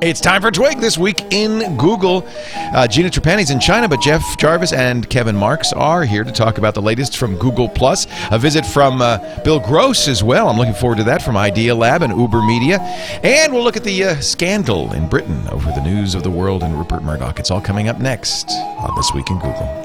It's 0.00 0.20
time 0.20 0.42
for 0.42 0.52
Twig 0.52 0.78
this 0.78 0.96
week 0.96 1.32
in 1.32 1.76
Google. 1.76 2.24
Uh, 2.54 2.86
Gina 2.86 3.08
Trapani's 3.10 3.50
in 3.50 3.58
China, 3.58 3.88
but 3.88 4.00
Jeff 4.00 4.38
Jarvis 4.38 4.72
and 4.72 5.10
Kevin 5.10 5.34
Marks 5.34 5.72
are 5.72 6.04
here 6.04 6.22
to 6.22 6.30
talk 6.30 6.58
about 6.58 6.74
the 6.74 6.80
latest 6.80 7.16
from 7.16 7.36
Google 7.36 7.68
Plus. 7.68 8.06
A 8.30 8.38
visit 8.38 8.64
from 8.64 9.02
uh, 9.02 9.18
Bill 9.42 9.58
Gross 9.58 10.06
as 10.06 10.22
well. 10.22 10.48
I'm 10.48 10.56
looking 10.56 10.74
forward 10.74 10.98
to 10.98 11.04
that 11.04 11.20
from 11.20 11.34
Idealab 11.34 12.02
and 12.02 12.16
Uber 12.16 12.42
Media. 12.42 12.78
And 13.24 13.52
we'll 13.52 13.64
look 13.64 13.76
at 13.76 13.82
the 13.82 14.04
uh, 14.04 14.20
scandal 14.20 14.92
in 14.92 15.08
Britain 15.08 15.48
over 15.48 15.72
the 15.72 15.82
news 15.82 16.14
of 16.14 16.22
the 16.22 16.30
world 16.30 16.62
and 16.62 16.78
Rupert 16.78 17.02
Murdoch. 17.02 17.40
It's 17.40 17.50
all 17.50 17.60
coming 17.60 17.88
up 17.88 17.98
next 17.98 18.52
on 18.52 18.94
This 18.94 19.12
Week 19.12 19.28
in 19.30 19.38
Google. 19.40 19.84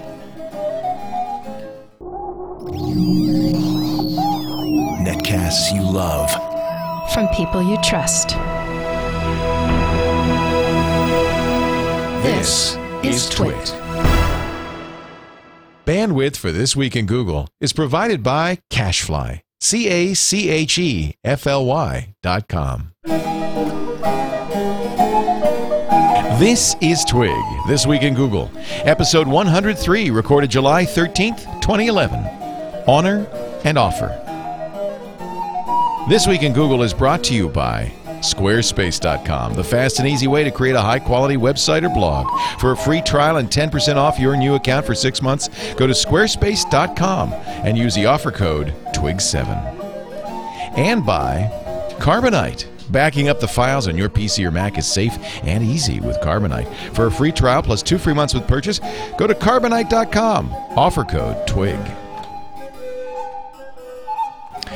Netcasts 5.02 5.74
you 5.74 5.82
love. 5.82 6.30
From 7.14 7.28
people 7.30 7.64
you 7.64 7.78
trust. 7.82 8.38
This 12.24 12.78
is 13.04 13.30
Twit. 13.30 13.76
Bandwidth 15.86 16.38
for 16.38 16.54
This 16.54 16.74
Week 16.74 16.96
in 16.96 17.06
Google 17.06 17.50
is 17.60 17.74
provided 17.74 18.24
by 18.24 18.60
Cachefly. 18.72 19.42
C 19.60 19.90
A 19.90 20.14
C 20.14 20.50
H 20.50 20.78
E 20.80 21.16
F 21.26 21.46
L 21.46 21.66
Y 21.66 22.16
dot 22.24 22.48
com. 22.48 22.94
This 26.40 26.78
is 26.80 27.04
Twig, 27.04 27.36
This 27.68 27.86
Week 27.86 28.04
in 28.04 28.14
Google, 28.14 28.50
episode 28.86 29.28
103, 29.28 30.10
recorded 30.10 30.50
July 30.50 30.86
13th, 30.86 31.44
2011. 31.62 32.20
Honor 32.88 33.28
and 33.66 33.78
Offer. 33.78 34.18
This 36.08 36.26
Week 36.26 36.44
in 36.44 36.54
Google 36.54 36.84
is 36.84 36.94
brought 36.94 37.22
to 37.26 37.34
you 37.34 37.50
by 37.50 37.92
Squarespace.com, 38.24 39.54
the 39.54 39.64
fast 39.64 40.00
and 40.00 40.08
easy 40.08 40.28
way 40.28 40.44
to 40.44 40.52
create 40.52 40.76
a 40.76 40.82
high 40.82 41.00
quality 41.00 41.36
website 41.36 41.84
or 41.84 41.90
blog. 41.90 42.28
For 42.60 42.72
a 42.72 42.78
free 42.78 43.02
trial 43.02 43.38
and 43.38 43.50
10% 43.50 43.96
off 43.98 44.18
your 44.18 44.36
new 44.38 44.56
account 44.56 44.86
for 44.86 44.96
six 44.96 45.22
months, 45.22 45.50
go 45.74 45.86
to 45.86 45.94
Squarespace.com 45.94 47.34
and 47.34 47.78
use 47.78 47.96
the 47.96 48.06
offer 48.06 48.32
code 48.32 48.74
TWIG7. 48.94 50.78
And 50.78 51.06
by 51.06 51.50
Carbonite. 52.00 52.68
Backing 52.92 53.30
up 53.30 53.40
the 53.40 53.48
files 53.48 53.88
on 53.88 53.98
your 53.98 54.10
PC 54.10 54.46
or 54.46 54.52
Mac 54.52 54.78
is 54.78 54.86
safe 54.86 55.18
and 55.44 55.64
easy 55.64 56.00
with 56.00 56.20
Carbonite. 56.20 56.72
For 56.94 57.08
a 57.08 57.12
free 57.12 57.32
trial 57.32 57.64
plus 57.64 57.82
two 57.82 57.98
free 57.98 58.14
months 58.14 58.34
with 58.34 58.48
purchase, 58.48 58.80
go 59.18 59.26
to 59.26 59.34
Carbonite.com. 59.34 60.54
Offer 60.76 61.06
code 61.06 61.48
TWIG. 61.48 61.80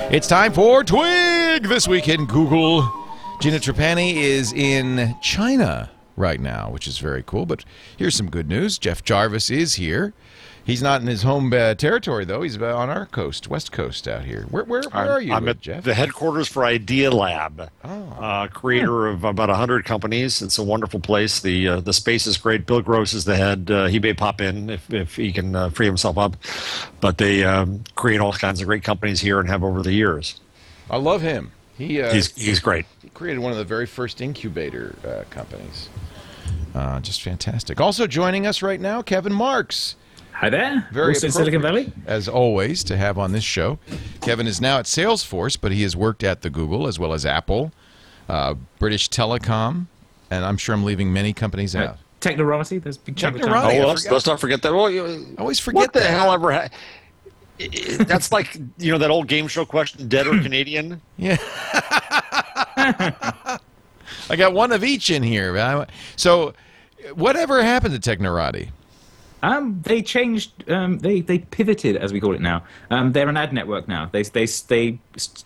It's 0.09 0.27
time 0.27 0.53
for 0.53 0.83
Twig 0.83 1.63
this 1.63 1.87
week 1.87 2.07
in 2.07 2.25
Google. 2.25 2.96
Gina 3.39 3.57
Trapani 3.59 4.15
is 4.15 4.51
in 4.51 5.15
China 5.21 5.91
right 6.15 6.39
now, 6.39 6.69
which 6.71 6.87
is 6.87 6.97
very 6.97 7.21
cool. 7.23 7.45
But 7.45 7.63
here's 7.95 8.15
some 8.15 8.29
good 8.29 8.47
news 8.49 8.77
Jeff 8.79 9.03
Jarvis 9.03 9.49
is 9.49 9.75
here. 9.75 10.13
He's 10.65 10.81
not 10.81 10.99
in 10.99 11.07
his 11.07 11.23
home 11.23 11.53
uh, 11.53 11.75
territory, 11.75 12.25
though. 12.25 12.41
He's 12.41 12.57
on 12.61 12.89
our 12.89 13.05
coast, 13.05 13.47
west 13.47 13.71
coast 13.71 14.05
out 14.05 14.25
here. 14.25 14.47
Where, 14.49 14.65
where, 14.65 14.81
where 14.81 14.95
I'm, 15.03 15.07
are 15.09 15.21
you, 15.21 15.33
I'm 15.33 15.47
at 15.47 15.61
Jeff? 15.61 15.83
the 15.85 15.93
headquarters 15.93 16.49
for 16.49 16.63
Idealab, 16.63 17.69
Oh. 17.85 18.17
uh, 18.19 18.47
creator 18.47 19.07
of 19.07 19.23
about 19.23 19.47
100 19.47 19.85
companies. 19.85 20.41
It's 20.41 20.57
a 20.57 20.63
wonderful 20.63 20.99
place. 20.99 21.39
The 21.39 21.67
uh, 21.69 21.79
the 21.79 21.93
space 21.93 22.27
is 22.27 22.37
great. 22.37 22.65
Bill 22.65 22.81
Gross 22.81 23.13
is 23.13 23.23
the 23.23 23.37
head. 23.37 23.71
Uh, 23.71 23.85
he 23.85 23.99
may 23.99 24.13
pop 24.13 24.41
in 24.41 24.69
if, 24.69 24.91
if 24.93 25.15
he 25.15 25.31
can 25.31 25.55
uh, 25.55 25.69
free 25.69 25.85
himself 25.85 26.17
up. 26.17 26.35
But 26.99 27.17
they 27.17 27.45
um, 27.45 27.83
create 27.95 28.19
all 28.19 28.33
kinds 28.33 28.59
of 28.59 28.67
great 28.67 28.83
companies 28.83 29.21
here 29.21 29.39
and 29.39 29.47
have 29.47 29.63
over 29.63 29.81
the 29.83 29.93
years. 29.93 30.41
I 30.89 30.97
love 30.97 31.21
him. 31.21 31.51
He, 31.77 32.01
uh, 32.01 32.11
He's, 32.11 32.33
he's 32.35 32.59
great. 32.59 32.87
He 33.17 33.19
created 33.19 33.39
one 33.39 33.51
of 33.51 33.57
the 33.57 33.63
very 33.65 33.87
first 33.87 34.21
incubator 34.21 34.95
uh, 35.03 35.23
companies. 35.31 35.89
Uh, 36.75 36.99
just 36.99 37.23
fantastic. 37.23 37.81
Also 37.81 38.05
joining 38.05 38.45
us 38.45 38.61
right 38.61 38.79
now, 38.79 39.01
Kevin 39.01 39.33
Marks. 39.33 39.95
Hi 40.33 40.51
there. 40.51 40.87
Very 40.91 41.15
also 41.15 41.25
in 41.27 41.31
Silicon 41.33 41.61
Valley. 41.63 41.91
As 42.05 42.27
always, 42.27 42.83
to 42.83 42.95
have 42.95 43.17
on 43.17 43.31
this 43.31 43.43
show. 43.43 43.79
Kevin 44.21 44.45
is 44.45 44.61
now 44.61 44.77
at 44.77 44.85
Salesforce, 44.85 45.57
but 45.59 45.71
he 45.71 45.81
has 45.81 45.95
worked 45.95 46.23
at 46.23 46.43
the 46.43 46.51
Google 46.51 46.85
as 46.85 46.99
well 46.99 47.11
as 47.11 47.25
Apple, 47.25 47.71
uh, 48.29 48.53
British 48.77 49.09
Telecom, 49.09 49.87
and 50.29 50.45
I'm 50.45 50.57
sure 50.57 50.75
I'm 50.75 50.83
leaving 50.83 51.11
many 51.11 51.33
companies 51.33 51.75
Uh, 51.75 51.79
out. 51.79 51.97
Technorati. 52.21 52.81
There's 52.83 52.97
big 52.97 53.15
chunk 53.15 53.37
of 53.37 53.41
time. 53.43 53.53
I 53.53 53.79
Oh, 53.79 53.87
let's, 53.87 54.07
let's 54.11 54.27
not 54.27 54.39
forget 54.39 54.61
that. 54.61 54.73
Well, 54.73 54.91
you, 54.91 55.35
I 55.37 55.41
always 55.41 55.59
forget 55.59 55.75
what 55.77 55.93
the 55.93 55.99
that. 56.01 56.09
hell 56.11 56.31
ever 56.31 56.51
ha- 56.51 56.67
I- 57.59 57.69
I- 57.99 58.03
That's 58.03 58.31
like, 58.31 58.55
you 58.77 58.91
know, 58.91 58.99
that 58.99 59.09
old 59.09 59.27
game 59.27 59.47
show 59.47 59.65
question, 59.65 60.07
dead 60.07 60.27
or 60.27 60.39
Canadian? 60.43 61.01
Yeah. 61.17 61.37
I 64.29 64.35
got 64.35 64.53
one 64.53 64.71
of 64.71 64.83
each 64.83 65.09
in 65.09 65.23
here. 65.23 65.85
So, 66.15 66.53
whatever 67.13 67.61
happened 67.63 68.01
to 68.01 68.17
Technorati? 68.17 68.69
Um, 69.43 69.79
they 69.83 70.01
changed. 70.01 70.67
Um, 70.69 70.97
they 70.99 71.21
they 71.21 71.39
pivoted, 71.39 71.95
as 71.95 72.11
we 72.11 72.19
call 72.19 72.33
it 72.33 72.41
now. 72.41 72.63
Um, 72.89 73.11
they're 73.11 73.29
an 73.29 73.37
ad 73.37 73.53
network 73.53 73.87
now. 73.87 74.09
They 74.11 74.23
they 74.23 74.45
they 74.67 74.97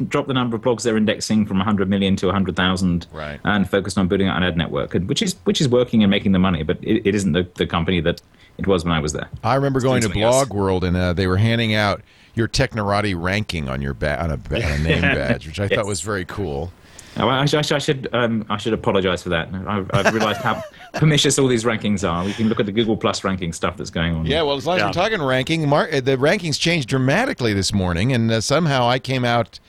dropped 0.08 0.30
the 0.30 0.34
number 0.34 0.56
of 0.56 0.62
blogs 0.62 0.84
they're 0.84 0.96
indexing 0.96 1.46
from 1.46 1.58
100 1.58 1.90
million 1.90 2.16
to 2.18 2.28
100,000, 2.28 3.08
Right. 3.12 3.40
and 3.44 3.70
focused 3.70 3.98
on 3.98 4.08
building 4.08 4.30
out 4.30 4.38
an 4.38 4.44
ad 4.44 4.56
network, 4.58 4.96
and- 4.96 5.10
which 5.10 5.22
is 5.22 5.36
which 5.44 5.60
is 5.60 5.68
working 5.68 6.04
and 6.04 6.10
making 6.10 6.32
the 6.32 6.40
money. 6.40 6.64
But 6.64 6.78
it, 6.82 7.06
it 7.06 7.16
isn't 7.16 7.34
the, 7.34 7.46
the 7.56 7.68
company 7.68 8.00
that 8.00 8.22
it 8.58 8.66
was 8.66 8.86
when 8.86 8.94
I 8.94 9.00
was 9.00 9.12
there. 9.12 9.30
I 9.44 9.56
remember 9.56 9.82
going 9.82 10.00
to 10.02 10.06
something 10.06 10.22
else. 10.22 10.36
Blog 10.48 10.54
World 10.58 10.84
and 10.86 10.96
uh, 10.96 11.12
they 11.12 11.28
were 11.28 11.38
handing 11.38 11.74
out 11.74 12.02
your 12.34 12.48
Technorati 12.48 13.14
ranking 13.22 13.68
on 13.68 13.82
your 13.82 13.94
ba- 13.94 14.24
on, 14.24 14.32
a, 14.32 14.38
ba- 14.38 14.64
on 14.66 14.72
a 14.72 14.78
name 14.80 15.02
badge, 15.02 15.46
which 15.48 15.60
I 15.60 15.68
thought 15.68 15.86
was 15.86 16.00
very 16.00 16.24
cool. 16.24 16.72
Oh, 17.18 17.28
I, 17.28 17.42
I, 17.42 17.44
I 17.44 17.62
should 17.80 18.08
um, 18.14 18.46
I 18.50 18.58
should 18.58 18.74
apologize 18.74 19.22
for 19.22 19.30
that. 19.30 19.50
I, 19.54 19.84
I've 19.92 20.14
realized 20.14 20.42
how 20.42 20.64
pernicious 20.94 21.38
all 21.38 21.48
these 21.48 21.66
rankings 21.66 22.10
are. 22.10 22.24
We 22.24 22.34
can 22.34 22.48
look 22.48 22.60
at 22.60 22.66
the 22.66 22.72
Google 22.72 22.96
Plus 22.96 23.24
ranking 23.24 23.52
stuff 23.54 23.76
that's 23.78 23.90
going 23.90 24.16
on. 24.16 24.26
Yeah, 24.26 24.42
well, 24.44 24.56
as 24.56 24.66
long 24.66 24.78
as 24.78 24.82
Yeah. 24.82 24.88
we're 24.88 24.94
talking 24.94 25.22
ranking, 25.22 25.68
Mar- 25.68 25.90
uh, 25.92 26.00
the 26.02 26.16
rankings 26.18 26.58
changed 26.60 26.88
dramatically 26.88 27.54
this 27.54 27.74
morning, 27.74 28.14
and 28.14 28.32
uh, 28.32 28.40
somehow 28.42 28.88
I 28.88 28.98
came 29.00 29.26
out 29.26 29.60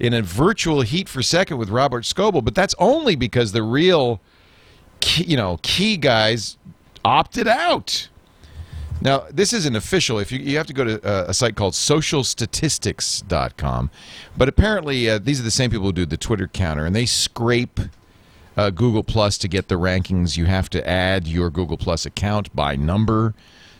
in 0.00 0.12
a 0.12 0.22
virtual 0.22 0.80
heat 0.82 1.08
for 1.08 1.22
second 1.22 1.58
with 1.58 1.70
Robert 1.70 2.04
Scoble, 2.04 2.44
but 2.44 2.54
that's 2.54 2.74
only 2.78 3.14
because 3.16 3.52
the 3.52 3.62
real, 3.62 4.20
key, 5.00 5.24
you 5.24 5.36
know, 5.36 5.58
key 5.62 5.96
guys 5.96 6.56
opted 7.04 7.46
out. 7.48 8.08
Now, 9.00 9.26
this 9.30 9.52
isn't 9.52 9.76
official. 9.76 10.18
If 10.18 10.32
you, 10.32 10.40
you 10.40 10.56
have 10.56 10.66
to 10.66 10.72
go 10.72 10.82
to 10.84 11.00
uh, 11.06 11.26
a 11.28 11.34
site 11.34 11.54
called 11.54 11.74
socialstatistics.com, 11.74 13.90
but 14.36 14.48
apparently 14.48 15.08
uh, 15.08 15.18
these 15.18 15.38
are 15.38 15.44
the 15.44 15.52
same 15.52 15.70
people 15.70 15.86
who 15.86 15.92
do 15.92 16.06
the 16.06 16.16
Twitter 16.16 16.48
counter, 16.48 16.84
and 16.84 16.96
they 16.96 17.06
scrape 17.06 17.78
uh, 18.56 18.70
Google 18.70 19.04
Plus 19.04 19.38
to 19.38 19.46
get 19.48 19.68
the 19.68 19.76
rankings. 19.76 20.36
You 20.36 20.46
have 20.46 20.68
to 20.70 20.84
add 20.88 21.28
your 21.28 21.48
Google 21.48 21.76
Plus 21.76 22.04
account 22.04 22.52
by 22.56 22.74
number 22.74 23.34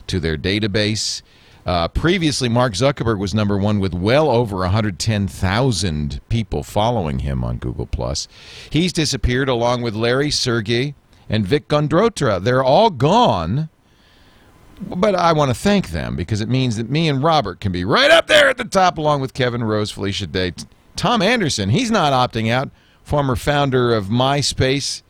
to 0.06 0.21
their 0.21 0.37
database. 0.37 1.23
Uh, 1.67 1.89
previously, 1.89 2.49
Mark 2.49 2.75
Zuckerberg 2.75 3.19
was 3.19 3.35
number 3.35 3.59
one 3.59 3.81
with 3.81 3.93
well 3.93 4.31
over 4.31 4.59
110,000 4.59 6.21
people 6.29 6.62
following 6.62 7.19
him 7.19 7.43
on 7.45 7.59
Google 7.59 7.87
Plus. 7.87 8.29
He's 8.71 8.93
disappeared 8.93 9.49
along 9.49 9.83
with 9.83 9.95
Larry 9.95 10.31
Sergey 10.31 10.95
and 11.29 11.45
Vic 11.45 11.69
Gundotra. 11.69 12.43
They're 12.43 12.65
all 12.65 12.91
gone. 12.91 13.69
But 14.81 15.15
I 15.15 15.33
want 15.33 15.50
to 15.50 15.55
thank 15.55 15.91
them 15.91 16.15
because 16.16 16.41
it 16.41 16.49
means 16.49 16.77
that 16.77 16.89
me 16.89 17.09
and 17.09 17.22
Robert 17.22 17.61
can 17.61 17.72
be 17.72 17.84
right 17.84 18.11
up 18.11 18.27
there 18.27 18.49
at 18.49 18.56
the 18.59 18.65
top 18.65 18.99
along 18.99 19.21
with 19.21 19.34
Kevin 19.34 19.62
Rose, 19.65 19.91
Felicia 19.91 20.27
Day. 20.27 20.53
Tom 20.97 21.21
Anderson, 21.22 21.71
he's 21.71 21.91
not 21.91 22.12
opting 22.12 22.50
out, 22.50 22.71
former 23.03 23.37
founder 23.37 23.94
of 23.94 24.06
MySpace, 24.06 25.03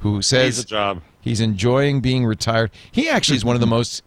who 0.00 0.20
says 0.22 0.56
He's 0.56 0.64
a 0.64 0.68
job. 0.68 1.02
he's 1.20 1.40
enjoying 1.40 2.00
being 2.00 2.24
retired. 2.26 2.70
He 2.90 3.08
actually 3.08 3.36
is 3.36 3.44
one 3.44 3.56
of 3.56 3.60
the 3.60 3.66
most 3.66 4.02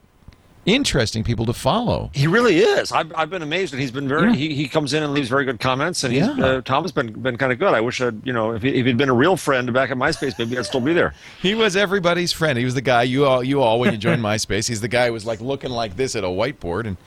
interesting 0.67 1.23
people 1.23 1.45
to 1.47 1.53
follow. 1.53 2.11
He 2.13 2.27
really 2.27 2.59
is. 2.59 2.91
I've, 2.91 3.11
I've 3.15 3.29
been 3.31 3.41
amazed, 3.41 3.73
and 3.73 3.81
he's 3.81 3.89
been 3.91 4.07
very. 4.07 4.27
Yeah. 4.31 4.35
He, 4.35 4.53
he 4.53 4.67
comes 4.67 4.93
in 4.93 5.01
and 5.01 5.13
leaves 5.13 5.29
very 5.29 5.45
good 5.45 5.59
comments, 5.59 6.03
and 6.03 6.13
he's, 6.13 6.27
Yeah. 6.27 6.45
uh, 6.45 6.61
Tom 6.61 6.83
has 6.83 6.91
been 6.91 7.13
been 7.13 7.37
kind 7.37 7.51
of 7.51 7.57
good. 7.57 7.73
I 7.73 7.81
wish 7.81 7.99
I'd 8.01 8.25
you 8.27 8.33
know 8.33 8.51
if, 8.53 8.61
he, 8.61 8.69
if 8.69 8.85
he'd 8.85 8.97
been 8.97 9.09
a 9.09 9.13
real 9.15 9.35
friend 9.37 9.73
back 9.73 9.89
at 9.89 9.97
MySpace, 9.97 10.37
maybe 10.37 10.57
I'd 10.57 10.65
still 10.67 10.81
be 10.81 10.93
there. 10.93 11.15
He 11.41 11.55
was 11.55 11.75
everybody's 11.75 12.31
friend. 12.33 12.57
He 12.59 12.65
was 12.65 12.75
the 12.75 12.81
guy 12.81 13.03
you 13.03 13.25
all 13.25 13.43
you 13.43 13.61
all 13.61 13.79
when 13.79 13.91
you 13.93 13.97
joined 13.97 14.21
MySpace. 14.31 14.67
He's 14.67 14.81
the 14.81 14.87
guy 14.87 15.07
who 15.07 15.13
was 15.13 15.25
like 15.25 15.41
looking 15.41 15.71
like 15.71 15.95
this 15.95 16.15
at 16.15 16.23
a 16.23 16.27
whiteboard, 16.27 16.85
and 16.85 16.97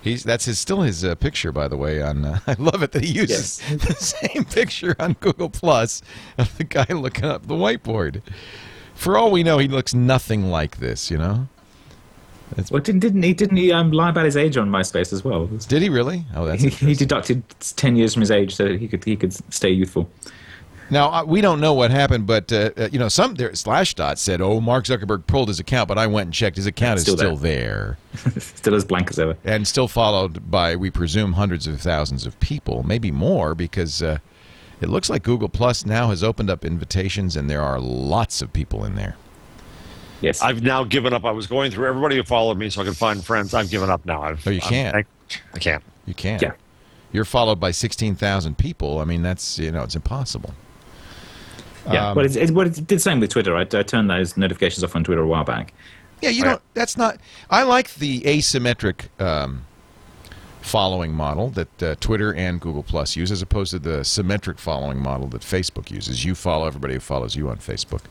he's 0.00 0.24
that's 0.24 0.46
his 0.46 0.58
still 0.58 0.80
his 0.80 1.04
uh, 1.04 1.14
picture 1.14 1.52
by 1.52 1.68
the 1.68 1.76
way. 1.76 2.00
On 2.02 2.24
uh, 2.24 2.38
I 2.46 2.56
love 2.58 2.82
it 2.82 2.92
that 2.92 3.04
he 3.04 3.12
uses 3.12 3.58
the 3.58 3.94
same 3.94 4.44
picture 4.46 4.96
on 4.98 5.12
Google 5.20 5.50
Plus 5.50 6.00
of 6.38 6.56
the 6.56 6.64
guy 6.64 6.86
looking 6.88 7.26
up 7.26 7.46
the 7.46 7.54
whiteboard. 7.54 8.22
For 8.94 9.16
all 9.18 9.30
we 9.30 9.42
know, 9.42 9.58
he 9.58 9.68
looks 9.68 9.92
nothing 9.94 10.50
like 10.50 10.78
this. 10.78 11.10
You 11.10 11.18
know? 11.18 11.48
Well, 12.70 12.82
didn't 12.82 13.00
didn't 13.00 13.22
he 13.22 13.34
didn't 13.34 13.56
he 13.56 13.72
um, 13.72 13.92
lie 13.92 14.10
about 14.10 14.24
his 14.24 14.36
age 14.36 14.56
on 14.56 14.70
MySpace 14.70 15.12
as 15.12 15.24
well? 15.24 15.46
Did 15.46 15.82
he 15.82 15.88
really? 15.88 16.24
Oh, 16.34 16.44
that's 16.44 16.62
He, 16.62 16.70
he 16.70 16.94
deducted 16.94 17.42
ten 17.76 17.96
years 17.96 18.12
from 18.14 18.20
his 18.20 18.30
age 18.30 18.54
so 18.54 18.64
that 18.64 18.80
he 18.80 18.88
could 18.88 19.04
he 19.04 19.16
could 19.16 19.32
stay 19.52 19.70
youthful. 19.70 20.08
Now 20.90 21.10
uh, 21.12 21.24
we 21.24 21.40
don't 21.40 21.60
know 21.60 21.72
what 21.72 21.92
happened, 21.92 22.26
but 22.26 22.52
uh, 22.52 22.70
uh, 22.76 22.88
you 22.90 22.98
know, 22.98 23.08
some 23.08 23.36
there, 23.36 23.50
Slashdot 23.50 24.18
said, 24.18 24.40
"Oh, 24.40 24.60
Mark 24.60 24.84
Zuckerberg 24.86 25.26
pulled 25.26 25.46
his 25.48 25.60
account," 25.60 25.86
but 25.86 25.98
I 25.98 26.08
went 26.08 26.26
and 26.26 26.34
checked. 26.34 26.56
His 26.56 26.66
account 26.66 26.98
is 26.98 27.02
Still 27.04 27.36
there. 27.36 27.96
Still 28.38 28.74
as 28.74 28.84
blank 28.84 29.10
as 29.10 29.18
ever. 29.20 29.36
and 29.44 29.68
still 29.68 29.86
followed 29.86 30.50
by 30.50 30.74
we 30.74 30.90
presume 30.90 31.34
hundreds 31.34 31.68
of 31.68 31.80
thousands 31.80 32.26
of 32.26 32.38
people, 32.40 32.82
maybe 32.82 33.12
more, 33.12 33.54
because 33.54 34.02
uh, 34.02 34.18
it 34.80 34.88
looks 34.88 35.08
like 35.08 35.22
Google 35.22 35.48
Plus 35.48 35.86
now 35.86 36.08
has 36.08 36.24
opened 36.24 36.50
up 36.50 36.64
invitations, 36.64 37.36
and 37.36 37.48
there 37.48 37.62
are 37.62 37.78
lots 37.78 38.42
of 38.42 38.52
people 38.52 38.84
in 38.84 38.96
there. 38.96 39.14
Yes. 40.20 40.42
I've 40.42 40.62
now 40.62 40.84
given 40.84 41.12
up. 41.12 41.24
I 41.24 41.30
was 41.30 41.46
going 41.46 41.70
through 41.70 41.86
everybody 41.86 42.16
who 42.16 42.22
followed 42.22 42.58
me 42.58 42.68
so 42.70 42.82
I 42.82 42.84
could 42.84 42.96
find 42.96 43.24
friends. 43.24 43.54
I've 43.54 43.70
given 43.70 43.88
up 43.90 44.04
now. 44.04 44.22
I've, 44.22 44.46
Oh, 44.46 44.50
you 44.50 44.60
I'm- 44.62 44.68
can't. 44.68 44.96
I, 44.96 45.04
I 45.54 45.58
can't. 45.58 45.82
You 46.06 46.14
can't. 46.14 46.42
Yeah. 46.42 46.52
You're 47.12 47.24
followed 47.24 47.58
by 47.58 47.70
16,000 47.70 48.56
people. 48.58 48.98
I 49.00 49.04
mean, 49.04 49.22
that's, 49.22 49.58
you 49.58 49.72
know, 49.72 49.82
it's 49.82 49.96
impossible. 49.96 50.54
yeah. 51.90 52.10
um, 52.10 52.16
well, 52.16 52.24
it's, 52.26 52.36
it's, 52.36 52.52
well, 52.52 52.66
it 52.66 52.74
did 52.74 52.88
the 52.88 52.98
same 52.98 53.18
with 53.20 53.30
Twitter. 53.30 53.56
I, 53.56 53.62
I 53.62 53.82
turned 53.82 54.10
those 54.10 54.36
notifications 54.36 54.84
off 54.84 54.94
on 54.94 55.02
Twitter 55.04 55.22
a 55.22 55.26
while 55.26 55.44
back. 55.44 55.72
Yeah, 56.20 56.30
you 56.30 56.44
Right. 56.44 56.50
know, 56.52 56.60
that's 56.74 56.96
not. 56.96 57.18
I 57.48 57.62
like 57.62 57.94
the 57.94 58.20
asymmetric 58.20 59.08
um, 59.20 59.64
following 60.60 61.12
model 61.12 61.48
that 61.50 61.82
uh, 61.82 61.94
Twitter 62.00 62.34
and 62.34 62.60
Google 62.60 62.82
Plus 62.82 63.16
use, 63.16 63.32
as 63.32 63.40
opposed 63.42 63.70
to 63.72 63.78
the 63.78 64.04
symmetric 64.04 64.58
following 64.58 64.98
model 65.02 65.26
that 65.28 65.40
Facebook 65.42 65.90
uses. 65.90 66.24
You 66.24 66.34
follow 66.34 66.66
everybody 66.66 66.94
who 66.94 67.00
follows 67.00 67.34
you 67.34 67.48
on 67.48 67.56
Facebook. 67.56 68.02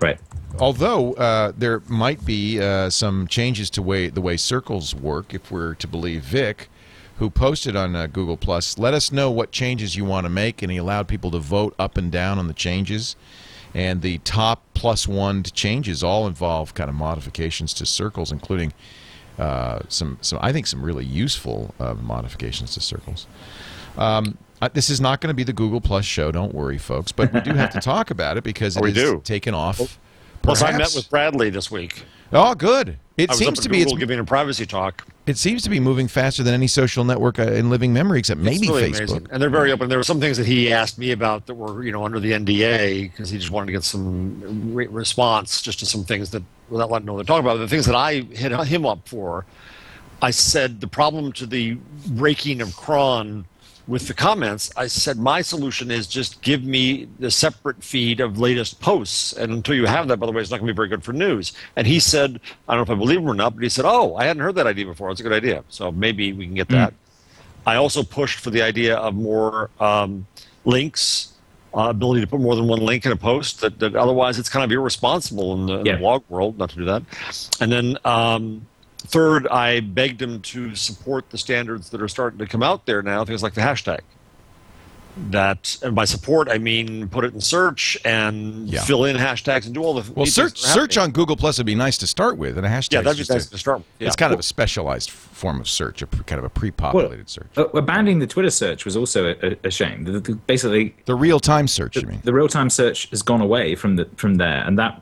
Right. 0.00 0.18
Although 0.58 1.14
uh, 1.14 1.52
there 1.56 1.80
might 1.88 2.24
be 2.24 2.60
uh, 2.60 2.90
some 2.90 3.26
changes 3.26 3.70
to 3.70 3.82
way 3.82 4.08
the 4.08 4.20
way 4.20 4.36
circles 4.36 4.94
work, 4.94 5.34
if 5.34 5.50
we're 5.50 5.74
to 5.74 5.88
believe 5.88 6.22
Vic, 6.22 6.68
who 7.18 7.30
posted 7.30 7.76
on 7.76 7.94
uh, 7.94 8.06
Google 8.06 8.36
Plus. 8.36 8.78
Let 8.78 8.94
us 8.94 9.12
know 9.12 9.30
what 9.30 9.52
changes 9.52 9.96
you 9.96 10.04
want 10.04 10.24
to 10.24 10.30
make, 10.30 10.62
and 10.62 10.70
he 10.70 10.78
allowed 10.78 11.08
people 11.08 11.30
to 11.32 11.38
vote 11.38 11.74
up 11.78 11.96
and 11.96 12.10
down 12.10 12.38
on 12.38 12.48
the 12.48 12.54
changes. 12.54 13.16
And 13.72 14.02
the 14.02 14.18
top 14.18 14.62
plus 14.74 15.08
one 15.08 15.42
changes 15.42 16.04
all 16.04 16.28
involve 16.28 16.74
kind 16.74 16.88
of 16.88 16.94
modifications 16.94 17.74
to 17.74 17.86
circles, 17.86 18.30
including 18.30 18.72
uh, 19.38 19.80
some, 19.88 20.18
some 20.20 20.38
I 20.42 20.52
think 20.52 20.68
some 20.68 20.82
really 20.82 21.04
useful 21.04 21.74
uh, 21.80 21.94
modifications 21.94 22.74
to 22.74 22.80
circles. 22.80 23.26
Um, 23.98 24.38
uh, 24.64 24.68
this 24.72 24.90
is 24.90 25.00
not 25.00 25.20
going 25.20 25.28
to 25.28 25.34
be 25.34 25.44
the 25.44 25.52
Google 25.52 25.80
Plus 25.80 26.04
show. 26.04 26.30
Don't 26.32 26.54
worry, 26.54 26.78
folks. 26.78 27.12
But 27.12 27.32
we 27.32 27.40
do 27.40 27.52
have 27.54 27.70
to 27.70 27.80
talk 27.82 28.10
about 28.10 28.36
it 28.36 28.44
because 28.44 28.76
it 28.76 28.82
We 28.82 28.90
is 28.90 28.94
do. 28.96 29.20
taken 29.24 29.54
off. 29.54 29.98
Plus, 30.42 30.62
I 30.62 30.72
met 30.76 30.92
with 30.94 31.08
Bradley 31.08 31.50
this 31.50 31.70
week. 31.70 32.04
Oh, 32.32 32.54
good. 32.54 32.98
It 33.16 33.32
seems 33.32 33.60
to 33.60 33.68
be 33.68 33.78
Google 33.78 33.92
it's, 33.94 34.00
giving 34.00 34.18
a 34.18 34.24
privacy 34.24 34.66
talk. 34.66 35.06
it 35.26 35.38
seems 35.38 35.62
to 35.62 35.70
be 35.70 35.78
moving 35.78 36.08
faster 36.08 36.42
than 36.42 36.52
any 36.52 36.66
social 36.66 37.04
network 37.04 37.38
uh, 37.38 37.42
in 37.44 37.70
living 37.70 37.92
memory, 37.92 38.18
except 38.18 38.40
maybe 38.40 38.66
it's 38.66 38.68
really 38.68 38.82
Facebook. 38.90 38.96
amazing. 38.96 39.26
And 39.30 39.40
they're 39.40 39.50
very 39.50 39.70
open. 39.70 39.88
There 39.88 39.98
were 39.98 40.04
some 40.04 40.20
things 40.20 40.36
that 40.38 40.46
he 40.46 40.72
asked 40.72 40.98
me 40.98 41.12
about 41.12 41.46
that 41.46 41.54
were, 41.54 41.84
you 41.84 41.92
know, 41.92 42.04
under 42.04 42.18
the 42.18 42.32
NDA 42.32 43.12
because 43.12 43.30
he 43.30 43.38
just 43.38 43.52
wanted 43.52 43.66
to 43.66 43.72
get 43.72 43.84
some 43.84 44.74
re- 44.74 44.88
response 44.88 45.62
just 45.62 45.78
to 45.78 45.86
some 45.86 46.02
things 46.04 46.30
that, 46.30 46.42
without 46.68 46.90
letting 46.90 47.06
know 47.06 47.14
they're 47.16 47.24
talking 47.24 47.44
about. 47.44 47.58
The 47.58 47.68
things 47.68 47.86
that 47.86 47.94
I 47.94 48.22
hit 48.22 48.50
him 48.50 48.84
up 48.84 49.08
for, 49.08 49.46
I 50.20 50.30
said 50.32 50.80
the 50.80 50.88
problem 50.88 51.32
to 51.34 51.46
the 51.46 51.78
raking 52.10 52.60
of 52.60 52.74
cron 52.74 53.44
with 53.86 54.08
the 54.08 54.14
comments, 54.14 54.72
I 54.76 54.86
said 54.86 55.18
my 55.18 55.42
solution 55.42 55.90
is 55.90 56.06
just 56.06 56.40
give 56.40 56.64
me 56.64 57.06
the 57.18 57.30
separate 57.30 57.82
feed 57.82 58.20
of 58.20 58.38
latest 58.38 58.80
posts. 58.80 59.34
And 59.34 59.52
until 59.52 59.74
you 59.74 59.84
have 59.86 60.08
that, 60.08 60.18
by 60.18 60.26
the 60.26 60.32
way, 60.32 60.40
it's 60.40 60.50
not 60.50 60.58
going 60.60 60.68
to 60.68 60.72
be 60.72 60.76
very 60.76 60.88
good 60.88 61.04
for 61.04 61.12
news. 61.12 61.52
And 61.76 61.86
he 61.86 62.00
said, 62.00 62.40
I 62.68 62.74
don't 62.74 62.88
know 62.88 62.94
if 62.94 62.96
I 62.96 62.98
believe 62.98 63.18
him 63.18 63.28
or 63.28 63.34
not, 63.34 63.54
but 63.54 63.62
he 63.62 63.68
said, 63.68 63.84
oh, 63.86 64.16
I 64.16 64.24
hadn't 64.24 64.42
heard 64.42 64.54
that 64.54 64.66
idea 64.66 64.86
before. 64.86 65.10
It's 65.10 65.20
a 65.20 65.22
good 65.22 65.32
idea. 65.34 65.64
So 65.68 65.92
maybe 65.92 66.32
we 66.32 66.46
can 66.46 66.54
get 66.54 66.68
that. 66.68 66.94
I 67.66 67.76
also 67.76 68.02
pushed 68.02 68.40
for 68.40 68.50
the 68.50 68.62
idea 68.62 68.96
of 68.96 69.14
more 69.14 69.70
um, 69.80 70.26
links, 70.64 71.32
uh, 71.74 71.88
ability 71.90 72.20
to 72.20 72.26
put 72.26 72.40
more 72.40 72.56
than 72.56 72.66
one 72.66 72.80
link 72.80 73.04
in 73.04 73.12
a 73.12 73.16
post. 73.16 73.60
That, 73.60 73.78
that 73.80 73.96
otherwise 73.96 74.38
it's 74.38 74.48
kind 74.48 74.64
of 74.64 74.72
irresponsible 74.72 75.54
in 75.54 75.66
the, 75.66 75.78
in 75.80 75.86
Yeah. 75.86 75.92
the 75.94 75.98
blog 75.98 76.22
world 76.28 76.56
not 76.58 76.70
to 76.70 76.76
do 76.76 76.84
that. 76.86 77.02
And 77.60 77.70
then 77.72 77.98
um, 78.04 78.66
third, 79.06 79.46
I 79.48 79.80
begged 79.80 80.20
him 80.22 80.40
to 80.42 80.74
support 80.74 81.30
the 81.30 81.38
standards 81.38 81.90
that 81.90 82.00
are 82.02 82.08
starting 82.08 82.38
to 82.38 82.46
come 82.46 82.62
out 82.62 82.86
there 82.86 83.02
now, 83.02 83.24
things 83.24 83.42
like 83.42 83.54
the 83.54 83.60
hashtag. 83.60 84.00
That 85.30 85.78
and 85.80 85.94
by 85.94 86.06
support 86.06 86.48
I 86.50 86.58
mean 86.58 87.06
put 87.08 87.24
it 87.24 87.32
in 87.34 87.40
search 87.40 87.96
and 88.04 88.68
Yeah. 88.68 88.82
fill 88.82 89.04
in 89.04 89.14
hashtags 89.16 89.64
and 89.64 89.72
do 89.72 89.80
all 89.84 89.94
the 89.94 90.12
Well, 90.12 90.26
search 90.26 90.58
search 90.58 90.98
on 90.98 91.12
Google 91.12 91.36
Plus 91.36 91.56
would 91.58 91.66
be 91.66 91.76
nice 91.76 91.96
to 91.98 92.08
start 92.08 92.36
with, 92.36 92.58
and 92.58 92.66
a 92.66 92.68
hashtag. 92.68 92.94
yeah 92.94 93.00
that'd 93.02 93.24
be 93.28 93.32
nice 93.32 93.46
a- 93.46 93.50
to 93.50 93.58
start 93.58 93.78
with. 93.78 93.86
Yeah. 94.00 94.08
It's 94.08 94.16
kind 94.16 94.32
of 94.34 94.40
a 94.40 94.42
specialized 94.42 95.10
form 95.12 95.60
of 95.60 95.68
search, 95.68 96.02
a 96.02 96.06
kind 96.06 96.40
of 96.40 96.44
a 96.44 96.48
pre-populated 96.50 97.30
search. 97.30 97.46
Uh, 97.56 97.66
abandoning 97.74 98.18
the 98.18 98.26
Twitter 98.26 98.50
search 98.50 98.84
was 98.84 98.96
also 98.96 99.36
a, 99.40 99.56
a 99.62 99.70
shame. 99.70 100.02
The, 100.02 100.18
the, 100.18 100.34
basically, 100.34 100.96
The 101.04 101.14
real-time 101.14 101.68
search, 101.68 101.94
you 101.94 102.08
mean? 102.08 102.20
the 102.24 102.32
real-time 102.34 102.68
search 102.68 103.08
has 103.10 103.22
gone 103.22 103.40
away 103.40 103.76
from 103.76 103.94
the 103.94 104.08
from 104.16 104.34
there, 104.34 104.64
and 104.66 104.76
that 104.80 105.00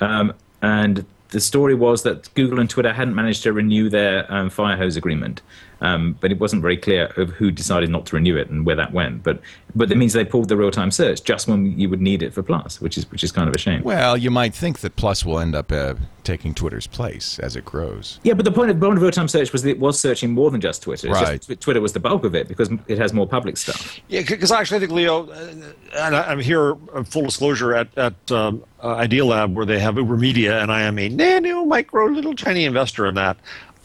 um, 0.00 0.34
and 0.62 1.04
the 1.30 1.40
story 1.40 1.74
was 1.74 2.02
that 2.02 2.32
Google 2.34 2.58
and 2.60 2.68
Twitter 2.68 2.92
hadn't 2.92 3.14
managed 3.14 3.42
to 3.42 3.52
renew 3.52 3.88
their 3.88 4.30
um, 4.32 4.50
Firehose 4.50 4.96
agreement, 4.96 5.42
um, 5.80 6.16
but 6.20 6.32
it 6.32 6.38
wasn't 6.40 6.62
very 6.62 6.76
clear 6.76 7.06
of 7.16 7.30
who 7.30 7.50
decided 7.50 7.90
not 7.90 8.06
to 8.06 8.16
renew 8.16 8.36
it 8.36 8.48
and 8.50 8.66
where 8.66 8.76
that 8.76 8.92
went. 8.92 9.22
But 9.22 9.40
but 9.74 9.88
that 9.88 9.96
means 9.96 10.12
they 10.12 10.24
pulled 10.24 10.48
the 10.48 10.56
real-time 10.56 10.90
search 10.90 11.22
just 11.22 11.46
when 11.46 11.78
you 11.78 11.88
would 11.88 12.00
need 12.00 12.22
it 12.22 12.32
for 12.34 12.42
Plus, 12.42 12.80
which 12.80 12.98
is 12.98 13.10
which 13.10 13.22
is 13.22 13.32
kind 13.32 13.48
of 13.48 13.54
a 13.54 13.58
shame. 13.58 13.82
Well, 13.82 14.16
you 14.16 14.30
might 14.30 14.54
think 14.54 14.80
that 14.80 14.96
Plus 14.96 15.24
will 15.24 15.38
end 15.38 15.54
up 15.54 15.70
uh, 15.70 15.94
taking 16.24 16.54
Twitter's 16.54 16.86
place 16.86 17.38
as 17.38 17.56
it 17.56 17.64
grows. 17.64 18.18
Yeah, 18.22 18.34
but 18.34 18.44
the 18.44 18.52
point 18.52 18.70
of, 18.70 18.80
point 18.80 18.96
of 18.96 19.02
real-time 19.02 19.28
search 19.28 19.52
was 19.52 19.62
that 19.62 19.70
it 19.70 19.78
was 19.78 19.98
searching 19.98 20.32
more 20.32 20.50
than 20.50 20.60
just 20.60 20.82
Twitter. 20.82 21.08
Right. 21.10 21.40
Just, 21.40 21.60
Twitter 21.60 21.80
was 21.80 21.92
the 21.92 22.00
bulk 22.00 22.24
of 22.24 22.34
it 22.34 22.48
because 22.48 22.70
it 22.86 22.98
has 22.98 23.12
more 23.12 23.26
public 23.26 23.56
stuff. 23.56 24.00
Yeah, 24.08 24.22
because 24.26 24.50
actually, 24.52 24.78
I 24.78 24.80
think 24.80 24.92
Leo, 24.92 25.28
uh, 25.30 25.54
and 25.96 26.16
I- 26.16 26.30
I'm 26.30 26.40
here, 26.40 26.76
uh, 26.94 27.04
full 27.04 27.24
disclosure, 27.24 27.74
at 27.74 27.88
at 27.96 28.32
um, 28.32 28.64
uh, 28.80 28.96
Idealab, 28.96 29.54
where 29.54 29.66
they 29.66 29.78
have 29.78 29.96
Uber 29.96 30.16
Media, 30.16 30.60
and 30.60 30.70
I 30.72 30.82
am 30.82 30.98
a 30.98 31.08
nano, 31.08 31.64
micro, 31.64 32.06
little 32.06 32.34
tiny 32.34 32.64
investor 32.64 33.06
in 33.06 33.14
that. 33.14 33.36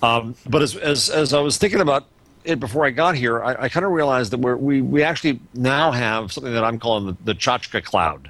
Um, 0.04 0.36
but 0.48 0.62
as, 0.62 0.76
as 0.76 1.10
as 1.10 1.34
I 1.34 1.40
was 1.40 1.58
thinking 1.58 1.82
about 1.82 2.06
it 2.44 2.60
before 2.60 2.86
I 2.86 2.92
got 2.92 3.16
here, 3.16 3.42
I, 3.42 3.64
I 3.64 3.70
kind 3.70 3.86
of 3.86 3.92
realized 3.92 4.32
that 4.32 4.40
we're, 4.40 4.58
we 4.58 4.82
we 4.82 5.02
actually 5.02 5.40
now 5.54 5.92
have 5.92 6.32
something 6.32 6.54
that 6.54 6.64
I'm 6.64 6.78
calling 6.78 7.06
the, 7.08 7.16
the 7.24 7.34
tchotchke 7.34 7.84
cloud. 7.84 8.30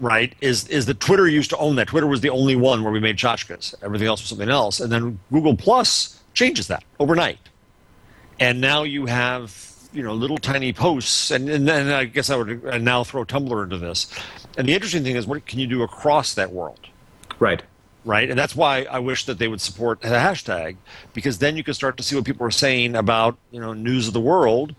Right? 0.00 0.34
Is 0.40 0.68
is 0.68 0.86
that 0.86 1.00
Twitter 1.00 1.26
used 1.26 1.50
to 1.50 1.56
own 1.56 1.76
that? 1.76 1.88
Twitter 1.88 2.06
was 2.06 2.20
the 2.20 2.30
only 2.30 2.54
one 2.54 2.84
where 2.84 2.92
we 2.92 3.00
made 3.00 3.16
tchotchkes. 3.16 3.74
Everything 3.82 4.06
else 4.06 4.20
was 4.20 4.28
something 4.28 4.48
else, 4.48 4.78
and 4.78 4.92
then 4.92 5.18
Google 5.32 5.56
Plus 5.56 6.20
changes 6.34 6.68
that 6.68 6.84
overnight 7.00 7.38
and 8.40 8.60
now 8.60 8.82
you 8.82 9.06
have 9.06 9.72
you 9.92 10.02
know 10.02 10.14
little 10.14 10.38
tiny 10.38 10.72
posts 10.72 11.30
and 11.30 11.48
and, 11.48 11.68
and 11.68 11.92
i 11.92 12.04
guess 12.04 12.30
i 12.30 12.36
would 12.36 12.82
now 12.82 13.02
throw 13.02 13.24
tumblr 13.24 13.64
into 13.64 13.78
this 13.78 14.12
and 14.56 14.68
the 14.68 14.74
interesting 14.74 15.02
thing 15.02 15.16
is 15.16 15.26
what 15.26 15.44
can 15.46 15.58
you 15.58 15.66
do 15.66 15.82
across 15.82 16.34
that 16.34 16.52
world 16.52 16.78
Right. 17.40 17.62
Right 18.08 18.30
and 18.30 18.38
that's 18.38 18.56
why 18.56 18.84
i 18.90 18.98
wish 18.98 19.24
that 19.26 19.38
they 19.38 19.48
would 19.48 19.60
support 19.60 20.00
the 20.00 20.08
hashtag 20.08 20.76
because 21.14 21.38
then 21.38 21.56
you 21.56 21.62
can 21.62 21.74
start 21.74 21.96
to 21.96 22.02
see 22.02 22.16
what 22.16 22.24
people 22.24 22.46
are 22.46 22.50
saying 22.50 22.96
about 22.96 23.36
you 23.50 23.60
know 23.60 23.72
news 23.72 24.08
of 24.08 24.14
the 24.14 24.20
world 24.20 24.74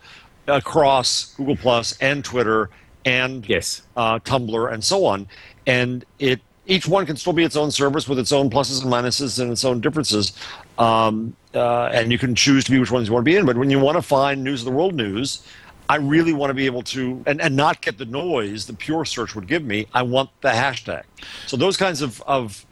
across 0.48 1.34
google 1.36 1.56
plus 1.56 1.98
and 2.00 2.26
twitter 2.26 2.70
and 3.06 3.48
Yes. 3.48 3.82
uh, 3.96 4.20
Tumblr, 4.20 4.74
and 4.74 4.84
so 4.84 5.06
on. 5.06 5.28
And 5.66 6.06
it 6.20 6.42
each 6.68 6.88
one 6.88 7.06
can 7.06 7.16
still 7.16 7.34
be 7.34 7.44
its 7.44 7.56
own 7.56 7.72
service 7.72 8.08
with 8.08 8.20
its 8.20 8.32
own 8.32 8.50
pluses 8.50 8.84
and 8.84 8.92
minuses 8.92 9.40
and 9.42 9.52
its 9.52 9.66
own 9.66 9.82
differences. 9.82 10.34
Um, 10.78 11.36
uh, 11.56 11.86
and 11.86 12.12
you 12.12 12.20
can 12.20 12.36
choose 12.36 12.64
to 12.66 12.72
be 12.72 12.78
which 12.78 12.92
ones 12.92 13.08
you 13.08 13.14
want 13.14 13.26
to 13.26 13.32
be 13.32 13.36
in. 13.38 13.46
But 13.46 13.58
when 13.58 13.72
you 13.72 13.80
want 13.80 13.96
to 13.98 14.04
find 14.04 14.44
news 14.44 14.62
of 14.62 14.66
the 14.66 14.72
world 14.72 14.94
news, 14.94 15.44
I 15.88 15.96
really 15.96 16.34
want 16.34 16.52
to 16.52 16.54
be 16.54 16.68
able 16.68 16.84
to 16.84 17.24
and, 17.26 17.42
and 17.42 17.56
not 17.56 17.82
get 17.82 17.98
the 17.98 18.06
noise 18.06 18.68
the 18.68 18.74
pure 18.74 19.06
search 19.06 19.34
would 19.34 19.48
give 19.48 19.64
me. 19.64 19.88
I 19.94 20.04
want 20.04 20.30
the 20.42 20.50
hashtag. 20.50 21.04
So 21.48 21.58
those 21.58 21.78
kinds 21.78 22.04
of, 22.04 22.22
of 22.28 22.64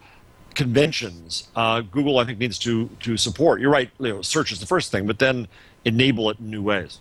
conventions, 0.54 1.48
uh, 1.56 1.80
Google 1.80 2.18
I 2.18 2.24
think 2.24 2.38
needs 2.38 2.58
to 2.60 2.88
to 3.00 3.16
support. 3.16 3.60
You're 3.60 3.70
right, 3.70 3.90
Leo. 3.98 4.22
Search 4.22 4.52
is 4.52 4.60
the 4.60 4.66
first 4.66 4.90
thing, 4.90 5.06
but 5.06 5.18
then 5.18 5.48
enable 5.84 6.30
it 6.30 6.38
in 6.38 6.50
new 6.50 6.62
ways. 6.62 7.00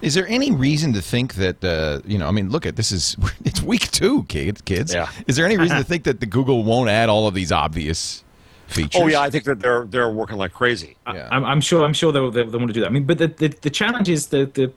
Is 0.00 0.14
there 0.14 0.26
any 0.26 0.50
reason 0.50 0.92
to 0.94 1.00
think 1.00 1.34
that 1.34 1.62
uh, 1.64 2.00
you 2.04 2.18
know? 2.18 2.26
I 2.26 2.32
mean, 2.32 2.50
look 2.50 2.66
at 2.66 2.76
this 2.76 2.90
is 2.90 3.16
it's 3.44 3.62
week 3.62 3.90
two, 3.90 4.24
kids. 4.24 4.60
Kids, 4.62 4.92
Yeah. 4.92 5.08
Is 5.26 5.36
there 5.36 5.46
any 5.46 5.56
reason 5.56 5.78
to 5.78 5.84
think 5.84 6.04
that 6.04 6.20
the 6.20 6.26
Google 6.26 6.64
won't 6.64 6.90
add 6.90 7.08
all 7.08 7.28
of 7.28 7.34
these 7.34 7.52
obvious 7.52 8.24
features? 8.66 9.00
Oh 9.00 9.06
yeah, 9.06 9.20
I 9.20 9.30
think 9.30 9.44
that 9.44 9.60
they're 9.60 9.84
they're 9.84 10.10
working 10.10 10.36
like 10.36 10.52
crazy. 10.52 10.96
Yeah. 11.06 11.28
I'm, 11.30 11.44
I'm 11.44 11.60
sure. 11.60 11.84
I'm 11.84 11.92
sure 11.92 12.10
they'll, 12.10 12.30
they'll, 12.30 12.50
they'll 12.50 12.58
want 12.58 12.70
to 12.70 12.74
do 12.74 12.80
that. 12.80 12.88
I 12.88 12.90
mean, 12.90 13.04
but 13.04 13.18
the, 13.18 13.28
the, 13.28 13.48
the 13.48 13.70
challenge 13.70 14.08
is 14.08 14.26
the, 14.26 14.46
the 14.46 14.72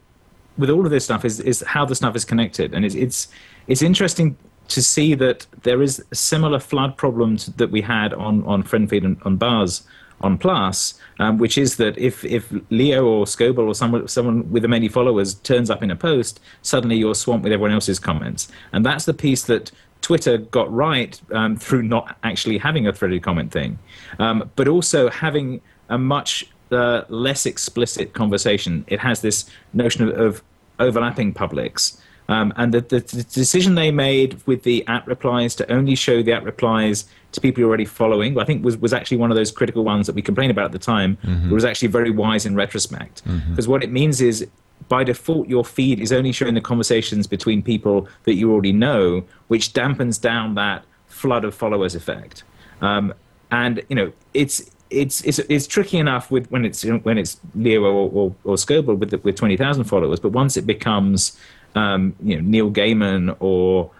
with 0.56 0.70
all 0.70 0.84
of 0.84 0.90
this 0.90 1.04
stuff 1.04 1.24
is 1.24 1.40
is 1.40 1.60
how 1.66 1.84
the 1.84 1.96
stuff 1.96 2.14
is 2.14 2.24
connected, 2.24 2.72
and 2.72 2.84
it's 2.84 2.94
it's 2.94 3.28
it's 3.66 3.82
interesting 3.82 4.36
to 4.68 4.82
see 4.82 5.14
that 5.14 5.46
there 5.62 5.82
is 5.82 6.04
a 6.10 6.14
similar 6.14 6.58
flood 6.58 6.96
problems 6.96 7.46
that 7.46 7.70
we 7.70 7.80
had 7.80 8.12
on 8.14 8.44
on 8.44 8.62
FriendFeed 8.62 9.04
and 9.04 9.16
on 9.24 9.36
Buzz 9.36 9.86
on 10.20 10.38
Plus, 10.38 10.94
um, 11.18 11.38
which 11.38 11.58
is 11.58 11.76
that 11.76 11.96
if 11.98 12.24
if 12.24 12.52
Leo 12.70 13.04
or 13.04 13.26
Scoble 13.26 13.66
or 13.66 13.74
someone 13.74 14.08
someone 14.08 14.50
with 14.50 14.64
many 14.64 14.88
followers 14.88 15.34
turns 15.34 15.70
up 15.70 15.82
in 15.82 15.90
a 15.90 15.96
post, 15.96 16.40
suddenly 16.62 16.96
you're 16.96 17.14
swamped 17.14 17.44
with 17.44 17.52
everyone 17.52 17.72
else's 17.72 17.98
comments, 17.98 18.48
and 18.72 18.84
that's 18.84 19.04
the 19.04 19.14
piece 19.14 19.44
that 19.44 19.70
Twitter 20.00 20.38
got 20.38 20.72
right 20.72 21.20
um, 21.32 21.56
through 21.56 21.82
not 21.82 22.16
actually 22.22 22.58
having 22.58 22.86
a 22.86 22.92
threaded 22.92 23.22
comment 23.22 23.52
thing, 23.52 23.78
um, 24.18 24.50
but 24.56 24.68
also 24.68 25.10
having 25.10 25.60
a 25.88 25.98
much 25.98 26.46
uh, 26.72 27.02
less 27.08 27.46
explicit 27.46 28.12
conversation. 28.12 28.84
It 28.88 29.00
has 29.00 29.20
this 29.20 29.48
notion 29.72 30.08
of, 30.08 30.18
of 30.18 30.42
overlapping 30.78 31.32
publics. 31.32 32.00
Um, 32.28 32.52
and 32.56 32.74
the, 32.74 32.80
the, 32.80 33.00
the 33.00 33.22
decision 33.22 33.76
they 33.76 33.90
made 33.90 34.40
with 34.46 34.62
the 34.64 34.86
at 34.88 35.06
replies 35.06 35.54
to 35.56 35.72
only 35.72 35.94
show 35.94 36.22
the 36.22 36.32
at 36.32 36.42
replies 36.42 37.04
to 37.32 37.40
people 37.40 37.60
you're 37.60 37.68
already 37.68 37.84
following, 37.84 38.38
I 38.38 38.44
think 38.44 38.64
was, 38.64 38.76
was 38.78 38.92
actually 38.92 39.18
one 39.18 39.30
of 39.30 39.36
those 39.36 39.52
critical 39.52 39.84
ones 39.84 40.06
that 40.06 40.14
we 40.14 40.22
complained 40.22 40.50
about 40.50 40.66
at 40.66 40.72
the 40.72 40.78
time. 40.78 41.18
It 41.50 41.54
was 41.54 41.64
actually 41.64 41.88
very 41.88 42.10
wise 42.10 42.46
in 42.46 42.56
retrospect. 42.56 43.22
Because 43.50 43.68
what 43.68 43.82
it 43.84 43.92
means 43.92 44.20
is 44.20 44.46
by 44.88 45.04
default 45.04 45.48
your 45.48 45.64
feed 45.64 46.00
is 46.00 46.12
only 46.12 46.32
showing 46.32 46.54
the 46.54 46.60
conversations 46.60 47.26
between 47.26 47.62
people 47.62 48.08
that 48.24 48.34
you 48.34 48.52
already 48.52 48.72
know, 48.72 49.24
which 49.48 49.72
dampens 49.72 50.20
down 50.20 50.54
that 50.54 50.84
flood 51.06 51.44
of 51.44 51.54
followers 51.54 51.94
effect. 51.94 52.42
Um, 52.80 53.14
and 53.50 53.82
you 53.88 53.96
know, 53.96 54.12
it's 54.34 54.70
it's 54.90 55.22
it's 55.22 55.38
it's 55.38 55.66
tricky 55.66 55.98
enough 55.98 56.30
with 56.30 56.48
when 56.50 56.64
it's 56.64 56.84
when 56.84 57.18
it's 57.18 57.40
Leo 57.54 57.82
or 57.82 58.10
or, 58.12 58.34
or 58.44 58.54
Scoble 58.56 58.96
with 58.96 59.10
the, 59.10 59.18
with 59.18 59.36
twenty 59.36 59.56
thousand 59.56 59.84
followers, 59.84 60.20
but 60.20 60.30
once 60.30 60.56
it 60.56 60.66
becomes 60.66 61.36
um, 61.76 62.14
you 62.22 62.36
know 62.36 62.42
Neil 62.42 62.70
Gaiman 62.70 63.36
or 63.38 63.90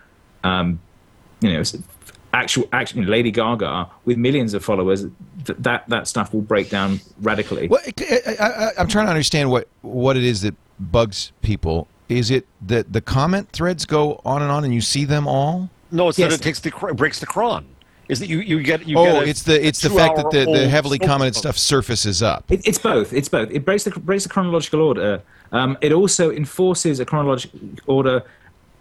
um, 0.42 0.80
you 1.40 1.52
know 1.52 1.62
actual 2.32 2.68
actually 2.72 3.04
Lady 3.04 3.30
Gaga 3.30 3.88
with 4.04 4.16
millions 4.18 4.54
of 4.54 4.64
followers, 4.64 5.02
th- 5.44 5.58
that 5.60 5.88
that 5.88 6.08
stuff 6.08 6.32
will 6.34 6.42
break 6.42 6.70
down 6.70 7.00
radically. 7.20 7.68
Well, 7.68 7.80
I, 8.00 8.36
I, 8.40 8.70
I'm 8.78 8.88
trying 8.88 9.06
to 9.06 9.10
understand 9.10 9.50
what 9.50 9.68
what 9.82 10.16
it 10.16 10.24
is 10.24 10.42
that 10.42 10.54
bugs 10.80 11.32
people. 11.42 11.88
Is 12.08 12.30
it 12.30 12.46
that 12.62 12.92
the 12.92 13.00
comment 13.00 13.50
threads 13.50 13.84
go 13.84 14.20
on 14.24 14.42
and 14.42 14.50
on, 14.50 14.64
and 14.64 14.72
you 14.72 14.80
see 14.80 15.04
them 15.04 15.26
all? 15.26 15.70
No, 15.90 16.08
it's 16.08 16.18
Yes. 16.18 16.32
that 16.32 16.40
it 16.40 16.44
takes 16.44 16.60
the 16.60 16.70
breaks 16.94 17.20
the 17.20 17.26
cron. 17.26 17.66
Is 18.08 18.20
that 18.20 18.28
you 18.28 18.38
you 18.38 18.62
get 18.62 18.86
you 18.86 18.96
oh, 18.96 19.04
get 19.04 19.22
a- 19.24 19.28
it's 19.28 19.42
the 19.42 19.66
it's 19.66 19.80
the 19.80 19.90
fact 19.90 20.16
that 20.16 20.30
the, 20.30 20.44
the 20.44 20.68
heavily 20.68 20.98
commented 20.98 21.34
stuff 21.34 21.58
surfaces 21.58 22.22
up. 22.22 22.44
It, 22.50 22.64
it's 22.64 22.78
both. 22.78 23.12
It's 23.12 23.28
both. 23.28 23.50
It 23.50 23.64
breaks 23.64 23.82
the 23.84 23.90
breaks 23.90 24.22
the 24.22 24.28
chronological 24.28 24.80
order. 24.80 25.22
Um, 25.52 25.76
it 25.80 25.92
also 25.92 26.30
enforces 26.30 27.00
a 27.00 27.04
chronological 27.04 27.60
order 27.86 28.22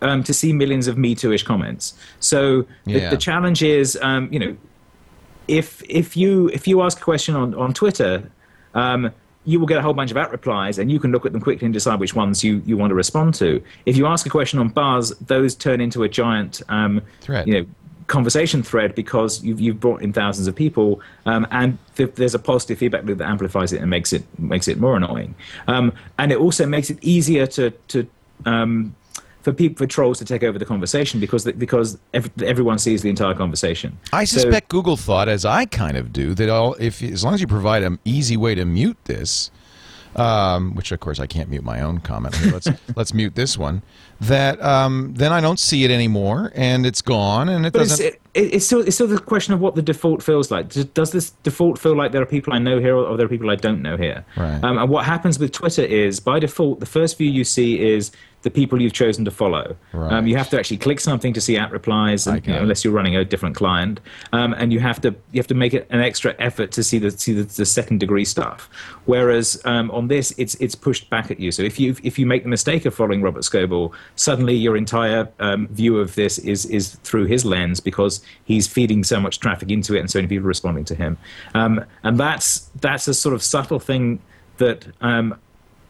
um, 0.02 0.24
to 0.24 0.34
see 0.34 0.52
millions 0.54 0.88
of 0.88 0.98
Me 0.98 1.16
Too-ish 1.16 1.44
comments. 1.44 1.94
So 2.20 2.64
the, 2.86 2.92
Yeah. 2.92 3.10
the 3.10 3.18
challenge 3.18 3.64
is, 3.64 3.98
um, 4.02 4.30
you 4.32 4.40
know, 4.40 4.58
if 5.48 5.84
if 5.90 6.18
you 6.18 6.50
if 6.50 6.68
you 6.68 6.82
ask 6.82 7.00
a 7.00 7.04
question 7.04 7.36
on 7.36 7.54
on 7.56 7.74
Twitter. 7.74 8.30
Um, 8.74 9.12
you 9.48 9.60
will 9.60 9.68
get 9.68 9.78
a 9.78 9.82
whole 9.82 9.94
bunch 9.94 10.10
of 10.10 10.18
at 10.18 10.32
replies, 10.32 10.80
and 10.80 10.92
you 10.92 11.00
can 11.00 11.12
look 11.12 11.24
at 11.24 11.32
them 11.32 11.40
quickly 11.40 11.66
and 11.66 11.74
decide 11.74 12.00
which 12.00 12.16
ones 12.16 12.44
you, 12.44 12.64
you 12.66 12.76
want 12.78 12.90
to 12.90 12.96
respond 12.96 13.36
to. 13.36 13.62
If 13.86 13.96
you 13.96 14.08
ask 14.08 14.26
a 14.26 14.30
question 14.30 14.58
on 14.58 14.70
Buzz, 14.70 15.12
those 15.20 15.54
turn 15.54 15.80
into 15.82 16.02
a 16.02 16.10
giant 16.10 16.64
um, 16.68 17.00
Thread. 17.22 17.48
You 17.48 17.54
know, 17.54 17.66
conversation 18.08 18.62
thread 18.64 18.94
because 18.96 19.44
you've, 19.44 19.60
you've 19.60 19.80
brought 19.80 20.02
in 20.02 20.14
thousands 20.14 20.48
of 20.48 20.56
people 20.56 21.02
um, 21.26 21.48
and 21.52 21.78
th- 21.96 22.14
there's 22.16 22.36
a 22.36 22.40
positive 22.40 22.78
feedback 22.78 23.04
loop 23.04 23.18
that 23.18 23.28
amplifies 23.28 23.74
it 23.74 23.82
and 23.82 23.90
makes 23.90 24.14
it 24.14 24.24
makes 24.40 24.68
it 24.68 24.80
more 24.80 24.96
annoying. 24.96 25.34
Um, 25.68 25.92
and 26.20 26.32
it 26.32 26.38
also 26.38 26.66
makes 26.66 26.90
it 26.90 26.98
easier 27.04 27.48
to 27.48 27.72
to 27.90 28.08
um, 28.46 28.96
for 29.42 29.54
people 29.54 29.78
for 29.78 29.88
trolls 29.88 30.18
to 30.20 30.26
take 30.26 30.44
over 30.44 30.58
the 30.60 30.66
conversation 30.66 31.20
because 31.20 31.46
because 31.46 31.98
ev- 32.14 32.30
everyone 32.44 32.78
sees 32.80 33.02
the 33.02 33.10
entire 33.10 33.34
conversation. 33.34 33.98
I 34.14 34.24
So- 34.26 34.40
suspect 34.42 34.70
Google 34.70 34.98
thought, 34.98 35.28
as 35.30 35.46
I 35.46 35.66
kind 35.66 35.98
of 35.98 36.12
do, 36.14 36.34
that 36.36 36.50
all 36.50 36.76
if 36.80 37.02
as 37.02 37.24
long 37.24 37.34
as 37.34 37.42
you 37.42 37.48
provide 37.48 37.84
an 37.84 38.00
easy 38.06 38.38
way 38.38 38.56
to 38.56 38.66
mute 38.66 38.98
this, 39.06 39.50
um, 40.16 40.76
which 40.76 40.92
of 40.92 41.00
course 41.00 41.20
I 41.20 41.28
can't 41.28 41.50
mute 41.50 41.64
my 41.64 41.82
own 41.82 42.00
comment. 42.00 42.36
Here, 42.36 42.52
let's 42.54 42.68
let's 42.96 43.14
mute 43.14 43.36
this 43.36 43.58
one. 43.58 43.82
That 44.22 44.62
um, 44.64 45.14
then 45.16 45.34
I 45.34 45.42
don't 45.42 45.60
see 45.60 45.84
it 45.84 45.92
anymore, 45.92 46.52
and 46.56 46.86
it's 46.86 47.02
gone, 47.02 47.50
and 47.50 47.66
it 47.66 47.74
But 47.74 47.82
it's, 47.84 47.92
doesn't. 47.92 48.06
it, 48.08 48.22
it's 48.34 48.66
still 48.66 48.80
it's 48.82 48.96
still 48.96 49.08
the 49.08 49.20
question 49.20 49.54
of 49.54 49.60
what 49.60 49.76
the 49.76 49.82
default 49.82 50.24
feels 50.24 50.50
like. 50.52 50.70
Does, 50.70 50.86
does 50.86 51.12
this 51.12 51.32
default 51.44 51.80
feel 51.80 51.96
like 51.98 52.12
there 52.14 52.22
are 52.22 52.26
people 52.26 52.54
I 52.54 52.60
know 52.60 52.80
here, 52.80 52.96
or 52.96 53.18
there 53.18 53.26
are 53.26 53.30
people 53.30 53.50
I 53.50 53.56
don't 53.56 53.82
know 53.82 53.98
here? 53.98 54.26
Right. 54.38 54.64
Um, 54.64 54.78
and 54.78 54.90
what 54.90 55.06
happens 55.06 55.38
with 55.38 55.52
Twitter 55.52 55.84
is, 55.84 56.20
by 56.20 56.40
default, 56.40 56.80
the 56.80 56.86
first 56.86 57.18
view 57.18 57.30
you 57.30 57.44
see 57.44 57.80
is 57.80 58.12
the 58.46 58.52
people 58.52 58.80
you've 58.80 58.94
chosen 58.94 59.26
to 59.26 59.32
follow. 59.32 59.76
Right. 59.92 60.14
Um, 60.14 60.28
you 60.28 60.38
have 60.38 60.52
to 60.52 60.60
actually 60.60 60.78
click 60.78 61.00
something 61.00 61.34
to 61.34 61.42
see 61.42 61.58
at 61.58 61.72
replies, 61.72 62.28
and, 62.28 62.46
you 62.46 62.54
know, 62.54 62.62
unless 62.62 62.86
you're 62.86 62.94
running 62.94 63.16
a 63.16 63.26
different 63.26 63.56
client. 63.56 64.00
Um, 64.34 64.54
and 64.54 64.72
you 64.72 64.80
have 64.80 65.02
to 65.02 65.10
you 65.32 65.40
have 65.40 65.48
to 65.48 65.56
make 65.56 65.74
it 65.74 65.88
an 65.90 66.00
extra 66.00 66.36
effort 66.38 66.72
to 66.74 66.84
see 66.84 67.00
the 67.00 67.10
see 67.10 67.34
the, 67.34 67.44
the 67.44 67.66
second 67.66 68.00
degree 68.00 68.24
stuff. 68.24 68.70
Whereas 69.06 69.60
um, 69.66 69.90
on 69.90 70.10
this, 70.10 70.32
it's 70.38 70.54
it's 70.56 70.76
pushed 70.76 71.10
back 71.10 71.32
at 71.32 71.40
you. 71.40 71.52
So 71.52 71.64
if 71.64 71.80
you 71.80 71.96
if 72.04 72.20
you 72.20 72.28
make 72.28 72.44
the 72.44 72.50
mistake 72.50 72.86
of 72.86 72.94
following 72.94 73.24
Robert 73.24 73.42
Scoble, 73.42 73.92
suddenly 74.16 74.54
your 74.54 74.78
entire 74.78 75.28
um, 75.40 75.68
view 75.70 75.98
of 75.98 76.14
this 76.14 76.38
is 76.38 76.68
is 76.68 76.98
through 77.04 77.26
his 77.26 77.46
lens 77.46 77.80
because 77.80 78.22
he's 78.44 78.68
feeding 78.68 79.04
so 79.04 79.20
much 79.20 79.40
traffic 79.40 79.72
into 79.72 79.96
it 79.96 80.02
and 80.02 80.12
so 80.12 80.20
many 80.20 80.28
people 80.28 80.46
are 80.46 80.48
responding 80.50 80.86
to 80.86 80.94
him. 80.94 81.18
Um, 81.56 81.84
and 82.04 82.20
that's 82.20 82.70
that's 82.80 83.08
a 83.08 83.16
sort 83.16 83.34
of 83.34 83.42
subtle 83.42 83.80
thing 83.80 84.20
that 84.58 84.86
um, 85.02 85.36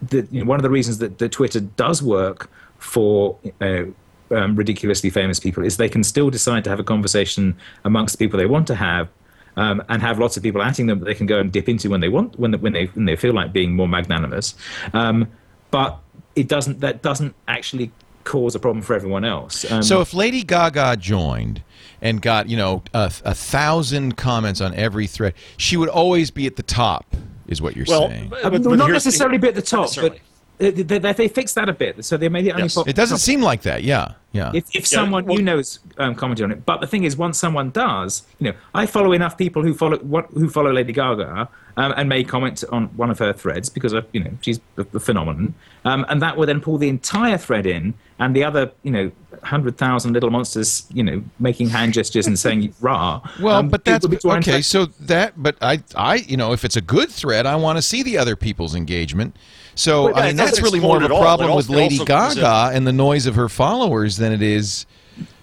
that 0.10 0.32
you 0.32 0.42
know, 0.42 0.50
one 0.50 0.58
of 0.60 0.64
the 0.64 0.70
reasons 0.70 0.98
that, 1.00 1.18
that 1.18 1.32
Twitter 1.32 1.60
does 1.60 2.02
work 2.02 2.50
for 2.78 3.38
uh, 3.62 3.84
um, 4.32 4.56
ridiculously 4.56 5.10
famous 5.10 5.40
people 5.40 5.64
is 5.64 5.78
they 5.78 5.90
can 5.90 6.04
still 6.04 6.30
decide 6.30 6.64
to 6.64 6.70
have 6.70 6.80
a 6.80 6.84
conversation 6.84 7.56
amongst 7.84 8.18
the 8.18 8.26
people 8.26 8.38
they 8.38 8.46
want 8.46 8.68
to 8.68 8.76
have. 8.76 9.10
Um, 9.58 9.82
and 9.88 10.02
have 10.02 10.20
lots 10.20 10.36
of 10.36 10.44
people 10.44 10.60
atting 10.60 10.88
them 10.88 11.00
that 11.00 11.06
they 11.06 11.14
can 11.14 11.28
go 11.28 11.40
and 11.40 11.50
dip 11.50 11.70
into 11.70 11.90
when 11.90 12.02
they 12.02 12.10
want, 12.10 12.38
when, 12.38 12.52
when 12.60 12.74
they 12.74 12.88
when 12.88 13.06
they 13.06 13.16
feel 13.16 13.34
like 13.34 13.54
being 13.54 13.74
more 13.74 13.88
magnanimous. 13.88 14.54
Um, 14.92 15.30
but 15.72 15.98
it 16.36 16.50
doesn't. 16.50 16.82
That 16.82 17.02
doesn't 17.02 17.34
actually 17.48 17.94
cause 18.26 18.54
a 18.56 18.60
problem 18.60 18.82
for 18.82 18.96
everyone 18.96 19.24
else. 19.24 19.72
Um, 19.72 19.82
So 19.82 20.02
if 20.02 20.14
Lady 20.14 20.44
Gaga 20.44 20.98
joined 20.98 21.64
and 22.02 22.22
got 22.22 22.50
you 22.50 22.58
know 22.58 22.84
a, 22.94 23.10
a 23.24 23.34
thousand 23.34 24.18
comments 24.18 24.60
on 24.60 24.74
every 24.76 25.08
thread, 25.08 25.34
she 25.56 25.78
would 25.78 25.90
always 25.90 26.32
be 26.32 26.46
at 26.48 26.58
the 26.58 26.64
top. 26.64 27.16
Is 27.48 27.62
what 27.62 27.76
you're 27.76 27.86
Well, 27.88 28.10
saying? 28.10 28.28
but- 28.30 28.44
but 28.44 28.62
well, 28.62 28.76
not 28.76 28.90
necessarily 28.92 29.38
be 29.38 29.48
at 29.48 29.56
the 29.56 29.62
top, 29.62 29.82
but 29.82 29.84
necessarily. 29.84 30.22
They, 30.58 30.72
they, 30.72 30.98
they, 31.00 31.14
they 31.14 31.28
fixed 31.28 31.56
that 31.56 31.70
a 31.70 31.74
bit. 31.74 32.04
So 32.06 32.18
they 32.18 32.30
made 32.30 32.46
it 32.48 32.52
only 32.52 32.64
Yes. 32.64 32.76
pop- 32.76 32.88
It 32.88 32.96
doesn't 32.96 33.18
seem 33.18 33.42
like 33.42 33.62
that. 33.64 33.84
Yeah, 33.84 34.14
yeah. 34.32 34.52
if, 34.54 34.76
if 34.76 34.88
someone 34.88 35.26
well- 35.26 35.38
you 35.38 35.44
know 35.44 35.60
is 35.60 35.80
um, 35.98 36.16
commenting 36.16 36.46
on 36.46 36.52
it. 36.52 36.66
But 36.66 36.82
the 36.82 36.88
thing 36.88 37.04
is, 37.04 37.18
once 37.18 37.38
someone 37.38 37.72
does, 37.72 38.24
you 38.40 38.50
know, 38.52 38.58
I 38.74 38.86
follow 38.86 39.12
enough 39.12 39.38
people 39.38 39.62
who 39.64 39.74
follow 39.74 39.98
what, 40.00 40.28
who 40.34 40.50
follow 40.50 40.72
Lady 40.72 40.94
Gaga 40.94 41.50
um, 41.78 41.94
and 41.98 42.08
may 42.08 42.24
comment 42.24 42.64
on 42.72 42.86
one 42.96 43.10
of 43.12 43.20
her 43.20 43.34
threads 43.34 43.70
because 43.70 43.94
of, 43.94 44.06
you 44.14 44.24
know 44.24 44.32
she's 44.42 44.60
a, 44.78 44.86
a 44.94 45.00
phenomenon, 45.00 45.54
um, 45.84 46.06
and 46.10 46.22
that 46.22 46.38
will 46.38 46.46
then 46.46 46.62
pull 46.62 46.78
the 46.78 46.90
entire 46.90 47.38
thread 47.38 47.66
in, 47.66 47.94
and 48.20 48.36
the 48.36 48.44
other 48.44 48.72
you 48.84 48.92
know 48.92 49.12
hundred 49.44 49.78
thousand 49.78 50.14
little 50.14 50.30
monsters, 50.32 50.88
you 50.94 51.04
know, 51.04 51.22
making 51.40 51.70
hand 51.70 51.94
gestures 51.94 52.28
and 52.28 52.40
saying 52.40 52.74
rah. 52.82 53.22
Well, 53.42 53.58
um, 53.58 53.70
but 53.70 53.84
that's 53.86 54.04
will 54.04 54.12
be 54.12 54.20
more 54.24 54.38
okay. 54.38 54.60
interactive. 54.60 54.66
So 54.66 54.86
that, 55.02 55.34
but 55.36 55.58
I, 55.62 55.84
I, 55.96 56.16
you 56.16 56.38
know, 56.38 56.54
if 56.54 56.66
it's 56.66 56.76
a 56.76 56.82
good 56.82 57.10
thread, 57.10 57.46
I 57.46 57.56
want 57.56 57.78
to 57.78 57.82
see 57.82 58.02
the 58.04 58.18
other 58.18 58.36
people's 58.36 58.74
engagement. 58.76 59.36
So 59.76 60.06
Well, 60.06 60.18
I 60.18 60.28
mean, 60.28 60.36
that's 60.38 60.62
really 60.62 60.80
more 60.80 60.98
of 60.98 61.04
a 61.04 61.06
explode 61.06 61.18
all. 61.18 61.24
problem 61.24 61.52
It 61.52 61.56
with 61.56 61.70
Lady 61.70 62.00
also 62.00 62.04
in- 62.04 62.36
Gaga 62.36 62.72
and 62.76 62.88
the 62.88 62.94
noise 62.94 63.26
of 63.26 63.36
her 63.36 63.50
followers 63.50 64.18
than 64.18 64.32
it 64.32 64.42
is. 64.42 64.86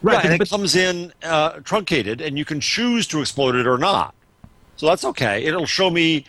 right, 0.03 0.25
Yeah, 0.25 0.31
and 0.31 0.39
but- 0.39 0.47
it 0.47 0.51
comes 0.51 0.75
in 0.75 1.13
uh, 1.23 1.51
truncated, 1.65 2.21
and 2.21 2.39
you 2.39 2.45
can 2.45 2.61
choose 2.61 3.07
to 3.09 3.21
explode 3.21 3.55
it 3.57 3.67
or 3.67 3.79
not. 3.79 4.15
So 4.77 4.87
that's 4.87 5.05
okay. 5.05 5.45
It'll 5.45 5.67
show 5.67 5.91
me, 5.91 6.25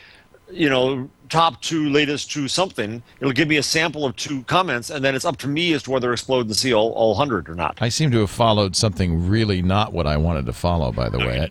you 0.52 0.70
know, 0.70 1.10
top 1.30 1.62
two, 1.62 1.90
latest 1.90 2.30
two, 2.30 2.48
something. 2.48 3.02
It'll 3.20 3.34
give 3.34 3.48
me 3.48 3.58
a 3.58 3.64
sample 3.64 4.06
of 4.06 4.16
two 4.16 4.44
comments, 4.44 4.90
and 4.92 5.04
then 5.04 5.16
it's 5.16 5.26
up 5.26 5.38
to 5.38 5.48
me 5.48 5.74
as 5.74 5.82
to 5.84 5.92
whether 5.92 6.08
to 6.10 6.14
explode 6.14 6.46
and 6.46 6.56
see 6.56 6.74
all, 6.74 6.92
all 6.92 7.16
hundred 7.16 7.50
or 7.50 7.56
not. 7.56 7.78
I 7.82 7.90
seem 7.90 8.12
to 8.12 8.20
have 8.20 8.30
followed 8.30 8.76
something 8.76 9.28
really 9.28 9.62
not 9.62 9.94
what 9.94 10.06
I 10.06 10.18
wanted 10.18 10.46
to 10.46 10.54
follow. 10.54 10.92
By 10.92 11.10
the 11.10 11.18
way, 11.20 11.50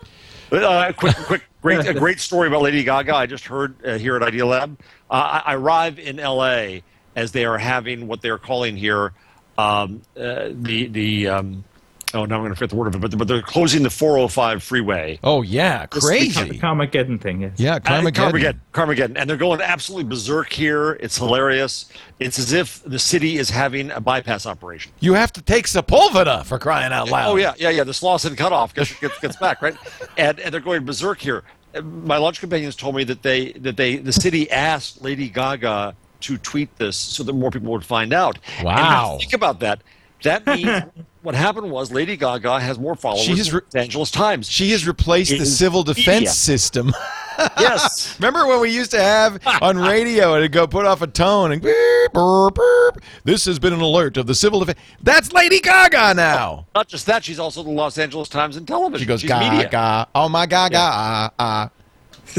Uh, 0.52 0.92
quick, 0.92 1.16
quick, 1.16 1.42
great, 1.62 1.86
a 1.86 1.94
great 1.98 2.20
story 2.20 2.46
about 2.46 2.60
Lady 2.62 2.84
Gaga. 2.84 3.14
I 3.14 3.24
just 3.24 3.46
heard 3.46 3.74
uh, 3.86 3.96
here 3.96 4.16
at 4.16 4.22
Idealab. 4.22 4.78
Uh, 5.10 5.40
I, 5.44 5.52
I 5.52 5.54
arrive 5.54 5.98
in 5.98 6.20
L.A. 6.20 6.82
as 7.16 7.32
they 7.32 7.46
are 7.46 7.56
having 7.56 8.06
what 8.06 8.20
they 8.20 8.28
are 8.28 8.38
calling 8.38 8.76
here 8.76 9.12
um, 9.56 10.02
uh, 10.16 10.50
the 10.52 10.88
the. 10.88 11.28
Um, 11.28 11.64
oh, 12.14 12.24
now 12.24 12.36
I'm 12.36 12.40
going 12.42 12.50
to 12.52 12.56
forget 12.56 12.70
the 12.70 12.76
word 12.76 12.88
of 12.88 12.94
it, 12.94 13.00
but, 13.00 13.16
but 13.18 13.28
they're 13.28 13.42
closing 13.42 13.82
the 13.82 13.90
405 13.90 14.62
freeway. 14.62 15.18
oh 15.24 15.42
yeah, 15.42 15.86
crazy. 15.86 16.58
Carmageddon 16.58 17.20
thing. 17.20 17.42
Yes. 17.42 17.52
Yeah, 17.56 17.74
Uh, 17.76 17.80
Carmageddon. 17.80 18.58
Carmageddon. 18.72 19.16
And 19.16 19.28
they're 19.28 19.36
going 19.36 19.60
absolutely 19.60 20.08
berserk 20.08 20.52
here. 20.52 20.92
It's 21.00 21.16
hilarious. 21.18 21.90
It's 22.20 22.38
as 22.38 22.52
if 22.52 22.82
the 22.84 22.98
city 22.98 23.38
is 23.38 23.50
having 23.50 23.90
a 23.90 24.00
bypass 24.00 24.46
operation. 24.46 24.92
You 25.00 25.14
have 25.14 25.32
to 25.32 25.42
take 25.42 25.66
Sepulveda 25.66 26.44
for 26.44 26.58
crying 26.58 26.92
out 26.92 27.08
loud. 27.10 27.30
Oh, 27.30 27.36
yeah, 27.36 27.54
yeah, 27.58 27.70
yeah. 27.70 27.84
The 27.84 27.92
Slauson 27.92 28.36
cutoff 28.36 28.74
gets, 28.74 28.98
gets, 29.00 29.18
gets 29.20 29.36
back, 29.36 29.62
right? 29.62 29.76
And, 30.16 30.38
and 30.40 30.52
they're 30.52 30.60
going 30.60 30.84
berserk 30.84 31.20
here. 31.20 31.42
My 31.82 32.18
lunch 32.18 32.38
companions 32.40 32.76
told 32.76 32.94
me 32.96 33.04
that 33.04 33.22
they 33.22 33.52
that 33.52 33.78
they 33.78 33.96
the 33.96 34.12
city 34.12 34.50
asked 34.50 35.00
Lady 35.00 35.30
Gaga 35.30 35.94
to 36.20 36.36
tweet 36.38 36.76
this 36.76 36.98
so 36.98 37.22
that 37.22 37.32
more 37.32 37.50
people 37.50 37.72
would 37.72 37.84
find 37.84 38.12
out. 38.12 38.38
Wow. 38.62 39.16
think 39.18 39.32
about 39.32 39.60
that. 39.60 39.82
That 40.22 40.46
means 40.46 40.82
what 41.22 41.34
happened 41.34 41.70
was 41.70 41.92
Lady 41.92 42.16
Gaga 42.16 42.60
has 42.60 42.78
more 42.78 42.94
followers 42.94 43.22
She 43.24 43.36
has 43.36 43.48
than 43.48 43.56
re- 43.56 43.60
Los 43.64 43.74
Angeles 43.74 44.10
Times. 44.10 44.48
She 44.50 44.70
has 44.70 44.86
replaced 44.86 45.36
the 45.38 45.46
civil 45.46 45.82
defense 45.82 46.06
media. 46.06 46.30
system. 46.30 46.92
yes. 47.58 48.18
Remember 48.18 48.46
when 48.46 48.60
we 48.60 48.70
used 48.70 48.90
to 48.92 49.00
have 49.00 49.38
on 49.62 49.76
radio 49.88 50.34
and 50.34 50.40
it'd 50.40 50.52
go 50.52 50.66
put 50.66 50.84
off 50.86 51.02
a 51.02 51.06
tone 51.06 51.52
and 51.52 51.62
beep, 51.62 52.12
burp, 52.12 52.54
burp. 52.54 53.02
This 53.24 53.44
has 53.46 53.58
been 53.58 53.72
an 53.72 53.80
alert 53.80 54.16
of 54.16 54.26
the 54.26 54.34
civil 54.34 54.60
defense. 54.60 54.78
That's 55.02 55.32
Lady 55.32 55.60
Gaga 55.60 56.14
now. 56.14 56.66
Not 56.74 56.88
just 56.88 57.06
that, 57.06 57.24
she's 57.24 57.38
also 57.38 57.62
the 57.62 57.70
Los 57.70 57.98
Angeles 57.98 58.28
Times 58.28 58.56
and 58.56 58.66
television. 58.66 59.04
She 59.04 59.06
goes 59.06 59.20
she's 59.20 59.30
media. 59.30 59.68
Gaga. 59.68 60.08
Oh 60.14 60.28
my 60.28 60.46
Gaga. 60.46 60.76
Ah, 60.78 61.30
ah. 61.38 61.70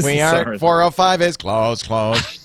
We 0.02 0.20
are 0.20 0.58
405 0.58 1.22
is 1.22 1.36
closed, 1.36 1.84
closed. 1.86 2.40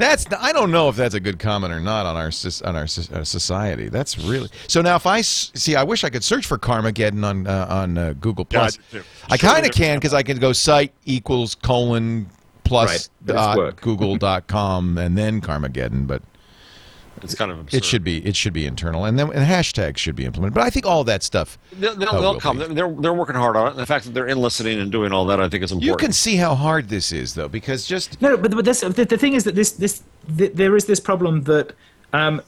That's 0.00 0.26
I 0.40 0.52
don't 0.52 0.70
know 0.70 0.88
if 0.88 0.96
that's 0.96 1.14
a 1.14 1.20
good 1.20 1.38
comment 1.38 1.72
or 1.72 1.78
not 1.78 2.06
on 2.06 2.16
our 2.16 2.30
on 2.64 2.76
our 2.76 2.86
soc- 2.86 3.12
uh, 3.14 3.22
society. 3.22 3.88
That's 3.90 4.18
really 4.18 4.48
so. 4.66 4.80
Now, 4.80 4.96
if 4.96 5.06
I 5.06 5.20
see, 5.20 5.76
I 5.76 5.84
wish 5.84 6.04
I 6.04 6.10
could 6.10 6.24
search 6.24 6.46
for 6.46 6.56
Carmageddon 6.58 7.22
on 7.24 7.46
uh, 7.46 7.66
on 7.68 7.98
uh, 7.98 8.14
Google 8.14 8.46
Yeah, 8.50 8.58
I 8.58 8.62
Plus. 8.62 8.78
do. 8.90 9.02
I 9.30 9.36
kind 9.36 9.66
of 9.66 9.72
can 9.72 9.98
because 9.98 10.14
I 10.14 10.22
can 10.22 10.38
go 10.38 10.52
site 10.52 10.92
equals 11.04 11.54
colon 11.54 12.30
plus 12.64 12.88
Right, 12.90 13.08
but 13.26 13.76
it's 13.76 14.18
dot 14.18 14.46
com 14.46 14.96
and 14.96 15.18
then 15.18 15.40
Carmageddon, 15.40 16.06
but 16.06 16.22
It's 17.22 17.34
kind 17.34 17.50
of 17.50 17.60
absurd. 17.60 17.76
it 17.78 17.84
should 17.84 18.04
be 18.04 18.24
it 18.26 18.36
should 18.36 18.52
be 18.52 18.66
internal, 18.66 19.04
and 19.04 19.18
then 19.18 19.30
and 19.32 19.46
hashtags 19.46 19.98
should 19.98 20.16
be 20.16 20.24
implemented. 20.24 20.54
But 20.54 20.64
I 20.64 20.70
think 20.70 20.86
all 20.86 21.04
that 21.04 21.22
stuff. 21.22 21.58
They'll, 21.72 21.94
they'll, 21.94 22.08
Oh, 22.12 22.20
they'll 22.20 22.40
come. 22.40 22.58
be. 22.58 22.66
They're 22.66 22.90
they're 22.92 23.12
working 23.14 23.36
hard 23.36 23.56
on 23.56 23.66
it. 23.68 23.70
And 23.70 23.78
the 23.78 23.86
fact 23.86 24.04
that 24.06 24.14
they're 24.14 24.26
enlisting 24.28 24.78
and 24.80 24.90
doing 24.90 25.12
all 25.12 25.24
that, 25.26 25.40
I 25.40 25.48
think, 25.48 25.62
is 25.64 25.72
important. 25.72 25.86
You 25.90 25.96
can 25.96 26.12
see 26.12 26.36
how 26.36 26.54
hard 26.54 26.88
this 26.88 27.12
is, 27.12 27.34
though, 27.34 27.48
because 27.48 27.86
just 27.86 28.20
No, 28.22 28.30
no, 28.30 28.36
but, 28.36 28.50
but 28.52 28.64
this, 28.64 28.80
the, 28.80 29.04
the 29.04 29.18
thing 29.18 29.34
is 29.34 29.44
that 29.44 29.54
this, 29.54 29.72
this, 29.72 30.02
th 30.36 30.52
there 30.54 30.76
is 30.76 30.84
this 30.86 31.00
problem 31.00 31.42
that 31.44 31.72
um, 32.12 32.40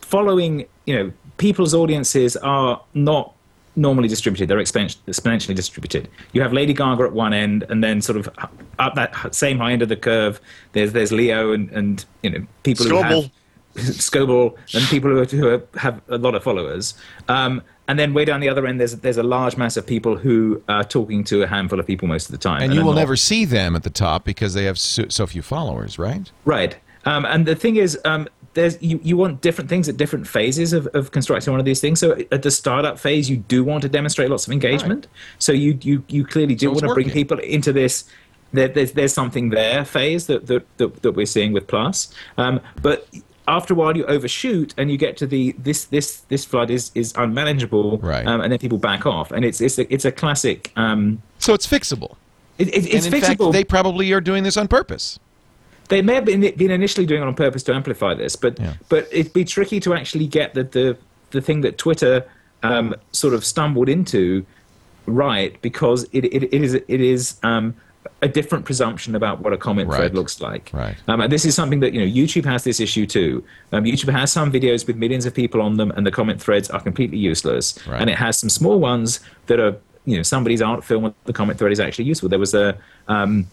following, 0.00 0.66
you 0.86 0.94
know, 0.96 1.12
people's 1.38 1.74
audiences 1.74 2.36
are 2.36 2.80
not 2.94 3.34
normally 3.74 4.08
distributed; 4.08 4.48
they're 4.48 4.58
exponentially 4.58 5.54
distributed. 5.54 6.08
You 6.32 6.42
have 6.42 6.52
Lady 6.52 6.74
Gaga 6.74 7.04
at 7.04 7.12
one 7.12 7.32
end, 7.32 7.64
and 7.70 7.82
then 7.82 8.02
sort 8.02 8.18
of 8.18 8.28
up 8.78 8.94
that 8.94 9.34
same 9.34 9.58
high 9.58 9.72
end 9.72 9.82
of 9.82 9.88
the 9.88 9.96
curve, 9.96 10.40
there's 10.72 10.92
there's 10.92 11.12
Leo 11.12 11.52
and 11.52 11.70
and 11.70 12.04
you 12.22 12.30
know 12.30 12.46
people 12.62 12.84
who 12.86 12.96
have 13.02 13.30
Scoble 13.76 14.56
and 14.74 14.84
people 14.88 15.10
who, 15.10 15.20
are, 15.20 15.24
who 15.24 15.48
are, 15.48 15.62
have 15.78 16.00
a 16.08 16.18
lot 16.18 16.34
of 16.34 16.42
followers. 16.42 16.94
Um, 17.28 17.62
and 17.88 17.98
then 17.98 18.14
way 18.14 18.24
down 18.24 18.40
the 18.40 18.48
other 18.48 18.66
end, 18.66 18.80
there's 18.80 18.94
there's 18.96 19.16
a 19.16 19.22
large 19.22 19.56
mass 19.56 19.76
of 19.76 19.86
people 19.86 20.16
who 20.16 20.62
are 20.68 20.84
talking 20.84 21.24
to 21.24 21.42
a 21.42 21.46
handful 21.46 21.80
of 21.80 21.86
people 21.86 22.06
most 22.08 22.26
of 22.26 22.32
the 22.32 22.38
time. 22.38 22.62
and 22.62 22.74
you 22.74 22.84
will 22.84 22.92
not- 22.92 23.00
never 23.00 23.16
see 23.16 23.44
them 23.44 23.74
at 23.74 23.82
the 23.82 23.90
top 23.90 24.24
because 24.24 24.54
they 24.54 24.64
have 24.64 24.78
so, 24.78 25.08
so 25.08 25.26
few 25.26 25.42
followers, 25.42 25.98
right? 25.98 26.30
Right. 26.44 26.76
Um, 27.04 27.24
and 27.24 27.46
the 27.46 27.56
thing 27.56 27.76
is, 27.76 27.98
um, 28.04 28.28
there's 28.54 28.80
you, 28.82 29.00
you 29.02 29.16
want 29.16 29.40
different 29.40 29.68
things 29.70 29.88
at 29.88 29.96
different 29.96 30.26
phases 30.26 30.72
of, 30.72 30.86
of 30.88 31.10
constructing 31.10 31.52
one 31.52 31.60
of 31.60 31.66
these 31.66 31.80
things. 31.80 31.98
So 32.00 32.18
at 32.30 32.42
the 32.42 32.50
startup 32.50 32.98
phase, 32.98 33.28
you 33.30 33.38
do 33.38 33.64
want 33.64 33.82
to 33.82 33.88
demonstrate 33.88 34.30
lots 34.30 34.46
of 34.46 34.52
engagement. 34.52 35.08
So 35.38 35.52
you, 35.52 35.78
you 35.82 36.04
you 36.08 36.24
clearly 36.24 36.54
do 36.54 36.66
So 36.66 36.70
want 36.72 36.82
to 36.82 36.94
bring 36.94 37.10
people 37.10 37.38
into 37.38 37.72
this. 37.72 38.04
There, 38.52 38.68
there's 38.68 38.92
there's 38.92 39.14
something 39.14 39.50
there 39.50 39.84
phase 39.84 40.26
that 40.26 40.46
that, 40.46 40.66
that, 40.76 41.02
that 41.02 41.12
we're 41.12 41.26
seeing 41.26 41.52
with 41.52 41.66
Plus. 41.66 42.14
Um, 42.36 42.60
but 42.82 43.08
after 43.48 43.74
a 43.74 43.76
while, 43.76 43.96
you 43.96 44.04
overshoot 44.06 44.72
and 44.76 44.90
you 44.90 44.96
get 44.96 45.16
to 45.18 45.26
the 45.26 45.52
this 45.58 45.84
this 45.86 46.20
this 46.28 46.44
flood 46.44 46.70
is 46.70 46.90
is 46.94 47.12
unmanageable. 47.16 47.98
Right. 47.98 48.26
Um, 48.26 48.40
and 48.40 48.52
then 48.52 48.58
people 48.58 48.78
back 48.78 49.04
off, 49.06 49.32
and 49.32 49.44
it's 49.44 49.60
it's 49.60 49.78
a, 49.78 49.92
it's 49.92 50.04
a 50.04 50.12
classic. 50.12 50.70
Um, 50.76 51.22
So 51.38 51.52
it's 51.54 51.66
fixable. 51.66 52.16
it, 52.58 52.68
it, 52.68 52.86
it's 52.94 53.06
and 53.06 53.14
in 53.14 53.20
fixable. 53.20 53.46
fact, 53.46 53.52
they 53.52 53.64
probably 53.64 54.12
are 54.12 54.20
doing 54.20 54.44
this 54.44 54.56
on 54.56 54.68
purpose. 54.68 55.18
They 55.88 56.00
may 56.00 56.14
have 56.14 56.24
been, 56.24 56.40
been 56.56 56.70
initially 56.70 57.04
doing 57.06 57.22
it 57.22 57.26
on 57.26 57.34
purpose 57.34 57.62
to 57.64 57.74
amplify 57.74 58.14
this, 58.14 58.36
but 58.36 58.58
Yeah. 58.58 58.74
but 58.88 59.08
it'd 59.10 59.32
be 59.32 59.44
tricky 59.44 59.80
to 59.80 59.94
actually 59.94 60.26
get 60.28 60.54
the 60.54 60.64
the, 60.64 60.96
the 61.32 61.40
thing 61.40 61.62
that 61.62 61.76
Twitter 61.78 62.24
um, 62.62 62.94
sort 63.10 63.34
of 63.34 63.44
stumbled 63.44 63.88
into 63.88 64.46
right 65.06 65.60
because 65.62 66.04
it 66.12 66.24
it, 66.26 66.44
it 66.44 66.62
is 66.62 66.74
it 66.74 67.00
is 67.00 67.36
um, 67.42 67.74
a 68.22 68.28
different 68.28 68.64
presumption 68.64 69.14
about 69.16 69.40
what 69.40 69.52
a 69.52 69.56
comment 69.56 69.88
Right. 69.88 69.96
thread 69.98 70.14
looks 70.14 70.40
like. 70.40 70.70
Right. 70.72 70.94
Um, 71.08 71.20
and 71.20 71.30
this 71.32 71.44
is 71.44 71.54
something 71.54 71.80
that 71.80 71.92
you 71.92 72.00
know 72.00 72.06
YouTube 72.06 72.44
has 72.44 72.62
this 72.64 72.78
issue 72.80 73.06
too. 73.06 73.44
Um, 73.72 73.84
YouTube 73.84 74.12
has 74.12 74.30
some 74.32 74.50
videos 74.52 74.86
with 74.86 74.96
millions 74.96 75.26
of 75.26 75.34
people 75.34 75.60
on 75.60 75.76
them, 75.76 75.90
and 75.96 76.06
the 76.06 76.10
comment 76.12 76.40
threads 76.40 76.70
are 76.70 76.80
completely 76.80 77.18
useless. 77.18 77.76
Right. 77.86 78.00
And 78.00 78.08
it 78.08 78.16
has 78.16 78.38
some 78.38 78.48
small 78.48 78.78
ones 78.78 79.20
that 79.46 79.58
are 79.60 79.76
you 80.04 80.16
know 80.16 80.22
somebody's 80.22 80.62
art 80.62 80.84
film 80.84 81.02
where 81.02 81.14
the 81.24 81.32
comment 81.32 81.58
thread 81.58 81.72
is 81.72 81.80
actually 81.80 82.04
useful. 82.06 82.28
There 82.28 82.38
was 82.38 82.54
a 82.54 82.76
um, 83.08 83.46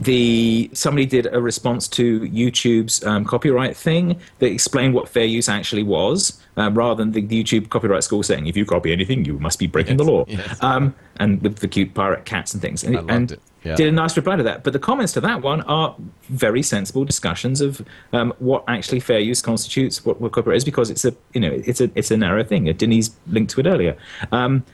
the 0.00 0.70
somebody 0.72 1.06
did 1.06 1.32
a 1.32 1.40
response 1.40 1.86
to 1.88 2.20
YouTube's 2.20 3.04
um, 3.04 3.24
copyright 3.24 3.76
thing 3.76 4.18
that 4.40 4.46
explained 4.46 4.94
what 4.94 5.08
fair 5.08 5.24
use 5.24 5.48
actually 5.48 5.82
was, 5.82 6.40
um, 6.56 6.76
rather 6.76 6.96
than 6.96 7.12
the, 7.12 7.20
the 7.20 7.42
YouTube 7.42 7.68
copyright 7.68 8.02
school 8.02 8.22
saying 8.22 8.46
if 8.46 8.56
you 8.56 8.66
copy 8.66 8.92
anything, 8.92 9.24
you 9.24 9.38
must 9.38 9.58
be 9.58 9.66
breaking 9.66 9.96
the 9.96 10.04
law. 10.04 10.24
yes. 10.26 10.62
Um, 10.62 10.94
and 11.16 11.40
with 11.42 11.58
the 11.58 11.68
cute 11.68 11.94
pirate 11.94 12.24
cats 12.24 12.54
and 12.54 12.60
things, 12.60 12.82
and, 12.82 12.96
I 12.96 13.00
loved 13.00 13.10
and 13.10 13.32
it, 13.32 13.40
yeah. 13.62 13.76
did 13.76 13.88
a 13.88 13.92
nice 13.92 14.16
reply 14.16 14.36
to 14.36 14.42
that. 14.42 14.64
But 14.64 14.72
the 14.72 14.78
comments 14.78 15.12
to 15.12 15.20
that 15.20 15.42
one 15.42 15.62
are 15.62 15.94
very 16.24 16.62
sensible 16.62 17.04
discussions 17.04 17.60
of 17.60 17.84
um, 18.12 18.34
what 18.38 18.64
actually 18.66 19.00
fair 19.00 19.20
use 19.20 19.40
constitutes, 19.42 20.04
what, 20.04 20.20
what 20.20 20.32
copyright 20.32 20.56
is, 20.56 20.64
because 20.64 20.90
it's 20.90 21.04
a 21.04 21.14
you 21.34 21.40
know 21.40 21.52
it's 21.52 21.80
a 21.80 21.90
it's 21.94 22.10
a 22.10 22.16
narrow 22.16 22.42
thing. 22.42 22.64
Denise 22.76 23.10
linked 23.28 23.52
to 23.52 23.60
it 23.60 23.66
earlier. 23.66 23.96
Um, 24.32 24.64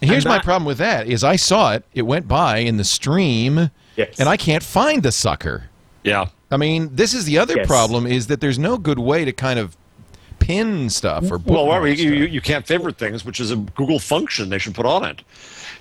Here's 0.00 0.24
and 0.24 0.34
my 0.34 0.38
problem 0.40 0.64
with 0.64 0.78
that: 0.78 1.06
is 1.08 1.22
I 1.22 1.36
saw 1.36 1.72
it, 1.74 1.84
it 1.92 2.02
went 2.02 2.26
by 2.26 2.58
in 2.58 2.78
the 2.78 2.84
stream, 2.84 3.70
Yes. 3.96 4.18
and 4.20 4.28
I 4.28 4.36
can't 4.36 4.62
find 4.62 5.02
the 5.02 5.12
sucker. 5.12 5.64
Yeah. 6.04 6.26
I 6.50 6.56
mean, 6.56 6.90
this 6.94 7.12
is 7.14 7.24
the 7.24 7.38
other 7.38 7.54
Yes. 7.56 7.66
problem: 7.66 8.06
is 8.06 8.26
that 8.28 8.40
there's 8.40 8.58
no 8.58 8.78
good 8.78 8.98
way 8.98 9.24
to 9.24 9.32
kind 9.32 9.58
of 9.58 9.76
pin 10.38 10.88
stuff 10.88 11.24
or 11.24 11.36
Well, 11.38 11.64
bookmark 11.66 11.88
you, 11.90 11.96
stuff. 11.96 12.06
you, 12.18 12.24
you 12.24 12.40
can't 12.40 12.66
favorite 12.66 12.96
things, 12.98 13.24
which 13.24 13.40
is 13.40 13.50
a 13.50 13.56
Google 13.56 13.98
function 13.98 14.48
they 14.48 14.58
should 14.58 14.74
put 14.74 14.86
on 14.86 15.04
it. 15.04 15.20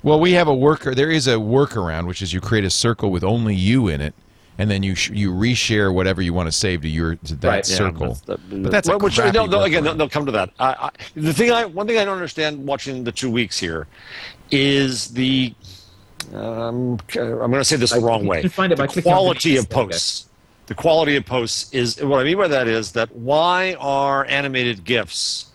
Well, 0.03 0.19
we 0.19 0.33
have 0.33 0.47
a 0.47 0.53
worker. 0.55 0.93
There 0.93 1.09
is 1.11 1.27
a 1.27 1.35
workaround, 1.35 2.07
which 2.07 2.21
is 2.21 2.33
you 2.33 2.41
create 2.41 2.65
a 2.65 2.69
circle 2.69 3.09
with 3.11 3.23
only 3.23 3.55
you 3.55 3.87
in 3.87 4.01
it, 4.01 4.13
and 4.57 4.69
then 4.69 4.83
you 4.83 4.95
sh- 4.95 5.11
you 5.11 5.31
reshare 5.31 5.93
whatever 5.93 6.21
you 6.21 6.33
want 6.33 6.47
to 6.47 6.51
save 6.51 6.81
to 6.81 6.89
your 6.89 7.15
to 7.15 7.35
that 7.35 7.47
Right. 7.47 7.69
Yeah, 7.69 7.75
circle. 7.77 8.17
but, 8.25 8.39
but 8.49 8.71
that's 8.71 8.87
a 8.87 8.91
well, 8.91 8.99
which, 8.99 9.15
they'll, 9.17 9.47
they'll- 9.47 9.63
again, 9.63 9.83
they'll, 9.83 9.95
they'll 9.95 10.09
come 10.09 10.25
to 10.25 10.31
that. 10.33 10.51
I, 10.59 10.67
I, 10.73 10.89
the 11.15 11.33
thing 11.33 11.51
I, 11.51 11.65
one 11.65 11.87
thing 11.87 11.97
I 11.97 12.05
don't 12.05 12.15
understand 12.15 12.65
watching 12.65 13.03
the 13.03 13.11
two 13.11 13.31
weeks 13.31 13.57
here 13.57 13.87
is 14.51 15.07
the. 15.09 15.53
Um, 16.33 16.99
I'm 17.15 17.37
going 17.37 17.51
to 17.53 17.63
say 17.63 17.75
this 17.75 17.91
the 17.91 17.99
wrong 18.01 18.23
you 18.23 18.29
way. 18.29 18.47
find 18.47 18.71
it 18.71 18.77
by 18.77 18.85
the 18.85 18.93
clicking 18.93 19.11
on 19.11 19.17
the 19.17 19.21
quality 19.23 19.57
of 19.57 19.63
links, 19.63 19.75
I 19.75 19.83
guess. 19.85 19.91
posts. 19.93 20.25
The 20.67 20.75
quality 20.75 21.15
of 21.15 21.25
posts 21.25 21.73
is 21.73 22.01
what 22.03 22.19
I 22.19 22.23
mean 22.23 22.37
by 22.37 22.47
that 22.47 22.67
is 22.67 22.91
that 22.91 23.13
why 23.15 23.75
are 23.79 24.25
animated 24.25 24.83
gifs 24.83 25.47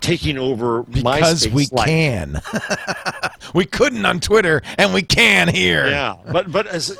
taking 0.00 0.38
over 0.38 0.84
because 0.84 1.46
MySpace 1.46 1.52
we 1.52 1.68
like- 1.72 1.86
can. 1.86 2.40
we 3.54 3.64
couldn't 3.66 4.06
on 4.06 4.20
Twitter, 4.20 4.62
and 4.78 4.94
we 4.94 5.02
can 5.02 5.48
here. 5.48 5.88
Yeah, 5.88 6.16
but 6.32 6.50
but 6.50 6.66
as 6.66 6.96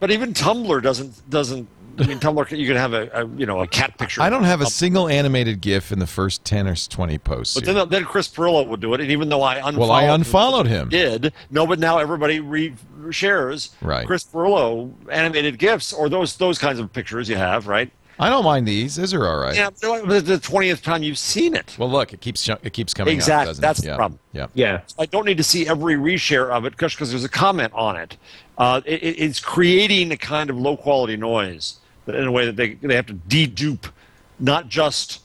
but 0.00 0.10
even 0.10 0.34
Tumblr 0.34 0.82
doesn't 0.82 1.30
doesn't. 1.30 1.68
I 1.98 2.06
mean, 2.06 2.18
Tumblr 2.18 2.56
you 2.56 2.66
can 2.66 2.76
have 2.76 2.92
a, 2.92 3.08
a 3.12 3.26
you 3.36 3.46
know 3.46 3.60
a 3.60 3.66
cat 3.66 3.96
picture. 3.98 4.22
I 4.22 4.30
don't 4.30 4.44
have 4.44 4.60
a 4.60 4.66
single 4.66 5.08
animated 5.08 5.60
GIF 5.60 5.92
in 5.92 5.98
the 5.98 6.06
first 6.06 6.44
ten 6.44 6.66
or 6.66 6.74
twenty 6.76 7.18
posts. 7.18 7.54
But 7.54 7.64
then 7.64 7.88
then 7.88 8.04
Chris 8.04 8.28
Pirillo 8.28 8.66
would 8.66 8.80
do 8.80 8.94
it, 8.94 9.00
and 9.00 9.10
even 9.10 9.28
though 9.28 9.42
I 9.42 9.56
unfollowed 9.56 9.78
well, 9.78 9.92
I 9.92 10.02
unfollowed 10.04 10.66
him. 10.66 10.88
did 10.88 11.32
no, 11.50 11.66
but 11.66 11.78
now 11.78 11.98
everybody 11.98 12.40
re- 12.40 12.74
shares 13.10 13.70
Right. 13.80 14.06
Chris 14.06 14.24
Pirillo 14.24 14.92
animated 15.10 15.58
gifs 15.58 15.92
or 15.92 16.08
those 16.08 16.36
those 16.36 16.58
kinds 16.58 16.78
of 16.78 16.92
pictures 16.92 17.28
you 17.28 17.36
have, 17.36 17.66
right? 17.66 17.90
I 18.18 18.30
don't 18.30 18.44
mind 18.44 18.66
these. 18.66 18.96
Those 18.96 19.12
are 19.12 19.26
all 19.26 19.38
right. 19.38 19.54
Yeah, 19.54 19.68
but 19.82 20.24
the 20.24 20.38
twentieth 20.38 20.82
time 20.82 21.02
you've 21.02 21.18
seen 21.18 21.54
it. 21.54 21.76
Well, 21.78 21.90
look, 21.90 22.14
it 22.14 22.22
keeps 22.22 22.42
sh- 22.42 22.50
it 22.62 22.72
keeps 22.72 22.94
coming 22.94 23.14
Exactly. 23.14 23.50
up. 23.52 23.56
That's 23.58 23.80
it? 23.80 23.82
the 23.82 23.88
yeah. 23.88 23.96
problem. 23.96 24.18
Yeah. 24.32 24.46
Yeah. 24.54 24.80
I 24.98 25.04
don't 25.06 25.26
need 25.26 25.36
to 25.36 25.44
see 25.44 25.68
every 25.68 25.96
reshare 25.96 26.48
of 26.50 26.64
it 26.64 26.70
because 26.76 27.10
there's 27.10 27.24
a 27.24 27.28
comment 27.28 27.72
on 27.74 27.96
it. 27.96 28.16
Uh, 28.56 28.80
it. 28.86 28.94
It's 29.02 29.38
creating 29.38 30.12
a 30.12 30.16
kind 30.16 30.48
of 30.48 30.56
low 30.56 30.78
quality 30.78 31.18
noise 31.18 31.76
that 31.76 31.85
in 32.08 32.26
a 32.26 32.30
way 32.32 32.46
that 32.46 32.56
they, 32.56 32.74
they 32.74 32.94
have 32.94 33.06
to 33.06 33.14
dedupe, 33.14 33.90
not 34.38 34.68
just, 34.68 35.20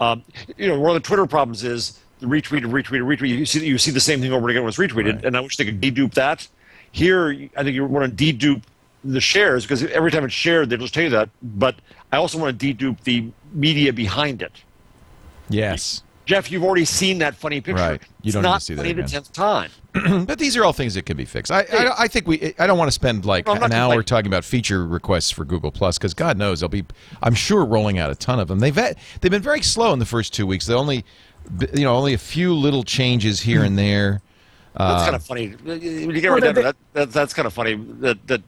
um, 0.00 0.22
you 0.56 0.68
know, 0.68 0.78
one 0.78 0.94
of 0.96 1.02
the 1.02 1.06
Twitter 1.06 1.26
problems 1.26 1.64
is 1.64 1.98
the 2.20 2.26
retweet, 2.26 2.64
and 2.64 2.72
retweet, 2.72 2.96
and 2.98 3.06
retweet. 3.06 3.28
You 3.28 3.46
see, 3.46 3.66
you 3.66 3.78
see 3.78 3.90
the 3.90 4.00
same 4.00 4.20
thing 4.20 4.32
over 4.32 4.42
and 4.48 4.50
again 4.50 4.62
when 4.64 4.68
it's 4.68 4.78
retweeted, 4.78 5.16
Right. 5.16 5.24
and 5.24 5.36
I 5.36 5.40
wish 5.40 5.56
they 5.56 5.64
could 5.64 5.80
dedupe 5.80 6.14
that. 6.14 6.46
Here, 6.92 7.48
I 7.56 7.62
think 7.62 7.74
you 7.74 7.84
want 7.84 8.16
to 8.16 8.32
dedupe 8.32 8.62
the 9.04 9.20
shares 9.20 9.64
because 9.64 9.84
every 9.84 10.10
time 10.10 10.24
it's 10.24 10.34
shared, 10.34 10.68
they'll 10.70 10.78
just 10.78 10.94
tell 10.94 11.04
you 11.04 11.10
that. 11.10 11.28
But 11.42 11.76
I 12.12 12.16
also 12.16 12.38
want 12.38 12.58
to 12.58 12.74
dedupe 12.74 13.02
the 13.04 13.30
media 13.52 13.92
behind 13.92 14.42
it. 14.42 14.52
Yes. 15.48 16.02
Jeff, 16.28 16.50
you've 16.52 16.62
already 16.62 16.84
seen 16.84 17.16
that 17.20 17.34
funny 17.34 17.58
picture. 17.62 17.82
Right. 17.82 18.02
You 18.20 18.28
It's 18.28 18.34
don't 18.34 18.42
need 18.42 18.52
to 18.52 18.60
see 18.60 18.74
that 18.74 18.82
funny 18.82 18.92
the 18.92 19.00
again. 19.00 19.10
tenth 19.10 19.32
time. 19.32 19.70
but 20.26 20.38
these 20.38 20.58
are 20.58 20.64
all 20.64 20.74
things 20.74 20.92
that 20.92 21.06
can 21.06 21.16
be 21.16 21.24
fixed. 21.24 21.50
I, 21.50 21.60
I, 21.72 21.94
I 22.00 22.08
think 22.08 22.26
we. 22.28 22.52
I 22.58 22.66
don't 22.66 22.76
want 22.76 22.88
to 22.88 22.92
spend 22.92 23.24
like 23.24 23.46
No, 23.46 23.54
an 23.54 23.62
hour 23.62 23.68
complaining. 23.70 24.04
talking 24.04 24.26
about 24.26 24.44
feature 24.44 24.86
requests 24.86 25.30
for 25.30 25.46
Google 25.46 25.72
Plus 25.72 25.96
because 25.96 26.12
God 26.12 26.36
knows 26.36 26.60
they'll 26.60 26.68
be. 26.68 26.84
I'm 27.22 27.32
sure 27.34 27.64
rolling 27.64 27.98
out 27.98 28.10
a 28.10 28.14
ton 28.14 28.40
of 28.40 28.48
them. 28.48 28.58
They've 28.58 28.74
had, 28.76 28.98
they've 29.22 29.30
been 29.30 29.40
very 29.40 29.62
slow 29.62 29.94
in 29.94 30.00
the 30.00 30.04
first 30.04 30.34
two 30.34 30.46
weeks. 30.46 30.66
They 30.66 30.74
only, 30.74 31.02
you 31.74 31.84
know, 31.84 31.96
only 31.96 32.12
a 32.12 32.18
few 32.18 32.52
little 32.52 32.82
changes 32.82 33.40
here 33.40 33.64
and 33.64 33.78
there. 33.78 34.20
That's 34.76 35.00
Uh, 35.02 35.04
kind 35.04 35.16
of 35.16 35.24
funny. 35.24 35.48
When 35.64 35.80
you 35.80 36.12
get 36.20 36.24
Well, 36.30 36.34
right 36.34 36.44
down 36.44 36.54
to 36.56 36.62
that, 36.62 36.76
that, 36.92 37.10
that's 37.10 37.32
kind 37.32 37.46
of 37.46 37.54
funny 37.54 37.74
that, 38.00 38.24
that 38.26 38.42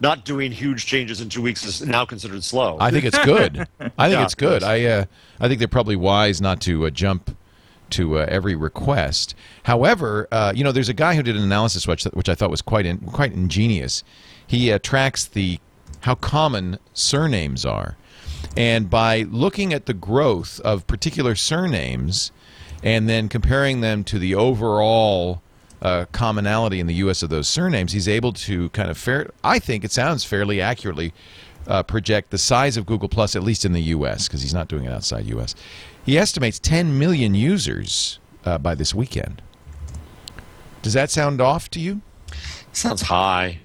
not 0.00 0.24
doing 0.24 0.50
huge 0.50 0.86
changes 0.86 1.20
in 1.20 1.28
two 1.28 1.42
weeks 1.42 1.64
is 1.64 1.82
now 1.82 2.04
considered 2.04 2.42
slow. 2.42 2.76
I 2.80 2.90
think 2.90 3.04
it's 3.04 3.18
good. 3.24 3.58
I 3.58 3.64
think 3.84 3.94
Yeah, 3.98 4.24
it's 4.24 4.34
good. 4.34 4.62
I 4.62 4.84
uh, 4.84 5.04
I 5.38 5.48
think 5.48 5.58
they're 5.58 5.68
probably 5.68 5.96
wise 5.96 6.40
not 6.40 6.60
to 6.62 6.86
uh, 6.86 6.90
jump 6.90 7.36
to 7.90 8.18
uh, 8.18 8.26
every 8.28 8.54
request. 8.54 9.34
However, 9.64 10.28
uh, 10.32 10.52
you 10.54 10.64
know, 10.64 10.72
there's 10.72 10.88
a 10.88 10.94
guy 10.94 11.14
who 11.16 11.22
did 11.22 11.36
an 11.36 11.42
analysis 11.42 11.86
which 11.86 12.04
which 12.04 12.28
I 12.28 12.34
thought 12.34 12.50
was 12.50 12.62
quite 12.62 12.86
in, 12.86 12.98
quite 12.98 13.32
ingenious. 13.32 14.02
He 14.46 14.72
uh, 14.72 14.78
tracks 14.78 15.24
the 15.26 15.60
how 16.00 16.14
common 16.14 16.78
surnames 16.94 17.66
are, 17.66 17.96
and 18.56 18.88
by 18.88 19.22
looking 19.22 19.72
at 19.72 19.86
the 19.86 19.94
growth 19.94 20.60
of 20.60 20.86
particular 20.86 21.34
surnames, 21.34 22.32
and 22.82 23.08
then 23.08 23.28
comparing 23.28 23.80
them 23.80 24.02
to 24.04 24.18
the 24.18 24.34
overall 24.34 25.42
uh, 25.82 26.04
commonality 26.12 26.80
in 26.80 26.86
the 26.86 26.94
U.S. 26.94 27.22
of 27.22 27.30
those 27.30 27.48
surnames, 27.48 27.92
he's 27.92 28.08
able 28.08 28.32
to 28.34 28.68
kind 28.70 28.90
of 28.90 28.98
fair. 28.98 29.30
I 29.42 29.58
think 29.58 29.84
it 29.84 29.92
sounds 29.92 30.24
fairly 30.24 30.60
accurately 30.60 31.12
uh, 31.66 31.82
project 31.82 32.30
the 32.30 32.38
size 32.38 32.76
of 32.76 32.86
Google 32.86 33.08
Plus, 33.08 33.34
at 33.36 33.42
least 33.42 33.64
in 33.64 33.72
the 33.72 33.82
U.S., 33.82 34.28
because 34.28 34.42
he's 34.42 34.54
not 34.54 34.68
doing 34.68 34.84
it 34.84 34.92
outside 34.92 35.26
U.S. 35.26 35.54
He 36.04 36.18
estimates 36.18 36.58
10 36.58 36.98
million 36.98 37.34
users 37.34 38.18
uh, 38.44 38.58
by 38.58 38.74
this 38.74 38.94
weekend. 38.94 39.42
Does 40.82 40.94
that 40.94 41.10
sound 41.10 41.40
off 41.40 41.68
to 41.70 41.80
you? 41.80 42.00
Sounds 42.72 43.02
high. 43.02 43.58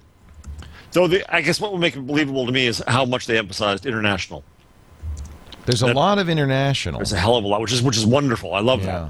Though 0.92 1.08
the, 1.08 1.34
I 1.34 1.42
guess 1.42 1.60
what 1.60 1.72
would 1.72 1.82
make 1.82 1.96
it 1.96 2.02
believable 2.02 2.46
to 2.46 2.52
me 2.52 2.68
is 2.68 2.82
how 2.88 3.06
much 3.06 3.28
they 3.28 3.38
emphasized 3.38 3.86
international. 3.86 4.44
There's 5.66 5.82
a 5.82 5.88
That- 5.88 5.96
lot 5.96 6.20
of 6.20 6.30
international. 6.30 7.00
There's 7.00 7.14
a 7.14 7.18
hell 7.18 7.36
of 7.38 7.44
a 7.44 7.48
lot, 7.48 7.60
which 7.62 7.72
is 7.74 7.82
which 7.82 7.98
is 7.98 8.06
wonderful. 8.06 8.54
I 8.54 8.60
love 8.60 8.84
Yeah. 8.84 9.10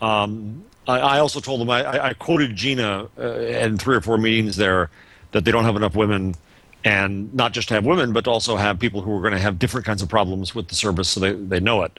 that. 0.00 0.06
Um, 0.06 0.64
I, 0.88 0.98
I 0.98 1.18
also 1.20 1.40
told 1.40 1.60
them 1.60 1.70
I, 1.70 1.84
I- 1.84 2.08
I 2.08 2.12
quoted 2.14 2.56
Gina 2.56 3.08
uh, 3.18 3.22
in 3.40 3.78
three 3.78 3.96
or 3.96 4.00
four 4.00 4.18
meetings 4.18 4.56
there 4.56 4.90
that 5.32 5.44
they 5.44 5.50
don't 5.52 5.64
have 5.64 5.76
enough 5.76 5.94
women, 5.94 6.34
and 6.84 7.32
not 7.34 7.52
just 7.52 7.68
to 7.68 7.74
have 7.74 7.84
women, 7.86 8.12
but 8.12 8.24
to 8.24 8.30
also 8.30 8.56
have 8.56 8.78
people 8.78 9.00
who 9.02 9.16
are 9.16 9.20
going 9.20 9.32
to 9.32 9.38
have 9.38 9.58
different 9.58 9.86
kinds 9.86 10.02
of 10.02 10.08
problems 10.08 10.54
with 10.54 10.68
the 10.68 10.74
service, 10.74 11.08
so 11.08 11.20
they 11.20 11.32
they 11.32 11.60
know 11.60 11.82
it. 11.82 11.98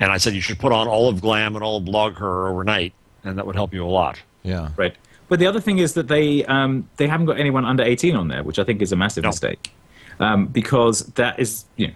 And 0.00 0.12
I 0.12 0.18
said 0.18 0.34
you 0.34 0.40
should 0.40 0.58
put 0.60 0.70
on 0.72 0.86
all 0.86 1.08
of 1.08 1.20
Glam 1.20 1.56
and 1.56 1.64
all 1.64 1.78
of 1.78 1.84
BlogHer 1.84 2.50
overnight, 2.50 2.92
and 3.24 3.36
that 3.38 3.46
would 3.46 3.56
help 3.56 3.72
you 3.74 3.84
a 3.84 3.88
lot. 3.88 4.20
Yeah. 4.44 4.68
Right. 4.76 4.94
But 5.28 5.40
the 5.40 5.46
other 5.46 5.60
thing 5.60 5.78
is 5.78 5.94
that 5.94 6.08
they 6.08 6.44
um, 6.44 6.88
they 6.98 7.08
haven't 7.08 7.26
got 7.26 7.38
anyone 7.38 7.64
under 7.64 7.82
18 7.82 8.14
on 8.14 8.28
there, 8.28 8.42
which 8.42 8.58
I 8.58 8.64
think 8.64 8.80
is 8.82 8.92
a 8.92 8.96
massive 8.96 9.24
No. 9.24 9.30
mistake. 9.30 9.72
Um, 10.20 10.46
because 10.46 11.00
that 11.14 11.38
is, 11.38 11.64
you 11.76 11.88
know, 11.88 11.92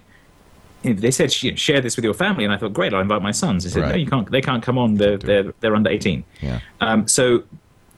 they 0.83 1.11
said 1.11 1.31
share 1.31 1.81
this 1.81 1.95
with 1.95 2.05
your 2.05 2.13
family, 2.13 2.43
and 2.43 2.53
I 2.53 2.57
thought, 2.57 2.73
great, 2.73 2.93
I'll 2.93 3.01
invite 3.01 3.21
my 3.21 3.31
sons. 3.31 3.63
They 3.63 3.69
said, 3.69 3.89
no, 3.89 3.95
you 3.95 4.05
can't. 4.05 4.29
They 4.29 4.41
can't 4.41 4.61
come 4.61 4.77
on. 4.77 4.95
They're 4.95 5.17
they're, 5.17 5.53
they're 5.59 5.75
under 5.75 5.89
18. 5.89 6.23
Yeah. 6.41 6.59
Um, 6.81 7.07
so 7.07 7.43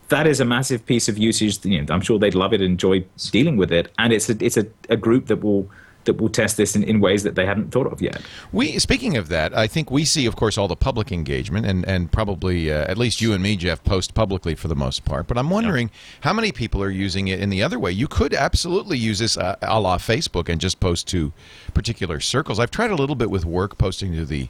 that 0.10 0.28
is 0.28 0.40
a 0.40 0.46
massive 0.46 0.86
piece 0.86 1.10
of 1.10 1.18
usage. 1.18 1.66
You 1.66 1.82
know, 1.82 1.94
I'm 1.94 2.02
sure 2.02 2.20
they'd 2.20 2.36
love 2.36 2.54
it, 2.54 2.62
and 2.62 2.72
enjoy 2.72 3.06
dealing 3.32 3.58
with 3.58 3.72
it, 3.72 3.92
and 3.98 4.14
it's 4.14 4.30
a 4.30 4.44
it's 4.44 4.58
a, 4.58 4.66
a 4.90 4.98
group 4.98 5.28
that 5.28 5.44
will 5.44 5.70
that 6.06 6.22
will 6.22 6.30
test 6.30 6.58
this 6.58 6.76
in, 6.76 6.84
in 6.84 7.00
ways 7.00 7.24
that 7.24 7.36
they 7.36 7.46
hadn't 7.46 7.72
thought 7.72 7.88
of 7.88 8.02
yet. 8.02 8.22
We 8.52 8.80
speaking 8.80 9.18
of 9.18 9.28
that, 9.30 9.56
I 9.56 9.68
think 9.68 9.92
we 9.92 10.06
see, 10.06 10.26
of 10.26 10.36
course, 10.36 10.58
all 10.58 10.68
the 10.68 10.76
public 10.76 11.12
engagement, 11.12 11.66
and 11.66 11.86
and 11.88 12.12
probably 12.12 12.72
uh, 12.72 12.86
at 12.90 12.98
least 12.98 13.22
you 13.22 13.34
and 13.34 13.44
me, 13.44 13.56
Jeff, 13.56 13.84
post 13.84 14.14
publicly 14.14 14.56
for 14.56 14.68
the 14.68 14.76
most 14.76 15.06
part. 15.06 15.28
But 15.28 15.38
I'm 15.38 15.50
wondering 15.50 15.92
how 16.22 16.34
many 16.34 16.52
people 16.52 16.82
are 16.82 16.90
using 16.90 17.28
it 17.28 17.40
in 17.40 17.50
the 17.50 17.62
other 17.62 17.80
way. 17.80 17.92
You 17.92 18.08
could 18.08 18.34
absolutely 18.34 18.98
use 18.98 19.20
this 19.20 19.38
uh, 19.38 19.56
a 19.62 19.80
la 19.80 19.98
Facebook 19.98 20.50
and 20.50 20.62
just 20.62 20.80
post 20.80 21.08
to 21.10 21.34
particular 21.74 22.20
circles. 22.20 22.60
I've 22.60 22.72
tried 22.72 22.92
a 22.92 22.96
little 22.96 23.16
bit 23.16 23.30
with 23.30 23.46
work 23.46 23.78
posting 23.78 24.14
to 24.14 24.26
the 24.26 24.50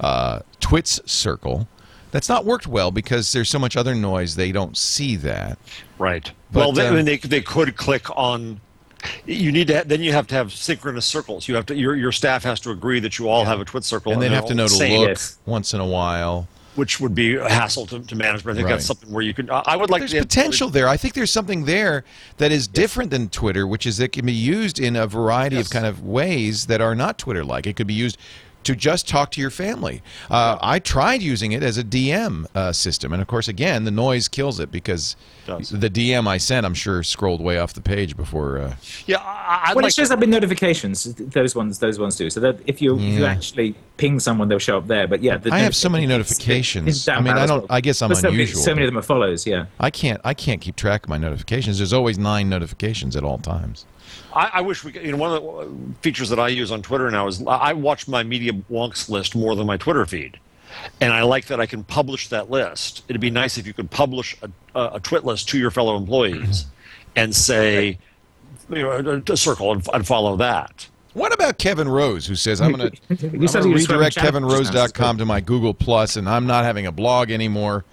uh, 0.00 0.40
Twits 0.60 1.00
circle. 1.10 1.68
That's 2.10 2.28
not 2.28 2.44
worked 2.44 2.66
well 2.66 2.90
because 2.90 3.32
there's 3.32 3.48
so 3.48 3.58
much 3.58 3.76
other 3.76 3.94
noise. 3.94 4.34
They 4.34 4.50
don't 4.50 4.76
see 4.76 5.16
that. 5.16 5.58
Right. 5.98 6.32
But, 6.50 6.58
well, 6.58 6.72
they, 6.72 6.86
um, 6.86 6.94
I 6.94 6.96
mean, 6.96 7.04
they 7.04 7.16
they 7.18 7.40
could 7.40 7.76
click 7.76 8.08
on. 8.16 8.60
You 9.26 9.52
need 9.52 9.68
to 9.68 9.76
ha- 9.78 9.82
then 9.86 10.02
you 10.02 10.12
have 10.12 10.26
to 10.28 10.34
have 10.34 10.52
synchronous 10.52 11.06
circles. 11.06 11.48
You 11.48 11.54
have 11.56 11.66
to 11.66 11.74
your 11.76 11.94
your 11.96 12.12
staff 12.12 12.42
has 12.44 12.60
to 12.60 12.70
agree 12.70 13.00
that 13.00 13.18
you 13.18 13.28
all 13.28 13.44
have 13.44 13.60
a 13.60 13.64
twit 13.64 13.84
circle, 13.84 14.12
And 14.12 14.20
they'd 14.22 14.30
have 14.32 14.46
to 14.46 14.54
know 14.54 14.66
to 14.68 14.74
look 14.74 15.08
Yes. 15.08 15.38
once 15.46 15.72
in 15.74 15.80
a 15.80 15.86
while. 15.86 16.48
which 16.76 17.00
would 17.00 17.14
be 17.16 17.34
a 17.34 17.48
hassle 17.48 17.84
to, 17.84 17.98
to 17.98 18.14
manage. 18.14 18.44
But 18.44 18.52
I 18.52 18.54
think 18.54 18.66
Right. 18.66 18.74
that's 18.74 18.86
something 18.86 19.10
where 19.10 19.24
you 19.24 19.34
can. 19.34 19.50
I 19.50 19.62
I 19.66 19.76
would 19.76 19.90
like 19.90 20.00
There's 20.02 20.12
to 20.12 20.18
have- 20.18 20.28
potential 20.28 20.70
there. 20.70 20.86
I 20.88 20.96
think 20.96 21.14
there's 21.14 21.30
something 21.32 21.64
there 21.64 22.04
that 22.38 22.52
is 22.52 22.68
different 22.68 23.10
than 23.10 23.28
Twitter, 23.28 23.66
which 23.66 23.86
is 23.86 23.98
it 23.98 24.12
can 24.12 24.24
be 24.24 24.32
used 24.32 24.78
in 24.78 24.94
a 24.96 25.06
variety 25.06 25.56
Yes. 25.56 25.66
of 25.66 25.72
kind 25.72 25.84
of 25.84 26.02
ways 26.04 26.66
that 26.66 26.80
are 26.80 26.94
not 26.94 27.18
Twitter 27.18 27.44
like. 27.44 27.66
It 27.66 27.74
could 27.76 27.88
be 27.88 27.94
used 27.94 28.16
to 28.62 28.76
just 28.76 29.08
talk 29.08 29.30
to 29.32 29.40
your 29.40 29.50
family. 29.50 30.02
Uh, 30.30 30.58
I 30.60 30.78
tried 30.78 31.22
using 31.22 31.52
it 31.52 31.62
as 31.62 31.78
a 31.78 31.84
DM 31.84 32.46
uh, 32.54 32.72
system, 32.72 33.12
and 33.12 33.22
of 33.22 33.26
course, 33.28 33.48
again, 33.48 33.84
the 33.84 33.90
noise 33.90 34.28
kills 34.28 34.60
it 34.60 34.70
because 34.70 35.16
Does. 35.46 35.70
the 35.70 35.88
DM 35.88 36.26
I 36.28 36.36
sent, 36.36 36.66
I'm 36.66 36.74
sure, 36.74 37.02
scrolled 37.02 37.40
way 37.40 37.58
off 37.58 37.72
the 37.72 37.80
page 37.80 38.16
before. 38.16 38.58
Uh, 38.58 38.74
Yeah, 39.06 39.16
I, 39.18 39.68
I'd 39.68 39.76
Well, 39.76 39.82
like 39.84 39.90
it 39.92 39.94
shows 39.94 40.10
up 40.10 40.22
in 40.22 40.28
notifications. 40.30 41.04
Those 41.14 41.54
ones, 41.56 41.78
those 41.78 41.98
ones 41.98 42.16
do. 42.16 42.28
So 42.28 42.40
that 42.40 42.58
if 42.66 42.82
you 42.82 42.96
if 42.96 43.02
you 43.02 43.24
actually 43.24 43.74
ping 43.96 44.20
someone, 44.20 44.48
they'll 44.48 44.58
show 44.58 44.76
up 44.78 44.86
there. 44.88 45.06
But 45.08 45.22
yeah, 45.22 45.38
the 45.38 45.52
I 45.52 45.60
have 45.60 45.74
so 45.74 45.88
many 45.88 46.06
notifications- 46.06 46.86
notifications. 46.86 46.88
it's 46.96 47.08
I 47.08 47.20
mean, 47.20 47.32
I 47.36 47.46
don't- 47.46 47.60
well. 47.60 47.66
I 47.70 47.80
guess 47.80 48.02
I'm 48.02 48.08
But 48.10 48.16
so 48.18 48.22
many- 48.28 48.34
unusual, 48.42 48.62
So 48.62 48.74
many 48.74 48.84
of 48.86 48.92
them 48.92 48.98
are 48.98 49.02
follows. 49.02 49.46
Yeah. 49.46 49.66
I 49.78 49.90
can't 49.90 50.20
I 50.24 50.34
can't 50.34 50.60
keep 50.60 50.76
track 50.76 51.04
of 51.04 51.08
my 51.08 51.18
notifications. 51.18 51.78
There's 51.78 51.92
always 51.94 52.18
nine 52.18 52.48
notifications 52.50 53.16
at 53.16 53.24
all 53.24 53.38
times. 53.38 53.86
I, 54.34 54.50
I 54.54 54.60
wish 54.60 54.84
we 54.84 54.92
could. 54.92 55.04
You 55.04 55.12
know, 55.12 55.18
one 55.18 55.34
of 55.34 55.42
the 55.42 55.48
uh, 55.48 55.68
features 56.02 56.28
that 56.30 56.38
I 56.38 56.48
use 56.48 56.70
on 56.70 56.82
Twitter 56.82 57.10
now 57.10 57.26
is 57.26 57.42
I 57.46 57.72
watch 57.72 58.08
my 58.08 58.22
media 58.22 58.52
wonks 58.70 59.08
list 59.08 59.34
more 59.34 59.54
than 59.56 59.66
my 59.66 59.76
Twitter 59.76 60.06
feed, 60.06 60.38
and 61.00 61.12
I 61.12 61.22
like 61.22 61.46
that 61.46 61.60
I 61.60 61.66
can 61.66 61.84
publish 61.84 62.28
that 62.28 62.50
list. 62.50 63.04
It'd 63.08 63.20
be 63.20 63.30
nice 63.30 63.58
if 63.58 63.66
you 63.66 63.72
could 63.72 63.90
publish 63.90 64.36
a, 64.42 64.50
a, 64.78 64.96
a 64.96 65.00
twit 65.00 65.24
list 65.24 65.48
to 65.50 65.58
your 65.58 65.70
fellow 65.70 65.96
employees, 65.96 66.66
and 67.16 67.34
say, 67.34 67.98
you 68.68 68.82
know, 68.82 68.90
a, 68.92 69.32
a 69.32 69.36
circle 69.36 69.72
and, 69.72 69.86
and 69.92 70.06
follow 70.06 70.36
that. 70.36 70.88
What 71.12 71.34
about 71.34 71.58
Kevin 71.58 71.88
Rose, 71.88 72.26
who 72.26 72.36
says 72.36 72.60
I'm 72.60 72.72
going 72.72 72.92
to 73.08 73.26
You 73.36 73.48
said 73.48 73.64
you 73.64 73.70
were 73.70 73.78
describing 73.78 74.04
redirect 74.04 74.16
kevinrose.com 74.16 75.18
to 75.18 75.26
my 75.26 75.40
Google 75.40 75.74
Plus, 75.74 76.16
and 76.16 76.28
I'm 76.28 76.46
not 76.46 76.64
having 76.64 76.86
a 76.86 76.92
blog 76.92 77.32
anymore? 77.32 77.84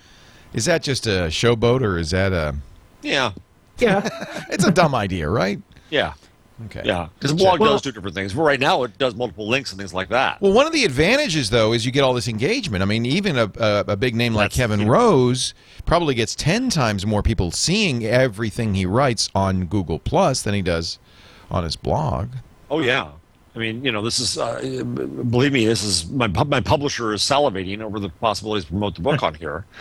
Is 0.53 0.65
that 0.65 0.83
just 0.83 1.07
a 1.07 1.27
showboat, 1.29 1.81
or 1.81 1.97
is 1.97 2.11
that 2.11 2.31
a? 2.31 2.55
Yeah, 3.01 3.31
Yeah. 3.79 4.07
It's 4.49 4.65
a 4.65 4.71
dumb 4.71 4.93
idea, 4.93 5.29
right? 5.29 5.59
Yeah, 5.89 6.13
Okay. 6.65 6.81
yeah. 6.85 7.07
Because 7.19 7.33
blog 7.33 7.59
Well- 7.59 7.73
does 7.73 7.81
do 7.81 7.91
different 7.91 8.15
things. 8.15 8.33
But 8.33 8.41
right 8.43 8.59
now, 8.59 8.83
it 8.83 8.97
does 8.97 9.13
multiple 9.15 9.47
links 9.47 9.71
and 9.71 9.79
things 9.79 9.93
like 9.93 10.09
that. 10.09 10.41
Well, 10.41 10.53
one 10.53 10.65
of 10.65 10.73
the 10.73 10.85
advantages, 10.85 11.49
though, 11.49 11.73
is 11.73 11.85
you 11.85 11.91
get 11.91 12.03
all 12.03 12.13
this 12.13 12.27
engagement. 12.27 12.81
I 12.81 12.85
mean, 12.85 13.05
even 13.05 13.37
a, 13.37 13.51
a, 13.59 13.85
a 13.89 13.95
big 13.95 14.15
name 14.15 14.33
like 14.33 14.51
That's- 14.51 14.57
Kevin 14.69 14.87
Rose 14.87 15.53
probably 15.85 16.15
gets 16.15 16.33
ten 16.35 16.69
times 16.69 17.05
more 17.05 17.21
people 17.23 17.51
seeing 17.51 18.05
everything 18.05 18.73
he 18.75 18.85
writes 18.85 19.29
on 19.35 19.65
Google 19.65 19.99
Plus 19.99 20.41
than 20.41 20.53
he 20.53 20.61
does 20.61 20.99
on 21.51 21.63
his 21.63 21.75
blog. 21.75 22.29
Oh 22.71 22.79
yeah. 22.79 23.09
I 23.55 23.59
mean, 23.59 23.83
you 23.83 23.91
know, 23.91 24.03
this 24.03 24.19
is 24.19 24.37
uh, 24.37 24.59
believe 24.61 25.51
me, 25.51 25.65
this 25.65 25.83
is 25.83 26.07
my 26.11 26.27
my 26.27 26.59
publisher 26.61 27.13
is 27.13 27.21
salivating 27.21 27.81
over 27.81 27.99
the 27.99 28.09
possibilities 28.09 28.65
to 28.65 28.71
promote 28.71 28.93
the 28.95 29.01
book 29.01 29.23
on 29.23 29.33
here. 29.35 29.65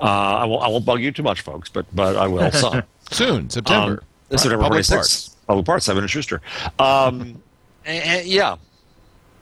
Uh, 0.00 0.04
I 0.04 0.44
won't 0.44 0.62
I 0.64 0.68
won't 0.68 0.84
bug 0.84 1.00
you 1.00 1.12
too 1.12 1.22
much, 1.22 1.40
folks, 1.42 1.68
but 1.70 1.86
but 1.94 2.16
I 2.16 2.26
will 2.26 2.50
some. 2.52 2.82
Soon, 3.10 3.48
September. 3.48 4.02
Um, 4.30 4.38
September 4.38 4.64
Public 4.64 4.82
26th. 4.82 5.31
Parts. 5.42 5.46
Public 5.46 5.66
Parts, 5.66 5.84
Simon 5.86 6.04
and 6.04 6.10
Schuster. 6.10 6.40
Um, 6.78 7.42
and, 7.84 8.04
and 8.04 8.26
yeah, 8.26 8.56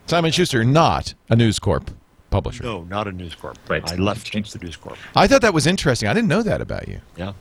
Simon 0.06 0.32
Schuster, 0.32 0.64
not 0.64 1.14
a 1.28 1.36
News 1.36 1.58
Corp 1.58 1.90
publisher. 2.30 2.62
no, 2.64 2.84
not 2.84 3.06
a 3.06 3.12
News 3.12 3.34
Corp. 3.34 3.58
Right. 3.68 3.90
I 3.90 3.96
left 3.96 4.30
Changed. 4.30 4.52
the 4.58 4.64
News 4.64 4.76
Corp. 4.76 4.96
I 5.16 5.26
thought 5.26 5.42
that 5.42 5.54
was 5.54 5.66
interesting. 5.66 6.08
I 6.08 6.14
didn't 6.14 6.28
know 6.28 6.42
that 6.42 6.60
about 6.60 6.88
you. 6.88 7.00
Yeah, 7.16 7.32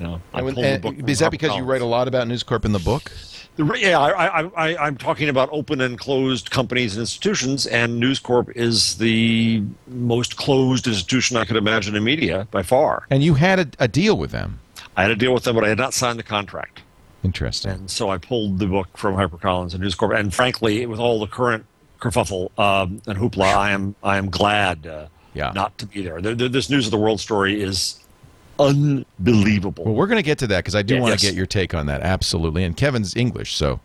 yeah. 0.00 0.18
I 0.32 0.40
And- 0.40 0.58
and 0.58 1.10
is 1.10 1.18
that 1.18 1.24
Harper 1.26 1.30
because 1.32 1.56
you 1.56 1.64
write 1.64 1.82
a 1.82 1.86
lot 1.86 2.08
about 2.08 2.26
News 2.28 2.42
Corp 2.42 2.64
in 2.64 2.72
the 2.72 2.78
book? 2.78 3.12
The 3.56 3.64
Yeah, 3.80 3.98
I, 3.98 4.42
I, 4.42 4.50
I, 4.56 4.86
I'm 4.86 4.96
talking 4.96 5.28
about 5.28 5.48
open 5.50 5.80
and 5.80 5.98
closed 5.98 6.50
companies 6.52 6.94
and 6.94 7.00
institutions, 7.00 7.66
and 7.66 7.98
News 7.98 8.20
Corp 8.20 8.48
is 8.56 8.98
the 8.98 9.64
most 9.88 10.36
closed 10.36 10.86
institution 10.86 11.36
I 11.36 11.44
could 11.44 11.56
imagine 11.56 11.96
in 11.96 12.04
media 12.04 12.46
by 12.52 12.62
far. 12.62 13.06
And 13.10 13.24
you 13.24 13.34
had 13.34 13.58
a, 13.58 13.66
a 13.84 13.88
deal 13.88 14.16
with 14.16 14.30
them. 14.30 14.60
I 14.96 15.02
had 15.02 15.10
a 15.10 15.16
deal 15.16 15.34
with 15.34 15.42
them, 15.42 15.56
but 15.56 15.64
I 15.64 15.68
had 15.70 15.78
not 15.78 15.92
signed 15.92 16.20
the 16.20 16.22
contract. 16.24 16.82
Interesting. 17.24 17.72
And 17.72 17.90
so 17.90 18.10
I 18.10 18.18
pulled 18.18 18.58
the 18.58 18.66
book 18.66 18.96
from 18.96 19.14
HarperCollins 19.16 19.72
and 19.74 19.82
News 19.82 19.94
Corp. 19.94 20.12
And 20.12 20.32
frankly, 20.32 20.86
with 20.86 21.00
all 21.00 21.18
the 21.18 21.26
current 21.26 21.64
kerfuffle 22.00 22.56
um, 22.58 23.02
and 23.06 23.18
hoopla, 23.18 23.54
I 23.56 23.70
am 23.72 23.94
I 24.02 24.18
am 24.18 24.30
glad 24.30 24.86
uh, 24.86 25.06
Yeah. 25.34 25.50
not 25.54 25.76
to 25.78 25.86
be 25.86 26.02
there. 26.02 26.20
The, 26.20 26.34
the, 26.34 26.48
this 26.48 26.70
News 26.70 26.86
of 26.86 26.90
the 26.92 26.98
World 26.98 27.18
story 27.20 27.60
is 27.60 27.98
unbelievable. 28.58 29.84
Well, 29.84 29.94
we're 29.94 30.06
going 30.06 30.18
to 30.18 30.22
get 30.22 30.38
to 30.38 30.46
that 30.48 30.58
because 30.58 30.74
I 30.74 30.82
do 30.82 30.94
Yeah, 30.94 31.00
want 31.00 31.12
yes. 31.12 31.20
to 31.22 31.26
get 31.28 31.34
your 31.34 31.46
take 31.46 31.74
on 31.74 31.86
that. 31.86 32.02
Absolutely. 32.02 32.64
And 32.64 32.76
Kevin's 32.76 33.16
English, 33.16 33.54
so 33.56 33.80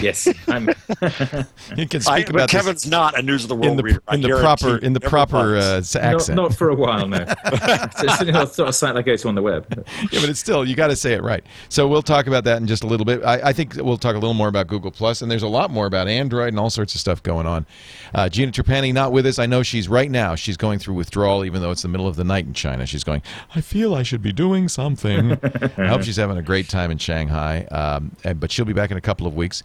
yes. 0.00 0.28
I'm, 0.48 0.66
he 1.76 1.86
can 1.86 2.00
I, 2.06 2.22
speak 2.22 2.26
but 2.26 2.28
about 2.30 2.50
this 2.50 2.50
Kevin's 2.50 2.86
not 2.86 3.18
a 3.18 3.22
News 3.22 3.44
of 3.44 3.48
the 3.48 3.54
World 3.56 3.66
in 3.66 3.76
the 3.76 3.82
reader. 3.82 4.02
In 4.12 4.20
the 4.20 4.28
proper 4.28 4.68
you. 4.70 4.78
in 4.78 4.92
the 4.92 5.00
proper 5.00 5.56
uh, 5.56 5.76
not, 5.76 5.96
accent. 5.96 6.36
not 6.36 6.54
for 6.54 6.70
a 6.70 6.74
while, 6.74 7.08
now. 7.08 7.24
it's 7.44 8.22
not 8.24 8.54
sort 8.54 8.68
of 8.68 8.74
site 8.74 8.96
I 8.96 9.02
go 9.02 9.16
to 9.16 9.28
on 9.28 9.34
the 9.34 9.42
web. 9.42 9.66
yeah, 10.10 10.20
but 10.20 10.28
it's 10.28 10.40
still 10.40 10.64
you 10.64 10.74
got 10.76 10.88
to 10.88 10.96
say 10.96 11.12
it 11.14 11.22
right. 11.22 11.44
So 11.68 11.88
we'll 11.88 12.02
talk 12.02 12.26
about 12.26 12.44
that 12.44 12.58
in 12.58 12.66
just 12.66 12.84
a 12.84 12.86
little 12.86 13.04
bit. 13.04 13.22
I, 13.24 13.48
I 13.48 13.52
think 13.52 13.74
we'll 13.76 13.98
talk 13.98 14.14
a 14.14 14.18
little 14.18 14.34
more 14.34 14.48
about 14.48 14.68
Google 14.68 14.90
Plus, 14.90 15.22
and 15.22 15.30
there's 15.30 15.42
a 15.42 15.48
lot 15.48 15.70
more 15.70 15.86
about 15.86 16.08
Android 16.08 16.48
and 16.48 16.60
all 16.60 16.70
sorts 16.70 16.94
of 16.94 17.00
stuff 17.00 17.22
going 17.22 17.46
on. 17.46 17.66
Uh, 18.14 18.28
Gina 18.28 18.52
Trapani 18.52 18.92
not 18.92 19.12
with 19.12 19.26
us. 19.26 19.38
I 19.38 19.46
know 19.46 19.62
she's 19.62 19.88
right 19.88 20.10
now. 20.10 20.34
She's 20.34 20.56
going 20.56 20.78
through 20.78 20.94
withdrawal, 20.94 21.44
even 21.44 21.62
though 21.62 21.70
it's 21.70 21.82
the 21.82 21.88
middle 21.88 22.06
of 22.06 22.16
the 22.16 22.24
night 22.24 22.46
in 22.46 22.54
China. 22.54 22.86
She's 22.86 23.04
going. 23.04 23.22
I 23.54 23.60
feel 23.60 23.94
I 23.94 24.02
should 24.02 24.22
be 24.22 24.32
doing 24.32 24.68
something. 24.68 25.32
I 25.76 25.86
hope 25.88 26.02
she's 26.02 26.16
having 26.16 26.36
a 26.36 26.42
great 26.42 26.68
time 26.68 26.90
in 26.90 26.98
Shanghai. 26.98 27.64
Um, 27.64 28.16
and- 28.24 28.36
but 28.38 28.50
she'll 28.52 28.64
be 28.64 28.72
back 28.72 28.90
in 28.90 28.96
a 28.96 29.00
couple 29.00 29.26
of 29.26 29.34
weeks. 29.34 29.62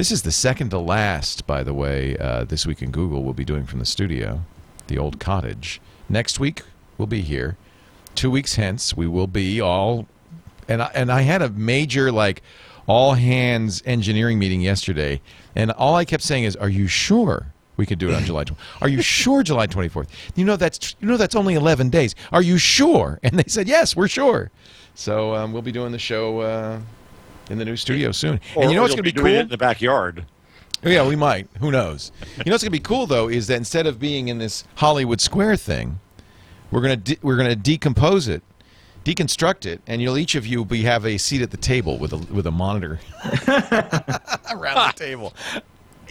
This 0.00 0.10
is 0.10 0.22
the 0.22 0.32
second 0.32 0.70
to 0.70 0.78
last, 0.78 1.46
by 1.46 1.62
the 1.62 1.74
way. 1.74 2.16
Uh, 2.16 2.44
this 2.44 2.64
week 2.64 2.80
in 2.80 2.90
Google, 2.90 3.22
we'll 3.22 3.34
be 3.34 3.44
doing 3.44 3.66
from 3.66 3.80
the 3.80 3.84
studio, 3.84 4.40
the 4.86 4.96
old 4.96 5.20
cottage. 5.20 5.78
Next 6.08 6.40
week 6.40 6.62
we'll 6.96 7.06
be 7.06 7.20
here. 7.20 7.58
Two 8.14 8.30
weeks 8.30 8.54
hence, 8.54 8.96
we 8.96 9.06
will 9.06 9.26
be 9.26 9.60
all 9.60 10.06
and 10.66 10.80
I, 10.80 10.90
and 10.94 11.12
I 11.12 11.20
had 11.20 11.42
a 11.42 11.50
major 11.50 12.10
like 12.10 12.42
all 12.86 13.12
hands 13.12 13.82
engineering 13.84 14.38
meeting 14.38 14.62
yesterday, 14.62 15.20
and 15.54 15.70
all 15.70 15.96
I 15.96 16.06
kept 16.06 16.22
saying 16.22 16.44
is, 16.44 16.56
"Are 16.56 16.70
you 16.70 16.86
sure 16.86 17.52
we 17.76 17.84
could 17.84 17.98
do 17.98 18.08
it 18.08 18.14
on 18.14 18.24
July? 18.24 18.44
20? 18.44 18.58
Are 18.80 18.88
you 18.88 19.02
sure 19.02 19.42
July 19.42 19.66
twenty 19.66 19.90
fourth? 19.90 20.08
You 20.34 20.46
know 20.46 20.56
that's 20.56 20.96
you 21.00 21.08
know 21.08 21.18
that's 21.18 21.36
only 21.36 21.56
eleven 21.56 21.90
days. 21.90 22.14
Are 22.32 22.40
you 22.40 22.56
sure?" 22.56 23.20
And 23.22 23.38
they 23.38 23.50
said, 23.50 23.68
"Yes, 23.68 23.94
we're 23.94 24.08
sure." 24.08 24.50
So 24.94 25.34
um, 25.34 25.52
we'll 25.52 25.60
be 25.60 25.72
doing 25.72 25.92
the 25.92 25.98
show 25.98 26.40
uh, 26.40 26.80
in 27.50 27.58
the 27.58 27.64
new 27.64 27.76
studio 27.76 28.12
soon. 28.12 28.40
Or, 28.54 28.62
and 28.62 28.70
you 28.70 28.76
know 28.76 28.82
or 28.82 28.84
what's 28.84 28.94
going 28.94 29.04
to 29.04 29.12
be 29.12 29.12
doing 29.12 29.32
cool? 29.32 29.34
it 29.40 29.42
in 29.42 29.48
the 29.48 29.58
backyard. 29.58 30.24
Oh, 30.84 30.88
Yeah, 30.88 31.06
we 31.06 31.16
might. 31.16 31.48
Who 31.60 31.70
knows? 31.70 32.12
You 32.38 32.44
know 32.46 32.52
what's 32.52 32.64
going 32.64 32.70
to 32.72 32.78
be 32.78 32.78
cool 32.80 33.06
though 33.06 33.28
is 33.28 33.46
that 33.48 33.56
instead 33.56 33.86
of 33.86 33.98
being 33.98 34.28
in 34.28 34.38
this 34.38 34.64
Hollywood 34.76 35.20
Square 35.20 35.56
thing, 35.56 36.00
we're 36.70 36.80
going 36.82 37.00
to 37.02 37.14
de- 37.14 37.20
we're 37.22 37.36
going 37.36 37.50
to 37.50 37.56
decompose 37.56 38.28
it 38.28 38.42
deconstruct 39.04 39.64
it, 39.66 39.80
and 39.86 40.02
you'll 40.02 40.18
each 40.18 40.34
of 40.34 40.46
you 40.46 40.64
be 40.64 40.82
have 40.82 41.06
a 41.06 41.16
seat 41.18 41.42
at 41.42 41.50
the 41.50 41.56
table 41.56 41.98
with 41.98 42.12
a 42.12 42.18
with 42.32 42.46
a 42.46 42.50
monitor 42.50 43.00
around 44.50 44.76
the 44.76 44.92
table. 44.96 45.34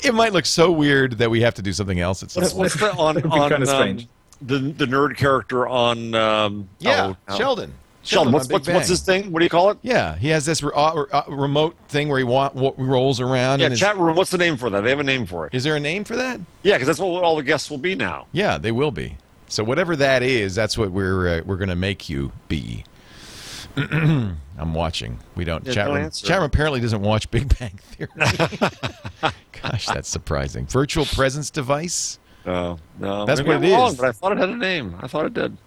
It 0.03 0.13
might 0.13 0.33
look 0.33 0.45
so 0.45 0.71
weird 0.71 1.17
that 1.19 1.29
we 1.29 1.41
have 1.41 1.53
to 1.55 1.61
do 1.61 1.73
something 1.73 1.99
else 1.99 2.23
at 2.23 2.31
some 2.31 2.41
What's, 2.41 2.53
point. 2.53 2.59
what's 2.61 2.75
the 2.79 2.91
on, 2.93 3.17
on 3.31 3.49
kinda 3.49 3.55
um, 3.57 3.65
strange. 3.65 4.07
the 4.41 4.57
the 4.59 4.85
nerd 4.85 5.17
character 5.17 5.67
on 5.67 6.15
um, 6.15 6.69
Yeah, 6.79 7.13
oh, 7.27 7.37
Sheldon. 7.37 7.73
Sheldon, 8.09 8.33
what's 8.33 8.49
what's, 8.49 8.67
what's 8.67 8.87
his 8.87 9.01
thing? 9.01 9.31
What 9.31 9.39
do 9.39 9.45
you 9.45 9.49
call 9.49 9.69
it? 9.69 9.77
Yeah, 9.81 10.15
he 10.15 10.29
has 10.29 10.45
this 10.45 10.63
re- 10.63 10.71
uh, 10.75 10.93
uh, 11.11 11.23
remote 11.27 11.75
thing 11.89 12.09
where 12.09 12.17
he 12.17 12.23
wa- 12.23 12.51
rolls 12.77 13.19
around. 13.19 13.59
Yeah, 13.59 13.65
and 13.67 13.71
his- 13.73 13.79
chat 13.79 13.97
room. 13.97 14.15
What's 14.15 14.31
the 14.31 14.37
name 14.37 14.57
for 14.57 14.69
that? 14.71 14.81
They 14.81 14.89
have 14.89 14.99
a 14.99 15.03
name 15.03 15.25
for 15.25 15.45
it. 15.45 15.53
is 15.53 15.63
there 15.63 15.75
a 15.75 15.79
name 15.79 16.03
for 16.03 16.15
that? 16.15 16.39
Yeah, 16.63 16.75
because 16.75 16.87
that's 16.87 16.99
what 16.99 17.23
all 17.23 17.35
the 17.35 17.43
guests 17.43 17.69
will 17.69 17.77
be 17.77 17.93
now. 17.95 18.25
Yeah, 18.31 18.57
they 18.57 18.71
will 18.71 18.91
be. 18.91 19.17
So 19.47 19.63
whatever 19.63 19.95
that 19.95 20.23
is, 20.23 20.55
that's 20.55 20.77
what 20.77 20.91
we're 20.91 21.39
uh, 21.39 21.41
we're 21.45 21.57
going 21.57 21.69
to 21.69 21.75
make 21.75 22.09
you 22.09 22.31
be. 22.47 22.83
I'm 23.77 24.73
watching. 24.73 25.19
We 25.35 25.45
don't 25.45 25.65
Yeah, 25.65 25.73
chat 25.73 25.87
don't 25.87 25.95
room. 25.97 26.11
Chat 26.11 26.43
apparently 26.43 26.79
doesn't 26.81 27.01
watch 27.01 27.29
Big 27.31 27.57
Bang 27.59 27.79
Theory. 27.91 28.09
Gosh, 29.61 29.85
that's 29.87 30.09
surprising. 30.09 30.65
Virtual 30.65 31.05
presence 31.05 31.49
device. 31.49 32.19
Uh, 32.45 32.77
no, 32.99 33.25
That's 33.25 33.41
maybe 33.41 33.49
what 33.49 33.57
I'm 33.57 33.63
it 33.63 33.73
wrong, 33.73 33.91
is. 33.91 33.97
But 33.97 34.05
I 34.07 34.11
thought 34.11 34.31
it 34.31 34.37
had 34.37 34.49
a 34.49 34.55
name. 34.55 34.95
I 35.01 35.07
thought 35.07 35.25
it 35.25 35.33
did. 35.33 35.57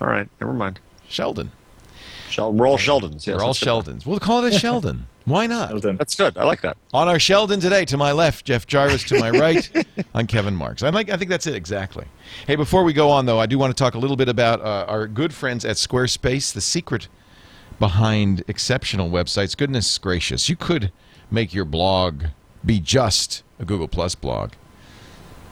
All 0.00 0.08
right, 0.08 0.28
never 0.40 0.52
mind. 0.52 0.80
Sheldon. 1.08 1.52
Shel- 2.30 2.52
we're 2.52 2.66
all 2.68 2.78
Sheldons. 2.78 3.26
Yes, 3.26 3.36
We're 3.36 3.44
all. 3.44 3.54
Sheldons. 3.54 4.04
We'll 4.06 4.18
call 4.18 4.44
it 4.44 4.54
a 4.54 4.58
Sheldon. 4.58 5.06
Why 5.24 5.46
not? 5.46 5.70
Well 5.70 5.80
done. 5.80 5.96
That's 5.96 6.14
good. 6.14 6.36
I 6.38 6.44
like 6.44 6.60
that. 6.60 6.76
On 6.94 7.08
our 7.08 7.18
Sheldon 7.18 7.58
today, 7.58 7.84
to 7.86 7.96
my 7.96 8.12
left, 8.12 8.44
Jeff 8.46 8.66
Jarvis. 8.66 9.02
To 9.04 9.18
my 9.18 9.30
right, 9.30 9.68
I'm 10.14 10.26
Kevin 10.26 10.54
Marks. 10.54 10.82
I 10.82 10.90
like. 10.90 11.10
I 11.10 11.16
think 11.16 11.30
that's 11.30 11.46
it 11.46 11.54
exactly. 11.54 12.04
Hey, 12.46 12.54
before 12.56 12.84
we 12.84 12.92
go 12.92 13.10
on 13.10 13.26
though, 13.26 13.38
I 13.40 13.46
do 13.46 13.58
want 13.58 13.76
to 13.76 13.80
talk 13.82 13.94
a 13.94 13.98
little 13.98 14.16
bit 14.16 14.28
about 14.28 14.60
uh, 14.60 14.84
our 14.88 15.06
good 15.08 15.34
friends 15.34 15.64
at 15.64 15.76
Squarespace. 15.76 16.52
The 16.52 16.60
secret 16.60 17.08
behind 17.78 18.42
exceptional 18.48 19.10
websites. 19.10 19.56
Goodness 19.56 19.98
gracious, 19.98 20.48
you 20.48 20.56
could 20.56 20.92
make 21.30 21.52
your 21.52 21.64
blog 21.64 22.24
be 22.64 22.80
just 22.80 23.42
a 23.58 23.64
Google 23.64 23.88
Plus 23.88 24.14
blog, 24.14 24.52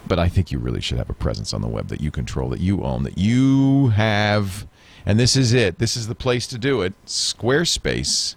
but 0.06 0.18
I 0.18 0.28
think 0.28 0.50
you 0.52 0.58
really 0.58 0.80
should 0.80 0.98
have 0.98 1.10
a 1.10 1.14
presence 1.14 1.52
on 1.52 1.60
the 1.62 1.68
web 1.68 1.88
that 1.88 2.00
you 2.00 2.10
control, 2.10 2.48
that 2.50 2.60
you 2.60 2.82
own, 2.82 3.02
that 3.02 3.18
you 3.18 3.88
have. 3.88 4.66
And 5.06 5.18
this 5.20 5.36
is 5.36 5.52
it. 5.52 5.78
This 5.78 5.96
is 5.96 6.08
the 6.08 6.14
place 6.14 6.46
to 6.48 6.58
do 6.58 6.80
it. 6.82 6.94
Squarespace 7.06 8.36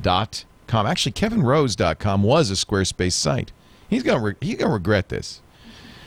dot 0.00 0.44
com. 0.66 0.86
Actually, 0.86 1.12
kevinrose.com 1.12 2.22
was 2.22 2.50
a 2.50 2.54
Squarespace 2.54 3.12
site. 3.12 3.52
He's 3.88 4.02
gonna 4.02 4.20
re- 4.20 4.34
he's 4.40 4.56
gonna 4.56 4.72
regret 4.72 5.10
this. 5.10 5.40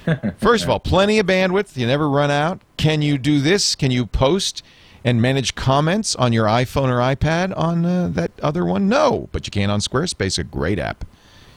First 0.38 0.64
of 0.64 0.70
all, 0.70 0.80
plenty 0.80 1.20
of 1.20 1.28
bandwidth. 1.28 1.78
You 1.78 1.88
never 1.88 2.10
run 2.10 2.32
out. 2.32 2.62
Can 2.78 3.02
you 3.02 3.18
do 3.18 3.40
this? 3.40 3.76
Can 3.76 3.92
you 3.92 4.06
post 4.06 4.64
and 5.04 5.22
manage 5.22 5.54
comments 5.54 6.16
on 6.16 6.34
your 6.34 6.48
iPhone 6.48 6.90
or 6.90 6.98
iPad 6.98 7.56
on 7.56 7.86
uh, 7.86 8.08
that 8.10 8.32
other 8.42 8.66
one? 8.66 8.90
No, 8.90 9.30
but 9.32 9.46
you 9.46 9.52
can 9.52 9.70
on 9.70 9.80
Squarespace. 9.80 10.40
A 10.40 10.44
great 10.44 10.80
app. 10.80 11.06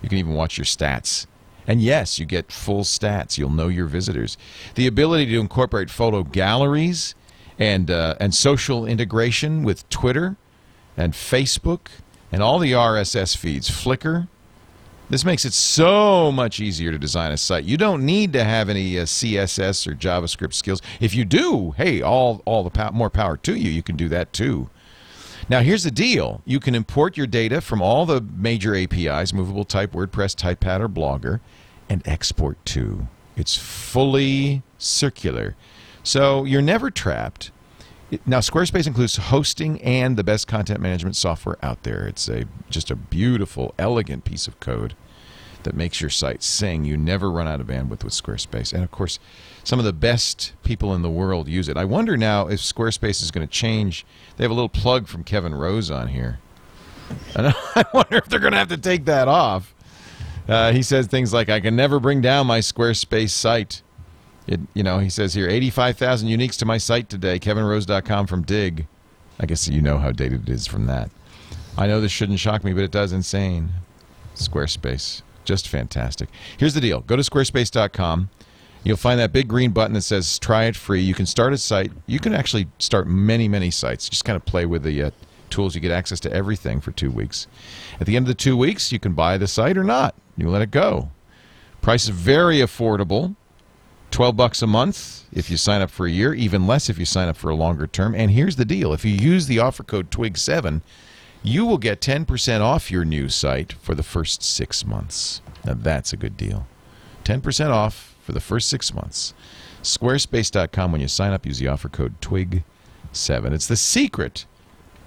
You 0.03 0.09
can 0.09 0.19
even 0.19 0.35
watch 0.35 0.59
your 0.59 0.65
stats. 0.65 1.27
And 1.67 1.83
yes, 1.83 2.19
you 2.19 2.25
get 2.25 2.51
full 2.51 2.83
stats. 2.83 3.37
You'll 3.37 3.51
know 3.51 3.69
your 3.69 3.87
visitors. 3.87 4.39
The 4.75 4.87
ability 4.87 5.27
to 5.27 5.41
incorporate 5.41 5.91
photo 5.91 6.23
galleries 6.23 7.15
and 7.59 7.91
uh, 7.91 8.15
and 8.21 8.35
social 8.35 8.87
integration 8.87 9.63
with 9.63 9.89
Twitter 9.89 10.37
and 10.97 11.13
Facebook 11.13 11.89
and 12.31 12.43
all 12.43 12.59
the 12.59 12.73
RSS 12.73 13.37
feeds, 13.37 13.71
Flickr. 13.71 14.29
This 15.11 15.25
makes 15.25 15.47
it 15.47 15.55
so 15.55 16.31
much 16.31 16.61
easier 16.61 16.93
to 16.93 16.99
design 16.99 17.33
a 17.33 17.39
site. 17.39 17.65
You 17.65 17.79
don't 17.79 18.05
need 18.05 18.35
to 18.35 18.45
have 18.45 18.69
any 18.69 18.99
uh, 18.99 19.05
CSS 19.05 19.87
or 19.87 19.95
JavaScript 19.95 20.53
skills. 20.53 20.83
If 21.01 21.15
you 21.15 21.25
do, 21.25 21.71
hey, 21.73 22.03
all 22.03 22.43
all 22.45 22.69
the 22.69 22.91
more 22.93 23.11
power 23.11 23.37
to 23.39 23.55
you. 23.55 23.71
You 23.71 23.83
can 23.83 23.97
do 23.97 24.09
that 24.11 24.33
too. 24.33 24.69
Now, 25.51 25.61
here's 25.61 25.85
the 25.85 25.91
deal. 25.91 26.43
You 26.45 26.61
can 26.61 26.75
import 26.75 27.17
your 27.17 27.27
data 27.27 27.63
from 27.63 27.81
all 27.81 28.05
the 28.05 28.21
major 28.21 28.77
APIs, 28.77 29.33
Movable 29.33 29.65
Type, 29.65 29.93
WordPress, 29.93 30.37
TypePad, 30.37 30.81
or 30.81 30.89
Blogger, 30.91 31.41
and 31.89 32.07
export 32.07 32.63
to. 32.67 33.09
It's 33.35 33.57
fully 33.57 34.63
circular. 34.77 35.57
So 36.03 36.45
you're 36.45 36.63
never 36.63 36.91
trapped. 36.91 37.51
Now, 38.25 38.39
Squarespace 38.39 38.87
includes 38.87 39.17
hosting 39.17 39.83
and 39.83 40.17
the 40.17 40.25
best 40.25 40.47
content 40.47 40.81
management 40.81 41.15
software 41.15 41.57
out 41.63 41.83
there. 41.83 42.07
It's 42.07 42.29
a 42.29 42.47
just 42.71 42.91
a 42.91 42.97
beautiful, 42.97 43.75
elegant 43.79 44.25
piece 44.25 44.49
of 44.49 44.59
code 44.61 44.95
that 45.65 45.75
makes 45.75 46.01
your 46.01 46.09
site 46.09 46.43
sing. 46.43 46.85
You 46.85 46.97
never 46.97 47.31
run 47.31 47.47
out 47.47 47.61
of 47.61 47.67
bandwidth 47.67 48.05
with 48.05 48.15
Squarespace. 48.15 48.73
And 48.73 48.83
of 48.83 48.91
course, 48.91 49.19
some 49.65 49.79
of 49.79 49.85
the 49.85 49.93
best 49.93 50.55
people 50.63 50.95
in 50.95 51.03
the 51.03 51.11
world 51.11 51.49
use 51.49 51.69
it. 51.69 51.77
I 51.77 51.85
wonder 51.85 52.17
now 52.17 52.47
if 52.49 52.61
Squarespace 52.61 53.23
is 53.23 53.31
going 53.31 53.47
to 53.47 53.53
change. 53.53 54.07
They 54.37 54.45
have 54.45 54.51
a 54.51 54.55
little 54.55 54.71
plug 54.71 55.09
from 55.09 55.25
Kevin 55.25 55.55
Rose 55.55 55.91
on 55.91 56.09
here. 56.09 56.39
And 57.35 57.49
I 57.75 57.85
wonder 57.93 58.17
if 58.17 58.27
they're 58.27 58.41
going 58.41 58.53
to 58.53 58.59
have 58.59 58.69
to 58.69 58.79
take 58.79 59.05
that 59.05 59.29
off. 59.29 59.75
Uh, 60.49 60.73
he 60.73 60.83
says 60.83 61.07
things 61.07 61.35
like, 61.35 61.51
I 61.51 61.61
can 61.61 61.77
never 61.77 62.01
bring 62.01 62.23
down 62.23 62.47
my 62.47 62.61
Squarespace 62.61 63.31
site. 63.31 63.83
It, 64.49 64.61
you 64.73 64.83
know, 64.83 64.99
he 64.99 65.11
says 65.11 65.35
here, 65.35 65.49
85,000 65.49 66.29
uniques 66.29 66.57
to 66.57 66.65
my 66.65 66.79
site 66.79 67.09
today, 67.09 67.39
kevinrose.com 67.39 68.27
from 68.27 68.43
Digg. 68.43 68.87
I 69.39 69.47
guess 69.47 69.69
you 69.69 69.83
know 69.83 69.99
how 69.99 70.11
dated 70.11 70.49
it 70.49 70.53
is 70.53 70.67
from 70.67 70.87
that. 70.87 71.11
I 71.77 71.87
know 71.87 72.01
this 72.01 72.11
shouldn't 72.11 72.41
shock 72.41 72.65
me, 72.65 72.73
but 72.73 72.83
it 72.83 72.91
does 72.91 73.13
insane. 73.13 73.71
Squarespace. 74.35 75.23
Just 75.45 75.69
fantastic. 75.69 76.29
Here's 76.59 76.75
the 76.75 76.81
deal 76.81 77.01
go 77.01 77.15
to 77.15 77.23
squarespace.com. 77.23 78.31
You'll 78.85 78.97
find 78.97 79.21
that 79.21 79.33
big 79.33 79.49
green 79.49 79.73
button 79.73 79.95
that 79.95 80.03
says 80.03 80.39
try 80.39 80.65
it 80.65 80.77
free. 80.77 81.01
You 81.01 81.15
can 81.15 81.27
start 81.27 81.53
a 81.53 81.59
site. 81.59 81.93
You 82.07 82.19
can 82.19 82.35
actually 82.35 82.69
start 82.79 83.07
many, 83.07 83.49
many 83.49 83.71
sites. 83.71 84.09
Just 84.09 84.25
kind 84.25 84.37
of 84.37 84.45
play 84.45 84.67
with 84.67 84.83
the 84.83 85.03
uh, 85.05 85.11
tools. 85.51 85.75
You 85.75 85.81
get 85.81 85.91
access 85.91 86.21
to 86.21 86.33
everything 86.33 86.81
for 86.81 86.91
two 86.93 87.11
weeks. 87.11 87.47
At 88.01 88.07
the 88.07 88.17
end 88.17 88.25
of 88.25 88.29
the 88.29 88.35
two 88.35 88.57
weeks, 88.57 88.93
you 88.93 88.99
can 88.99 89.13
buy 89.13 89.37
the 89.37 89.47
site 89.47 89.77
or 89.77 89.85
not. 89.85 90.15
You 90.37 90.49
let 90.49 90.63
it 90.63 90.71
go. 90.71 91.11
Price 91.81 92.05
is 92.05 92.11
very 92.11 92.59
affordable. 92.59 93.35
12 94.11 94.37
bucks 94.37 94.63
a 94.63 94.67
month 94.67 95.25
if 95.33 95.51
you 95.51 95.57
sign 95.57 95.81
up 95.81 95.91
for 95.91 96.07
a 96.07 96.11
year, 96.11 96.35
even 96.35 96.67
less 96.67 96.89
if 96.89 96.99
you 96.99 97.05
sign 97.05 97.29
up 97.29 97.37
for 97.37 97.51
a 97.51 97.55
longer 97.55 97.87
term. 97.87 98.15
And 98.15 98.31
here's 98.31 98.57
the 98.57 98.65
deal 98.65 98.93
if 98.93 99.05
you 99.05 99.13
use 99.13 99.47
the 99.47 99.59
offer 99.59 99.83
code 99.83 100.11
TWIG7, 100.11 100.81
you 101.43 101.65
will 101.67 101.79
get 101.79 102.01
10% 102.01 102.61
off 102.61 102.91
your 102.91 103.05
new 103.05 103.29
site 103.29 103.73
for 103.75 103.95
the 103.95 104.03
first 104.03 104.43
six 104.43 104.85
months. 104.85 105.41
Now, 105.65 105.75
that's 105.75 106.13
a 106.13 106.17
good 106.17 106.37
deal. 106.37 106.67
10% 107.25 107.71
off 107.71 108.17
for 108.23 108.33
the 108.33 108.41
first 108.41 108.69
six 108.69 108.93
months. 108.93 109.35
Squarespace.com, 109.83 110.93
when 110.93 111.01
you 111.01 111.09
sign 111.09 111.33
up, 111.33 111.47
use 111.47 111.59
the 111.59 111.69
offer 111.69 111.89
code 111.89 112.21
TWIG7. 112.21 113.53
It's 113.53 113.67
the 113.67 113.77
secret 113.77 114.47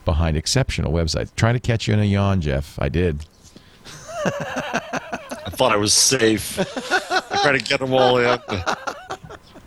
behind 0.06 0.38
exceptional 0.38 0.92
websites. 0.92 1.36
Trying 1.36 1.56
to 1.56 1.60
catch 1.60 1.88
you 1.88 1.94
in 1.94 2.00
a 2.00 2.06
yawn, 2.06 2.42
Jeff. 2.42 2.80
I 2.80 2.90
did. 2.90 3.26
I 4.26 5.50
thought 5.50 5.72
I 5.72 5.78
was 5.78 5.94
safe. 5.94 6.58
I 7.42 7.44
tried 7.44 7.60
to 7.60 7.66
get 7.66 7.80
them 7.80 7.94
all 7.94 8.18
in. 8.18 8.40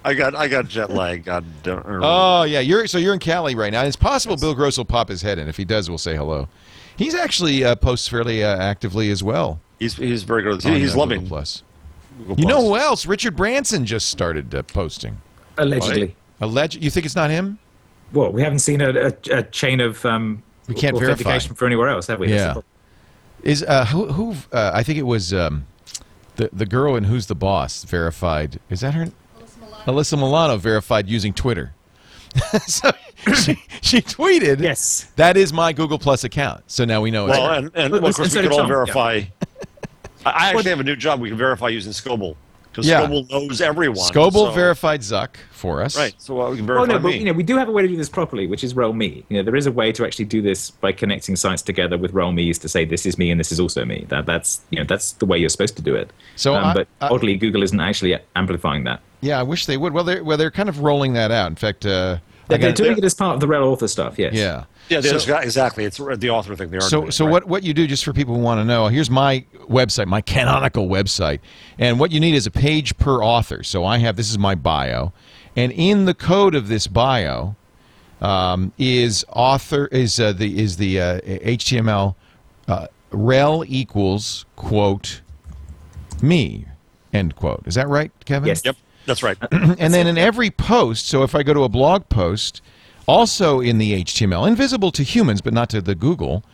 I 0.07 0.13
got 0.15 0.35
I 0.35 0.49
got 0.49 0.69
jet 0.69 0.91
lag. 0.91 1.25
God, 1.25 1.45
damn- 1.63 1.79
or- 1.79 2.01
Oh 2.03 2.43
yeah, 2.45 2.61
you're 2.61 2.87
so 2.87 2.99
you're 2.99 3.15
in 3.15 3.19
Cali 3.21 3.55
right 3.55 3.73
now. 3.73 3.83
It's 3.85 3.97
possible 3.97 4.37
Bill 4.37 4.55
Gross 4.55 4.77
will 4.79 4.85
pop 4.85 5.09
his 5.09 5.23
head 5.23 5.39
in. 5.39 5.49
If 5.49 5.57
he 5.57 5.65
does, 5.65 5.89
we'll 5.89 5.99
say 5.99 6.15
hello. 6.15 6.49
He's 6.97 7.15
actually 7.15 7.65
uh, 7.65 7.75
posts 7.77 8.07
fairly 8.07 8.45
uh, 8.45 8.57
actively 8.57 9.11
as 9.11 9.23
well. 9.23 9.61
he's 9.79 9.95
he's 9.97 10.23
very 10.23 10.43
good. 10.43 10.65
on, 10.65 10.73
He, 10.73 10.81
he's 10.81 10.95
loving. 10.95 11.21
Google 11.21 11.37
Plus. 11.39 11.63
Google 12.19 12.39
You 12.39 12.47
know 12.47 12.61
who 12.61 12.77
else? 12.77 13.07
Richard 13.07 13.35
Branson 13.35 13.85
just 13.87 14.09
started 14.09 14.55
uh, 14.55 14.63
posting. 14.63 15.21
Allegedly. 15.59 16.15
Alleged. 16.41 16.83
You 16.83 16.91
think 16.91 17.07
it's 17.07 17.17
not 17.17 17.31
him? 17.31 17.59
Well, 18.13 18.31
we 18.31 18.43
haven't 18.43 18.59
seen 18.61 18.81
a, 18.81 18.91
a, 18.91 19.13
a 19.39 19.43
chain 19.45 19.81
of 19.81 20.05
um, 20.05 20.43
We 20.69 20.75
can't 20.75 20.97
verify. 20.97 21.15
authentication 21.15 21.55
for 21.57 21.65
anywhere 21.67 21.89
else, 21.89 22.07
have 22.09 22.21
we? 22.21 22.29
Yeah. 22.33 22.55
Is 23.43 23.63
uh, 23.65 23.87
who? 23.87 24.07
who 24.13 24.35
uh, 24.53 24.71
I 24.75 24.83
think 24.83 24.99
it 24.99 25.03
was 25.07 25.33
um, 25.35 25.67
the 26.37 26.51
the 26.53 26.67
girl 26.67 26.97
in 26.97 27.05
Who's 27.05 27.27
the 27.27 27.35
Boss 27.35 27.85
verified. 27.85 28.61
Is 28.71 28.81
that 28.81 28.95
her? 28.95 29.07
Alyssa 29.87 30.19
Milano 30.19 30.57
verified 30.57 31.09
using 31.09 31.35
Twitter. 31.35 31.75
so 32.67 32.91
she, 33.37 33.63
she 33.83 34.01
tweeted. 34.01 34.61
Yes. 34.61 35.13
That 35.17 35.37
is 35.37 35.53
my 35.53 35.73
Google 35.73 35.99
Plus 35.99 36.25
account. 36.25 36.65
So 36.67 36.85
now 36.85 37.01
we 37.03 37.11
know. 37.11 37.27
it's 37.27 37.37
Well, 37.39 37.49
her. 37.49 37.55
and, 37.55 37.71
and 37.75 37.93
well, 37.93 38.07
of 38.07 38.17
course 38.17 38.19
we 38.19 38.25
instead 38.25 38.43
can 38.45 38.53
all 38.53 38.59
Trump, 38.67 38.69
yeah. 38.71 38.75
verify. 38.75 39.23
I 40.27 40.31
I 40.31 40.49
actually 40.51 40.71
have 40.71 40.81
a 40.81 40.85
new 40.85 40.97
job. 40.97 41.21
We 41.21 41.29
can 41.29 41.37
verify 41.39 41.69
using 41.69 41.93
Scoble 41.93 42.37
because 42.75 42.89
Yeah. 42.89 43.07
Scoble 43.07 43.31
knows 43.31 43.61
everyone. 43.61 43.97
Scoble 44.11 44.33
so- 44.33 44.51
verified 44.51 45.01
Zuck 45.01 45.37
for 45.53 45.81
us. 45.83 45.97
Right. 45.97 46.15
So 46.19 46.41
uh, 46.41 46.51
we 46.51 46.57
can 46.57 46.67
Well, 46.67 46.79
verify 46.87 46.93
no, 46.95 46.99
but 46.99 47.15
you 47.19 47.25
know, 47.25 47.33
we 47.33 47.45
do 47.45 47.57
have 47.57 47.69
a 47.69 47.73
way 47.73 47.83
to 47.83 47.89
do 47.89 47.97
this 47.97 48.09
properly, 48.09 48.47
which 48.47 48.65
is 48.65 48.75
Rel 48.75 48.93
Me. 48.93 49.25
You 49.29 49.37
know, 49.39 49.43
there 49.45 49.55
is 49.57 49.67
a 49.67 49.73
way 49.73 49.93
to 49.93 50.05
actually 50.05 50.25
do 50.27 50.43
this 50.43 50.71
by 50.73 50.91
connecting 50.93 51.37
sites 51.37 51.63
together 51.63 51.97
with 51.97 52.13
Rel 52.13 52.33
Me's 52.33 52.59
to 52.59 52.69
say 52.69 52.85
this 52.85 53.07
is 53.07 53.17
me 53.17 53.31
and 53.31 53.39
this 53.39 53.53
is 53.53 53.61
also 53.61 53.85
me. 53.85 54.07
That 54.09 54.27
that's 54.27 54.61
you 54.71 54.79
know 54.79 54.85
that's 54.85 55.13
the 55.13 55.27
way 55.27 55.39
you're 55.39 55.49
supposed 55.49 55.77
to 55.77 55.83
do 55.83 55.95
it. 55.95 56.13
So 56.37 56.55
um, 56.55 56.65
I- 56.65 56.75
but 56.75 56.89
I- 57.01 57.09
oddly, 57.09 57.37
Google 57.37 57.63
isn't 57.63 57.79
actually 57.81 58.19
amplifying 58.35 58.85
that. 58.85 59.01
Yeah, 59.21 59.39
I 59.39 59.43
wish 59.45 59.67
they 59.67 59.77
would. 59.77 59.93
Well, 59.95 60.05
they're 60.05 60.23
well, 60.25 60.37
they're 60.37 60.51
kind 60.51 60.69
of 60.69 60.81
rolling 60.81 61.13
that 61.15 61.31
out. 61.31 61.47
In 61.49 61.57
fact, 61.57 61.87
uh, 61.87 62.19
They're, 62.49 62.59
they're 62.59 62.73
doing 62.73 62.99
it 62.99 63.05
as 63.05 63.15
part 63.15 63.35
of 63.35 63.41
the 63.41 63.47
Rel 63.47 63.65
author 63.65 63.89
stuff. 63.89 64.19
Yes. 64.19 64.35
yeah. 64.35 64.65
yeah, 64.89 65.01
So- 65.01 65.39
exactly. 65.39 65.85
It's 65.85 65.97
the 65.99 66.31
author 66.31 66.55
thing. 66.57 66.71
They 66.71 66.77
are 66.77 66.81
So, 66.83 66.99
doing 66.99 67.09
it, 67.09 67.13
so 67.13 67.25
right. 67.25 67.33
what, 67.33 67.47
what 67.47 67.63
you 67.63 67.73
do, 67.75 67.87
just 67.87 68.05
for 68.05 68.13
people 68.13 68.35
who 68.35 68.41
want 68.41 68.61
to 68.61 68.65
know, 68.65 68.89
here's 68.89 69.11
my 69.11 69.45
website, 69.69 70.07
my 70.07 70.21
canonical 70.21 70.89
website. 70.89 71.41
And 71.79 71.99
what 71.99 72.13
you 72.13 72.21
need 72.21 72.35
is 72.35 72.47
a 72.47 72.51
page 72.51 72.97
per 72.99 73.23
author. 73.23 73.63
So 73.63 73.85
I 73.85 73.99
have, 73.99 74.17
this 74.17 74.31
is 74.31 74.39
my 74.39 74.55
bio. 74.55 75.13
And 75.57 75.73
in 75.73 76.05
the 76.05 76.15
code 76.15 76.55
of 76.55 76.69
this 76.69 76.87
bio, 76.87 77.57
um, 78.21 78.73
is 78.79 79.25
author 79.31 79.87
is 79.89 80.19
uh, 80.19 80.33
the 80.33 80.59
is 80.59 80.77
the 80.79 80.99
uh, 81.01 81.21
HTML 81.21 82.15
uh, 82.69 82.87
rel 83.11 83.65
equals 83.67 84.47
quote 84.57 85.21
me 86.23 86.65
end 87.13 87.37
quote. 87.37 87.63
Is 87.67 87.75
that 87.75 87.89
right, 87.89 88.11
Kevin? 88.25 88.47
Yes. 88.49 88.63
Yep, 88.65 88.77
that's 89.07 89.23
right. 89.23 89.39
and 89.53 89.93
then 89.93 90.07
in 90.07 90.19
every 90.19 90.51
post, 90.51 91.09
so 91.09 91.23
if 91.23 91.35
I 91.35 91.43
go 91.43 91.55
to 91.55 91.65
a 91.65 91.69
blog 91.69 92.09
post, 92.09 92.61
also 93.07 93.61
in 93.61 93.79
the 93.79 94.03
HTML, 94.05 94.47
invisible 94.47 94.91
to 94.93 95.03
humans 95.03 95.41
but 95.41 95.53
not 95.53 95.69
to 95.71 95.81
the 95.81 95.95
Google, 95.95 96.45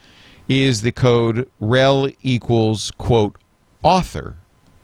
is 0.48 0.82
the 0.82 0.92
code 0.92 1.48
rel 1.60 2.08
equals 2.22 2.90
quote 2.98 3.36
author 3.82 4.36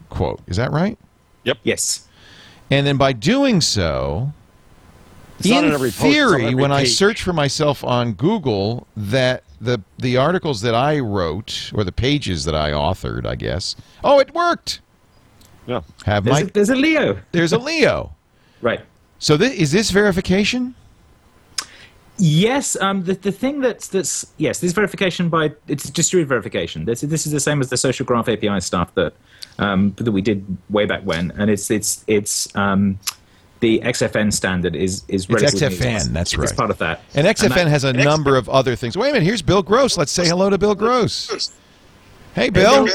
quote. 0.08 0.40
Is 0.46 0.56
that 0.56 0.70
right? 0.72 0.98
Yep. 1.44 1.58
Yes. 1.64 2.08
And 2.70 2.86
then 2.86 2.96
by 2.96 3.12
doing 3.12 3.60
so, 3.60 4.32
It's 5.38 5.48
in 5.48 5.64
every 5.72 5.90
post, 5.90 6.00
theory, 6.00 6.46
every 6.46 6.54
when 6.54 6.72
I 6.72 6.84
search 6.84 7.22
for 7.22 7.32
myself 7.32 7.84
on 7.84 8.12
Google, 8.12 8.86
that 8.96 9.44
the 9.60 9.80
the 9.98 10.16
articles 10.16 10.60
that 10.62 10.74
I 10.74 10.98
wrote 10.98 11.72
or 11.74 11.84
the 11.84 11.92
pages 11.92 12.44
that 12.44 12.54
I 12.54 12.70
authored, 12.70 13.26
I 13.26 13.36
guess, 13.36 13.76
oh, 14.02 14.18
it 14.18 14.34
worked. 14.34 14.80
Yeah. 15.66 15.80
Have 16.04 16.24
There's, 16.24 16.34
my 16.34 16.40
a, 16.42 16.52
there's 16.52 16.70
a 16.70 16.76
Leo. 16.76 17.18
there's 17.32 17.52
a 17.52 17.58
Leo. 17.58 18.12
Right. 18.62 18.80
So 19.18 19.36
thi- 19.36 19.60
is 19.60 19.70
this 19.70 19.90
verification? 19.90 20.74
Yes, 22.18 22.74
um, 22.80 23.04
the 23.04 23.12
the 23.14 23.30
thing 23.30 23.60
that's 23.60 23.88
that's 23.88 24.26
yes, 24.38 24.60
this 24.60 24.72
verification 24.72 25.28
by 25.28 25.52
it's 25.68 25.90
distributed 25.90 26.28
verification. 26.30 26.86
This 26.86 27.02
this 27.02 27.26
is 27.26 27.32
the 27.32 27.40
same 27.40 27.60
as 27.60 27.68
the 27.68 27.76
social 27.76 28.06
graph 28.06 28.28
API 28.30 28.60
stuff 28.60 28.94
that 28.94 29.12
um, 29.58 29.92
that 29.98 30.10
we 30.10 30.22
did 30.22 30.44
way 30.70 30.86
back 30.86 31.02
when, 31.02 31.30
and 31.32 31.50
it's 31.50 31.70
it's 31.70 32.02
it's 32.06 32.54
um, 32.56 32.98
the 33.60 33.80
XFN 33.80 34.32
standard 34.32 34.74
is 34.74 35.04
is 35.08 35.28
relatively 35.28 35.68
new 35.68 35.76
to 35.76 35.82
XFN, 35.84 35.96
us. 35.96 36.08
that's 36.08 36.32
It's 36.32 36.38
right. 36.52 36.56
part 36.56 36.70
of 36.70 36.78
that. 36.78 37.02
And 37.14 37.26
XFN 37.26 37.48
that- 37.54 37.68
has 37.68 37.84
a 37.84 37.92
number 37.92 38.36
of 38.38 38.48
other 38.48 38.74
things. 38.76 38.96
Wait 38.96 39.10
a 39.10 39.12
minute, 39.12 39.24
here's 39.26 39.42
Bill 39.42 39.62
Gross. 39.62 39.98
Let's 39.98 40.12
say 40.12 40.26
hello 40.26 40.48
to 40.48 40.56
Bill 40.56 40.74
Gross. 40.74 41.52
Hey, 42.34 42.48
Bill. 42.48 42.88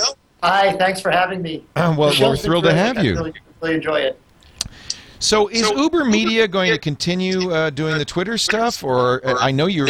Hi, 0.43 0.73
thanks 0.77 0.99
for 0.99 1.11
having 1.11 1.41
me. 1.41 1.65
Uh, 1.75 1.95
well, 1.97 2.09
we're 2.09 2.35
thrilled 2.35 2.63
to 2.63 2.71
terrific. 2.71 2.73
have 2.73 2.97
I 2.97 3.01
you. 3.01 3.13
Really, 3.13 3.33
really 3.61 3.75
enjoy 3.75 3.99
it. 3.99 4.19
So, 5.19 5.49
is 5.49 5.69
Uber 5.69 6.05
Media 6.05 6.47
going 6.47 6.71
to 6.71 6.79
continue 6.79 7.51
uh, 7.51 7.69
doing 7.69 7.97
the 7.99 8.05
Twitter 8.05 8.39
stuff, 8.39 8.83
or 8.83 9.25
uh, 9.25 9.35
I 9.39 9.51
know 9.51 9.67
you're 9.67 9.89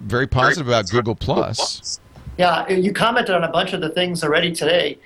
very 0.00 0.26
positive 0.26 0.68
about 0.68 0.90
Google 0.90 1.14
Plus. 1.14 1.98
Yeah, 2.36 2.68
you 2.68 2.92
commented 2.92 3.34
on 3.34 3.44
a 3.44 3.48
bunch 3.48 3.72
of 3.72 3.80
the 3.80 3.88
things 3.88 4.22
already 4.22 4.52
today. 4.52 4.98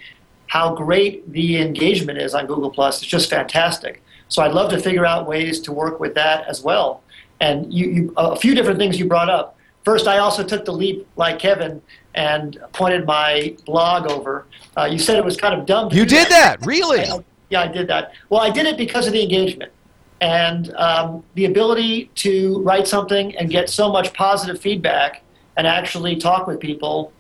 How 0.48 0.74
great 0.74 1.30
the 1.30 1.58
engagement 1.58 2.18
is 2.18 2.34
on 2.34 2.46
Google 2.46 2.70
Plus. 2.70 3.00
It's 3.00 3.06
just 3.06 3.30
fantastic. 3.30 4.02
So 4.28 4.42
I'd 4.42 4.52
love 4.52 4.70
to 4.70 4.80
figure 4.80 5.06
out 5.06 5.28
ways 5.28 5.60
to 5.60 5.72
work 5.72 6.00
with 6.00 6.14
that 6.14 6.46
as 6.48 6.62
well. 6.62 7.02
And 7.40 7.72
you, 7.72 7.86
you 7.86 8.14
a 8.16 8.34
few 8.34 8.56
different 8.56 8.78
things 8.78 8.98
you 8.98 9.06
brought 9.06 9.30
up. 9.30 9.56
First, 9.84 10.06
I 10.06 10.18
also 10.18 10.44
took 10.44 10.64
the 10.64 10.72
leap, 10.72 11.06
like 11.16 11.38
Kevin, 11.38 11.80
and 12.14 12.58
pointed 12.72 13.06
my 13.06 13.56
blog 13.64 14.10
over. 14.10 14.46
Uh, 14.76 14.84
you 14.84 14.98
said 14.98 15.16
it 15.16 15.24
was 15.24 15.36
kind 15.36 15.58
of 15.58 15.66
dumb. 15.66 15.90
To 15.90 15.96
You 15.96 16.04
did 16.04 16.28
that, 16.28 16.64
really? 16.64 17.00
I- 17.00 17.24
yeah, 17.48 17.62
I 17.62 17.66
did 17.66 17.88
that. 17.88 18.12
Well, 18.28 18.40
I 18.40 18.50
did 18.50 18.66
it 18.66 18.76
because 18.76 19.08
of 19.08 19.12
the 19.12 19.22
engagement 19.22 19.72
and 20.20 20.72
um, 20.74 21.24
the 21.34 21.46
ability 21.46 22.10
to 22.14 22.62
write 22.62 22.86
something 22.86 23.34
and 23.36 23.50
get 23.50 23.68
so 23.68 23.90
much 23.90 24.12
positive 24.12 24.60
feedback 24.60 25.22
and 25.56 25.66
actually 25.66 26.14
talk 26.16 26.46
with 26.46 26.60
people. 26.60 27.12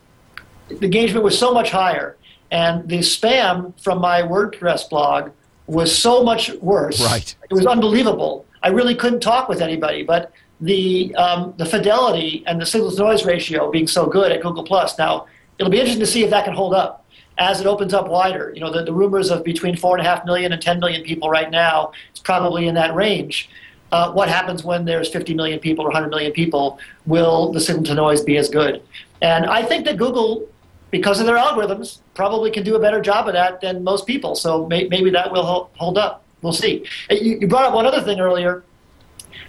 The 0.68 0.84
engagement 0.84 1.24
was 1.24 1.36
so 1.36 1.52
much 1.52 1.70
higher, 1.70 2.16
and 2.52 2.88
the 2.88 2.98
spam 2.98 3.72
from 3.82 4.00
my 4.00 4.22
WordPress 4.22 4.88
blog 4.88 5.30
was 5.66 5.96
so 5.96 6.22
much 6.22 6.52
worse. 6.60 7.02
Right. 7.04 7.34
It 7.48 7.54
was 7.54 7.66
unbelievable. 7.66 8.46
I 8.62 8.68
really 8.68 8.94
couldn't 8.94 9.20
talk 9.20 9.48
with 9.48 9.60
anybody, 9.60 10.04
but 10.04 10.32
the 10.60 11.14
um, 11.16 11.54
the 11.56 11.66
fidelity 11.66 12.44
and 12.46 12.60
the 12.60 12.66
signal 12.66 12.90
to 12.90 12.98
noise 12.98 13.24
ratio 13.24 13.70
being 13.70 13.86
so 13.86 14.06
good 14.06 14.30
at 14.32 14.42
Google 14.42 14.64
Plus. 14.64 14.98
Now 14.98 15.26
it'll 15.58 15.70
be 15.70 15.78
interesting 15.78 16.00
to 16.00 16.06
see 16.06 16.22
if 16.24 16.30
that 16.30 16.44
can 16.44 16.54
hold 16.54 16.74
up 16.74 17.04
as 17.38 17.60
it 17.60 17.66
opens 17.66 17.94
up 17.94 18.08
wider. 18.08 18.52
You 18.54 18.60
know, 18.60 18.70
the, 18.70 18.84
the 18.84 18.92
rumors 18.92 19.30
of 19.30 19.42
between 19.44 19.74
four 19.76 19.96
and 19.96 20.06
a 20.06 20.08
half 20.08 20.24
million 20.26 20.52
and 20.52 20.60
10 20.60 20.78
million 20.78 21.02
people 21.02 21.30
right 21.30 21.50
now, 21.50 21.92
is 22.14 22.20
probably 22.20 22.68
in 22.68 22.74
that 22.74 22.94
range. 22.94 23.48
Uh, 23.92 24.12
what 24.12 24.28
happens 24.28 24.62
when 24.62 24.84
there's 24.84 25.08
50 25.08 25.34
million 25.34 25.58
people 25.58 25.84
or 25.84 25.88
100 25.88 26.10
million 26.10 26.32
people? 26.32 26.78
Will 27.06 27.50
the 27.50 27.60
signal 27.60 27.84
to 27.84 27.94
noise 27.94 28.22
be 28.22 28.36
as 28.36 28.48
good? 28.48 28.82
And 29.22 29.46
I 29.46 29.62
think 29.62 29.84
that 29.86 29.96
Google, 29.96 30.46
because 30.90 31.18
of 31.18 31.26
their 31.26 31.36
algorithms, 31.36 31.98
probably 32.14 32.50
can 32.50 32.62
do 32.62 32.76
a 32.76 32.78
better 32.78 33.00
job 33.00 33.26
of 33.26 33.32
that 33.32 33.60
than 33.60 33.82
most 33.82 34.06
people. 34.06 34.34
So 34.34 34.66
may, 34.66 34.86
maybe 34.88 35.10
that 35.10 35.32
will 35.32 35.44
hol- 35.44 35.70
hold 35.76 35.98
up. 35.98 36.22
We'll 36.42 36.52
see. 36.52 36.84
Uh, 37.10 37.14
You, 37.14 37.38
you 37.40 37.48
brought 37.48 37.64
up 37.64 37.74
one 37.74 37.86
other 37.86 38.02
thing 38.02 38.20
earlier. 38.20 38.64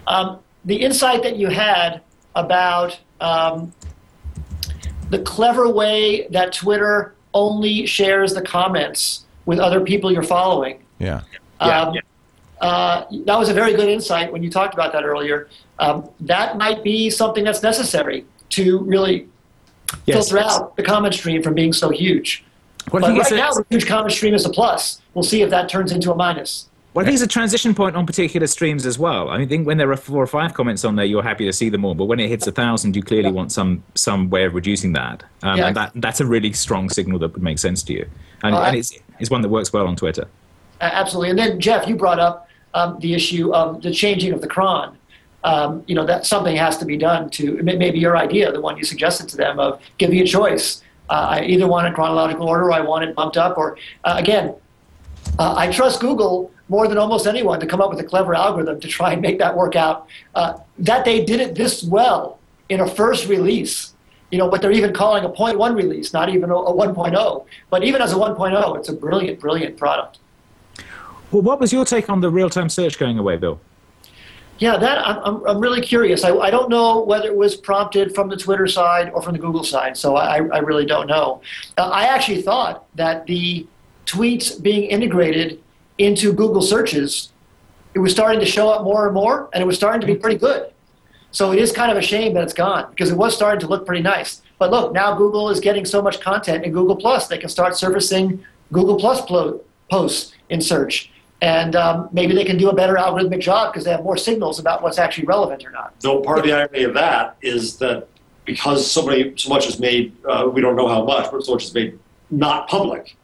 Um, 0.06 0.40
the 0.64 0.76
insight 0.76 1.22
that 1.22 1.36
you 1.36 1.48
had 1.48 2.00
about 2.34 2.98
um, 3.20 3.72
the 5.10 5.18
clever 5.20 5.68
way 5.68 6.26
that 6.28 6.52
Twitter 6.52 7.14
only 7.34 7.86
shares 7.86 8.34
the 8.34 8.42
comments 8.42 9.24
with 9.46 9.58
other 9.58 9.80
people 9.80 10.10
you're 10.12 10.22
following. 10.22 10.82
Yeah. 10.98 11.22
Yeah, 11.60 11.80
Um, 11.82 11.94
yeah. 11.94 12.00
uh, 12.60 13.04
that 13.26 13.38
was 13.38 13.48
a 13.48 13.54
very 13.54 13.74
good 13.74 13.88
insight 13.88 14.32
when 14.32 14.42
you 14.42 14.50
talked 14.50 14.74
about 14.74 14.92
that 14.92 15.04
earlier. 15.04 15.48
Um, 15.78 16.08
that 16.20 16.56
might 16.58 16.82
be 16.82 17.10
something 17.10 17.44
that's 17.44 17.62
necessary 17.62 18.24
to 18.50 18.78
really 18.80 19.28
Yes. 20.06 20.30
filter 20.30 20.38
out 20.44 20.76
the 20.76 20.82
comment 20.82 21.12
stream 21.14 21.42
from 21.42 21.54
being 21.54 21.72
so 21.72 21.90
huge. 21.90 22.44
Well, 22.92 23.04
I 23.04 23.12
But 23.14 23.30
right 23.30 23.32
now, 23.36 23.52
the 23.52 23.64
huge 23.68 23.86
comment 23.86 24.12
stream 24.12 24.32
is 24.34 24.44
a 24.46 24.48
plus. 24.50 25.00
We'll 25.14 25.22
see 25.22 25.42
if 25.42 25.50
that 25.50 25.68
turns 25.68 25.92
into 25.92 26.10
a 26.10 26.16
minus. 26.16 26.68
Well, 26.94 27.02
I 27.02 27.06
think 27.06 27.14
it's 27.14 27.22
a 27.22 27.26
transition 27.26 27.74
point 27.74 27.96
on 27.96 28.04
particular 28.04 28.46
streams 28.46 28.84
as 28.84 28.98
well. 28.98 29.30
I 29.30 29.38
mean, 29.38 29.48
think 29.48 29.66
when 29.66 29.78
there 29.78 29.90
are 29.90 29.96
four 29.96 30.22
or 30.22 30.26
five 30.26 30.52
comments 30.52 30.84
on 30.84 30.96
there, 30.96 31.06
you're 31.06 31.22
happy 31.22 31.46
to 31.46 31.52
see 31.52 31.70
them 31.70 31.86
all. 31.86 31.94
But 31.94 32.04
when 32.04 32.20
it 32.20 32.28
hits 32.28 32.46
a 32.46 32.52
thousand, 32.52 32.94
you 32.94 33.02
clearly 33.02 33.32
want 33.32 33.50
some 33.50 33.82
some 33.94 34.28
way 34.28 34.44
of 34.44 34.54
reducing 34.54 34.92
that. 34.92 35.24
Um, 35.42 35.58
Yeah. 35.58 35.68
And 35.68 35.76
that 35.76 35.92
that's 35.94 36.20
a 36.20 36.26
really 36.26 36.52
strong 36.52 36.90
signal 36.90 37.18
that 37.20 37.32
would 37.32 37.42
make 37.42 37.58
sense 37.58 37.82
to 37.84 37.94
you. 37.94 38.06
And, 38.42 38.54
Uh, 38.54 38.62
and 38.62 38.76
it's 38.76 38.92
it's 39.20 39.30
one 39.30 39.40
that 39.40 39.48
works 39.48 39.72
well 39.72 39.86
on 39.86 39.96
Twitter. 39.96 40.26
Absolutely. 40.82 41.30
And 41.30 41.38
then, 41.38 41.60
Jeff, 41.60 41.86
you 41.88 41.96
brought 41.96 42.18
up 42.18 42.48
um, 42.74 42.98
the 43.00 43.14
issue 43.14 43.54
of 43.54 43.80
the 43.82 43.90
changing 43.92 44.32
of 44.32 44.40
the 44.40 44.48
cron. 44.48 44.96
Um, 45.44 45.82
you 45.86 45.94
know, 45.94 46.04
that 46.06 46.26
something 46.26 46.56
has 46.56 46.76
to 46.78 46.84
be 46.84 46.96
done 46.96 47.28
to, 47.30 47.60
maybe 47.62 47.98
your 47.98 48.16
idea, 48.16 48.52
the 48.52 48.60
one 48.60 48.76
you 48.76 48.84
suggested 48.84 49.28
to 49.30 49.36
them 49.36 49.58
of 49.58 49.80
give 49.98 50.10
me 50.10 50.20
a 50.20 50.26
choice. 50.26 50.82
Uh, 51.10 51.26
I 51.30 51.42
either 51.42 51.66
want 51.66 51.88
it 51.88 51.94
chronological 51.94 52.48
order 52.48 52.66
or 52.66 52.72
I 52.72 52.80
want 52.80 53.04
it 53.04 53.14
bumped 53.16 53.36
up. 53.36 53.58
Or, 53.58 53.76
uh, 54.04 54.14
again, 54.18 54.54
uh, 55.38 55.54
I 55.56 55.70
trust 55.70 56.00
Google 56.00 56.50
more 56.68 56.88
than 56.88 56.98
almost 56.98 57.26
anyone 57.26 57.60
to 57.60 57.66
come 57.66 57.80
up 57.80 57.90
with 57.90 58.00
a 58.00 58.04
clever 58.04 58.34
algorithm 58.34 58.80
to 58.80 58.88
try 58.88 59.12
and 59.12 59.20
make 59.20 59.38
that 59.38 59.56
work 59.56 59.76
out. 59.76 60.06
Uh, 60.34 60.58
that 60.78 61.04
they 61.04 61.24
did 61.24 61.40
it 61.40 61.54
this 61.54 61.84
well 61.84 62.38
in 62.68 62.80
a 62.80 62.86
first 62.88 63.28
release, 63.28 63.94
you 64.30 64.38
know, 64.38 64.46
what 64.46 64.62
they're 64.62 64.72
even 64.72 64.92
calling 64.92 65.24
a 65.24 65.28
0.1 65.28 65.76
release, 65.76 66.12
not 66.12 66.28
even 66.28 66.50
a, 66.50 66.56
a 66.56 66.72
1.0. 66.72 67.46
But 67.70 67.84
even 67.84 68.00
as 68.00 68.12
a 68.12 68.16
1.0, 68.16 68.78
it's 68.78 68.88
a 68.88 68.92
brilliant, 68.94 69.40
brilliant 69.40 69.76
product. 69.76 70.18
Well, 71.30 71.42
what 71.42 71.60
was 71.60 71.72
your 71.72 71.84
take 71.84 72.08
on 72.08 72.20
the 72.20 72.30
real-time 72.30 72.68
search 72.68 72.98
going 72.98 73.18
away, 73.18 73.36
Bill? 73.36 73.60
Yeah, 74.58 74.76
that 74.76 74.98
I'm, 75.06 75.18
I'm, 75.24 75.46
I'm 75.46 75.60
really 75.60 75.80
curious. 75.80 76.24
I, 76.24 76.36
I 76.36 76.50
don't 76.50 76.68
know 76.68 77.00
whether 77.02 77.26
it 77.26 77.34
was 77.34 77.56
prompted 77.56 78.14
from 78.14 78.28
the 78.28 78.36
Twitter 78.36 78.66
side 78.66 79.10
or 79.12 79.20
from 79.20 79.32
the 79.32 79.38
Google 79.38 79.64
side, 79.64 79.96
so 79.96 80.16
I, 80.16 80.36
I 80.36 80.58
really 80.58 80.86
don't 80.86 81.08
know. 81.08 81.42
Uh, 81.76 81.88
I 81.88 82.04
actually 82.04 82.42
thought 82.42 82.86
that 82.94 83.26
the 83.26 83.66
tweets 84.06 84.60
being 84.60 84.84
integrated 84.84 85.62
into 85.98 86.32
Google 86.32 86.62
searches, 86.62 87.32
it 87.94 87.98
was 87.98 88.12
starting 88.12 88.40
to 88.40 88.46
show 88.46 88.68
up 88.70 88.84
more 88.84 89.06
and 89.06 89.14
more, 89.14 89.48
and 89.52 89.62
it 89.62 89.66
was 89.66 89.76
starting 89.76 90.00
to 90.00 90.06
be 90.06 90.14
pretty 90.16 90.38
good. 90.38 90.72
So 91.30 91.52
it 91.52 91.58
is 91.58 91.72
kind 91.72 91.90
of 91.90 91.96
a 91.96 92.02
shame 92.02 92.34
that 92.34 92.42
it's 92.42 92.52
gone 92.52 92.90
because 92.90 93.10
it 93.10 93.16
was 93.16 93.34
starting 93.34 93.60
to 93.60 93.66
look 93.66 93.86
pretty 93.86 94.02
nice. 94.02 94.42
But 94.58 94.70
look, 94.70 94.92
now 94.92 95.14
Google 95.16 95.48
is 95.48 95.60
getting 95.60 95.84
so 95.84 96.02
much 96.02 96.20
content 96.20 96.64
in 96.64 96.72
Google 96.72 96.96
Plus, 96.96 97.26
they 97.26 97.38
can 97.38 97.48
start 97.48 97.76
servicing 97.76 98.44
Google 98.70 98.96
Plus 98.96 99.22
posts 99.90 100.32
in 100.50 100.60
search. 100.60 101.10
And 101.40 101.74
um, 101.74 102.08
maybe 102.12 102.34
they 102.34 102.44
can 102.44 102.56
do 102.56 102.68
a 102.68 102.74
better 102.74 102.94
algorithmic 102.94 103.40
job 103.40 103.72
because 103.72 103.84
they 103.84 103.90
have 103.90 104.04
more 104.04 104.16
signals 104.16 104.60
about 104.60 104.82
what's 104.82 104.98
actually 104.98 105.24
relevant 105.24 105.64
or 105.64 105.70
not. 105.70 105.98
Though 106.00 106.20
part 106.20 106.38
of 106.38 106.44
the 106.44 106.52
irony 106.52 106.84
of 106.84 106.94
that 106.94 107.36
is 107.42 107.76
that 107.78 108.06
because 108.44 108.88
so 108.88 109.04
many, 109.04 109.36
so 109.36 109.48
much 109.48 109.66
is 109.66 109.80
made, 109.80 110.14
uh, 110.24 110.48
we 110.52 110.60
don't 110.60 110.76
know 110.76 110.86
how 110.86 111.04
much, 111.04 111.30
but 111.32 111.44
so 111.44 111.52
much 111.52 111.64
is 111.64 111.74
made 111.74 111.98
not 112.30 112.68
public. 112.68 113.16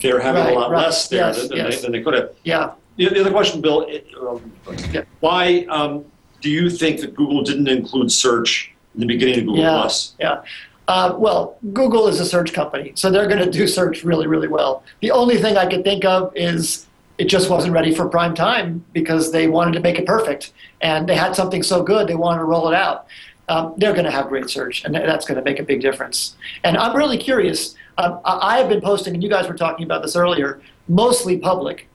They're 0.00 0.20
having 0.20 0.42
Right, 0.44 0.52
a 0.52 0.58
lot 0.58 0.70
right. 0.70 0.84
less 0.86 1.08
there 1.08 1.26
Yes, 1.26 1.38
than, 1.38 1.48
than, 1.48 1.56
yes. 1.58 1.76
they, 1.76 1.82
than 1.82 1.92
they 1.92 2.02
could 2.02 2.14
have. 2.14 2.30
Yeah. 2.44 2.72
The, 2.96 3.08
the 3.10 3.20
other 3.20 3.30
question, 3.30 3.60
Bill, 3.60 3.82
it, 3.82 4.06
um, 4.20 4.52
Yeah. 4.92 5.02
why 5.20 5.66
um, 5.70 6.04
do 6.40 6.50
you 6.50 6.70
think 6.70 7.00
that 7.00 7.14
Google 7.14 7.42
didn't 7.42 7.68
include 7.68 8.10
search 8.10 8.72
in 8.94 9.00
the 9.00 9.06
beginning 9.06 9.40
of 9.40 9.46
Google 9.46 9.62
Yeah. 9.62 9.70
Plus? 9.80 10.14
Yeah. 10.18 10.42
Uh, 10.88 11.14
well, 11.18 11.58
Google 11.72 12.06
is 12.06 12.20
a 12.20 12.24
search 12.24 12.52
company, 12.52 12.92
so 12.94 13.10
they're 13.10 13.26
going 13.26 13.44
to 13.44 13.50
do 13.50 13.66
search 13.66 14.04
really, 14.04 14.28
really 14.28 14.46
well. 14.48 14.84
The 15.00 15.10
only 15.10 15.36
thing 15.36 15.56
I 15.56 15.66
could 15.66 15.82
think 15.82 16.04
of 16.04 16.32
is 16.36 16.86
it 17.18 17.24
just 17.24 17.50
wasn't 17.50 17.72
ready 17.72 17.92
for 17.92 18.08
prime 18.08 18.34
time 18.36 18.84
because 18.92 19.32
they 19.32 19.48
wanted 19.48 19.72
to 19.72 19.80
make 19.80 19.98
it 19.98 20.06
perfect, 20.06 20.52
and 20.80 21.08
they 21.08 21.16
had 21.16 21.34
something 21.34 21.62
so 21.64 21.82
good 21.82 22.06
they 22.06 22.14
wanted 22.14 22.38
to 22.38 22.44
roll 22.44 22.68
it 22.68 22.74
out. 22.74 23.06
Um, 23.48 23.74
they're 23.76 23.92
going 23.94 24.04
to 24.04 24.10
have 24.12 24.28
great 24.28 24.48
search, 24.48 24.84
and 24.84 24.94
that's 24.94 25.26
going 25.26 25.38
to 25.38 25.42
make 25.44 25.58
a 25.58 25.62
big 25.64 25.80
difference. 25.80 26.36
And 26.62 26.76
I'm 26.76 26.96
really 26.96 27.18
curious. 27.18 27.74
Um, 27.98 28.20
I 28.24 28.58
have 28.58 28.68
been 28.68 28.80
posting, 28.80 29.14
and 29.14 29.22
you 29.22 29.30
guys 29.30 29.48
were 29.48 29.56
talking 29.56 29.84
about 29.84 30.02
this 30.02 30.16
earlier, 30.16 30.60
mostly 30.88 31.38
public. 31.38 31.88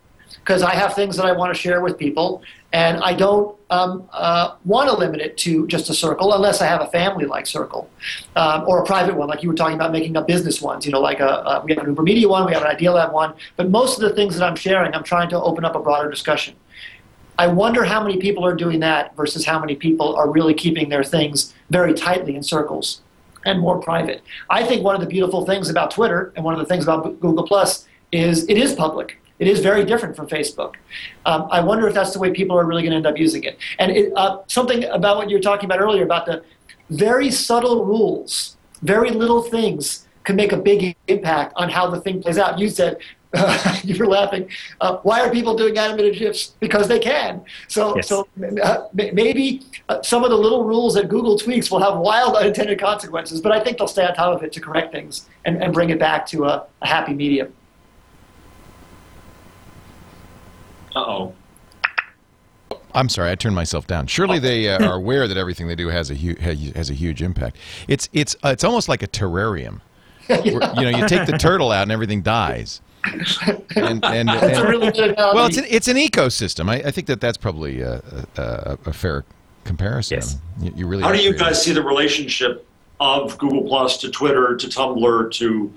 because 0.43 0.63
I 0.63 0.73
have 0.73 0.93
things 0.93 1.17
that 1.17 1.25
I 1.25 1.31
want 1.31 1.53
to 1.53 1.59
share 1.59 1.81
with 1.81 1.97
people, 1.97 2.41
and 2.73 2.97
I 3.03 3.13
don't 3.13 3.57
um, 3.69 4.09
uh, 4.11 4.55
want 4.65 4.89
to 4.89 4.95
limit 4.95 5.19
it 5.21 5.37
to 5.39 5.67
just 5.67 5.89
a 5.89 5.93
circle 5.93 6.33
unless 6.33 6.61
I 6.61 6.67
have 6.67 6.81
a 6.81 6.87
family-like 6.87 7.45
circle 7.45 7.89
um, 8.35 8.63
or 8.67 8.81
a 8.81 8.85
private 8.85 9.15
one, 9.15 9.27
like 9.27 9.43
you 9.43 9.49
were 9.49 9.55
talking 9.55 9.75
about 9.75 9.91
making 9.91 10.15
up 10.17 10.27
business 10.27 10.61
ones. 10.61 10.85
You 10.85 10.91
know, 10.91 11.01
like 11.01 11.19
a, 11.19 11.27
a, 11.27 11.63
we 11.63 11.73
have 11.73 11.83
an 11.83 11.89
Uber 11.89 12.03
Media 12.03 12.27
one, 12.27 12.45
we 12.45 12.53
have 12.53 12.63
an 12.63 12.75
Idealab 12.75 13.11
one, 13.11 13.33
but 13.55 13.69
most 13.69 14.01
of 14.01 14.09
the 14.09 14.15
things 14.15 14.37
that 14.37 14.45
I'm 14.47 14.55
sharing, 14.55 14.93
I'm 14.93 15.03
trying 15.03 15.29
to 15.29 15.41
open 15.41 15.65
up 15.65 15.75
a 15.75 15.79
broader 15.79 16.09
discussion. 16.09 16.55
I 17.37 17.47
wonder 17.47 17.83
how 17.83 18.03
many 18.03 18.17
people 18.17 18.45
are 18.45 18.55
doing 18.55 18.79
that 18.81 19.15
versus 19.15 19.45
how 19.45 19.59
many 19.59 19.75
people 19.75 20.15
are 20.15 20.29
really 20.29 20.53
keeping 20.53 20.89
their 20.89 21.03
things 21.03 21.53
very 21.69 21.93
tightly 21.93 22.35
in 22.35 22.43
circles 22.43 23.01
and 23.45 23.59
more 23.59 23.79
private. 23.79 24.21
I 24.49 24.63
think 24.63 24.83
one 24.83 24.95
of 24.95 25.01
the 25.01 25.07
beautiful 25.07 25.45
things 25.45 25.69
about 25.69 25.91
Twitter 25.91 26.33
and 26.35 26.45
one 26.45 26.53
of 26.53 26.59
the 26.59 26.65
things 26.65 26.83
about 26.83 27.19
Google 27.19 27.45
Plus 27.45 27.87
is 28.11 28.47
it 28.49 28.57
is 28.57 28.73
public. 28.73 29.17
It 29.39 29.47
is 29.47 29.59
very 29.59 29.83
different 29.85 30.15
from 30.15 30.27
Facebook. 30.27 30.75
Um, 31.25 31.47
I 31.49 31.61
wonder 31.61 31.87
if 31.87 31.95
that's 31.95 32.13
the 32.13 32.19
way 32.19 32.31
people 32.31 32.57
are 32.59 32.65
really 32.65 32.83
going 32.83 32.91
to 32.91 32.97
end 32.97 33.07
up 33.07 33.17
using 33.17 33.43
it. 33.43 33.57
And 33.79 33.91
it, 33.91 34.13
uh, 34.15 34.41
something 34.47 34.83
about 34.85 35.17
what 35.17 35.29
you 35.29 35.37
were 35.37 35.41
talking 35.41 35.65
about 35.65 35.81
earlier 35.81 36.03
about 36.03 36.27
the 36.27 36.43
very 36.91 37.31
subtle 37.31 37.83
rules, 37.83 38.57
very 38.83 39.09
little 39.09 39.41
things 39.41 40.07
can 40.25 40.35
make 40.35 40.51
a 40.51 40.57
big 40.57 40.95
impact 41.07 41.53
on 41.55 41.69
how 41.69 41.89
the 41.89 41.99
thing 42.01 42.21
plays 42.21 42.37
out. 42.37 42.59
You 42.59 42.69
said 42.69 42.97
uh, 43.33 43.77
you're 43.83 44.07
laughing. 44.07 44.49
Uh, 44.79 44.97
why 44.97 45.21
are 45.21 45.31
people 45.31 45.55
doing 45.55 45.77
animated 45.77 46.17
GIFs? 46.17 46.47
Because 46.59 46.87
they 46.87 46.99
can. 46.99 47.43
So, 47.67 47.95
Yes. 47.95 48.07
so 48.07 48.27
uh, 48.63 48.87
maybe 48.93 49.61
uh, 49.89 50.01
some 50.01 50.23
of 50.23 50.29
the 50.29 50.37
little 50.37 50.63
rules 50.63 50.93
that 50.95 51.07
Google 51.09 51.37
tweaks 51.37 51.71
will 51.71 51.79
have 51.81 51.97
wild 51.97 52.35
unintended 52.41 52.79
consequences, 52.79 53.41
but 53.41 53.51
I 53.51 53.59
think 53.59 53.77
they'll 53.77 53.87
stay 53.87 54.05
on 54.05 54.13
top 54.13 54.35
of 54.35 54.43
it 54.43 54.51
to 54.53 54.59
correct 54.59 54.91
things 54.91 55.27
and, 55.45 55.61
and 55.63 55.73
bring 55.73 55.89
it 55.89 55.99
back 55.99 56.25
to 56.27 56.45
a, 56.45 56.65
a 56.81 56.87
happy 56.87 57.13
medium. 57.13 57.53
Uh 60.95 60.99
oh. 60.99 61.33
I'm 62.93 63.07
sorry, 63.07 63.31
I 63.31 63.35
turned 63.35 63.55
myself 63.55 63.87
down. 63.87 64.07
Surely 64.07 64.37
they 64.39 64.67
uh, 64.67 64.85
are 64.85 64.95
aware 64.97 65.25
that 65.27 65.37
everything 65.37 65.67
they 65.67 65.75
do 65.75 65.87
has 65.87 66.11
a 66.11 66.15
hu- 66.15 66.35
has 66.75 66.89
a 66.89 66.93
huge 66.93 67.21
impact. 67.21 67.55
It's 67.87 68.09
it's 68.11 68.35
uh, 68.43 68.49
it's 68.49 68.65
almost 68.65 68.89
like 68.89 69.01
a 69.01 69.07
terrarium. 69.07 69.79
Where, 70.27 70.41
you 70.43 70.59
know, 70.59 70.89
you 70.97 71.07
take 71.07 71.25
the 71.25 71.37
turtle 71.37 71.71
out 71.71 71.83
and 71.83 71.91
everything 71.91 72.21
dies. 72.21 72.81
And, 73.75 74.03
and, 74.05 74.29
That's 74.29 74.59
a 74.59 74.67
really 74.67 74.91
good 74.91 75.11
analogy. 75.11 75.35
well, 75.35 75.45
it's 75.47 75.57
an, 75.57 75.65
it's 75.69 75.87
an 75.87 75.97
ecosystem. 75.97 76.69
I, 76.69 76.87
I 76.87 76.91
think 76.91 77.07
that 77.07 77.19
that's 77.21 77.37
probably 77.37 77.81
a, 77.81 78.01
a, 78.37 78.77
a 78.85 78.93
fair 78.93 79.23
comparison. 79.63 80.17
Yes. 80.17 80.37
You, 80.59 80.73
you 80.75 80.87
really 80.87 81.03
How 81.03 81.11
do 81.11 81.17
you 81.17 81.29
creating- 81.31 81.39
guys 81.47 81.63
see 81.63 81.71
the 81.73 81.81
relationship 81.83 82.67
of 82.99 83.37
Google 83.37 83.63
Plus 83.63 83.97
to 83.99 84.11
Twitter 84.11 84.55
to 84.55 84.67
Tumblr 84.67 85.31
to 85.31 85.73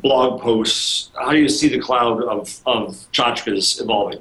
blog 0.00 0.40
posts? 0.40 1.10
How 1.18 1.32
do 1.32 1.38
you 1.38 1.48
see 1.48 1.68
the 1.68 1.80
cloud 1.80 2.22
of, 2.22 2.60
of 2.66 2.94
tchotchkes 3.12 3.80
evolving? 3.80 4.20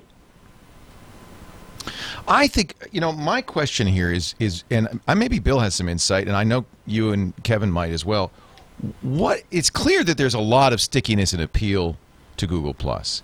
I 2.27 2.47
think 2.47 2.73
you 2.91 2.99
know 2.99 3.11
my 3.13 3.41
question 3.41 3.87
here 3.87 4.11
is 4.11 4.35
is 4.39 4.63
and 4.69 4.99
I 5.07 5.13
maybe 5.13 5.39
Bill 5.39 5.59
has 5.59 5.75
some 5.75 5.87
insight 5.87 6.27
and 6.27 6.35
I 6.35 6.43
know 6.43 6.65
you 6.85 7.11
and 7.13 7.33
Kevin 7.43 7.71
might 7.71 7.91
as 7.91 8.03
well. 8.03 8.31
What 9.01 9.43
it's 9.49 9.69
clear 9.69 10.03
that 10.03 10.17
there's 10.17 10.33
a 10.33 10.39
lot 10.39 10.73
of 10.73 10.81
stickiness 10.81 11.31
and 11.33 11.41
appeal 11.41 11.95
to 12.37 12.47
Google 12.47 12.73
Plus. 12.73 13.23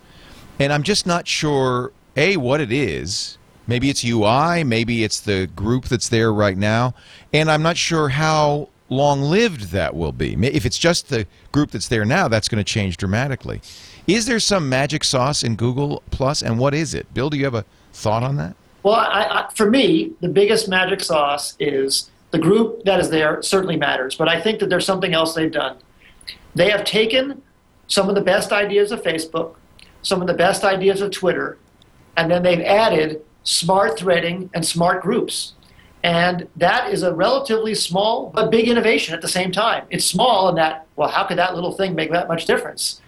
And 0.60 0.72
I'm 0.72 0.84
just 0.84 1.06
not 1.06 1.28
sure 1.28 1.92
a 2.16 2.38
what 2.38 2.62
it 2.62 2.72
is. 2.72 3.38
Maybe 3.66 3.90
it's 3.90 4.04
UI, 4.04 4.64
maybe 4.64 5.04
it's 5.04 5.20
the 5.20 5.48
group 5.56 5.86
that's 5.86 6.10
there 6.10 6.34
right 6.34 6.58
now, 6.58 6.94
and 7.32 7.50
I'm 7.50 7.64
not 7.64 7.78
sure 7.78 8.10
how 8.10 8.68
long-lived 8.90 9.72
that 9.72 9.96
will 9.96 10.12
be. 10.12 10.34
If 10.46 10.66
it's 10.66 10.78
just 10.78 11.10
the 11.10 11.26
group 11.52 11.72
that's 11.72 11.88
there 11.88 12.04
now, 12.04 12.28
that's 12.28 12.50
going 12.50 12.64
to 12.64 12.70
change 12.70 12.98
dramatically. 12.98 13.62
Is 14.06 14.26
there 14.26 14.40
some 14.40 14.68
magic 14.68 15.04
sauce 15.04 15.44
in 15.44 15.56
Google 15.56 16.04
Plus 16.12 16.42
and 16.42 16.60
what 16.60 16.74
is 16.74 16.94
it? 16.94 17.12
Bill, 17.14 17.30
do 17.30 17.38
you 17.38 17.46
have 17.46 17.56
a 17.56 17.66
thought 17.94 18.22
on 18.22 18.36
that? 18.36 18.56
Well, 18.84 18.96
I, 18.96 19.24
I, 19.24 19.50
for 19.54 19.70
me, 19.70 20.12
the 20.20 20.28
biggest 20.28 20.68
magic 20.68 21.00
sauce 21.00 21.56
is 21.58 22.12
the 22.32 22.40
group 22.40 22.84
that 22.84 23.00
is 23.00 23.10
there 23.10 23.42
certainly 23.42 23.78
matters, 23.78 24.16
but 24.16 24.28
I 24.28 24.42
think 24.42 24.60
that 24.60 24.70
there's 24.70 24.86
something 24.86 25.14
else 25.14 25.34
they've 25.34 25.52
done. 25.52 25.78
They 26.54 26.70
have 26.70 26.84
taken 26.84 27.42
some 27.94 28.10
of 28.10 28.16
the 28.16 28.22
best 28.22 28.52
ideas 28.52 28.92
of 28.92 29.04
Facebook, 29.04 29.54
some 30.02 30.20
of 30.20 30.26
the 30.26 30.34
best 30.34 30.64
ideas 30.64 31.00
of 31.00 31.12
Twitter, 31.12 31.60
and 32.18 32.32
then 32.32 32.42
they've 32.42 32.62
added 32.62 33.22
smart 33.44 34.00
threading 34.00 34.50
and 34.56 34.66
smart 34.66 35.04
groups. 35.04 35.54
And 36.02 36.48
that 36.56 36.92
is 36.92 37.04
a 37.04 37.14
relatively 37.14 37.76
small 37.76 38.32
but 38.34 38.50
big 38.50 38.68
innovation 38.68 39.14
at 39.14 39.22
the 39.22 39.28
same 39.28 39.52
time. 39.52 39.86
It's 39.92 40.06
small 40.06 40.50
in 40.50 40.56
that, 40.56 40.88
well, 40.96 41.08
how 41.08 41.24
could 41.24 41.38
that 41.38 41.54
little 41.54 41.72
thing 41.72 41.94
make 41.94 42.12
that 42.12 42.28
much 42.28 42.46
difference? 42.46 43.00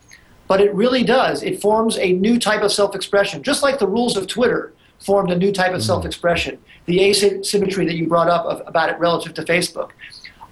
But 0.47 0.61
it 0.61 0.71
really 0.75 1.03
does. 1.03 1.41
It 1.41 1.59
forms 1.59 1.97
a 1.97 2.13
new 2.13 2.37
type 2.37 2.61
of 2.61 2.71
self 2.71 2.93
expression, 2.93 3.41
just 3.41 3.63
like 3.63 3.79
the 3.79 3.87
rules 3.87 4.15
of 4.15 4.27
Twitter 4.27 4.71
formed 4.99 5.31
a 5.31 5.35
new 5.35 5.51
type 5.51 5.71
of 5.71 5.79
mm-hmm. 5.79 5.87
self 5.87 6.05
expression. 6.05 6.59
The 6.85 7.01
asymmetry 7.05 7.87
that 7.87 7.95
you 7.95 8.07
brought 8.07 8.29
up 8.29 8.45
of, 8.45 8.61
about 8.67 8.89
it 8.91 8.99
relative 8.99 9.33
to 9.33 9.41
Facebook. 9.41 9.89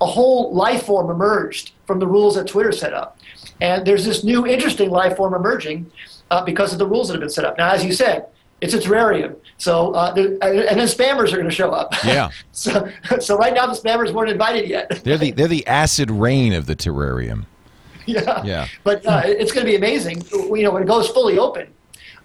A 0.01 0.07
whole 0.07 0.53
life 0.55 0.87
form 0.87 1.11
emerged 1.11 1.73
from 1.85 1.99
the 1.99 2.07
rules 2.07 2.33
that 2.33 2.47
Twitter 2.47 2.71
set 2.71 2.93
up. 2.95 3.19
And 3.63 3.85
there's 3.87 4.03
this 4.05 4.23
new 4.23 4.45
interesting 4.45 4.89
life 4.91 5.15
form 5.17 5.33
emerging 5.33 5.89
uh, 6.29 6.43
because 6.43 6.73
of 6.73 6.79
the 6.79 6.85
rules 6.85 7.07
that 7.07 7.13
have 7.13 7.21
been 7.21 7.29
set 7.29 7.45
up. 7.45 7.57
Now, 7.57 7.71
as 7.71 7.83
you 7.83 7.93
said, 7.93 8.27
it's 8.59 8.73
a 8.73 8.77
terrarium. 8.79 9.35
So, 9.57 9.93
uh, 9.93 10.11
there, 10.13 10.25
and 10.41 10.77
then 10.79 10.87
spammers 10.87 11.31
are 11.31 11.37
going 11.37 11.49
to 11.49 11.55
show 11.55 11.71
up. 11.71 11.93
Yeah. 12.05 12.29
so, 12.51 12.89
so 13.19 13.37
right 13.37 13.53
now 13.53 13.65
the 13.65 13.73
spammers 13.73 14.11
weren't 14.13 14.29
invited 14.29 14.69
yet. 14.69 15.03
They're 15.03 15.17
the 15.17 15.31
they're 15.31 15.47
the 15.47 15.65
acid 15.65 16.11
rain 16.11 16.53
of 16.53 16.65
the 16.65 16.75
terrarium. 16.75 17.45
yeah. 18.05 18.43
Yeah. 18.43 18.67
But 18.83 19.05
uh, 19.05 19.21
it's 19.25 19.51
going 19.53 19.65
to 19.65 19.71
be 19.71 19.77
amazing. 19.77 20.21
You 20.33 20.63
know, 20.63 20.71
when 20.71 20.83
it 20.83 20.87
goes 20.87 21.07
fully 21.09 21.37
open, 21.39 21.67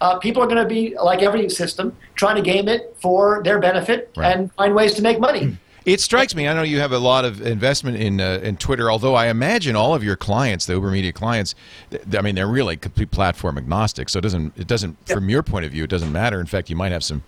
uh, 0.00 0.18
people 0.18 0.42
are 0.42 0.46
going 0.46 0.62
to 0.62 0.68
be 0.68 0.96
like 1.00 1.22
every 1.22 1.48
system, 1.48 1.96
trying 2.16 2.36
to 2.36 2.42
game 2.42 2.66
it 2.68 2.96
for 3.00 3.42
their 3.44 3.60
benefit 3.60 4.10
Right. 4.16 4.36
and 4.36 4.52
find 4.54 4.74
ways 4.74 4.94
to 4.94 5.02
make 5.02 5.20
money. 5.20 5.56
It 5.88 6.00
strikes 6.00 6.34
me. 6.34 6.46
I 6.46 6.52
know 6.52 6.62
you 6.62 6.80
have 6.80 6.92
a 6.92 6.98
lot 6.98 7.24
of 7.24 7.40
investment 7.40 7.96
in 7.96 8.20
uh, 8.20 8.40
in 8.42 8.56
Twitter, 8.58 8.90
although 8.90 9.14
I 9.14 9.28
imagine 9.28 9.74
all 9.74 9.94
of 9.94 10.04
your 10.04 10.16
clients, 10.16 10.66
the 10.66 10.74
Uber 10.74 10.90
Media 10.90 11.12
clients, 11.12 11.54
th- 11.90 12.02
I 12.14 12.20
mean, 12.20 12.34
they're 12.34 12.46
really 12.46 12.76
complete 12.76 13.10
platform 13.10 13.56
agnostic. 13.56 14.08
So 14.08 14.18
it 14.18 14.22
doesn't 14.22 14.56
it 14.58 14.66
doesn't 14.66 14.96
from 15.08 15.28
your 15.30 15.42
point 15.42 15.64
of 15.64 15.72
view, 15.72 15.84
it 15.84 15.90
doesn't 15.90 16.12
matter. 16.12 16.40
In 16.40 16.46
fact, 16.46 16.68
you 16.68 16.76
might 16.76 16.92
have 16.92 17.02
some 17.02 17.22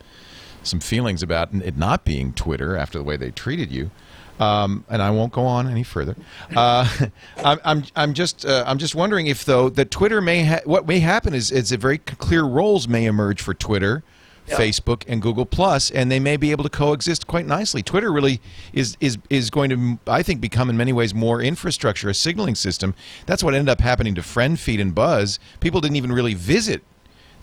some 0.62 0.78
feelings 0.80 1.22
about 1.22 1.54
it 1.54 1.76
not 1.78 2.04
being 2.04 2.32
Twitter 2.34 2.76
after 2.76 2.98
the 2.98 3.04
way 3.04 3.16
they 3.16 3.30
treated 3.30 3.70
you. 3.70 3.90
Um, 4.38 4.84
and 4.88 5.02
I 5.02 5.10
won't 5.10 5.32
go 5.32 5.44
on 5.44 5.68
any 5.68 5.82
further. 5.82 6.16
Uh, 6.56 6.88
I'm, 7.44 7.60
I'm, 7.62 7.84
I'm 7.94 8.14
just, 8.14 8.46
uh, 8.46 8.64
I'm 8.66 8.78
just 8.78 8.94
wondering 8.94 9.26
if 9.26 9.44
though 9.44 9.68
that 9.68 9.90
Twitter 9.90 10.22
may, 10.22 10.44
ha- 10.44 10.60
what 10.64 10.86
may 10.86 11.00
happen 11.00 11.34
is, 11.34 11.50
is 11.52 11.72
a 11.72 11.76
very 11.76 11.98
clear 11.98 12.44
roles 12.44 12.88
may 12.88 13.04
emerge 13.04 13.42
for 13.42 13.52
Twitter, 13.52 14.02
Facebook, 14.50 15.04
and 15.08 15.20
Google 15.22 15.46
Plus, 15.46 15.90
and 15.90 16.10
they 16.10 16.20
may 16.20 16.36
be 16.36 16.50
able 16.50 16.64
to 16.64 16.70
coexist 16.70 17.26
quite 17.26 17.46
nicely. 17.46 17.82
Twitter 17.82 18.12
really 18.12 18.40
is, 18.72 18.96
is, 19.00 19.18
is 19.28 19.50
going 19.50 19.70
to, 19.70 19.98
I 20.10 20.22
think, 20.22 20.40
become 20.40 20.70
in 20.70 20.76
many 20.76 20.92
ways 20.92 21.14
more 21.14 21.40
infrastructure, 21.40 22.08
a 22.08 22.14
signaling 22.14 22.54
system. 22.54 22.94
That's 23.26 23.42
what 23.42 23.54
ended 23.54 23.68
up 23.68 23.80
happening 23.80 24.14
to 24.16 24.20
FriendFeed 24.22 24.80
and 24.80 24.94
Buzz. 24.94 25.38
People 25.60 25.80
didn't 25.80 25.96
even 25.96 26.12
really 26.12 26.34
visit 26.34 26.82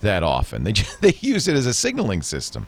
that 0.00 0.22
often. 0.22 0.64
They 0.64 0.72
just, 0.72 1.00
they 1.02 1.14
use 1.20 1.48
it 1.48 1.56
as 1.56 1.66
a 1.66 1.74
signaling 1.74 2.22
system. 2.22 2.66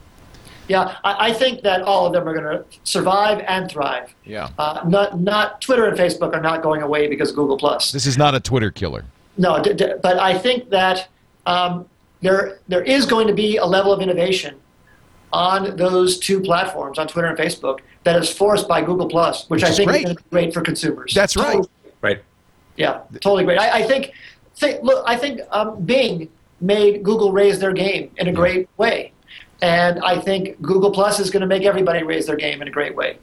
Yeah, 0.67 0.95
I, 1.03 1.29
I 1.29 1.33
think 1.33 1.63
that 1.63 1.81
all 1.81 2.05
of 2.05 2.13
them 2.13 2.27
are 2.27 2.33
going 2.33 2.45
to 2.45 2.63
survive 2.83 3.43
and 3.47 3.69
thrive. 3.69 4.13
Yeah. 4.23 4.49
Uh, 4.57 4.81
not, 4.87 5.19
not 5.19 5.59
Twitter 5.59 5.85
and 5.85 5.97
Facebook 5.97 6.33
are 6.33 6.41
not 6.41 6.61
going 6.61 6.81
away 6.81 7.07
because 7.07 7.29
of 7.31 7.35
Google 7.35 7.57
Plus. 7.57 7.91
This 7.91 8.05
is 8.05 8.17
not 8.17 8.35
a 8.35 8.39
Twitter 8.39 8.71
killer. 8.71 9.05
No, 9.37 9.61
d- 9.61 9.73
d- 9.73 9.93
but 10.01 10.17
I 10.19 10.37
think 10.37 10.69
that 10.69 11.09
um, 11.45 11.87
there 12.21 12.59
there 12.67 12.83
is 12.83 13.05
going 13.05 13.27
to 13.27 13.33
be 13.33 13.57
a 13.57 13.65
level 13.65 13.91
of 13.91 14.01
innovation 14.01 14.55
on 15.33 15.75
those 15.77 16.19
two 16.19 16.41
platforms, 16.41 16.99
on 16.99 17.07
Twitter 17.07 17.27
and 17.27 17.37
Facebook, 17.37 17.79
that 18.03 18.17
is 18.21 18.29
forced 18.29 18.67
by 18.67 18.81
Google 18.81 19.07
Plus, 19.07 19.49
which, 19.49 19.61
Which 19.61 19.63
I 19.63 19.69
is 19.71 19.77
think 19.77 19.89
great. 19.89 19.99
is 19.99 20.03
going 20.05 20.15
to 20.17 20.23
be 20.23 20.29
great 20.29 20.53
for 20.53 20.61
consumers. 20.61 21.13
That's 21.13 21.35
right. 21.37 21.45
Totally- 21.53 21.69
Right. 22.01 22.23
Yeah, 22.77 23.01
totally 23.21 23.43
great. 23.43 23.59
I, 23.59 23.79
I 23.79 23.83
think, 23.83 24.11
think, 24.55 24.81
look, 24.83 25.03
I 25.07 25.15
think 25.15 25.39
um, 25.51 25.81
Bing 25.83 26.29
made 26.59 27.03
Google 27.03 27.31
raise 27.31 27.59
their 27.59 27.73
game 27.73 28.09
in 28.17 28.27
a 28.27 28.31
great 28.33 28.67
way, 28.77 29.11
and 29.61 29.99
I 30.03 30.19
think 30.19 30.59
Google 30.61 30.89
Plus 30.91 31.19
is 31.19 31.29
going 31.29 31.41
to 31.41 31.47
make 31.47 31.63
everybody 31.63 32.01
raise 32.03 32.25
their 32.25 32.35
game 32.37 32.61
in 32.61 32.67
a 32.67 32.71
great 32.71 32.95
way. 32.95 33.19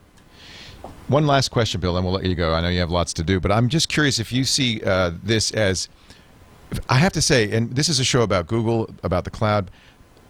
One 1.09 1.27
last 1.27 1.51
question, 1.51 1.81
Bill, 1.81 1.97
and 1.97 2.05
we'll 2.07 2.15
let 2.15 2.25
you 2.25 2.35
go. 2.35 2.53
I 2.55 2.61
know 2.61 2.69
you 2.69 2.81
have 2.81 2.91
lots 2.91 3.13
to 3.15 3.23
do, 3.25 3.41
but 3.41 3.51
I'm 3.51 3.69
just 3.69 3.89
curious 3.89 4.19
if 4.21 4.33
you 4.33 4.45
see 4.45 4.81
uh, 4.83 5.11
this 5.25 5.51
as 5.51 5.89
I 6.89 6.97
have 6.97 7.13
to 7.13 7.23
say, 7.23 7.51
and 7.51 7.75
this 7.75 7.89
is 7.89 8.01
a 8.01 8.05
show 8.05 8.23
about 8.23 8.47
Google, 8.47 8.91
about 9.03 9.25
the 9.25 9.31
cloud. 9.31 9.71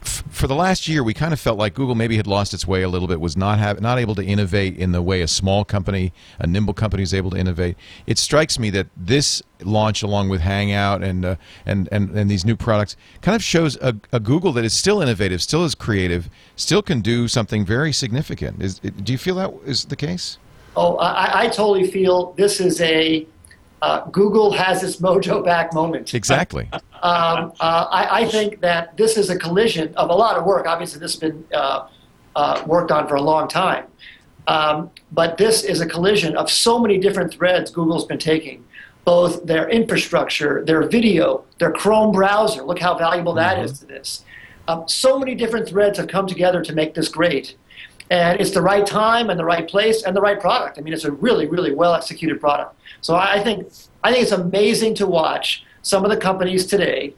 For 0.00 0.46
the 0.46 0.54
last 0.54 0.86
year, 0.86 1.02
we 1.02 1.12
kind 1.12 1.32
of 1.32 1.40
felt 1.40 1.58
like 1.58 1.74
Google 1.74 1.96
maybe 1.96 2.16
had 2.16 2.26
lost 2.28 2.54
its 2.54 2.66
way 2.66 2.82
a 2.82 2.88
little 2.88 3.08
bit, 3.08 3.20
was 3.20 3.36
not 3.36 3.58
have, 3.58 3.80
not 3.80 3.98
able 3.98 4.14
to 4.14 4.24
innovate 4.24 4.76
in 4.76 4.92
the 4.92 5.02
way 5.02 5.22
a 5.22 5.28
small 5.28 5.64
company, 5.64 6.12
a 6.38 6.46
nimble 6.46 6.72
company, 6.72 7.02
is 7.02 7.12
able 7.12 7.30
to 7.30 7.36
innovate. 7.36 7.76
It 8.06 8.16
strikes 8.16 8.60
me 8.60 8.70
that 8.70 8.86
this 8.96 9.42
launch, 9.64 10.04
along 10.04 10.28
with 10.28 10.40
Hangout 10.40 11.02
and 11.02 11.24
uh, 11.24 11.36
and, 11.66 11.88
and 11.90 12.10
and 12.10 12.30
these 12.30 12.44
new 12.44 12.54
products, 12.56 12.96
kind 13.22 13.34
of 13.34 13.42
shows 13.42 13.76
a, 13.82 13.96
a 14.12 14.20
Google 14.20 14.52
that 14.52 14.64
is 14.64 14.72
still 14.72 15.02
innovative, 15.02 15.42
still 15.42 15.64
is 15.64 15.74
creative, 15.74 16.30
still 16.54 16.80
can 16.80 17.00
do 17.00 17.26
something 17.26 17.64
very 17.64 17.92
significant. 17.92 18.62
Is, 18.62 18.78
do 18.78 19.12
you 19.12 19.18
feel 19.18 19.34
that 19.34 19.52
is 19.66 19.86
the 19.86 19.96
case? 19.96 20.38
Oh, 20.76 20.96
I, 20.98 21.42
I 21.42 21.48
totally 21.48 21.90
feel 21.90 22.34
this 22.34 22.60
is 22.60 22.80
a 22.80 23.26
uh, 23.82 24.04
Google 24.10 24.52
has 24.52 24.82
its 24.82 24.96
mojo 24.96 25.44
back 25.44 25.72
moment. 25.72 26.14
Exactly. 26.14 26.68
Um, 26.72 27.52
uh, 27.60 27.86
I, 27.90 28.22
I, 28.22 28.24
think 28.26 28.60
that 28.60 28.96
this 28.96 29.16
is 29.16 29.30
a 29.30 29.38
collision 29.38 29.94
of 29.94 30.10
a 30.10 30.14
lot 30.14 30.36
of 30.36 30.44
work. 30.44 30.66
Obviously, 30.66 30.98
this 30.98 31.12
has 31.12 31.20
been 31.20 31.44
uh, 31.54 31.86
uh, 32.34 32.62
worked 32.66 32.90
on 32.90 33.06
for 33.06 33.14
a 33.14 33.22
long 33.22 33.46
time. 33.48 33.84
Um, 34.48 34.90
but 35.12 35.36
this 35.36 35.62
is 35.62 35.80
a 35.80 35.86
collision 35.86 36.36
of 36.36 36.50
so 36.50 36.78
many 36.78 36.98
different 36.98 37.32
threads 37.32 37.70
Google's 37.70 38.06
been 38.06 38.18
taking, 38.18 38.64
both 39.04 39.44
their 39.44 39.68
infrastructure, 39.68 40.64
their 40.64 40.82
video, 40.88 41.44
their 41.58 41.70
Chrome 41.70 42.12
browser. 42.12 42.62
Look 42.62 42.78
how 42.78 42.96
valuable 42.96 43.34
that 43.34 43.56
mm-hmm. 43.56 43.64
is 43.64 43.78
to 43.80 43.86
this. 43.86 44.24
Um, 44.66 44.88
so 44.88 45.18
many 45.18 45.34
different 45.34 45.68
threads 45.68 45.98
have 45.98 46.08
come 46.08 46.26
together 46.26 46.62
to 46.62 46.72
make 46.72 46.94
this 46.94 47.08
great. 47.08 47.56
And 48.10 48.40
it's 48.40 48.52
the 48.52 48.62
right 48.62 48.86
time 48.86 49.28
and 49.28 49.38
the 49.38 49.44
right 49.44 49.68
place 49.68 50.02
and 50.02 50.16
the 50.16 50.20
right 50.20 50.40
product. 50.40 50.78
I 50.78 50.80
mean, 50.80 50.94
it's 50.94 51.04
a 51.04 51.12
really, 51.12 51.46
really 51.46 51.74
well 51.74 51.94
executed 51.94 52.40
product. 52.40 52.77
So 53.00 53.16
I 53.16 53.42
think, 53.42 53.70
I 54.02 54.12
think 54.12 54.22
it's 54.22 54.32
amazing 54.32 54.94
to 54.96 55.06
watch 55.06 55.64
some 55.82 56.04
of 56.04 56.10
the 56.10 56.16
companies 56.16 56.66
today 56.66 57.14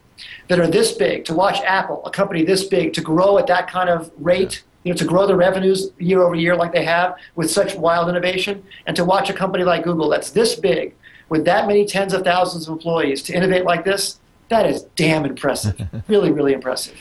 that 0.49 0.61
are 0.61 0.67
this 0.67 0.93
big, 0.93 1.25
to 1.27 1.35
watch 1.35 1.61
Apple, 1.63 2.05
a 2.05 2.11
company 2.11 2.45
this 2.45 2.65
big, 2.65 2.93
to 2.95 3.01
grow 3.01 3.39
at 3.39 3.47
that 3.47 3.71
kind 3.71 3.89
of 3.89 4.11
rate 4.19 4.63
you 4.85 4.93
know, 4.93 4.97
to 4.97 5.05
grow 5.05 5.27
their 5.27 5.37
revenues 5.37 5.91
year 5.99 6.23
over 6.23 6.35
year 6.35 6.57
like 6.57 6.73
they 6.73 6.85
have 6.85 7.15
with 7.35 7.51
such 7.51 7.75
wild 7.75 8.09
innovation, 8.09 8.65
and 8.87 8.97
to 8.97 9.05
watch 9.05 9.29
a 9.29 9.35
company 9.35 9.63
like 9.63 9.85
Google 9.85 10.09
that's 10.09 10.31
this 10.31 10.55
big 10.55 10.95
with 11.29 11.45
that 11.45 11.67
many 11.67 11.87
tens 11.87 12.13
of 12.13 12.25
thousands 12.25 12.67
of 12.67 12.73
employees 12.73 13.23
to 13.25 13.33
innovate 13.33 13.65
like 13.65 13.85
this, 13.85 14.21
that 14.49 14.67
is 14.67 14.83
damn 14.97 15.25
impressive. 15.25 15.81
really, 16.09 16.31
really 16.33 16.53
impressive. 16.53 16.97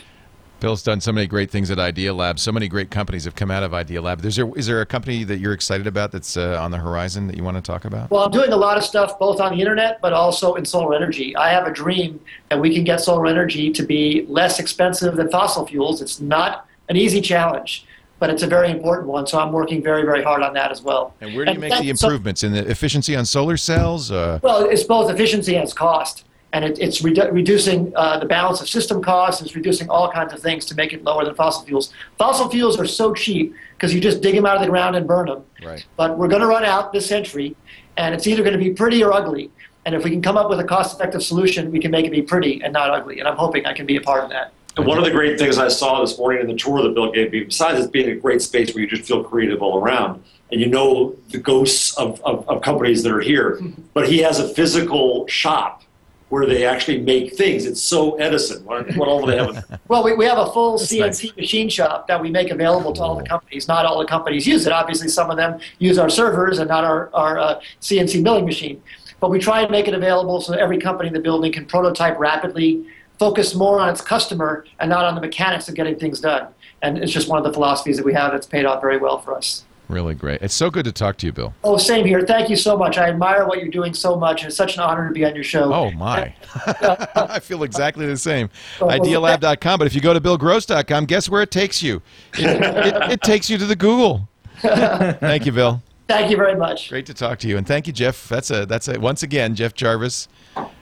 Bill's 0.60 0.84
done 0.84 1.00
so 1.00 1.14
many 1.14 1.26
great 1.26 1.50
things 1.50 1.72
at 1.72 1.78
Idealab. 1.78 2.38
So 2.38 2.52
many 2.52 2.68
great 2.68 2.92
companies 2.92 3.24
have 3.24 3.36
come 3.36 3.50
out 3.50 3.64
of 3.64 3.72
Idealab. 3.72 4.24
Is 4.26 4.36
there, 4.36 4.50
is 4.58 4.68
there 4.68 4.82
a 4.82 4.86
company 4.86 5.24
that 5.24 5.40
you're 5.40 5.54
excited 5.54 5.88
about 5.88 6.12
that's 6.12 6.36
uh, 6.36 6.62
on 6.62 6.72
the 6.72 6.78
horizon 6.78 7.28
that 7.28 7.38
you 7.38 7.44
want 7.44 7.56
to 7.56 7.62
talk 7.62 7.86
about? 7.86 8.12
Well, 8.12 8.24
I'm 8.24 8.32
doing 8.32 8.52
a 8.52 8.58
lot 8.58 8.78
of 8.78 8.84
stuff 8.84 9.18
both 9.18 9.40
on 9.40 9.54
the 9.54 9.60
internet 9.60 10.02
but 10.02 10.12
also 10.12 10.56
in 10.56 10.66
solar 10.66 10.96
energy. 10.96 11.36
I 11.36 11.50
have 11.50 11.66
a 11.66 11.72
dream 11.72 12.20
that 12.50 12.60
we 12.60 12.74
can 12.74 12.84
get 12.84 13.00
solar 13.00 13.28
energy 13.28 13.72
to 13.72 13.84
be 13.84 14.26
less 14.28 14.60
expensive 14.60 15.16
than 15.16 15.32
fossil 15.32 15.66
fuels. 15.66 16.02
It's 16.02 16.20
not 16.20 16.68
an 16.90 16.98
easy 16.98 17.22
challenge, 17.22 17.86
but 18.20 18.30
it's 18.30 18.44
a 18.44 18.48
very 18.48 18.70
important 18.70 19.08
one. 19.08 19.28
So 19.28 19.40
I'm 19.40 19.54
working 19.54 19.82
very, 19.82 20.04
very 20.04 20.24
hard 20.24 20.42
on 20.42 20.54
that 20.56 20.72
as 20.72 20.82
well. 20.82 21.16
And 21.22 21.36
where 21.36 21.46
do 21.46 21.52
you 21.52 21.54
and 21.54 21.62
make 21.62 21.80
the 21.80 21.90
improvements 21.90 22.42
so, 22.42 22.48
in 22.48 22.54
the 22.54 22.70
efficiency 22.70 23.16
on 23.16 23.26
solar 23.26 23.56
cells? 23.56 24.12
Uh... 24.12 24.40
Well, 24.44 24.66
it's 24.66 24.84
both 24.84 25.10
efficiency 25.10 25.56
and 25.56 25.64
it's 25.64 25.74
cost. 25.74 26.26
And 26.52 26.66
it, 26.66 26.80
it's 26.80 27.02
redu- 27.02 27.32
reducing 27.32 27.94
uh, 27.96 28.20
the 28.20 28.26
balance 28.26 28.60
of 28.60 28.68
system 28.68 29.04
costs. 29.04 29.42
It's 29.42 29.56
reducing 29.56 29.90
all 29.90 30.12
kinds 30.12 30.34
of 30.34 30.40
things 30.40 30.66
to 30.66 30.76
make 30.76 30.94
it 30.94 31.04
lower 31.04 31.24
than 31.24 31.36
fossil 31.36 31.64
fuels. 31.64 31.94
Fossil 32.18 32.50
fuels 32.50 32.80
are 32.80 32.88
so 32.88 33.14
cheap 33.14 33.54
because 33.76 33.94
you 33.94 34.02
just 34.02 34.22
dig 34.22 34.36
them 34.36 34.46
out 34.46 34.56
of 34.56 34.62
the 34.62 34.68
ground 34.68 34.96
and 34.96 35.08
burn 35.08 35.28
them. 35.28 35.44
Right. 35.64 35.86
But 35.96 36.18
we're 36.18 36.28
going 36.28 36.42
to 36.42 36.48
run 36.48 36.66
out 36.66 36.92
this 36.92 37.06
century, 37.06 37.56
and 37.98 38.16
it's 38.16 38.26
either 38.26 38.42
going 38.42 38.58
to 38.58 38.60
be 38.60 38.72
pretty 38.72 39.04
or 39.04 39.14
ugly. 39.14 39.52
And 39.86 39.96
if 39.96 40.04
we 40.04 40.10
can 40.10 40.22
come 40.22 40.38
up 40.38 40.50
with 40.50 40.60
a 40.60 40.64
cost-effective 40.64 41.24
solution, 41.24 41.72
we 41.72 41.80
can 41.80 41.92
make 41.92 42.06
it 42.06 42.12
be 42.12 42.22
pretty 42.22 42.62
and 42.64 42.74
not 42.74 42.90
ugly. 42.90 43.20
And 43.20 43.28
I'm 43.28 43.38
hoping 43.38 43.66
I 43.66 43.74
can 43.74 43.86
be 43.86 43.96
a 43.96 44.02
part 44.02 44.24
of 44.24 44.30
that. 44.32 44.54
And 44.78 44.86
one 44.86 44.98
of 44.98 45.04
the 45.04 45.12
great 45.12 45.38
things 45.40 45.58
I 45.58 45.68
saw 45.68 46.02
this 46.02 46.18
morning 46.18 46.42
in 46.42 46.48
the 46.48 46.56
tour 46.56 46.82
that 46.84 46.94
Bill 46.94 47.12
gave 47.12 47.32
me, 47.32 47.44
besides 47.44 47.84
it 47.84 47.92
being 47.92 48.10
a 48.10 48.16
great 48.16 48.42
space 48.42 48.74
where 48.74 48.84
you 48.84 48.90
just 48.90 49.06
feel 49.08 49.24
creative 49.24 49.62
all 49.62 49.80
around, 49.80 50.24
and 50.52 50.62
you 50.62 50.68
know 50.68 51.16
the 51.30 51.38
ghosts 51.38 51.98
of, 51.98 52.22
of, 52.24 52.48
of 52.48 52.62
companies 52.62 53.04
that 53.04 53.12
are 53.12 53.20
here, 53.20 53.60
but 53.94 54.08
he 54.08 54.20
has 54.20 54.40
a 54.40 54.48
physical 54.48 55.28
shop 55.28 55.84
where 56.30 56.46
they 56.46 56.66
actually 56.66 57.00
make 57.00 57.36
things. 57.36 57.66
It's 57.66 57.82
so 57.82 58.16
Edison. 58.18 58.64
What, 58.64 58.96
what 58.96 59.08
all 59.08 59.26
do 59.26 59.32
they 59.32 59.38
have? 59.38 59.80
well, 59.88 60.04
we, 60.04 60.14
we 60.14 60.26
have 60.26 60.38
a 60.38 60.52
full 60.52 60.78
That's 60.78 60.92
CNC 60.92 61.00
nice. 61.00 61.36
machine 61.36 61.70
shop 61.70 62.08
that 62.08 62.22
we 62.22 62.30
make 62.30 62.52
available 62.52 62.94
to 62.94 63.02
all 63.02 63.16
the 63.16 63.24
companies. 63.24 63.68
Not 63.68 63.86
all 63.86 64.00
the 64.00 64.06
companies 64.06 64.46
use 64.46 64.66
it. 64.66 64.72
Obviously, 64.72 65.08
some 65.08 65.30
of 65.32 65.38
them 65.38 65.60
use 65.80 65.98
our 65.98 66.10
servers 66.10 66.60
and 66.60 66.68
not 66.68 66.84
our, 66.84 67.10
our 67.14 67.40
uh, 67.40 67.62
CNC 67.82 68.22
milling 68.22 68.46
machine. 68.46 68.82
But 69.20 69.32
we 69.32 69.40
try 69.40 69.62
and 69.62 69.72
make 69.72 69.88
it 69.88 69.94
available 69.94 70.40
so 70.40 70.54
every 70.54 70.80
company 70.80 71.08
in 71.08 71.14
the 71.14 71.20
building 71.20 71.52
can 71.52 71.66
prototype 71.66 72.18
rapidly 72.20 72.86
focus 73.18 73.54
more 73.54 73.80
on 73.82 73.90
its 73.90 74.00
customer 74.00 74.66
and 74.80 74.90
not 74.90 75.04
on 75.04 75.14
the 75.14 75.22
mechanics 75.22 75.68
of 75.68 75.76
getting 75.76 76.00
things 76.00 76.22
done. 76.22 76.48
And 76.82 76.98
it's 76.98 77.12
just 77.12 77.28
one 77.28 77.38
of 77.38 77.44
the 77.44 77.52
philosophies 77.52 77.98
that 77.98 78.06
we 78.06 78.14
have 78.14 78.32
that's 78.32 78.48
paid 78.48 78.66
off 78.66 78.80
very 78.80 78.98
well 78.98 79.20
for 79.20 79.36
us. 79.36 79.66
Really 79.90 80.14
great. 80.14 80.44
It's 80.44 80.54
so 80.54 80.70
good 80.70 80.86
to 80.86 80.92
talk 80.92 81.18
to 81.18 81.26
you, 81.26 81.34
Bill. 81.34 81.54
Oh, 81.64 81.76
same 81.78 82.06
here. 82.06 82.22
Thank 82.22 82.48
you 82.48 82.56
so 82.56 82.78
much. 82.78 83.00
I 83.00 83.10
admire 83.10 83.48
what 83.48 83.58
you're 83.58 83.70
doing 83.72 83.96
so 83.96 84.16
much. 84.16 84.46
It's 84.46 84.56
such 84.56 84.76
an 84.76 84.82
honor 84.82 85.08
to 85.08 85.14
be 85.14 85.26
on 85.26 85.34
your 85.34 85.44
show. 85.44 85.74
Oh, 85.74 85.90
my. 85.92 86.34
Uh, 86.54 87.08
I 87.30 87.40
feel 87.40 87.64
exactly 87.64 88.06
the 88.06 88.16
same. 88.16 88.52
Oh, 88.80 88.86
Idealab.com. 88.86 89.80
But 89.80 89.88
if 89.88 89.96
you 89.96 90.02
go 90.02 90.14
to 90.14 90.22
billgross.com, 90.22 91.06
guess 91.06 91.28
where 91.28 91.42
it 91.42 91.50
takes 91.50 91.82
you? 91.82 92.04
It, 92.36 92.62
it, 92.62 93.12
it 93.14 93.22
takes 93.24 93.50
you 93.50 93.58
to 93.58 93.66
the 93.66 93.76
Google. 93.76 94.30
Thank 94.62 95.48
you, 95.48 95.54
Bill. 95.54 95.82
Thank 96.08 96.30
you 96.30 96.38
very 96.38 96.56
much. 96.56 96.90
Great 96.90 97.08
to 97.08 97.14
talk 97.16 97.40
to 97.40 97.48
you. 97.48 97.58
And 97.58 97.68
thank 97.68 97.86
you, 97.86 97.94
Jeff. 97.94 98.28
That's 98.28 98.50
a, 98.50 98.66
that's 98.66 98.88
a, 98.88 99.00
once 99.00 99.22
again, 99.22 99.54
Jeff 99.54 99.76
Jarvis 99.76 100.28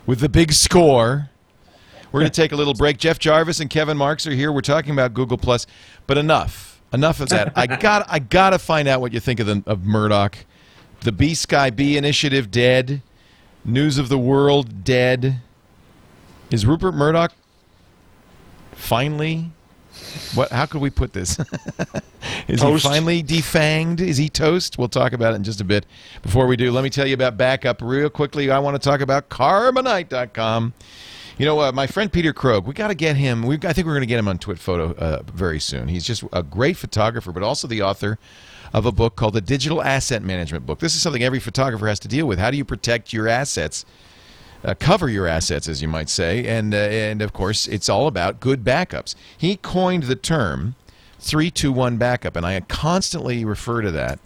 with 0.06 0.22
the 0.22 0.30
big 0.30 0.54
score. 0.54 1.30
We're 2.12 2.22
going 2.22 2.32
to 2.32 2.42
take 2.42 2.54
a 2.54 2.56
little 2.56 2.74
break. 2.74 2.98
Jeff 2.98 3.20
Jarvis 3.20 3.60
and 3.60 3.70
Kevin 3.70 3.98
Marks 3.98 4.26
are 4.26 4.32
here. 4.32 4.54
We're 4.54 4.62
talking 4.62 4.92
about 4.92 5.14
Google 5.14 5.38
Plus, 5.38 5.68
but 6.08 6.18
enough, 6.18 6.77
enough 6.94 7.20
of 7.20 7.30
that. 7.30 7.54
I 7.56 7.68
got, 7.80 8.06
I 8.10 8.20
got 8.20 8.52
to 8.52 8.60
find 8.60 8.88
out 8.88 9.02
what 9.02 9.14
you 9.14 9.20
think 9.20 9.40
of 9.40 9.48
the 9.48 9.64
of 9.66 9.86
Murdoch, 9.86 10.38
the 11.02 11.12
BSkyB 11.12 11.96
initiative 11.96 12.52
dead, 12.52 13.02
News 13.64 13.98
of 13.98 14.10
the 14.10 14.18
World 14.18 14.84
dead. 14.84 15.42
Is 16.50 16.66
Rupert 16.66 16.94
Murdoch 16.94 17.34
finally? 18.72 19.52
What? 20.36 20.52
How 20.52 20.66
could 20.66 20.82
we 20.82 20.90
put 20.90 21.14
this? 21.14 21.40
Is 22.48 22.62
toast. 22.62 22.84
he 22.84 22.90
finally 22.90 23.24
defanged? 23.24 24.00
Is 24.00 24.18
he 24.18 24.30
toast? 24.30 24.78
We'll 24.78 24.88
talk 24.88 25.14
about 25.14 25.34
it 25.34 25.38
in 25.38 25.44
just 25.44 25.60
a 25.60 25.64
bit. 25.64 25.86
Before 26.22 26.48
we 26.48 26.56
do, 26.56 26.72
let 26.72 26.84
me 26.84 26.90
tell 26.90 27.08
you 27.08 27.14
about 27.14 27.38
backup 27.38 27.82
real 27.82 28.10
quickly. 28.10 28.52
I 28.52 28.60
want 28.60 28.82
to 28.82 28.90
talk 28.90 29.02
about 29.02 29.30
Carbonite.com. 29.30 30.74
You 31.38 31.46
know, 31.46 31.60
uh, 31.60 31.72
my 31.72 31.86
friend 31.86 32.12
Peter 32.12 32.34
Krogh, 32.34 32.66
we 32.66 32.74
got 32.74 32.88
to 32.88 32.96
get 32.96 33.16
him. 33.16 33.44
We 33.44 33.58
I 33.58 33.72
think 33.72 33.86
we're 33.86 33.94
going 33.94 34.02
to 34.02 34.08
get 34.08 34.18
him 34.18 34.28
on 34.28 34.40
Twit 34.40 34.58
Photo 34.58 34.94
uh, 34.94 35.22
very 35.32 35.60
soon. 35.60 35.88
He's 35.88 36.04
just 36.04 36.24
a 36.34 36.42
great 36.42 36.78
photographer, 36.78 37.32
but 37.32 37.44
also 37.44 37.68
the 37.68 37.84
author 37.84 38.18
of 38.74 38.88
a 38.88 38.92
book 38.92 39.16
called 39.16 39.36
the 39.36 39.42
Digital 39.42 39.84
Asset 39.84 40.24
Management 40.24 40.66
Book. 40.66 40.80
This 40.80 40.96
is 40.96 41.02
something 41.04 41.22
every 41.22 41.40
photographer 41.40 41.88
has 41.88 42.00
to 42.00 42.08
deal 42.08 42.26
with. 42.26 42.40
How 42.40 42.50
do 42.50 42.58
you 42.58 42.66
protect 42.66 43.14
your 43.14 43.28
assets? 43.28 43.86
Uh, 44.64 44.74
cover 44.80 45.08
your 45.08 45.28
assets, 45.28 45.68
as 45.68 45.80
you 45.80 45.88
might 45.88 46.10
say, 46.10 46.44
and 46.48 46.74
uh, 46.74 46.78
and 46.78 47.22
of 47.22 47.34
course, 47.34 47.68
it's 47.68 47.88
all 47.88 48.08
about 48.08 48.40
good 48.40 48.64
backups. 48.64 49.14
He 49.38 49.58
coined 49.58 50.04
the 50.04 50.16
term 50.16 50.74
three 51.20 51.52
two 51.52 51.72
one 51.72 51.98
backup, 51.98 52.36
and 52.36 52.48
I 52.48 52.60
constantly 52.62 53.46
refer 53.46 53.84
to 53.84 53.92
that 53.92 54.18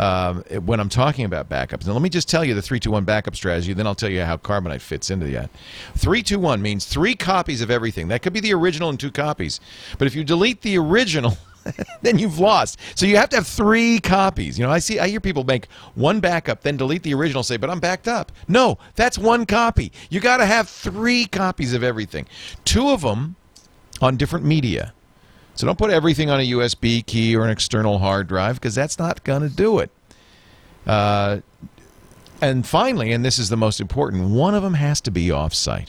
um, 0.00 0.42
when 0.64 0.80
I'm 0.80 0.88
talking 0.88 1.26
about 1.26 1.50
backups. 1.50 1.86
Now, 1.86 1.92
let 1.92 2.00
me 2.00 2.08
just 2.08 2.26
tell 2.26 2.42
you 2.42 2.54
the 2.54 2.62
321 2.62 3.04
backup 3.04 3.36
strategy, 3.36 3.74
then 3.74 3.86
I'll 3.86 3.94
tell 3.94 4.08
you 4.08 4.22
how 4.22 4.38
Carbonite 4.38 4.80
fits 4.80 5.10
into 5.10 5.26
that. 5.26 5.50
321 5.96 6.62
means 6.62 6.86
three 6.86 7.14
copies 7.14 7.60
of 7.60 7.70
everything. 7.70 8.08
That 8.08 8.22
could 8.22 8.32
be 8.32 8.40
the 8.40 8.54
original 8.54 8.88
and 8.88 8.98
two 8.98 9.10
copies. 9.10 9.60
But 9.98 10.06
if 10.06 10.14
you 10.14 10.24
delete 10.24 10.62
the 10.62 10.78
original, 10.78 11.36
then 12.02 12.18
you've 12.18 12.38
lost. 12.38 12.78
So 12.94 13.04
you 13.04 13.18
have 13.18 13.28
to 13.28 13.36
have 13.36 13.46
three 13.46 14.00
copies. 14.00 14.58
You 14.58 14.64
know, 14.64 14.72
I 14.72 14.78
see, 14.78 14.98
I 14.98 15.08
hear 15.08 15.20
people 15.20 15.44
make 15.44 15.68
one 15.94 16.18
backup, 16.18 16.62
then 16.62 16.78
delete 16.78 17.02
the 17.02 17.12
original, 17.12 17.42
say, 17.42 17.58
but 17.58 17.68
I'm 17.68 17.80
backed 17.80 18.08
up. 18.08 18.32
No, 18.48 18.78
that's 18.94 19.18
one 19.18 19.44
copy. 19.44 19.92
You 20.08 20.20
got 20.20 20.38
to 20.38 20.46
have 20.46 20.66
three 20.66 21.26
copies 21.26 21.74
of 21.74 21.82
everything. 21.82 22.26
Two 22.64 22.88
of 22.88 23.02
them 23.02 23.36
on 24.00 24.16
different 24.16 24.46
media. 24.46 24.94
So 25.60 25.66
don't 25.66 25.76
put 25.76 25.90
everything 25.90 26.30
on 26.30 26.40
a 26.40 26.52
USB 26.52 27.04
key 27.04 27.36
or 27.36 27.44
an 27.44 27.50
external 27.50 27.98
hard 27.98 28.28
drive 28.28 28.54
because 28.54 28.74
that's 28.74 28.98
not 28.98 29.22
going 29.24 29.42
to 29.42 29.50
do 29.50 29.78
it. 29.80 29.90
Uh, 30.86 31.40
and 32.40 32.66
finally, 32.66 33.12
and 33.12 33.22
this 33.22 33.38
is 33.38 33.50
the 33.50 33.58
most 33.58 33.78
important, 33.78 34.30
one 34.30 34.54
of 34.54 34.62
them 34.62 34.72
has 34.72 35.02
to 35.02 35.10
be 35.10 35.26
offsite. 35.26 35.88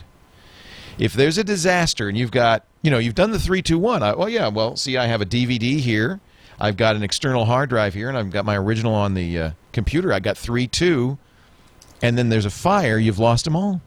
If 0.99 1.13
there's 1.13 1.37
a 1.37 1.43
disaster 1.45 2.09
and 2.09 2.17
you've 2.17 2.31
got, 2.31 2.65
you 2.81 2.91
know, 2.91 2.97
you've 2.97 3.15
done 3.15 3.31
the 3.31 3.39
321, 3.39 4.03
I, 4.03 4.13
well, 4.13 4.27
yeah, 4.27 4.49
well, 4.49 4.75
see, 4.75 4.97
I 4.97 5.05
have 5.05 5.21
a 5.21 5.25
DVD 5.25 5.79
here. 5.79 6.19
I've 6.59 6.75
got 6.75 6.97
an 6.97 7.03
external 7.03 7.45
hard 7.45 7.69
drive 7.69 7.93
here, 7.93 8.09
and 8.09 8.17
I've 8.17 8.29
got 8.29 8.43
my 8.43 8.57
original 8.57 8.93
on 8.93 9.13
the 9.13 9.39
uh, 9.39 9.51
computer. 9.71 10.11
I 10.11 10.19
got 10.19 10.37
3 10.37 10.67
2, 10.67 11.17
and 12.01 12.17
then 12.17 12.27
there's 12.27 12.45
a 12.45 12.49
fire, 12.49 12.97
you've 12.97 13.19
lost 13.19 13.45
them 13.45 13.55
all. 13.55 13.79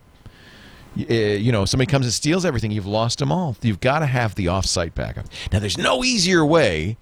Uh, 0.99 1.13
you 1.13 1.51
know, 1.51 1.65
somebody 1.65 1.91
comes 1.91 2.07
and 2.07 2.13
steals 2.13 2.45
everything, 2.45 2.71
you've 2.71 2.87
lost 2.87 3.19
them 3.19 3.33
all. 3.33 3.57
You've 3.63 3.81
got 3.81 4.01
to 4.01 4.07
have 4.07 4.35
the 4.37 4.47
offsite 4.47 4.95
backup. 4.95 5.27
Now, 5.53 5.59
there's 5.59 5.79
no 5.79 6.05
easier 6.05 6.45
way 6.45 6.97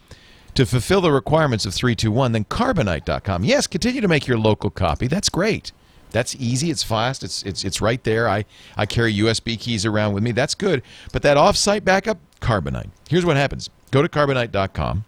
to 0.54 0.66
fulfill 0.66 1.00
the 1.00 1.12
requirements 1.12 1.66
of 1.66 1.74
321 1.74 2.32
than 2.32 2.44
carbonite.com. 2.44 3.44
Yes, 3.44 3.66
continue 3.66 4.00
to 4.00 4.08
make 4.08 4.26
your 4.26 4.38
local 4.38 4.70
copy. 4.70 5.06
That's 5.06 5.28
great. 5.28 5.72
That's 6.10 6.34
easy. 6.36 6.70
It's 6.70 6.82
fast. 6.82 7.22
It's 7.22 7.42
it's 7.42 7.64
it's 7.64 7.80
right 7.80 8.02
there. 8.04 8.28
I 8.28 8.44
I 8.76 8.84
carry 8.84 9.14
USB 9.14 9.58
keys 9.58 9.86
around 9.86 10.12
with 10.12 10.22
me. 10.22 10.32
That's 10.32 10.54
good. 10.54 10.82
But 11.10 11.22
that 11.22 11.38
offsite 11.38 11.84
backup, 11.84 12.18
Carbonite. 12.40 12.90
Here's 13.08 13.24
what 13.24 13.36
happens. 13.36 13.70
Go 13.90 14.02
to 14.02 14.08
carbonite.com. 14.08 15.04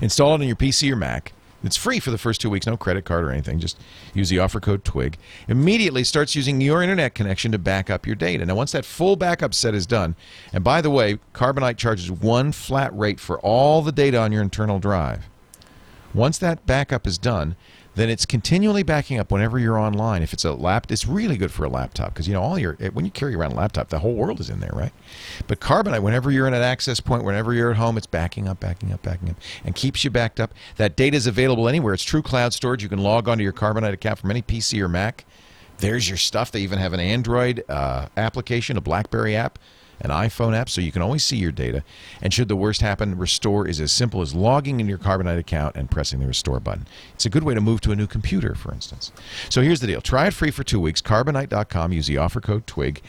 Install 0.00 0.30
it 0.32 0.34
on 0.34 0.46
your 0.46 0.56
PC 0.56 0.90
or 0.92 0.96
Mac. 0.96 1.32
It's 1.64 1.76
free 1.76 1.98
for 1.98 2.10
the 2.10 2.18
first 2.18 2.40
two 2.40 2.50
weeks, 2.50 2.66
no 2.66 2.76
credit 2.76 3.04
card 3.04 3.24
or 3.24 3.30
anything. 3.30 3.58
Just 3.58 3.80
use 4.14 4.28
the 4.28 4.38
offer 4.38 4.60
code 4.60 4.84
TWIG. 4.84 5.16
Immediately 5.48 6.04
starts 6.04 6.36
using 6.36 6.60
your 6.60 6.82
internet 6.82 7.14
connection 7.14 7.50
to 7.52 7.58
back 7.58 7.90
up 7.90 8.06
your 8.06 8.14
data. 8.14 8.46
Now, 8.46 8.54
once 8.54 8.72
that 8.72 8.84
full 8.84 9.16
backup 9.16 9.54
set 9.54 9.74
is 9.74 9.86
done, 9.86 10.14
and 10.52 10.62
by 10.62 10.80
the 10.80 10.90
way, 10.90 11.18
Carbonite 11.32 11.76
charges 11.76 12.10
one 12.10 12.52
flat 12.52 12.96
rate 12.96 13.18
for 13.18 13.40
all 13.40 13.82
the 13.82 13.92
data 13.92 14.18
on 14.18 14.32
your 14.32 14.42
internal 14.42 14.78
drive. 14.78 15.28
Once 16.14 16.38
that 16.38 16.64
backup 16.66 17.06
is 17.06 17.18
done, 17.18 17.56
then 17.96 18.10
it's 18.10 18.26
continually 18.26 18.82
backing 18.82 19.18
up 19.18 19.32
whenever 19.32 19.58
you're 19.58 19.78
online. 19.78 20.22
If 20.22 20.34
it's 20.34 20.44
a 20.44 20.52
lap, 20.52 20.86
it's 20.90 21.06
really 21.06 21.38
good 21.38 21.50
for 21.50 21.64
a 21.64 21.68
laptop 21.68 22.12
because 22.12 22.28
you 22.28 22.34
know 22.34 22.42
all 22.42 22.58
your 22.58 22.74
when 22.92 23.06
you 23.06 23.10
carry 23.10 23.34
around 23.34 23.52
a 23.52 23.56
laptop, 23.56 23.88
the 23.88 23.98
whole 23.98 24.14
world 24.14 24.38
is 24.38 24.50
in 24.50 24.60
there, 24.60 24.72
right? 24.74 24.92
But 25.46 25.60
Carbonite, 25.60 26.02
whenever 26.02 26.30
you're 26.30 26.46
in 26.46 26.54
an 26.54 26.62
access 26.62 27.00
point, 27.00 27.24
whenever 27.24 27.54
you're 27.54 27.70
at 27.70 27.78
home, 27.78 27.96
it's 27.96 28.06
backing 28.06 28.48
up, 28.48 28.60
backing 28.60 28.92
up, 28.92 29.02
backing 29.02 29.30
up, 29.30 29.36
and 29.64 29.74
keeps 29.74 30.04
you 30.04 30.10
backed 30.10 30.38
up. 30.38 30.52
That 30.76 30.94
data 30.94 31.16
is 31.16 31.26
available 31.26 31.68
anywhere. 31.68 31.94
It's 31.94 32.02
true 32.02 32.22
cloud 32.22 32.52
storage. 32.52 32.82
You 32.82 32.90
can 32.90 33.02
log 33.02 33.28
onto 33.28 33.42
your 33.42 33.54
Carbonite 33.54 33.94
account 33.94 34.18
from 34.18 34.30
any 34.30 34.42
PC 34.42 34.80
or 34.80 34.88
Mac. 34.88 35.24
There's 35.78 36.08
your 36.08 36.18
stuff. 36.18 36.52
They 36.52 36.60
even 36.60 36.78
have 36.78 36.92
an 36.92 37.00
Android 37.00 37.64
uh, 37.68 38.08
application, 38.16 38.76
a 38.76 38.80
BlackBerry 38.82 39.34
app 39.34 39.58
an 40.00 40.10
iPhone 40.10 40.54
app 40.54 40.68
so 40.68 40.80
you 40.80 40.92
can 40.92 41.02
always 41.02 41.24
see 41.24 41.36
your 41.36 41.52
data. 41.52 41.82
And 42.20 42.32
should 42.32 42.48
the 42.48 42.56
worst 42.56 42.80
happen, 42.80 43.16
restore 43.16 43.66
is 43.66 43.80
as 43.80 43.92
simple 43.92 44.20
as 44.20 44.34
logging 44.34 44.80
in 44.80 44.88
your 44.88 44.98
Carbonite 44.98 45.38
account 45.38 45.76
and 45.76 45.90
pressing 45.90 46.20
the 46.20 46.26
restore 46.26 46.60
button. 46.60 46.86
It's 47.14 47.26
a 47.26 47.30
good 47.30 47.44
way 47.44 47.54
to 47.54 47.60
move 47.60 47.80
to 47.82 47.92
a 47.92 47.96
new 47.96 48.06
computer, 48.06 48.54
for 48.54 48.72
instance. 48.72 49.12
So 49.48 49.62
here's 49.62 49.80
the 49.80 49.86
deal 49.86 50.00
try 50.00 50.26
it 50.26 50.34
free 50.34 50.50
for 50.50 50.64
two 50.64 50.80
weeks. 50.80 51.00
Carbonite.com. 51.00 51.92
Use 51.92 52.06
the 52.06 52.18
offer 52.18 52.40
code 52.40 52.66
TWIG. 52.66 53.02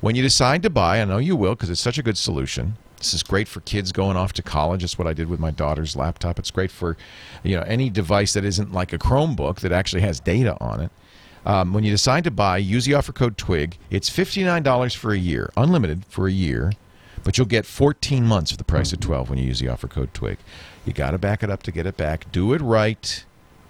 When 0.00 0.16
you 0.16 0.22
decide 0.22 0.62
to 0.62 0.70
buy, 0.70 1.00
I 1.00 1.04
know 1.04 1.18
you 1.18 1.36
will 1.36 1.54
because 1.54 1.70
it's 1.70 1.80
such 1.80 1.98
a 1.98 2.02
good 2.02 2.16
solution. 2.16 2.76
This 2.96 3.14
is 3.14 3.22
great 3.22 3.48
for 3.48 3.60
kids 3.60 3.92
going 3.92 4.18
off 4.18 4.34
to 4.34 4.42
college. 4.42 4.84
It's 4.84 4.98
what 4.98 5.06
I 5.06 5.14
did 5.14 5.28
with 5.28 5.40
my 5.40 5.50
daughter's 5.50 5.96
laptop. 5.96 6.38
It's 6.38 6.50
great 6.50 6.70
for, 6.70 6.98
you 7.42 7.56
know, 7.56 7.62
any 7.62 7.88
device 7.88 8.34
that 8.34 8.44
isn't 8.44 8.72
like 8.72 8.92
a 8.92 8.98
Chromebook 8.98 9.60
that 9.60 9.72
actually 9.72 10.02
has 10.02 10.20
data 10.20 10.56
on 10.60 10.80
it. 10.80 10.90
Um, 11.46 11.72
when 11.72 11.84
you 11.84 11.90
decide 11.90 12.24
to 12.24 12.30
buy, 12.30 12.58
use 12.58 12.84
the 12.84 12.94
offer 12.94 13.12
code 13.12 13.38
TWIG. 13.38 13.78
It's 13.90 14.10
$59 14.10 14.94
for 14.96 15.12
a 15.12 15.18
year, 15.18 15.50
unlimited 15.56 16.04
for 16.06 16.26
a 16.28 16.32
year, 16.32 16.72
but 17.24 17.38
you'll 17.38 17.46
get 17.46 17.64
14 17.66 18.24
months 18.24 18.50
for 18.50 18.56
the 18.56 18.64
price 18.64 18.92
of 18.92 19.00
12 19.00 19.30
when 19.30 19.38
you 19.38 19.46
use 19.46 19.60
the 19.60 19.68
offer 19.68 19.88
code 19.88 20.12
TWIG. 20.12 20.38
You 20.84 20.92
got 20.92 21.12
to 21.12 21.18
back 21.18 21.42
it 21.42 21.50
up 21.50 21.62
to 21.64 21.72
get 21.72 21.86
it 21.86 21.96
back. 21.96 22.30
Do 22.32 22.52
it 22.52 22.60
right 22.60 23.24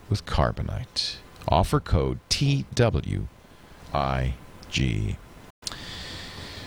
with 0.08 0.26
Carbonite. 0.26 1.16
Offer 1.48 1.80
code 1.80 2.18
TWIG. 2.28 3.26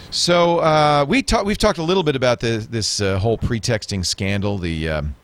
So 0.09 0.59
uh, 0.59 1.05
we 1.07 1.23
talk, 1.23 1.45
we've 1.45 1.57
talked 1.57 1.79
a 1.79 1.83
little 1.83 2.03
bit 2.03 2.15
about 2.15 2.39
the, 2.39 2.65
this 2.69 3.01
uh, 3.01 3.17
whole 3.19 3.37
pretexting 3.37 4.03
scandal. 4.03 4.57
The 4.57 4.89
um, 4.89 5.15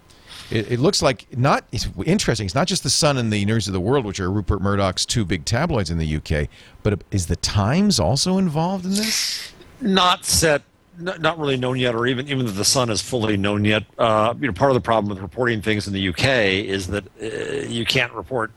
it, 0.52 0.72
it, 0.74 0.80
looks 0.80 1.02
like 1.02 1.26
not 1.38 1.66
it's 1.72 1.88
interesting. 2.06 2.46
It's 2.46 2.56
not 2.56 2.68
just 2.68 2.84
the 2.84 2.90
Sun 2.90 3.18
and 3.18 3.32
the 3.32 3.46
News 3.46 3.68
of 3.68 3.74
the 3.74 3.80
World, 3.80 4.06
which 4.06 4.20
are 4.20 4.32
Rupert 4.32 4.62
Murdoch's 4.62 5.06
two 5.06 5.26
big 5.26 5.46
tabloids 5.46 5.90
in 5.90 5.98
the 5.98 6.16
UK, 6.18 6.50
but 6.84 7.04
is 7.12 7.28
the 7.28 7.36
Times 7.36 8.00
also 8.00 8.38
involved 8.38 8.86
in 8.86 8.92
this? 8.92 9.54
Not 9.82 10.26
set. 10.26 10.64
Not 10.98 11.40
really 11.40 11.56
known 11.56 11.78
yet, 11.78 11.96
or 11.96 12.08
even 12.08 12.28
even 12.28 12.46
that 12.46 12.54
the 12.54 12.66
Sun 12.66 12.90
is 12.90 13.02
fully 13.02 13.38
known 13.38 13.64
yet. 13.64 13.86
Uh, 13.98 14.34
you 14.40 14.48
know, 14.48 14.54
part 14.54 14.72
of 14.72 14.76
the 14.76 14.82
problem 14.82 15.10
with 15.10 15.22
reporting 15.22 15.62
things 15.62 15.88
in 15.88 15.94
the 15.94 16.10
UK 16.10 16.26
is 16.66 16.88
that 16.88 17.06
uh, 17.22 17.26
you 17.70 17.86
can't 17.86 18.12
report 18.12 18.52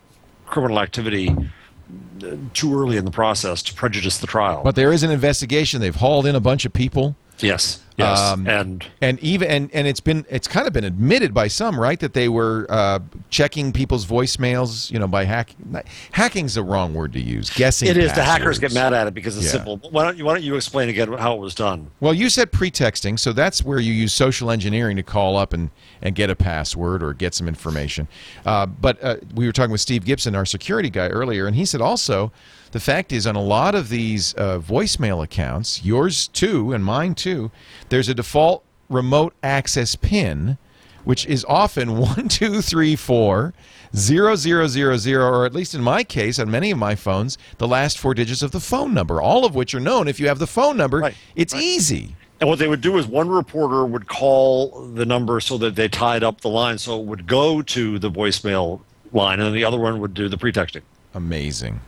criminal 0.45 0.81
activity 0.81 1.29
uh, 1.29 2.37
too 2.53 2.77
early 2.77 2.97
in 2.97 3.05
the 3.05 3.13
process 3.13 3.63
to 3.63 3.75
prejudice 3.75 4.19
the 4.19 4.27
trial. 4.27 4.63
But 4.65 4.75
there 4.75 4.93
is 4.93 5.05
an 5.05 5.11
investigation. 5.11 5.81
They've 5.81 5.95
hauled 5.95 6.27
in 6.27 6.35
a 6.35 6.41
bunch 6.41 6.65
of 6.65 6.73
people. 6.73 7.15
Yes. 7.39 7.83
Yes, 7.97 8.21
um, 8.21 8.49
and 8.49 8.87
and 9.01 9.21
even 9.21 9.49
and, 9.49 9.71
and 9.75 9.87
it's 9.87 10.01
been 10.01 10.25
it's 10.31 10.49
kind 10.49 10.67
of 10.67 10.73
been 10.73 10.85
admitted 10.85 11.35
by 11.35 11.49
some 11.49 11.79
right 11.79 11.99
that 12.01 12.15
they 12.15 12.29
were 12.29 12.67
uh, 12.71 13.01
checking 13.29 13.73
people's 13.73 14.07
voicemails 14.07 14.91
you 14.91 14.99
know 14.99 15.07
by 15.07 15.25
hacking 15.25 15.77
hacking's 16.13 16.55
the 16.55 16.63
wrong 16.63 16.95
word 16.95 17.13
to 17.13 17.21
use 17.21 17.51
guessing 17.51 17.89
it 17.89 17.97
is 17.97 18.09
passwords. 18.09 18.17
the 18.17 18.25
hackers 18.25 18.59
get 18.59 18.75
mad 18.75 18.95
at 18.95 19.07
it 19.07 19.15
because 19.15 19.37
it's 19.37 19.47
yeah. 19.47 19.53
simple 19.53 19.77
why 19.91 20.05
don't 20.05 20.17
you 20.17 20.25
why 20.25 20.33
don't 20.33 20.43
you 20.43 20.55
explain 20.55 20.89
again 20.89 21.13
how 21.13 21.35
it 21.35 21.41
was 21.41 21.55
done 21.55 21.91
well 22.01 22.15
you 22.15 22.31
said 22.31 22.51
pretexting 22.51 23.19
so 23.19 23.33
that's 23.33 23.63
where 23.63 23.79
you 23.79 23.93
use 23.93 24.13
social 24.13 24.51
engineering 24.51 24.97
to 24.97 25.03
call 25.03 25.37
up 25.37 25.53
and 25.53 25.71
and 26.01 26.15
get 26.15 26.31
a 26.31 26.37
password 26.37 27.03
or 27.03 27.13
get 27.13 27.35
some 27.35 27.47
information 27.47 28.09
uh, 28.47 28.65
but 28.65 29.03
uh, 29.05 29.17
we 29.35 29.45
were 29.45 29.53
talking 29.53 29.73
with 29.73 29.81
Steve 29.81 30.05
Gibson 30.05 30.35
our 30.35 30.47
security 30.47 30.89
guy 30.89 31.09
earlier 31.09 31.47
and 31.47 31.57
he 31.57 31.67
said 31.67 31.83
also 31.83 32.33
the 32.73 32.81
fact 32.81 33.13
is, 33.13 33.27
on 33.27 33.37
a 33.37 33.43
lot 33.43 33.75
of 33.75 33.89
these 33.89 34.35
uh, 34.35 34.59
voicemail 34.59 35.23
accounts, 35.23 35.85
yours 35.85 36.29
too 36.29 36.73
and 36.73 36.85
mine 36.85 37.15
too, 37.15 37.51
there's 37.91 38.09
a 38.09 38.15
default 38.15 38.65
remote 38.89 39.35
access 39.43 39.95
PIN, 39.95 40.59
which 41.05 41.27
is 41.27 41.45
often 41.49 41.99
one 41.99 42.29
two 42.29 42.61
three 42.63 42.97
four 42.97 43.53
zero 43.95 44.35
zero 44.35 44.67
zero 44.67 44.97
zero, 44.97 45.27
or 45.27 45.47
at 45.47 45.55
least 45.55 45.75
in 45.75 45.83
my 45.83 46.03
case, 46.03 46.39
on 46.39 46.51
many 46.51 46.71
of 46.71 46.79
my 46.79 46.95
phones, 46.95 47.39
the 47.59 47.69
last 47.69 47.99
four 47.99 48.15
digits 48.15 48.43
of 48.43 48.51
the 48.51 48.61
phone 48.61 48.95
number, 48.95 49.21
all 49.21 49.45
of 49.45 49.55
which 49.55 49.75
are 49.75 49.81
known. 49.81 50.09
If 50.09 50.19
you 50.19 50.29
have 50.29 50.39
the 50.39 50.47
phone 50.47 50.77
number, 50.77 50.99
right. 50.99 51.15
it's 51.37 51.55
right. 51.55 51.63
easy. 51.63 52.17
And 52.41 52.49
what 52.49 52.59
they 52.59 52.67
would 52.67 52.81
do 52.81 52.99
is 52.99 53.07
one 53.07 53.29
reporter 53.29 53.85
would 53.85 54.09
call 54.09 54.87
the 54.95 55.07
number 55.07 55.39
so 55.39 55.57
that 55.59 55.77
they 55.77 55.89
tied 55.89 56.25
up 56.25 56.41
the 56.41 56.49
line, 56.49 56.77
so 56.77 56.99
it 56.99 57.07
would 57.07 57.27
go 57.27 57.63
to 57.63 57.99
the 58.01 58.11
voicemail 58.11 58.81
line, 59.13 59.39
and 59.39 59.47
then 59.47 59.55
the 59.55 59.65
other 59.65 59.79
one 59.79 60.01
would 60.01 60.15
do 60.15 60.29
the 60.29 60.37
pretexting. 60.37 60.83
Amazing. 61.15 61.81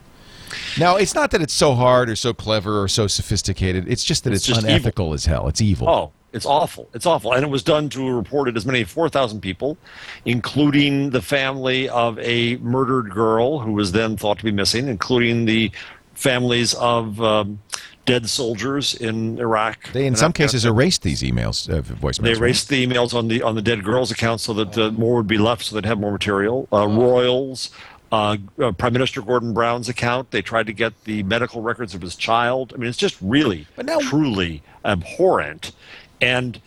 Now, 0.78 0.96
it's 0.96 1.14
not 1.14 1.30
that 1.32 1.42
it's 1.42 1.54
so 1.54 1.74
hard 1.74 2.10
or 2.10 2.16
so 2.16 2.32
clever 2.32 2.82
or 2.82 2.88
so 2.88 3.06
sophisticated. 3.06 3.88
It's 3.88 4.04
just 4.04 4.24
that 4.24 4.32
it's, 4.32 4.48
it's 4.48 4.56
just 4.58 4.66
unethical 4.66 5.06
evil. 5.06 5.14
as 5.14 5.24
hell. 5.24 5.48
It's 5.48 5.60
evil. 5.60 5.88
Oh, 5.88 6.12
it's 6.32 6.46
awful. 6.46 6.88
It's 6.92 7.06
awful. 7.06 7.32
And 7.32 7.44
it 7.44 7.48
was 7.48 7.62
done 7.62 7.88
to 7.90 8.10
reported 8.10 8.56
as 8.56 8.66
many 8.66 8.82
as 8.82 8.88
4,000 8.88 9.40
people, 9.40 9.78
including 10.24 11.10
the 11.10 11.22
family 11.22 11.88
of 11.88 12.18
a 12.18 12.56
murdered 12.56 13.10
girl 13.10 13.60
who 13.60 13.72
was 13.72 13.92
then 13.92 14.16
thought 14.16 14.38
to 14.38 14.44
be 14.44 14.52
missing, 14.52 14.88
including 14.88 15.44
the 15.44 15.70
families 16.14 16.74
of 16.74 17.20
um, 17.20 17.60
dead 18.04 18.28
soldiers 18.28 18.94
in 18.94 19.38
Iraq. 19.38 19.92
They, 19.92 20.06
in 20.06 20.16
some 20.16 20.32
cases, 20.32 20.64
erased 20.64 21.02
these 21.02 21.22
emails, 21.22 21.72
uh, 21.72 21.82
voicemails. 21.82 22.22
They 22.22 22.32
erased 22.32 22.70
right? 22.70 22.78
the 22.78 22.86
emails 22.86 23.14
on 23.14 23.28
the 23.28 23.42
on 23.42 23.54
the 23.54 23.62
dead 23.62 23.84
girl's 23.84 24.10
account 24.10 24.40
so 24.40 24.52
that 24.54 24.76
uh, 24.76 24.90
more 24.92 25.16
would 25.16 25.26
be 25.26 25.38
left, 25.38 25.64
so 25.64 25.74
they'd 25.74 25.86
have 25.86 25.98
more 25.98 26.12
material. 26.12 26.68
Uh, 26.72 26.86
royals, 26.86 27.70
uh, 28.14 28.36
uh, 28.60 28.70
Prime 28.72 28.92
Minister 28.92 29.20
Gordon 29.22 29.52
Brown's 29.52 29.88
account. 29.88 30.30
They 30.30 30.40
tried 30.40 30.66
to 30.66 30.72
get 30.72 31.04
the 31.04 31.24
medical 31.24 31.62
records 31.62 31.94
of 31.94 32.00
his 32.00 32.14
child. 32.14 32.72
I 32.72 32.76
mean, 32.76 32.88
it's 32.88 32.96
just 32.96 33.16
really, 33.20 33.66
now, 33.76 33.98
truly 33.98 34.62
abhorrent. 34.84 35.72
And 36.20 36.60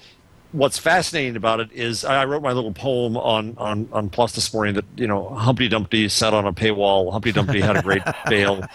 what's 0.52 0.78
fascinating 0.78 1.38
about 1.38 1.62
it 1.62 1.72
is 1.72 2.04
I 2.04 2.26
wrote 2.26 2.44
my 2.44 2.52
little 2.52 2.74
poem 2.74 3.16
on, 3.16 3.56
on, 3.58 3.88
on 3.94 4.10
Plus 4.10 4.34
this 4.34 4.54
morning 4.54 4.76
that, 4.76 4.84
you 4.98 5.08
know, 5.08 5.30
Humpty 5.30 5.70
Dumpty 5.70 6.10
sat 6.10 6.34
on 6.34 6.46
a 6.46 6.52
paywall. 6.52 7.14
Humpty 7.14 7.32
Dumpty 7.32 7.62
had 7.62 7.78
a 7.78 7.82
great 7.82 8.04
bail. 8.30 8.66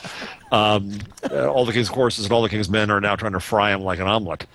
Um, 0.51 0.99
uh, 1.31 1.53
all 1.53 1.67
the 1.67 1.75
king's 1.75 1.89
horses 1.89 2.25
and 2.25 2.33
all 2.33 2.41
the 2.41 2.49
king's 2.49 2.71
men 2.71 2.91
are 2.91 3.03
now 3.03 3.17
trying 3.17 3.33
to 3.33 3.41
fry 3.41 3.75
him 3.75 3.83
like 3.83 3.99
an 3.99 4.07
omelet. 4.07 4.47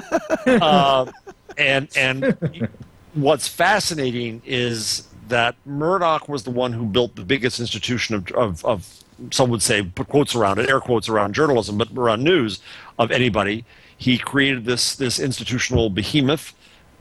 uh, 0.46 1.10
and, 1.56 1.88
and 1.96 2.68
what's 3.14 3.48
fascinating 3.48 4.42
is 4.44 5.08
that 5.32 5.56
Murdoch 5.64 6.28
was 6.28 6.42
the 6.42 6.50
one 6.50 6.74
who 6.74 6.84
built 6.84 7.16
the 7.16 7.24
biggest 7.24 7.58
institution 7.58 8.14
of, 8.14 8.30
of, 8.32 8.64
of 8.66 9.02
some 9.30 9.48
would 9.48 9.62
say 9.62 9.82
put 9.82 10.08
quotes 10.08 10.34
around 10.34 10.58
it, 10.58 10.68
air 10.68 10.78
quotes 10.78 11.08
around 11.08 11.34
journalism, 11.34 11.78
but 11.78 11.88
around 11.96 12.22
news 12.22 12.60
of 12.98 13.10
anybody. 13.10 13.64
He 13.96 14.18
created 14.18 14.66
this 14.66 14.94
this 14.94 15.18
institutional 15.18 15.88
behemoth. 15.88 16.52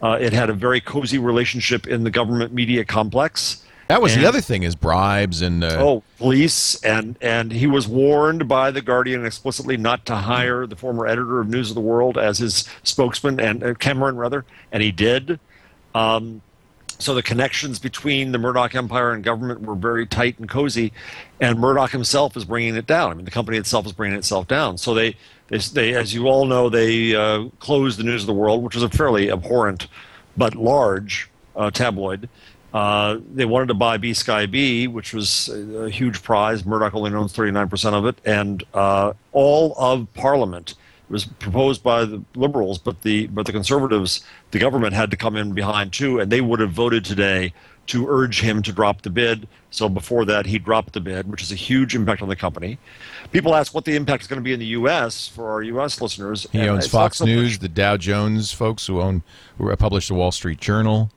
Uh, 0.01 0.17
it 0.19 0.31
had 0.31 0.49
a 0.49 0.53
very 0.53 0.79
cozy 0.79 1.17
relationship 1.17 1.87
in 1.87 2.03
the 2.03 2.09
government 2.09 2.53
media 2.53 2.85
complex. 2.85 3.65
That 3.89 4.01
was 4.01 4.13
and, 4.13 4.23
the 4.23 4.29
other 4.29 4.39
thing 4.39 4.63
is 4.63 4.75
bribes 4.75 5.41
and 5.41 5.63
uh... 5.65 5.77
oh 5.79 6.03
police 6.17 6.81
and 6.83 7.17
and 7.19 7.51
he 7.51 7.67
was 7.67 7.85
warned 7.85 8.47
by 8.47 8.71
the 8.71 8.81
Guardian 8.81 9.25
explicitly 9.25 9.75
not 9.75 10.05
to 10.05 10.15
hire 10.15 10.65
the 10.65 10.77
former 10.77 11.05
editor 11.05 11.41
of 11.41 11.49
News 11.49 11.69
of 11.69 11.75
the 11.75 11.81
World 11.81 12.17
as 12.17 12.37
his 12.37 12.63
spokesman 12.83 13.41
and 13.41 13.61
uh, 13.61 13.73
Cameron 13.73 14.15
rather, 14.15 14.45
and 14.71 14.81
he 14.81 14.93
did. 14.93 15.37
Um, 15.93 16.41
so 17.01 17.13
the 17.13 17.23
connections 17.23 17.79
between 17.79 18.31
the 18.31 18.37
Murdoch 18.37 18.75
empire 18.75 19.11
and 19.11 19.23
government 19.23 19.61
were 19.61 19.75
very 19.75 20.05
tight 20.05 20.37
and 20.39 20.49
cozy, 20.49 20.91
and 21.39 21.59
Murdoch 21.59 21.91
himself 21.91 22.35
is 22.37 22.45
bringing 22.45 22.75
it 22.75 22.87
down. 22.87 23.11
I 23.11 23.13
mean, 23.13 23.25
the 23.25 23.31
company 23.31 23.57
itself 23.57 23.85
is 23.85 23.93
bringing 23.93 24.17
itself 24.17 24.47
down. 24.47 24.77
So 24.77 24.93
they, 24.93 25.15
they, 25.47 25.57
they 25.57 25.93
as 25.93 26.13
you 26.13 26.27
all 26.27 26.45
know, 26.45 26.69
they 26.69 27.15
uh, 27.15 27.45
closed 27.59 27.99
the 27.99 28.03
News 28.03 28.23
of 28.23 28.27
the 28.27 28.33
World, 28.33 28.63
which 28.63 28.75
was 28.75 28.83
a 28.83 28.89
fairly 28.89 29.31
abhorrent 29.31 29.87
but 30.37 30.55
large 30.55 31.29
uh, 31.55 31.71
tabloid. 31.71 32.29
Uh, 32.73 33.17
they 33.33 33.43
wanted 33.45 33.67
to 33.67 33.73
buy 33.73 33.97
BSkyB, 33.97 34.87
which 34.87 35.13
was 35.13 35.49
a, 35.49 35.85
a 35.85 35.89
huge 35.89 36.23
prize. 36.23 36.65
Murdoch 36.65 36.95
only 36.95 37.13
owns 37.13 37.33
39% 37.33 37.93
of 37.93 38.05
it, 38.05 38.15
and 38.23 38.63
uh, 38.73 39.13
all 39.33 39.75
of 39.77 40.11
Parliament 40.13 40.75
was 41.11 41.25
proposed 41.25 41.83
by 41.83 42.05
the 42.05 42.23
liberals, 42.35 42.77
but 42.77 43.01
the 43.01 43.27
but 43.27 43.45
the 43.45 43.51
conservatives, 43.51 44.21
the 44.51 44.59
government 44.59 44.93
had 44.93 45.11
to 45.11 45.17
come 45.17 45.35
in 45.35 45.53
behind 45.53 45.93
too, 45.93 46.19
and 46.19 46.31
they 46.31 46.41
would 46.41 46.59
have 46.59 46.71
voted 46.71 47.05
today 47.05 47.53
to 47.87 48.07
urge 48.07 48.41
him 48.41 48.61
to 48.61 48.71
drop 48.71 49.01
the 49.01 49.09
bid. 49.09 49.47
So 49.69 49.89
before 49.89 50.23
that, 50.25 50.45
he 50.45 50.59
dropped 50.59 50.93
the 50.93 51.01
bid, 51.01 51.29
which 51.29 51.41
is 51.41 51.51
a 51.51 51.55
huge 51.55 51.95
impact 51.95 52.21
on 52.21 52.29
the 52.29 52.35
company. 52.35 52.77
People 53.31 53.55
ask 53.55 53.73
what 53.73 53.85
the 53.85 53.95
impact 53.95 54.23
is 54.23 54.27
going 54.27 54.39
to 54.39 54.43
be 54.43 54.53
in 54.53 54.59
the 54.59 54.67
U.S. 54.67 55.27
for 55.27 55.51
our 55.51 55.61
U.S. 55.63 55.99
listeners. 55.99 56.47
He 56.51 56.67
owns 56.67 56.87
Fox 56.87 57.17
so 57.17 57.25
News, 57.25 57.59
the 57.59 57.69
Dow 57.69 57.97
Jones 57.97 58.51
folks 58.51 58.87
who 58.87 59.01
own 59.01 59.23
who 59.57 59.75
publish 59.75 60.07
the 60.07 60.13
Wall 60.13 60.31
Street 60.31 60.59
Journal. 60.59 61.11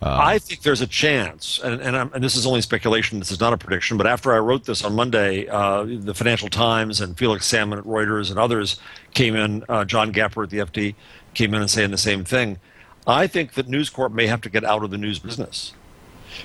Uh, 0.00 0.16
I 0.20 0.38
think 0.38 0.62
there's 0.62 0.80
a 0.80 0.86
chance, 0.86 1.58
and, 1.62 1.80
and, 1.80 1.96
and, 1.96 2.22
this 2.22 2.36
is 2.36 2.46
only 2.46 2.60
speculation, 2.60 3.18
this 3.18 3.32
is 3.32 3.40
not 3.40 3.52
a 3.52 3.56
prediction, 3.56 3.96
but 3.96 4.06
after 4.06 4.32
I 4.32 4.38
wrote 4.38 4.64
this 4.64 4.84
on 4.84 4.94
Monday, 4.94 5.48
uh, 5.48 5.84
the 5.88 6.14
Financial 6.14 6.48
Times 6.48 7.00
and 7.00 7.18
Felix 7.18 7.46
Salmon 7.46 7.80
at 7.80 7.84
Reuters 7.84 8.30
and 8.30 8.38
others 8.38 8.78
came 9.12 9.34
in, 9.34 9.64
uh, 9.68 9.84
John 9.84 10.12
Gapper 10.12 10.44
at 10.44 10.50
the 10.50 10.58
FT 10.58 10.94
came 11.34 11.52
in 11.52 11.60
and 11.60 11.70
saying 11.70 11.90
the 11.90 11.98
same 11.98 12.24
thing. 12.24 12.58
I 13.08 13.26
think 13.26 13.54
that 13.54 13.68
News 13.68 13.90
Corp 13.90 14.12
may 14.12 14.28
have 14.28 14.40
to 14.42 14.50
get 14.50 14.64
out 14.64 14.84
of 14.84 14.90
the 14.90 14.98
news 14.98 15.18
business. 15.18 15.72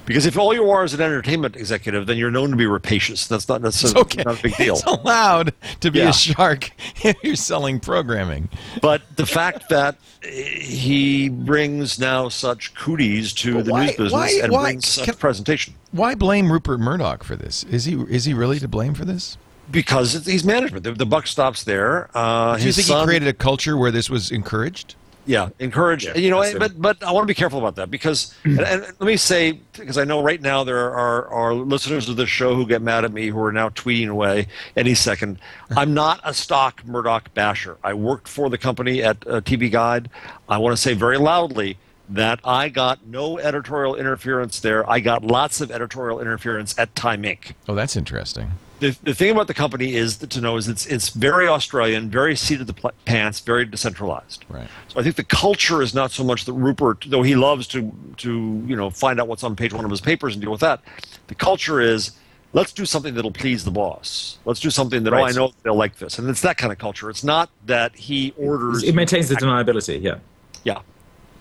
Because 0.06 0.26
if 0.26 0.38
all 0.38 0.54
you 0.54 0.70
are 0.70 0.84
is 0.84 0.94
an 0.94 1.02
entertainment 1.02 1.56
executive, 1.56 2.08
then 2.08 2.18
you're 2.18 2.32
known 2.32 2.50
to 2.52 2.56
be 2.56 2.66
rapacious. 2.66 3.28
That's 3.28 3.48
not 3.48 3.62
necessarily 3.62 4.02
okay. 4.02 4.24
not 4.24 4.40
a 4.40 4.44
big 4.44 4.56
deal. 4.58 4.76
It's 4.76 4.84
allowed 4.84 5.54
to 5.82 5.92
be 5.92 6.00
Yeah. 6.00 6.10
a 6.10 6.14
shark 6.14 6.72
if 7.04 7.16
you're 7.24 7.36
selling 7.36 7.80
programming. 7.80 8.50
But 8.82 9.02
the 9.16 9.26
fact 9.26 9.70
that 9.70 9.96
he 10.22 11.30
brings 11.30 12.00
now 12.00 12.30
such 12.30 12.74
cooties 12.76 13.34
to 13.34 13.56
But 13.56 13.66
the 13.66 13.72
why- 13.72 13.86
news 13.86 13.92
business 13.96 14.12
why- 14.14 14.40
and 14.44 14.52
why- 14.52 14.64
brings 14.72 14.88
such 14.88 15.06
can- 15.06 15.16
presentation 15.16 15.74
Why 15.92 16.16
blame 16.16 16.52
Rupert 16.52 16.80
Murdoch 16.80 17.24
for 17.24 17.36
this? 17.36 17.64
Is 17.66 17.86
he 17.86 17.94
is 18.10 18.26
he 18.26 18.34
really 18.34 18.60
to 18.60 18.68
blame 18.68 18.94
for 18.94 19.06
this? 19.06 19.38
because 19.72 20.14
it's, 20.14 20.28
he's 20.28 20.44
management. 20.44 20.84
The, 20.84 20.92
the 20.92 21.06
buck 21.06 21.26
stops 21.26 21.64
there. 21.64 22.10
Uh, 22.14 22.58
Do 22.58 22.66
you 22.66 22.74
think 22.74 22.86
son- 22.86 23.00
he 23.00 23.06
created 23.06 23.28
a 23.30 23.34
culture 23.34 23.78
where 23.78 23.92
this 23.92 24.10
was 24.10 24.30
encouraged? 24.30 24.96
Yeah, 25.26 25.50
encourage. 25.60 26.06
Yeah, 26.06 26.16
you 26.16 26.30
know, 26.30 26.44
but 26.58 26.82
but 26.82 27.04
I 27.04 27.12
want 27.12 27.24
to 27.24 27.28
be 27.28 27.34
careful 27.34 27.60
about 27.60 27.76
that 27.76 27.90
because, 27.90 28.34
and, 28.44 28.60
and 28.60 28.82
let 28.82 29.02
me 29.02 29.16
say, 29.16 29.54
because 29.74 29.98
I 29.98 30.04
know 30.04 30.22
right 30.22 30.42
now 30.42 30.64
there 30.64 30.92
are 30.92 31.28
are 31.28 31.54
listeners 31.54 32.10
of 32.10 32.18
this 32.18 32.30
show 32.30 32.56
who 32.56 32.66
get 32.66 32.82
mad 32.82 33.06
at 33.06 33.14
me 33.14 33.28
who 33.28 33.42
are 33.42 33.52
now 33.52 33.70
tweeting 33.70 34.10
away 34.10 34.48
any 34.76 34.94
second. 34.94 35.40
I'm 35.78 35.94
not 35.94 36.20
a 36.24 36.34
stock 36.34 36.86
Murdoch 36.86 37.34
basher. 37.34 37.78
I 37.84 37.94
worked 37.94 38.28
for 38.28 38.50
the 38.50 38.58
company 38.58 39.02
at 39.02 39.26
uh, 39.28 39.42
TV 39.42 39.72
Guide. 39.72 40.10
I 40.50 40.58
want 40.58 40.76
to 40.76 40.82
say 40.82 40.94
very 40.94 41.18
loudly 41.18 41.78
that 42.10 42.40
I 42.44 42.70
got 42.70 43.06
no 43.08 43.40
editorial 43.40 43.96
interference 43.96 44.60
there. 44.60 44.88
I 44.90 45.00
got 45.00 45.24
lots 45.24 45.62
of 45.62 45.72
editorial 45.72 46.20
interference 46.20 46.78
at 46.78 46.94
Time 46.96 47.24
Inc 47.24 47.54
Oh, 47.68 47.76
that's 47.76 47.96
interesting. 47.96 48.52
The, 48.84 48.98
the 49.04 49.14
thing 49.14 49.32
about 49.32 49.48
the 49.48 49.54
company 49.54 49.96
is 49.96 50.18
that 50.18 50.30
to 50.32 50.42
know 50.42 50.58
is 50.58 50.68
it's 50.68 50.86
it's 50.86 51.10
very 51.10 51.48
Australian, 51.48 52.10
very 52.10 52.36
seat 52.36 52.62
of 52.62 52.68
the 52.68 52.74
pl- 52.74 52.92
pants, 53.06 53.40
very 53.40 53.66
decentralized. 53.66 54.46
Right. 54.50 54.68
So 54.90 55.00
I 55.00 55.04
think 55.04 55.16
the 55.16 55.24
culture 55.24 55.82
is 55.82 55.94
not 55.94 56.12
so 56.12 56.24
much 56.24 56.46
that 56.46 56.54
Rupert, 56.54 57.06
though 57.08 57.24
he 57.24 57.36
loves 57.36 57.68
to 57.68 57.92
to 58.18 58.64
you 58.68 58.76
know 58.76 58.90
find 58.90 59.20
out 59.20 59.28
what's 59.28 59.44
on 59.44 59.56
page 59.56 59.74
one 59.74 59.86
of 59.86 59.92
his 59.92 60.02
papers 60.02 60.34
and 60.34 60.42
deal 60.42 60.52
with 60.52 60.62
that. 60.62 60.82
The 61.28 61.36
culture 61.36 61.80
is 61.80 62.12
let's 62.54 62.72
do 62.72 62.86
something 62.86 63.14
that'll 63.14 63.32
please 63.32 63.64
the 63.64 63.72
boss. 63.72 64.38
Let's 64.46 64.60
do 64.60 64.70
something 64.70 65.04
that 65.04 65.14
oh 65.14 65.24
I 65.24 65.32
know 65.32 65.54
they'll 65.64 65.76
like 65.76 65.98
this, 65.98 66.20
and 66.20 66.30
it's 66.30 66.42
that 66.42 66.58
kind 66.58 66.72
of 66.72 66.78
culture. 66.78 67.10
It's 67.10 67.24
not 67.24 67.50
that 67.66 67.96
he 67.96 68.34
orders. 68.38 68.84
It 68.84 68.96
maintains 68.96 69.30
the 69.30 69.36
deniability. 69.36 70.02
Yeah. 70.02 70.18
yeah, 70.64 70.82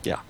yeah. 0.04 0.20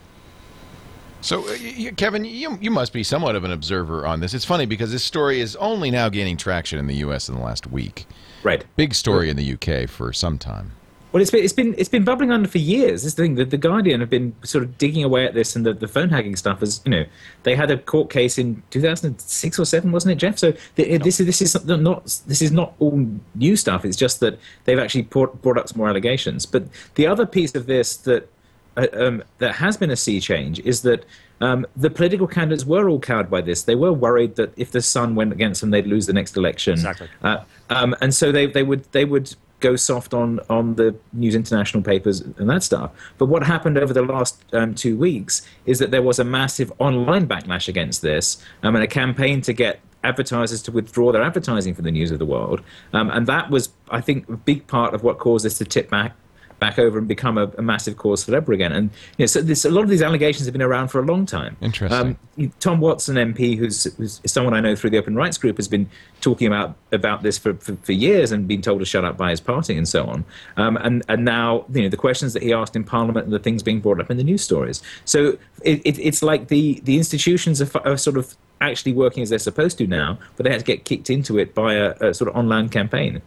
So, 1.23 1.49
uh, 1.49 1.57
Kevin, 1.97 2.25
you, 2.25 2.59
you 2.61 2.71
must 2.71 2.93
be 2.93 3.05
somewhat 3.05 3.37
of 3.37 3.45
an 3.45 3.53
observer 3.53 4.07
on 4.07 4.21
this. 4.21 4.35
It's 4.35 4.45
funny 4.45 4.67
because 4.67 4.91
this 4.91 5.05
story 5.05 5.41
is 5.41 5.55
only 5.57 5.91
now 5.91 6.09
gaining 6.09 6.37
traction 6.37 6.79
in 6.79 6.89
the 6.89 6.97
U.S. 6.97 7.29
in 7.29 7.37
the 7.37 7.41
last 7.41 7.71
week. 7.71 8.07
Right. 8.43 8.65
Big 8.77 8.93
story 8.93 9.31
in 9.31 9.37
the 9.37 9.45
U.K. 9.45 9.87
for 9.87 10.13
some 10.13 10.37
time. 10.37 10.73
Well, 11.13 11.21
it's 11.21 11.31
been 11.31 11.45
it's 11.45 11.53
been 11.53 11.75
it's 11.77 11.91
been 11.91 12.05
bubbling 12.05 12.33
under 12.33 12.49
for 12.49 12.57
years. 12.57 13.03
This 13.05 13.13
thing 13.13 13.35
that 13.35 13.51
the 13.51 13.59
Guardian 13.59 14.01
have 14.01 14.09
been 14.09 14.35
sort 14.45 14.65
of 14.65 14.79
digging 14.79 15.05
away 15.05 15.27
at 15.27 15.35
this, 15.35 15.55
and 15.55 15.65
the, 15.67 15.75
the 15.75 15.87
phone 15.87 16.09
hacking 16.09 16.37
stuff 16.37 16.63
is 16.63 16.81
you 16.87 16.91
know 16.91 17.05
they 17.43 17.55
had 17.55 17.71
a 17.71 17.77
court 17.77 18.09
case 18.09 18.39
in 18.39 18.63
2006 18.71 19.59
or 19.59 19.67
seven, 19.67 19.93
wasn't 19.93 20.13
it, 20.13 20.15
Jeff? 20.15 20.39
So 20.39 20.55
the, 20.77 20.97
this 20.97 21.21
is 21.21 21.27
this 21.27 21.43
is 21.43 21.67
not 21.67 22.05
this 22.27 22.41
is 22.41 22.51
not 22.51 22.73
all 22.79 23.07
new 23.35 23.57
stuff. 23.57 23.85
It's 23.85 23.97
just 23.97 24.21
that 24.21 24.39
they've 24.65 24.79
actually 24.79 25.03
brought, 25.03 25.43
brought 25.43 25.59
up 25.59 25.69
some 25.69 25.79
more 25.79 25.89
allegations. 25.91 26.47
But 26.47 26.65
the 26.95 27.07
other 27.07 27.27
piece 27.27 27.55
of 27.55 27.67
this 27.67 27.95
that 27.99 28.31
uh, 28.77 28.87
um, 28.93 29.23
that 29.39 29.55
has 29.57 29.77
been 29.77 29.91
a 29.91 29.97
sea 29.97 30.21
change 30.21 30.61
is 30.61 30.83
that 30.83 31.05
um, 31.41 31.67
the 31.77 31.91
political 31.91 32.27
candidates 32.27 32.65
were 32.65 32.89
all 32.89 33.01
cowed 33.01 33.29
by 33.29 33.41
this. 33.41 33.65
They 33.65 33.75
were 33.75 33.93
worried 33.93 34.37
that 34.37 34.53
if 34.57 34.71
the 34.71 34.81
Sun 34.81 35.15
went 35.15 35.33
against 35.33 35.61
them, 35.61 35.71
they'd 35.71 35.87
lose 35.87 36.07
the 36.07 36.13
next 36.13 36.37
election. 36.37 36.75
Exactly. 36.75 37.09
Uh, 37.23 37.39
um, 37.71 37.97
and 38.01 38.15
so 38.15 38.31
they, 38.31 38.47
they 38.47 38.63
would 38.63 38.85
they 38.93 39.05
would 39.05 39.35
go 39.61 39.77
soft 39.77 40.15
on 40.15 40.41
on 40.49 40.75
the 40.77 40.95
News 41.13 41.35
International 41.35 41.83
papers 41.83 42.21
and 42.21 42.49
that 42.49 42.63
stuff. 42.63 42.93
But 43.19 43.27
what 43.27 43.43
happened 43.43 43.79
over 43.79 43.93
the 43.93 44.03
last 44.03 44.43
um, 44.53 44.75
two 44.75 44.97
weeks 44.97 45.43
is 45.67 45.79
that 45.81 45.91
there 45.91 46.03
was 46.03 46.19
a 46.19 46.25
massive 46.25 46.73
online 46.79 47.27
backlash 47.27 47.69
against 47.69 48.03
this, 48.03 48.45
um, 48.63 48.75
and 48.77 48.85
a 48.85 48.89
campaign 48.89 49.41
to 49.43 49.53
get 49.53 49.81
advertisers 50.05 50.63
to 50.63 50.73
withdraw 50.73 51.13
their 51.13 51.23
advertising 51.23 51.75
from 51.75 51.85
the 51.85 51.91
News 51.91 52.11
of 52.11 52.19
the 52.19 52.27
World. 52.27 52.61
Um, 52.93 53.11
and 53.11 53.27
that 53.27 53.51
was, 53.51 53.71
I 53.91 54.01
think, 54.01 54.29
a 54.29 54.37
big 54.37 54.67
part 54.67 54.95
of 54.95 55.03
what 55.03 55.19
caused 55.19 55.45
this 55.45 55.59
to 55.59 55.65
tip 55.65 55.91
back 55.91 56.17
back 56.63 56.79
over 56.79 56.97
and 56.97 57.09
become 57.09 57.39
a, 57.39 57.51
a 57.59 57.63
massive 57.63 57.97
cause 57.97 58.23
celebre 58.23 58.53
again. 58.55 58.71
And 58.71 58.89
you 59.19 59.25
know, 59.25 59.27
so 59.27 59.43
this, 59.43 59.65
a 59.65 59.71
lot 59.71 59.83
of 59.83 59.89
these 59.89 60.01
allegations 60.01 60.47
have 60.47 60.53
been 60.53 60.63
around 60.63 60.89
for 60.89 61.01
a 61.01 61.05
long 61.05 61.27
time. 61.27 61.57
Interesting. 61.61 62.17
Um, 62.39 62.53
Tom 62.61 62.79
Watson, 62.79 63.17
MP, 63.17 63.59
who's, 63.59 63.83
who's 63.97 64.21
someone 64.27 64.55
I 64.55 64.61
know 64.61 64.77
through 64.77 64.91
the 64.91 64.99
Open 64.99 65.17
Rights 65.17 65.39
Group, 65.39 65.57
has 65.57 65.67
been 65.67 65.91
talking 66.21 66.47
about 66.47 66.77
about 66.93 67.25
this 67.25 67.37
for, 67.37 67.55
for, 67.55 67.75
for 67.79 67.91
years 67.91 68.31
and 68.31 68.47
been 68.47 68.63
told 68.63 68.79
to 68.79 68.85
shut 68.85 69.05
up 69.05 69.17
by 69.17 69.31
his 69.31 69.41
party 69.41 69.77
and 69.77 69.89
so 69.89 70.05
on. 70.05 70.25
Um, 70.57 70.77
and 70.77 71.03
and 71.09 71.25
now 71.25 71.65
you 71.73 71.83
know 71.83 71.89
the 71.89 71.97
questions 71.97 72.33
that 72.35 72.45
he 72.45 72.53
asked 72.53 72.77
in 72.77 72.85
Parliament 72.85 73.25
and 73.25 73.33
the 73.33 73.41
things 73.41 73.65
being 73.65 73.81
brought 73.81 73.99
up 73.99 74.09
in 74.09 74.17
the 74.17 74.25
news 74.25 74.45
stories. 74.45 74.83
So 75.05 75.39
it, 75.65 75.83
it, 75.85 75.99
it's 75.99 76.23
like 76.23 76.47
the 76.47 76.81
the 76.85 76.97
institutions 76.97 77.61
are, 77.61 77.85
are 77.85 77.97
sort 77.97 78.17
of 78.17 78.37
actually 78.61 78.93
working 78.93 79.25
as 79.25 79.31
they're 79.31 79.41
supposed 79.41 79.79
to 79.79 79.89
now, 79.89 80.17
but 80.37 80.45
they 80.45 80.51
had 80.51 80.61
to 80.61 80.65
get 80.65 80.85
kicked 80.85 81.11
into 81.11 81.39
it 81.39 81.57
by 81.57 81.75
a, 81.75 81.95
a 82.01 82.15
sort 82.15 82.31
of 82.31 82.37
online 82.37 82.69
campaign. 82.69 83.21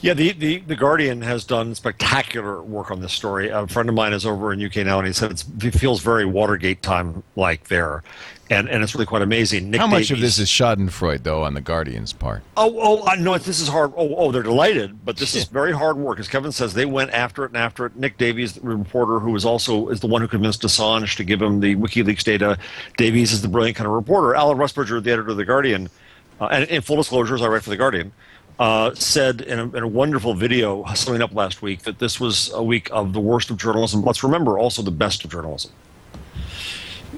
Yeah, 0.00 0.14
the, 0.14 0.32
the, 0.32 0.58
the 0.58 0.76
Guardian 0.76 1.22
has 1.22 1.44
done 1.44 1.74
spectacular 1.74 2.62
work 2.62 2.90
on 2.90 3.00
this 3.00 3.12
story. 3.12 3.48
A 3.48 3.66
friend 3.66 3.88
of 3.88 3.94
mine 3.94 4.12
is 4.12 4.26
over 4.26 4.52
in 4.52 4.64
UK 4.64 4.76
now, 4.76 4.98
and 4.98 5.06
he 5.06 5.12
said 5.12 5.30
it's, 5.30 5.44
it 5.62 5.72
feels 5.72 6.02
very 6.02 6.24
Watergate 6.24 6.82
time 6.82 7.22
like 7.36 7.68
there, 7.68 8.02
and 8.50 8.68
and 8.68 8.82
it's 8.82 8.94
really 8.94 9.06
quite 9.06 9.22
amazing. 9.22 9.70
Nick 9.70 9.80
How 9.80 9.86
much 9.86 10.10
of 10.10 10.20
this 10.20 10.38
is 10.38 10.48
Schadenfreude, 10.48 11.22
though, 11.22 11.42
on 11.42 11.54
the 11.54 11.60
Guardian's 11.60 12.12
part? 12.12 12.42
Oh, 12.56 12.74
oh, 12.76 13.06
I 13.06 13.16
know 13.16 13.36
this 13.38 13.60
is 13.60 13.68
hard. 13.68 13.92
Oh, 13.96 14.14
oh, 14.16 14.32
they're 14.32 14.42
delighted, 14.42 15.04
but 15.04 15.16
this 15.16 15.34
is 15.34 15.44
very 15.44 15.72
hard 15.72 15.96
work. 15.96 16.18
As 16.18 16.28
Kevin 16.28 16.52
says, 16.52 16.74
they 16.74 16.86
went 16.86 17.10
after 17.12 17.44
it 17.44 17.48
and 17.48 17.56
after 17.56 17.86
it. 17.86 17.96
Nick 17.96 18.18
Davies, 18.18 18.54
the 18.54 18.60
reporter, 18.60 19.18
who 19.18 19.34
is 19.34 19.44
also 19.44 19.88
is 19.88 20.00
the 20.00 20.06
one 20.06 20.20
who 20.20 20.28
convinced 20.28 20.62
Assange 20.62 21.16
to 21.16 21.24
give 21.24 21.40
him 21.40 21.60
the 21.60 21.76
WikiLeaks 21.76 22.24
data. 22.24 22.58
Davies 22.96 23.32
is 23.32 23.42
the 23.42 23.48
brilliant 23.48 23.76
kind 23.76 23.86
of 23.86 23.92
reporter. 23.92 24.34
Alan 24.34 24.58
Rusbridger, 24.58 25.02
the 25.02 25.12
editor 25.12 25.30
of 25.30 25.36
the 25.36 25.44
Guardian, 25.44 25.88
uh, 26.40 26.46
and 26.46 26.64
in 26.64 26.82
full 26.82 26.96
disclosure, 26.96 27.34
as 27.34 27.42
I 27.42 27.46
write 27.46 27.62
for 27.62 27.70
the 27.70 27.76
Guardian, 27.76 28.12
uh, 28.58 28.94
said 28.94 29.40
in 29.40 29.58
a, 29.58 29.64
in 29.76 29.82
a 29.82 29.88
wonderful 29.88 30.34
video 30.34 30.84
summing 30.94 31.22
up 31.22 31.34
last 31.34 31.62
week 31.62 31.82
that 31.82 31.98
this 31.98 32.20
was 32.20 32.52
a 32.52 32.62
week 32.62 32.88
of 32.92 33.12
the 33.12 33.20
worst 33.20 33.50
of 33.50 33.56
journalism. 33.56 34.02
Let's 34.02 34.22
remember 34.22 34.58
also 34.58 34.82
the 34.82 34.90
best 34.90 35.24
of 35.24 35.30
journalism 35.30 35.72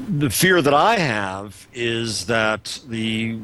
the 0.09 0.30
fear 0.30 0.62
that 0.62 0.74
I 0.74 0.99
have 0.99 1.66
is 1.72 2.26
that 2.26 2.80
the 2.89 3.39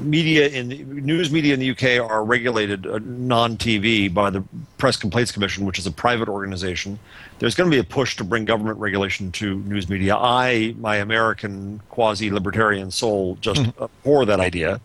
media 0.00 0.48
in 0.48 0.68
the 0.68 0.84
news 0.84 1.32
media 1.32 1.54
in 1.54 1.60
the 1.60 1.70
UK 1.70 2.00
are 2.08 2.24
regulated 2.24 2.86
uh, 2.86 3.00
non-TV 3.02 4.12
by 4.12 4.30
the 4.30 4.44
Press 4.76 4.96
Complaints 4.96 5.32
Commission, 5.32 5.64
which 5.64 5.78
is 5.78 5.86
a 5.86 5.90
private 5.90 6.28
organization. 6.28 6.98
There's 7.40 7.54
going 7.54 7.68
to 7.68 7.74
be 7.74 7.80
a 7.80 7.84
push 7.84 8.16
to 8.16 8.24
bring 8.24 8.44
government 8.44 8.78
regulation 8.78 9.32
to 9.32 9.58
news 9.60 9.88
media. 9.88 10.16
I, 10.16 10.74
my 10.78 10.96
American 10.96 11.80
quasi-libertarian 11.90 12.90
soul, 12.90 13.36
just 13.40 13.60
abhor 13.80 14.24
that 14.24 14.40
idea. 14.40 14.80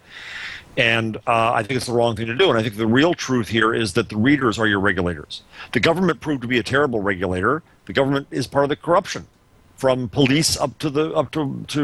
And 0.76 1.18
uh, 1.28 1.54
I 1.54 1.62
think 1.62 1.78
it's 1.78 1.86
the 1.86 1.94
wrong 1.94 2.16
thing 2.16 2.26
to 2.28 2.36
do. 2.36 2.50
And 2.50 2.58
I 2.58 2.64
think 2.64 2.78
the 2.78 2.88
real 2.88 3.14
truth 3.14 3.48
here 3.48 3.74
is 3.74 3.94
that 3.94 4.10
the 4.10 4.18
readers 4.18 4.58
are 4.58 4.66
your 4.66 4.80
regulators. 4.80 5.44
The 5.72 5.80
government 5.80 6.20
proved 6.20 6.42
to 6.42 6.48
be 6.48 6.58
a 6.58 6.64
terrible 6.64 7.00
regulator. 7.00 7.62
The 7.86 7.94
government 7.94 8.28
is 8.32 8.48
part 8.48 8.66
of 8.66 8.70
the 8.70 8.76
corruption, 8.76 9.28
from 9.76 10.10
police 10.10 10.58
up 10.60 10.78
to 10.80 10.90
the 10.90 11.14
up 11.14 11.32
to 11.32 11.64
to 11.68 11.82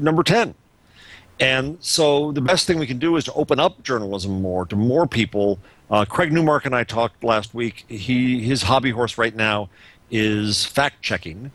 number 0.00 0.22
ten. 0.22 0.54
And 1.38 1.76
so 1.80 2.32
the 2.32 2.40
best 2.40 2.66
thing 2.66 2.78
we 2.78 2.86
can 2.86 2.98
do 2.98 3.16
is 3.16 3.24
to 3.24 3.32
open 3.34 3.60
up 3.60 3.82
journalism 3.82 4.40
more 4.40 4.66
to 4.66 4.76
more 4.76 5.06
people. 5.06 5.58
Uh, 5.90 6.04
Craig 6.04 6.32
Newmark 6.32 6.64
and 6.66 6.74
I 6.74 6.84
talked 6.84 7.22
last 7.22 7.54
week. 7.54 7.84
He 7.88 8.42
his 8.42 8.62
hobby 8.62 8.90
horse 8.90 9.18
right 9.18 9.34
now 9.34 9.68
is 10.10 10.64
fact 10.64 11.02
checking. 11.02 11.52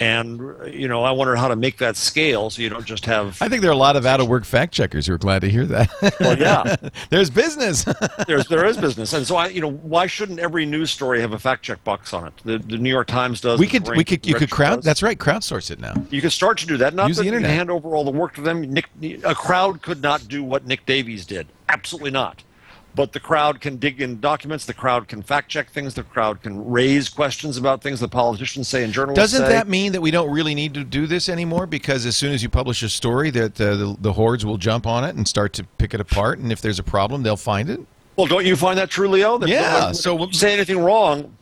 And 0.00 0.40
you 0.72 0.88
know, 0.88 1.04
I 1.04 1.12
wonder 1.12 1.36
how 1.36 1.48
to 1.48 1.56
make 1.56 1.78
that 1.78 1.96
scale 1.96 2.50
so 2.50 2.62
you 2.62 2.68
don't 2.68 2.84
just 2.84 3.04
have 3.06 3.40
I 3.40 3.48
think 3.48 3.62
there 3.62 3.70
are 3.70 3.74
a 3.74 3.76
lot 3.76 3.96
of 3.96 4.04
out 4.06 4.20
of 4.20 4.28
work 4.28 4.44
fact 4.44 4.72
checkers 4.74 5.06
who 5.06 5.14
are 5.14 5.18
glad 5.18 5.40
to 5.42 5.48
hear 5.48 5.64
that. 5.66 5.90
well, 6.20 6.36
yeah. 6.38 6.76
There's 7.10 7.30
business. 7.30 7.84
there's 8.26 8.46
there 8.48 8.64
is 8.64 8.76
business, 8.76 9.12
and 9.12 9.26
so 9.26 9.36
I, 9.36 9.48
you 9.48 9.60
know, 9.60 9.70
why 9.70 10.06
shouldn't 10.06 10.38
every 10.40 10.66
news 10.66 10.90
story 10.90 11.20
have 11.20 11.32
a 11.32 11.38
fact 11.38 11.62
check 11.62 11.82
box 11.84 12.12
on 12.12 12.26
it? 12.26 12.34
The, 12.44 12.58
the 12.58 12.78
New 12.78 12.90
York 12.90 13.06
Times 13.06 13.40
does. 13.40 13.60
we 13.60 13.66
could, 13.66 13.86
we 13.88 14.04
could, 14.04 14.26
you 14.26 14.34
could 14.34 14.50
crowd. 14.50 14.76
does. 14.76 14.84
That's 14.84 15.02
right, 15.02 15.18
crowdsource 15.18 15.70
it 15.70 15.80
now. 15.80 15.94
You 16.10 16.20
could 16.20 16.32
start 16.32 16.58
to 16.58 16.66
do 16.66 16.76
that. 16.78 16.94
Not 16.94 17.08
Use 17.08 17.16
that 17.16 17.22
the 17.22 17.26
you 17.26 17.32
can 17.32 17.38
internet. 17.38 17.56
hand 17.56 17.70
over 17.70 17.94
all 17.94 18.04
the 18.04 18.10
work 18.10 18.34
to 18.34 18.40
them. 18.40 18.62
Nick, 18.62 18.88
a 19.24 19.34
crowd 19.34 19.82
could 19.82 20.02
not 20.02 20.26
do 20.28 20.42
what 20.42 20.66
Nick 20.66 20.84
Davies 20.86 21.24
did. 21.26 21.46
Absolutely 21.68 22.10
not. 22.10 22.42
But 22.96 23.12
the 23.12 23.18
crowd 23.18 23.60
can 23.60 23.78
dig 23.78 24.00
in 24.00 24.20
documents. 24.20 24.66
The 24.66 24.74
crowd 24.74 25.08
can 25.08 25.20
fact 25.20 25.48
check 25.48 25.70
things. 25.70 25.94
The 25.94 26.04
crowd 26.04 26.42
can 26.42 26.64
raise 26.70 27.08
questions 27.08 27.56
about 27.56 27.82
things 27.82 27.98
that 27.98 28.08
politicians 28.12 28.68
say 28.68 28.84
and 28.84 28.92
journalists 28.92 29.20
Doesn't 29.20 29.46
say. 29.46 29.52
that 29.52 29.66
mean 29.66 29.90
that 29.92 30.00
we 30.00 30.12
don't 30.12 30.30
really 30.30 30.54
need 30.54 30.74
to 30.74 30.84
do 30.84 31.08
this 31.08 31.28
anymore? 31.28 31.66
Because 31.66 32.06
as 32.06 32.16
soon 32.16 32.32
as 32.32 32.42
you 32.42 32.48
publish 32.48 32.84
a 32.84 32.88
story, 32.88 33.30
that 33.30 33.60
uh, 33.60 33.74
the, 33.74 33.96
the 34.00 34.12
hordes 34.12 34.46
will 34.46 34.58
jump 34.58 34.86
on 34.86 35.02
it 35.02 35.16
and 35.16 35.26
start 35.26 35.52
to 35.54 35.64
pick 35.64 35.92
it 35.92 36.00
apart. 36.00 36.38
And 36.38 36.52
if 36.52 36.60
there's 36.60 36.78
a 36.78 36.84
problem, 36.84 37.24
they'll 37.24 37.36
find 37.36 37.68
it. 37.68 37.80
well, 38.14 38.28
don't 38.28 38.46
you 38.46 38.54
find 38.54 38.78
that 38.78 38.90
true, 38.90 39.08
Leo? 39.08 39.38
That 39.38 39.48
Yeah, 39.48 39.90
so- 39.90 40.16
you 40.26 40.32
say 40.32 40.52
anything 40.52 40.78
wrong, 40.78 41.36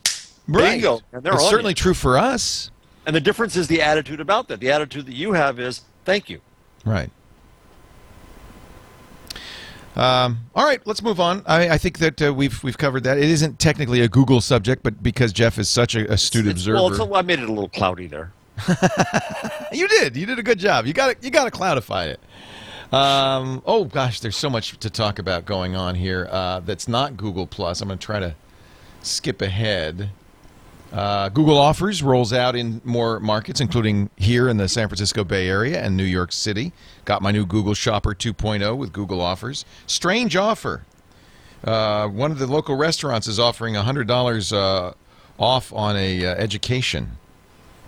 bingo, 0.50 1.00
and 1.12 1.22
they're 1.22 1.34
it's 1.34 1.48
certainly 1.50 1.72
you. 1.72 1.76
true 1.76 1.94
for 1.94 2.16
us. 2.16 2.70
And 3.07 3.14
the 3.14 3.20
difference 3.20 3.57
is 3.57 3.68
the 3.68 3.82
attitude 3.82 4.20
about 4.20 4.48
that. 4.48 4.61
The 4.61 4.70
attitude 4.70 5.05
that 5.07 5.14
you 5.14 5.32
have 5.34 5.61
is 5.61 5.82
thank 6.07 6.30
you. 6.30 6.40
Right. 6.84 7.11
Um, 9.95 10.38
all 10.55 10.64
right, 10.64 10.80
let's 10.86 11.03
move 11.03 11.20
on. 11.20 11.43
I, 11.47 11.70
I 11.70 11.78
think 11.78 11.99
that 11.99 12.22
uh, 12.22 12.32
we've 12.32 12.62
we've 12.64 12.78
covered 12.78 13.05
that. 13.05 13.18
It 13.18 13.24
isn't 13.28 13.59
technically 13.59 14.01
a 14.01 14.09
Google 14.09 14.40
subject, 14.40 14.82
but 14.82 15.03
because 15.03 15.32
Jeff 15.32 15.59
is 15.59 15.68
such 15.68 15.95
a 15.95 16.11
astute 16.11 16.47
It's- 16.47 16.55
observer, 16.62 16.74
Well, 16.76 16.88
it's, 16.88 17.14
I 17.14 17.22
made 17.22 17.40
it 17.40 17.49
a 17.49 17.53
little 17.53 17.68
cloudy 17.68 18.07
there. 18.07 18.32
You 19.72 19.88
did. 19.88 20.16
You 20.18 20.26
did 20.26 20.38
a 20.38 20.43
good 20.43 20.59
job. 20.59 20.84
You 20.84 20.93
got. 20.93 21.22
You 21.24 21.30
got 21.30 21.45
to 21.45 21.51
cloudify 21.51 22.09
it. 22.09 22.20
Um, 22.93 23.62
oh 23.64 23.86
gosh, 23.86 24.20
there's 24.20 24.36
so 24.36 24.51
much 24.51 24.78
to 24.80 24.90
talk 24.90 25.18
about 25.18 25.47
going 25.47 25.74
on 25.74 25.95
here. 25.95 26.28
Uh, 26.30 26.61
that's 26.61 26.86
not 26.86 27.16
Google 27.16 27.47
Plus. 27.47 27.80
I'm 27.80 27.88
going 27.88 27.99
to 27.99 28.05
try 28.05 28.20
to 28.20 28.34
skip 29.01 29.40
ahead. 29.40 30.11
Uh, 30.93 31.30
Google 31.30 31.57
Offers 31.57 32.03
rolls 32.03 32.34
out 32.34 32.55
in 32.55 32.82
more 32.84 33.18
markets, 33.18 33.61
including 33.61 34.11
here 34.16 34.49
in 34.49 34.59
the 34.59 34.68
San 34.68 34.88
Francisco 34.88 35.24
Bay 35.24 35.49
Area 35.49 35.82
and 35.82 35.97
New 35.97 36.05
York 36.05 36.32
City. 36.32 36.72
Got 37.07 37.22
my 37.22 37.30
new 37.30 37.47
Google 37.47 37.72
Shopper 37.72 38.14
2.0 38.14 38.76
with 38.76 38.93
Google 38.93 39.22
Offers. 39.22 39.64
Strange 39.86 40.36
offer. 40.36 40.84
Uh, 41.64 42.09
one 42.09 42.30
of 42.30 42.38
the 42.38 42.47
local 42.47 42.76
restaurants 42.76 43.26
is 43.26 43.38
offering 43.38 43.74
$100 43.74 44.53
uh, 44.53 44.93
off 45.38 45.72
on 45.72 45.97
a 45.97 46.26
uh, 46.26 46.34
education. 46.34 47.16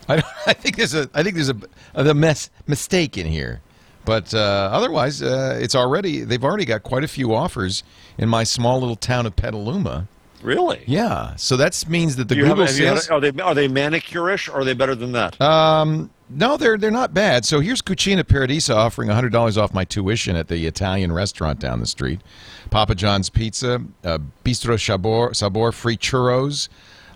I, 0.09 0.23
I 0.47 0.55
think 0.55 0.77
there's 0.77 0.95
a 0.95 1.11
I 1.13 1.23
think 1.23 1.35
there's 1.35 1.51
a, 1.51 1.57
a 1.95 2.15
mess, 2.15 2.51
mistake 2.67 3.19
in 3.19 3.27
here, 3.27 3.61
but 4.05 4.33
uh, 4.33 4.71
otherwise 4.73 5.23
uh, 5.23 5.59
it's 5.61 5.75
already 5.75 6.21
they've 6.21 6.45
already 6.45 6.65
got 6.65 6.83
quite 6.83 7.05
a 7.05 7.09
few 7.09 7.35
offers 7.35 7.83
in 8.17 8.29
my 8.29 8.45
small 8.45 8.81
little 8.81 8.97
town 8.97 9.27
of 9.27 9.37
Petaluma. 9.37 10.09
Really? 10.45 10.85
Yeah, 10.87 11.35
so 11.37 11.57
that 11.57 11.83
means 11.89 12.17
that 12.17 12.29
the 12.29 12.35
Do 12.35 12.41
you 12.41 12.45
have, 12.47 12.57
Google 12.57 12.67
have 12.67 12.77
you 12.79 12.87
sales. 12.87 13.09
are 13.09 13.19
they 13.19 13.31
are 13.43 13.55
they 13.55 13.67
manicurish 13.67 14.49
or 14.49 14.61
are 14.61 14.65
they 14.65 14.75
better 14.75 14.95
than 14.95 15.13
that? 15.13 15.41
Um, 15.41 16.11
no, 16.29 16.59
they're 16.59 16.77
they're 16.77 16.91
not 16.91 17.15
bad. 17.15 17.47
So 17.47 17.61
here's 17.61 17.81
Cucina 17.81 18.29
Paradiso 18.29 18.77
offering 18.77 19.09
hundred 19.09 19.33
dollars 19.33 19.57
off 19.57 19.73
my 19.73 19.85
tuition 19.85 20.37
at 20.37 20.49
the 20.49 20.67
Italian 20.67 21.13
restaurant 21.13 21.61
down 21.61 21.81
the 21.81 21.87
street. 21.87 22.21
Papa 22.69 22.95
John's 22.95 23.31
Pizza, 23.31 23.83
uh, 24.05 24.19
Bistro 24.45 24.79
Sabor, 24.79 25.33
Sabor, 25.33 25.73
free 25.73 25.97
churros, 25.97 26.69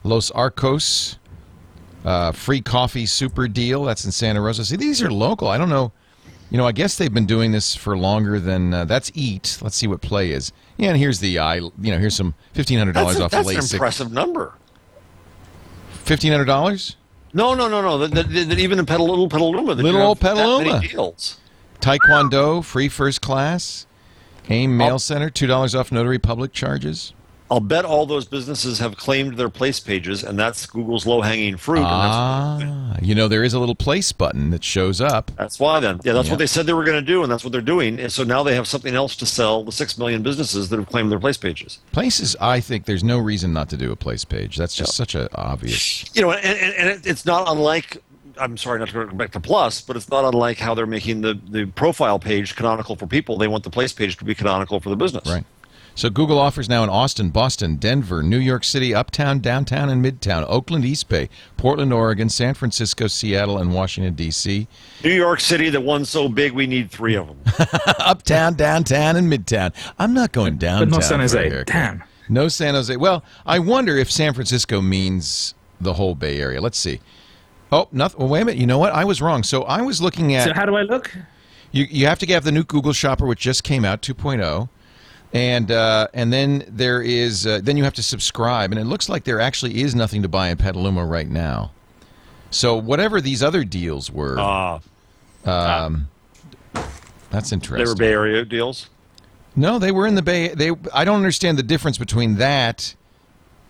Los 0.04 0.30
Arcos, 0.30 1.18
uh, 2.06 2.32
free 2.32 2.62
coffee 2.62 3.04
super 3.04 3.46
deal. 3.46 3.84
That's 3.84 4.06
in 4.06 4.10
Santa 4.10 4.40
Rosa. 4.40 4.64
See, 4.64 4.76
these 4.76 5.02
are 5.02 5.10
local. 5.12 5.48
I 5.48 5.58
don't 5.58 5.68
know. 5.70 5.92
You 6.50 6.56
know, 6.56 6.66
I 6.66 6.72
guess 6.72 6.96
they've 6.96 7.12
been 7.12 7.26
doing 7.26 7.52
this 7.52 7.74
for 7.74 7.96
longer 7.96 8.40
than 8.40 8.72
uh, 8.72 8.84
that's 8.86 9.10
Eat. 9.14 9.58
Let's 9.60 9.76
see 9.76 9.86
what 9.86 10.00
Play 10.00 10.30
is. 10.30 10.50
Yeah, 10.78 10.88
and 10.90 10.96
here's 10.96 11.20
the 11.20 11.38
I. 11.38 11.56
You 11.56 11.72
know, 11.78 11.98
here's 11.98 12.16
some 12.16 12.34
fifteen 12.52 12.78
hundred 12.78 12.94
dollars 12.94 13.20
off 13.20 13.30
that's 13.30 13.48
an 13.48 13.76
impressive 13.76 14.10
number. 14.12 14.54
Fifteen 15.90 16.32
hundred 16.32 16.46
dollars. 16.46 16.96
No, 17.34 17.54
no, 17.54 17.68
no, 17.68 17.82
no. 17.82 17.98
That, 17.98 18.14
that, 18.30 18.48
that 18.48 18.58
even 18.58 18.78
in 18.78 18.86
Petal, 18.86 19.06
little 19.06 19.28
Petaluma, 19.28 19.72
Little 19.74 20.00
old 20.00 20.18
have 20.20 20.36
that 20.36 20.46
many 20.58 20.70
Petaluma. 20.70 20.88
deals. 20.88 21.38
Taekwondo, 21.80 22.64
free 22.64 22.88
first 22.88 23.20
class. 23.20 23.86
AIM 24.48 24.76
Mail. 24.78 24.98
Center, 24.98 25.28
$2 25.28 25.78
off 25.78 25.92
notary 25.92 26.18
public 26.18 26.52
charges. 26.52 27.12
I'll 27.50 27.60
bet 27.60 27.84
all 27.86 28.04
those 28.04 28.26
businesses 28.26 28.78
have 28.78 28.96
claimed 28.96 29.36
their 29.38 29.48
place 29.48 29.80
pages, 29.80 30.22
and 30.22 30.38
that's 30.38 30.66
Google's 30.66 31.06
low 31.06 31.22
hanging 31.22 31.56
fruit. 31.56 31.82
Ah, 31.82 32.96
you 33.00 33.14
know, 33.14 33.26
there 33.28 33.42
is 33.42 33.54
a 33.54 33.58
little 33.58 33.74
place 33.74 34.12
button 34.12 34.50
that 34.50 34.62
shows 34.62 35.00
up. 35.00 35.30
that's 35.36 35.58
why 35.58 35.80
then. 35.80 35.98
Yeah, 36.04 36.12
that's 36.12 36.28
what 36.28 36.38
they 36.38 36.46
said 36.46 36.66
they 36.66 36.72
were 36.74 36.84
going 36.84 37.00
to 37.02 37.06
do, 37.06 37.22
and 37.22 37.32
that's 37.32 37.44
what 37.44 37.52
they're 37.52 37.60
doing. 37.62 37.98
And 38.00 38.12
so 38.12 38.22
now 38.24 38.42
they 38.42 38.54
have 38.54 38.66
something 38.66 38.94
else 38.94 39.16
to 39.16 39.26
sell 39.26 39.64
the 39.64 39.72
six 39.72 39.96
million 39.96 40.22
businesses 40.22 40.68
that 40.68 40.78
have 40.78 40.88
claimed 40.88 41.10
their 41.10 41.18
place 41.18 41.36
pages. 41.38 41.78
Places, 41.92 42.36
I 42.40 42.60
think 42.60 42.84
there's 42.84 43.04
no 43.04 43.18
reason 43.18 43.52
not 43.52 43.68
to 43.70 43.76
do 43.76 43.92
a 43.92 43.96
place 43.96 44.24
page. 44.24 44.56
That's 44.56 44.74
just 44.74 44.94
such 44.94 45.14
an 45.14 45.28
obvious. 45.34 46.04
You 46.14 46.22
know, 46.22 46.32
and, 46.32 46.44
and, 46.58 46.74
and 46.74 46.88
it- 46.90 47.06
it's 47.06 47.24
not 47.24 47.48
unlike. 47.50 48.02
I'm 48.40 48.56
sorry 48.56 48.78
not 48.78 48.88
to 48.88 49.06
go 49.06 49.06
back 49.14 49.32
to 49.32 49.40
Plus, 49.40 49.80
but 49.80 49.96
it's 49.96 50.08
not 50.10 50.24
unlike 50.24 50.58
how 50.58 50.72
they're 50.74 50.86
making 50.86 51.22
the, 51.22 51.40
the 51.48 51.64
profile 51.66 52.20
page 52.20 52.54
canonical 52.54 52.94
for 52.94 53.06
people. 53.08 53.36
They 53.36 53.48
want 53.48 53.64
the 53.64 53.70
place 53.70 53.92
page 53.92 54.16
to 54.18 54.24
be 54.24 54.32
canonical 54.34 54.78
for 54.78 54.90
the 54.90 54.96
business. 54.96 55.26
Right. 55.26 55.44
So 55.98 56.08
Google 56.10 56.38
offers 56.38 56.68
now 56.68 56.84
in 56.84 56.90
Austin, 56.90 57.30
Boston, 57.30 57.74
Denver, 57.74 58.22
New 58.22 58.38
York 58.38 58.62
City, 58.62 58.94
Uptown, 58.94 59.40
Downtown, 59.40 59.88
and 59.88 60.00
Midtown, 60.04 60.46
Oakland, 60.48 60.84
East 60.84 61.08
Bay, 61.08 61.28
Portland, 61.56 61.92
Oregon, 61.92 62.28
San 62.28 62.54
Francisco, 62.54 63.08
Seattle, 63.08 63.58
and 63.58 63.74
Washington, 63.74 64.14
D.C. 64.14 64.68
New 65.02 65.10
York 65.10 65.40
City, 65.40 65.70
the 65.70 65.80
one 65.80 66.04
so 66.04 66.28
big 66.28 66.52
we 66.52 66.68
need 66.68 66.88
three 66.92 67.16
of 67.16 67.26
them. 67.26 67.40
Uptown, 67.98 68.54
downtown, 68.54 69.16
and 69.16 69.28
midtown. 69.28 69.74
I'm 69.98 70.14
not 70.14 70.30
going 70.30 70.56
downtown. 70.56 70.88
But 70.88 70.94
not 70.98 71.02
San 71.02 71.18
Jose. 71.18 71.36
haircut. 71.36 71.66
Damn. 71.66 72.04
No 72.28 72.46
San 72.46 72.74
Jose. 72.74 72.96
Well, 72.96 73.24
I 73.44 73.58
wonder 73.58 73.96
if 73.96 74.08
San 74.08 74.34
Francisco 74.34 74.80
means 74.80 75.56
the 75.80 75.94
whole 75.94 76.14
Bay 76.14 76.40
Area. 76.40 76.60
Let's 76.60 76.78
see. 76.78 77.00
Oh, 77.72 77.88
nothing. 77.90 78.20
Well, 78.20 78.28
wait 78.28 78.42
a 78.42 78.44
minute. 78.44 78.60
You 78.60 78.68
know 78.68 78.78
what? 78.78 78.92
I 78.92 79.04
was 79.04 79.20
wrong. 79.20 79.42
So 79.42 79.64
I 79.64 79.82
was 79.82 80.00
looking 80.00 80.32
at. 80.36 80.46
So 80.46 80.54
how 80.54 80.64
do 80.64 80.76
I 80.76 80.82
look? 80.82 81.12
you, 81.72 81.86
you 81.90 82.06
have 82.06 82.20
to 82.20 82.26
have 82.26 82.44
the 82.44 82.52
new 82.52 82.62
Google 82.62 82.92
Shopper, 82.92 83.26
which 83.26 83.40
just 83.40 83.64
came 83.64 83.84
out, 83.84 84.00
2.0. 84.00 84.68
And 85.32 85.70
uh, 85.70 86.08
and 86.14 86.32
then 86.32 86.64
there 86.68 87.02
is 87.02 87.46
uh, 87.46 87.60
then 87.62 87.76
you 87.76 87.84
have 87.84 87.94
to 87.94 88.02
subscribe, 88.02 88.72
and 88.72 88.80
it 88.80 88.84
looks 88.84 89.08
like 89.10 89.24
there 89.24 89.40
actually 89.40 89.82
is 89.82 89.94
nothing 89.94 90.22
to 90.22 90.28
buy 90.28 90.48
in 90.48 90.56
Petaluma 90.56 91.04
right 91.04 91.28
now. 91.28 91.72
So 92.50 92.76
whatever 92.76 93.20
these 93.20 93.42
other 93.42 93.62
deals 93.62 94.10
were, 94.10 94.38
Uh, 94.38 94.78
that's 97.30 97.52
interesting. 97.52 97.84
they 97.84 97.90
were 97.90 97.94
Bay 97.94 98.12
Area 98.12 98.44
deals. 98.44 98.88
No, 99.54 99.78
they 99.78 99.92
were 99.92 100.06
in 100.06 100.14
the 100.14 100.22
Bay. 100.22 100.48
They. 100.48 100.70
I 100.94 101.04
don't 101.04 101.16
understand 101.16 101.58
the 101.58 101.62
difference 101.62 101.98
between 101.98 102.36
that 102.36 102.94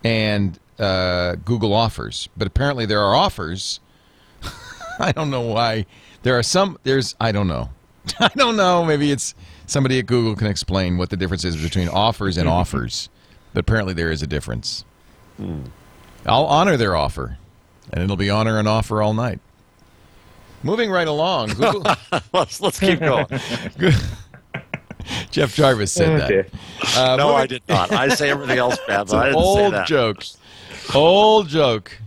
and 0.03 0.57
uh, 0.77 1.35
Google 1.43 1.73
offers, 1.73 2.29
but 2.37 2.47
apparently 2.47 2.85
there 2.85 3.01
are 3.01 3.15
offers. 3.15 3.79
I 4.99 5.11
don't 5.11 5.29
know 5.29 5.41
why. 5.41 5.85
There 6.23 6.37
are 6.37 6.43
some. 6.43 6.77
There's. 6.83 7.15
I 7.19 7.31
don't 7.33 7.47
know. 7.47 7.69
I 8.19 8.29
don't 8.29 8.55
know. 8.55 8.85
Maybe 8.85 9.11
it's 9.11 9.35
somebody 9.69 9.99
at 9.99 10.05
Google 10.05 10.35
can 10.35 10.47
explain 10.47 10.97
what 10.97 11.09
the 11.09 11.17
difference 11.17 11.43
is 11.45 11.55
between 11.61 11.87
offers 11.87 12.37
and 12.37 12.47
offers. 12.49 13.09
But 13.53 13.61
apparently 13.61 13.93
there 13.93 14.11
is 14.11 14.21
a 14.21 14.27
difference. 14.27 14.83
I'll 16.25 16.45
honor 16.45 16.75
their 16.77 16.95
offer, 16.95 17.37
and 17.91 18.03
it'll 18.03 18.17
be 18.17 18.29
honor 18.29 18.57
and 18.59 18.67
offer 18.67 19.01
all 19.01 19.13
night. 19.13 19.39
Moving 20.63 20.91
right 20.91 21.07
along, 21.07 21.49
Google, 21.53 21.83
let's, 22.33 22.59
let's 22.59 22.79
keep 22.79 22.99
going. 22.99 23.25
Jeff 25.31 25.55
Jarvis 25.55 25.91
said 25.91 26.19
that. 26.19 26.49
Uh, 26.97 27.15
no, 27.15 27.27
moving- 27.27 27.41
I 27.41 27.47
did 27.47 27.63
not. 27.69 27.91
I 27.91 28.09
say 28.09 28.29
everything 28.29 28.57
else 28.57 28.77
bad, 28.87 29.03
It's 29.03 29.11
but 29.11 29.17
I 29.19 29.27
an 29.29 29.33
didn't 29.33 29.43
say 29.55 29.63
old 29.63 29.73
that. 29.73 29.87
joke. 29.87 30.23
Old 30.93 31.47
joke. 31.47 31.97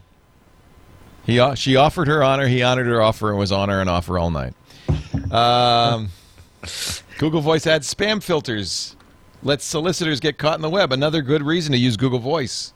He 1.24 1.54
she 1.56 1.76
offered 1.76 2.08
her 2.08 2.22
honor. 2.22 2.46
He 2.48 2.62
honored 2.62 2.86
her 2.86 3.00
offer 3.00 3.30
and 3.30 3.38
was 3.38 3.50
honor 3.52 3.80
and 3.80 3.88
offer 3.88 4.18
all 4.18 4.30
night. 4.30 4.54
Um, 5.32 6.10
Google 7.18 7.40
Voice 7.40 7.66
adds 7.66 7.92
spam 7.92 8.22
filters. 8.22 8.96
Lets 9.42 9.64
solicitors 9.64 10.20
get 10.20 10.38
caught 10.38 10.54
in 10.54 10.62
the 10.62 10.70
web. 10.70 10.92
Another 10.92 11.20
good 11.20 11.42
reason 11.42 11.72
to 11.72 11.78
use 11.78 11.96
Google 11.96 12.20
Voice. 12.20 12.72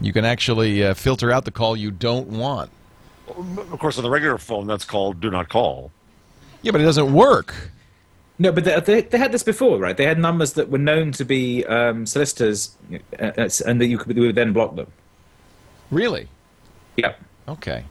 You 0.00 0.12
can 0.12 0.24
actually 0.24 0.84
uh, 0.84 0.94
filter 0.94 1.30
out 1.30 1.44
the 1.44 1.50
call 1.50 1.76
you 1.76 1.90
don't 1.90 2.28
want. 2.28 2.70
Of 3.28 3.78
course, 3.78 3.96
on 3.98 4.04
the 4.04 4.10
regular 4.10 4.38
phone, 4.38 4.66
that's 4.66 4.84
called 4.84 5.20
"Do 5.20 5.30
Not 5.30 5.48
Call." 5.48 5.92
Yeah, 6.62 6.72
but 6.72 6.80
it 6.80 6.84
doesn't 6.84 7.12
work. 7.12 7.54
No, 8.40 8.52
but 8.52 8.64
they, 8.64 8.78
they, 8.80 9.00
they 9.02 9.18
had 9.18 9.32
this 9.32 9.42
before, 9.42 9.78
right? 9.78 9.96
They 9.96 10.04
had 10.04 10.18
numbers 10.18 10.52
that 10.54 10.70
were 10.70 10.78
known 10.78 11.12
to 11.12 11.24
be 11.24 11.64
um, 11.66 12.06
solicitors, 12.06 12.76
uh, 13.18 13.48
and 13.66 13.80
that 13.80 13.86
you 13.86 13.98
could 13.98 14.16
you 14.16 14.22
would 14.22 14.34
then 14.34 14.52
block 14.52 14.76
them. 14.76 14.86
Really? 15.90 16.28
Yeah. 16.96 17.14
Okay. 17.48 17.84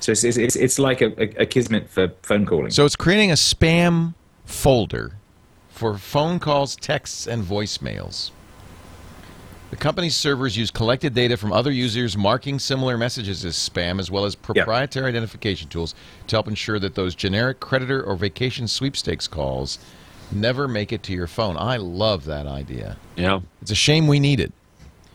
So 0.00 0.12
it's, 0.12 0.24
it's, 0.24 0.36
it's, 0.36 0.56
it's 0.56 0.78
like 0.78 1.00
a, 1.00 1.06
a, 1.20 1.46
Akismet 1.46 1.88
for 1.88 2.12
phone 2.22 2.46
calling. 2.46 2.70
So 2.70 2.84
it's 2.84 2.96
creating 2.96 3.30
a 3.30 3.34
spam 3.34 4.14
folder 4.44 5.12
for 5.68 5.96
phone 5.98 6.38
calls, 6.38 6.76
texts, 6.76 7.26
and 7.26 7.44
voicemails. 7.44 8.30
The 9.70 9.76
company's 9.76 10.16
servers 10.16 10.56
use 10.56 10.70
collected 10.70 11.14
data 11.14 11.36
from 11.36 11.52
other 11.52 11.70
users 11.70 12.16
marking 12.16 12.58
similar 12.58 12.96
messages 12.96 13.44
as 13.44 13.54
spam, 13.54 14.00
as 14.00 14.10
well 14.10 14.24
as 14.24 14.34
proprietary 14.34 15.08
identification 15.08 15.68
tools 15.68 15.94
to 16.26 16.36
help 16.36 16.48
ensure 16.48 16.78
that 16.78 16.94
those 16.94 17.14
generic 17.14 17.60
creditor 17.60 18.02
or 18.02 18.16
vacation 18.16 18.66
sweepstakes 18.66 19.28
calls 19.28 19.78
never 20.32 20.68
make 20.68 20.90
it 20.92 21.02
to 21.02 21.12
your 21.12 21.26
phone. 21.26 21.56
I 21.58 21.76
love 21.76 22.24
that 22.24 22.46
idea. 22.46 22.96
Yeah. 23.16 23.40
It's 23.60 23.70
a 23.70 23.76
shame 23.76 24.06
we 24.06 24.20
need 24.20 24.40
it. 24.40 24.52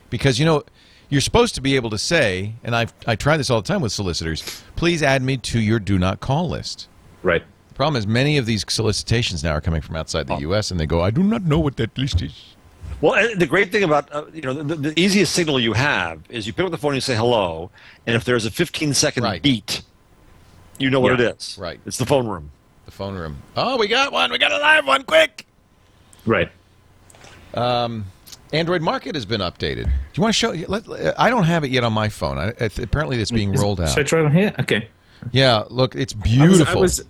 Because, 0.08 0.38
you 0.38 0.44
know, 0.44 0.62
you're 1.10 1.20
supposed 1.20 1.54
to 1.56 1.60
be 1.60 1.76
able 1.76 1.90
to 1.90 1.98
say, 1.98 2.54
and 2.64 2.74
I've, 2.74 2.92
I 3.06 3.14
try 3.16 3.36
this 3.36 3.50
all 3.50 3.60
the 3.62 3.68
time 3.68 3.80
with 3.82 3.92
solicitors, 3.92 4.42
please 4.76 5.02
add 5.02 5.22
me 5.22 5.36
to 5.38 5.60
your 5.60 5.78
do 5.78 5.98
not 5.98 6.20
call 6.20 6.48
list. 6.48 6.88
right. 7.22 7.42
The 7.68 7.74
problem 7.76 7.96
is 7.98 8.06
many 8.06 8.38
of 8.38 8.46
these 8.46 8.64
solicitations 8.68 9.42
now 9.42 9.50
are 9.50 9.60
coming 9.60 9.80
from 9.80 9.96
outside 9.96 10.28
the 10.28 10.36
U.S. 10.36 10.70
and 10.70 10.78
they 10.78 10.86
go, 10.86 11.00
I 11.02 11.10
do 11.10 11.24
not 11.24 11.42
know 11.42 11.58
what 11.58 11.76
that 11.78 11.98
list 11.98 12.22
is. 12.22 12.54
Well, 13.00 13.34
the 13.36 13.46
great 13.48 13.72
thing 13.72 13.82
about 13.82 14.12
uh, 14.14 14.26
you 14.32 14.42
know 14.42 14.54
the, 14.54 14.76
the 14.76 14.98
easiest 15.00 15.32
signal 15.34 15.58
you 15.58 15.72
have 15.72 16.20
is 16.28 16.46
you 16.46 16.52
pick 16.52 16.64
up 16.64 16.70
the 16.70 16.78
phone 16.78 16.90
and 16.92 16.96
you 16.98 17.00
say 17.00 17.16
hello, 17.16 17.72
and 18.06 18.14
if 18.14 18.24
there's 18.24 18.46
a 18.46 18.50
15 18.52 18.94
second 18.94 19.24
Right. 19.24 19.42
beat, 19.42 19.82
you 20.78 20.88
know 20.88 21.00
what 21.00 21.18
Yeah. 21.18 21.26
it 21.26 21.36
is. 21.36 21.58
Right. 21.60 21.80
It's 21.84 21.98
the 21.98 22.06
phone 22.06 22.28
room. 22.28 22.50
The 22.84 22.92
phone 22.92 23.16
room. 23.16 23.38
Oh, 23.56 23.76
we 23.76 23.88
got 23.88 24.12
one. 24.12 24.30
We 24.30 24.38
got 24.38 24.52
a 24.52 24.58
live 24.58 24.86
one. 24.86 25.02
Quick. 25.02 25.44
Right. 26.24 26.50
Android 28.54 28.82
Market 28.82 29.14
has 29.14 29.26
been 29.26 29.40
updated. 29.40 29.84
Do 29.84 29.90
you 30.14 30.22
want 30.22 30.32
to 30.34 30.38
show? 30.38 30.50
Let, 30.68 30.84
I 31.18 31.28
don't 31.28 31.44
have 31.44 31.64
it 31.64 31.70
yet 31.70 31.84
on 31.84 31.92
my 31.92 32.08
phone. 32.08 32.38
I, 32.38 32.48
it, 32.48 32.78
apparently, 32.78 33.20
it's 33.20 33.30
being 33.30 33.52
rolled 33.52 33.80
out. 33.80 33.88
Should 33.88 34.00
I 34.00 34.02
try 34.04 34.22
one 34.22 34.32
here? 34.32 34.54
Okay. 34.60 34.88
Yeah, 35.32 35.64
look, 35.68 35.94
it's 35.96 36.14
I 36.14 36.18
was, 36.18 36.22
beautiful. 36.24 36.78
I 36.78 36.80
was, 36.80 37.04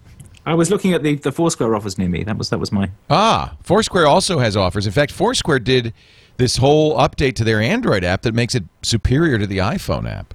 I 0.47 0.55
was 0.55 0.71
looking 0.71 0.93
at 0.95 1.03
the, 1.03 1.17
the 1.17 1.33
Foursquare 1.33 1.75
offers 1.75 1.99
near 1.99 2.09
me. 2.09 2.23
That 2.25 2.39
was 2.39 2.51
that 2.51 2.59
was 2.59 2.73
my. 2.73 2.91
Ah, 3.11 3.57
Foursquare 3.63 4.07
also 4.07 4.39
has 4.39 4.57
offers. 4.57 4.87
In 4.87 4.93
fact, 4.93 5.13
Foursquare 5.13 5.59
did 5.59 5.93
this 6.37 6.57
whole 6.57 6.97
update 6.97 7.35
to 7.37 7.45
their 7.45 7.61
Android 7.61 8.05
app 8.05 8.23
that 8.23 8.35
makes 8.35 8.55
it 8.55 8.65
superior 8.83 9.39
to 9.39 9.47
the 9.47 9.59
iPhone 9.59 10.11
app. 10.11 10.35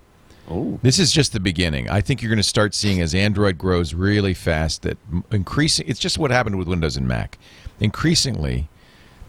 Oh, 0.49 0.80
This 0.82 0.97
is 0.97 1.12
just 1.12 1.34
the 1.34 1.39
beginning. 1.39 1.89
I 1.89 2.01
think 2.01 2.22
you're 2.22 2.30
going 2.30 2.38
to 2.38 2.43
start 2.43 2.74
seeing 2.74 3.01
as 3.01 3.14
Android 3.14 3.57
grows 3.57 3.93
really 3.93 4.34
fast 4.34 4.82
that 4.82 4.97
increasing. 5.32 5.88
It's 5.88 5.99
just 5.99 6.18
what 6.18 6.32
happened 6.32 6.57
with 6.57 6.68
Windows 6.68 6.97
and 6.97 7.07
Mac. 7.07 7.38
Increasingly, 7.80 8.68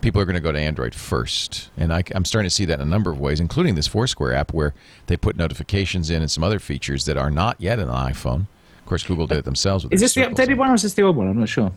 people 0.01 0.21
are 0.21 0.25
going 0.25 0.35
to 0.35 0.41
go 0.41 0.53
to 0.53 0.59
Android 0.59 0.95
first, 0.95 1.71
and 1.77 1.93
I, 1.93 2.03
am 2.15 2.25
starting 2.25 2.49
to 2.49 2.55
see 2.55 2.65
that 2.65 2.75
in 2.75 2.81
a 2.81 2.91
number 2.91 3.11
of 3.11 3.21
ways, 3.21 3.41
including 3.41 3.75
this 3.75 3.87
Foursquare 3.87 4.35
app 4.35 4.53
where 4.53 4.75
they 5.07 5.17
put 5.17 5.37
notifications 5.37 6.11
in 6.11 6.23
and 6.23 6.31
some 6.31 6.43
other 6.45 6.59
features 6.59 7.05
that 7.05 7.17
are 7.17 7.31
not 7.31 7.61
yet 7.61 7.79
in 7.79 7.89
the 7.89 7.95
iPhone. 7.95 8.47
Of 8.79 8.87
course, 8.87 9.05
Google 9.05 9.27
did 9.27 9.39
it 9.39 9.45
themselves. 9.45 9.85
With 9.85 9.93
Is 9.93 10.01
this 10.01 10.15
the 10.15 10.23
updated 10.23 10.57
one 10.57 10.71
or 10.71 10.75
is 10.75 10.83
this 10.83 10.95
the 10.95 11.03
old 11.03 11.17
one? 11.17 11.29
I'm 11.29 11.39
not 11.39 11.49
sure. 11.49 11.73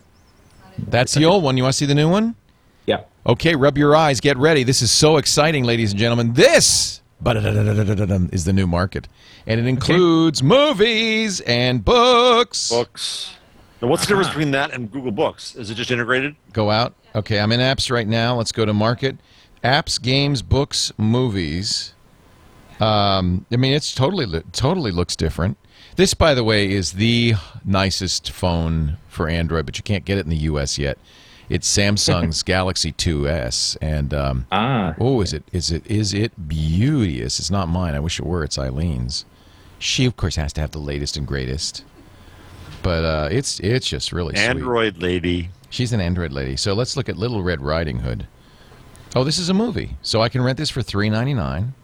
That's 0.78 1.14
the 1.14 1.24
old 1.24 1.44
one. 1.44 1.56
You 1.56 1.62
want 1.62 1.74
to 1.74 1.78
see 1.78 1.86
the 1.86 1.94
new 1.94 2.10
one? 2.10 2.34
Yeah. 2.86 3.02
Okay, 3.26 3.54
rub 3.54 3.78
your 3.78 3.94
eyes. 3.94 4.20
Get 4.20 4.36
ready. 4.36 4.64
This 4.64 4.82
is 4.82 4.90
so 4.90 5.16
exciting, 5.16 5.64
ladies 5.64 5.92
and 5.92 6.00
gentlemen. 6.00 6.34
This 6.34 7.00
is 7.24 8.44
the 8.44 8.52
new 8.52 8.66
market, 8.66 9.08
and 9.46 9.60
it 9.60 9.66
includes 9.66 10.42
movies 10.42 11.40
and 11.42 11.84
books. 11.84 12.70
books. 12.70 13.34
Now, 13.80 13.88
what's 13.88 14.02
the 14.02 14.08
difference 14.08 14.28
between 14.28 14.50
that 14.52 14.72
and 14.72 14.90
Google 14.90 15.12
Books? 15.12 15.54
Is 15.56 15.70
it 15.70 15.74
just 15.74 15.90
integrated? 15.90 16.36
Go 16.52 16.70
out. 16.70 16.94
Okay, 17.14 17.38
I'm 17.38 17.52
in 17.52 17.60
apps 17.60 17.90
right 17.90 18.06
now. 18.08 18.36
Let's 18.36 18.52
go 18.52 18.64
to 18.64 18.72
market. 18.72 19.16
Apps, 19.62 20.00
games, 20.00 20.42
books, 20.42 20.92
movies. 20.98 21.94
Um, 22.80 23.46
I 23.52 23.56
mean, 23.56 23.72
it's 23.72 23.94
totally 23.94 24.42
totally 24.52 24.90
looks 24.90 25.14
different. 25.16 25.56
This, 25.96 26.12
by 26.12 26.34
the 26.34 26.42
way, 26.42 26.70
is 26.72 26.94
the 26.94 27.34
nicest 27.64 28.30
phone 28.32 28.96
for 29.08 29.28
Android, 29.28 29.64
but 29.64 29.78
you 29.78 29.84
can't 29.84 30.04
get 30.04 30.18
it 30.18 30.24
in 30.24 30.30
the 30.30 30.36
U.S. 30.38 30.76
yet. 30.76 30.98
It's 31.48 31.72
Samsung's 31.72 32.42
Galaxy 32.54 32.90
2S, 32.92 33.76
and 33.80 34.12
um, 34.12 34.46
Ah. 34.50 34.94
oh, 34.98 35.20
is 35.20 35.32
it 35.32 35.44
is 35.52 35.70
it 35.70 35.86
is 35.86 36.12
it 36.12 36.48
beauteous? 36.48 37.38
It's 37.38 37.50
not 37.50 37.68
mine. 37.68 37.94
I 37.94 38.00
wish 38.00 38.18
it 38.18 38.26
were. 38.26 38.42
It's 38.42 38.58
Eileen's. 38.58 39.24
She, 39.78 40.04
of 40.06 40.16
course, 40.16 40.36
has 40.36 40.52
to 40.54 40.60
have 40.62 40.72
the 40.72 40.78
latest 40.78 41.16
and 41.16 41.26
greatest. 41.26 41.84
But 42.82 43.04
uh, 43.04 43.28
it's 43.30 43.60
it's 43.60 43.88
just 43.88 44.12
really 44.12 44.34
sweet. 44.34 44.44
Android 44.44 44.96
lady. 44.98 45.50
She's 45.74 45.92
an 45.92 46.00
Android 46.00 46.32
lady. 46.32 46.56
So 46.56 46.72
let's 46.72 46.96
look 46.96 47.08
at 47.08 47.16
Little 47.16 47.42
Red 47.42 47.60
Riding 47.60 47.98
Hood. 47.98 48.28
Oh, 49.16 49.24
this 49.24 49.38
is 49.38 49.48
a 49.48 49.54
movie. 49.54 49.96
So 50.02 50.22
I 50.22 50.28
can 50.28 50.40
rent 50.40 50.56
this 50.56 50.70
for 50.70 50.82
three 50.82 51.10
ninety 51.10 51.34
nine. 51.34 51.74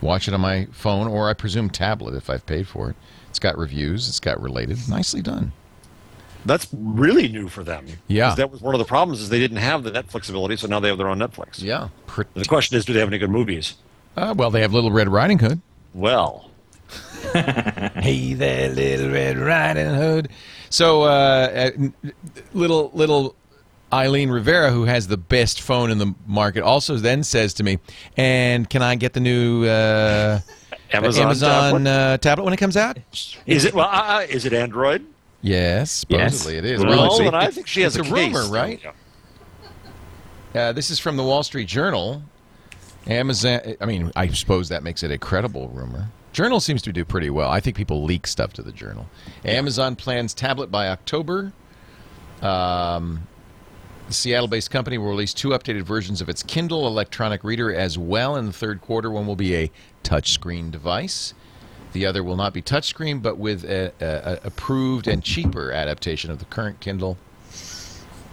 Watch 0.00 0.26
it 0.26 0.34
on 0.34 0.40
my 0.40 0.66
phone 0.72 1.06
or 1.06 1.28
I 1.30 1.34
presume 1.34 1.70
tablet 1.70 2.14
if 2.16 2.28
I've 2.28 2.44
paid 2.46 2.66
for 2.66 2.90
it. 2.90 2.96
It's 3.28 3.38
got 3.38 3.56
reviews. 3.56 4.08
It's 4.08 4.18
got 4.18 4.42
related. 4.42 4.76
Nicely 4.88 5.22
done. 5.22 5.52
That's 6.44 6.66
really 6.72 7.28
new 7.28 7.46
for 7.48 7.62
them. 7.62 7.86
Yeah, 8.08 8.34
That 8.34 8.50
was 8.50 8.60
one 8.60 8.74
of 8.74 8.80
the 8.80 8.84
problems 8.86 9.20
is 9.20 9.28
they 9.28 9.38
didn't 9.38 9.58
have 9.58 9.84
the 9.84 9.92
Netflix 9.92 10.28
ability, 10.28 10.56
so 10.56 10.66
now 10.66 10.80
they 10.80 10.88
have 10.88 10.98
their 10.98 11.08
own 11.08 11.18
Netflix. 11.18 11.62
Yeah. 11.62 11.90
The 12.34 12.44
question 12.46 12.76
is, 12.76 12.84
do 12.84 12.92
they 12.92 12.98
have 12.98 13.08
any 13.10 13.18
good 13.18 13.30
movies? 13.30 13.74
Uh, 14.16 14.34
well, 14.36 14.50
they 14.50 14.62
have 14.62 14.72
Little 14.72 14.90
Red 14.90 15.08
Riding 15.08 15.38
Hood. 15.38 15.60
Well, 15.94 16.50
Hey 17.32 18.34
there, 18.34 18.70
Little 18.70 19.10
Red 19.10 19.38
Riding 19.38 19.94
Hood. 19.94 20.28
So, 20.70 21.02
uh, 21.02 21.06
uh, 21.06 22.10
little 22.54 22.90
little 22.94 23.34
Eileen 23.92 24.30
Rivera, 24.30 24.70
who 24.70 24.84
has 24.84 25.08
the 25.08 25.16
best 25.16 25.60
phone 25.62 25.90
in 25.90 25.98
the 25.98 26.14
market, 26.26 26.62
also 26.62 26.96
then 26.96 27.22
says 27.24 27.54
to 27.54 27.64
me, 27.64 27.78
"And 28.16 28.70
can 28.70 28.80
I 28.82 28.94
get 28.94 29.12
the 29.12 29.20
new 29.20 29.64
uh, 29.66 30.40
Amazon, 30.92 31.24
Amazon 31.24 31.50
tablet? 31.84 31.86
uh, 31.90 32.18
tablet 32.18 32.44
when 32.44 32.54
it 32.54 32.58
comes 32.58 32.76
out?" 32.76 32.98
is 33.46 33.64
it? 33.64 33.74
Well, 33.74 33.88
uh, 33.90 34.24
is 34.28 34.44
it 34.46 34.52
Android? 34.52 35.04
Yes, 35.42 36.04
Yes. 36.08 36.34
supposedly 36.38 36.58
it 36.58 36.64
is. 36.64 36.84
Well, 36.84 37.06
it's 37.06 37.18
a- 37.20 37.34
I 37.36 37.50
think 37.50 37.66
she 37.66 37.80
has 37.80 37.96
it's 37.96 38.06
a, 38.08 38.10
a 38.10 38.14
rumor, 38.14 38.42
case. 38.42 38.50
right? 38.50 38.80
Yeah. 40.54 40.68
Uh, 40.68 40.72
this 40.72 40.90
is 40.90 40.98
from 41.00 41.16
the 41.16 41.22
Wall 41.24 41.42
Street 41.42 41.66
Journal. 41.68 42.22
Amazon. 43.06 43.60
I 43.80 43.86
mean, 43.86 44.12
I 44.14 44.28
suppose 44.28 44.68
that 44.68 44.82
makes 44.82 45.02
it 45.02 45.10
a 45.10 45.18
credible 45.18 45.68
rumor. 45.68 46.08
Journal 46.32 46.60
seems 46.60 46.82
to 46.82 46.92
do 46.92 47.04
pretty 47.04 47.30
well. 47.30 47.50
I 47.50 47.60
think 47.60 47.76
people 47.76 48.04
leak 48.04 48.26
stuff 48.26 48.52
to 48.54 48.62
the 48.62 48.72
Journal. 48.72 49.06
Amazon 49.44 49.96
plans 49.96 50.32
tablet 50.32 50.70
by 50.70 50.88
October. 50.88 51.52
Um, 52.40 53.26
the 54.06 54.14
Seattle-based 54.14 54.70
company 54.70 54.98
will 54.98 55.08
release 55.08 55.34
two 55.34 55.50
updated 55.50 55.82
versions 55.82 56.20
of 56.20 56.28
its 56.28 56.42
Kindle 56.42 56.86
electronic 56.86 57.44
reader 57.44 57.74
as 57.74 57.98
well 57.98 58.36
in 58.36 58.46
the 58.46 58.52
third 58.52 58.80
quarter. 58.80 59.10
One 59.10 59.26
will 59.26 59.36
be 59.36 59.54
a 59.54 59.70
touchscreen 60.02 60.70
device. 60.70 61.34
The 61.92 62.06
other 62.06 62.22
will 62.22 62.36
not 62.36 62.52
be 62.52 62.62
touchscreen, 62.62 63.20
but 63.20 63.36
with 63.36 63.64
a, 63.64 63.92
a, 64.00 64.06
a 64.32 64.40
approved 64.46 65.08
and 65.08 65.22
cheaper 65.22 65.72
adaptation 65.72 66.30
of 66.30 66.38
the 66.38 66.44
current 66.44 66.80
Kindle. 66.80 67.18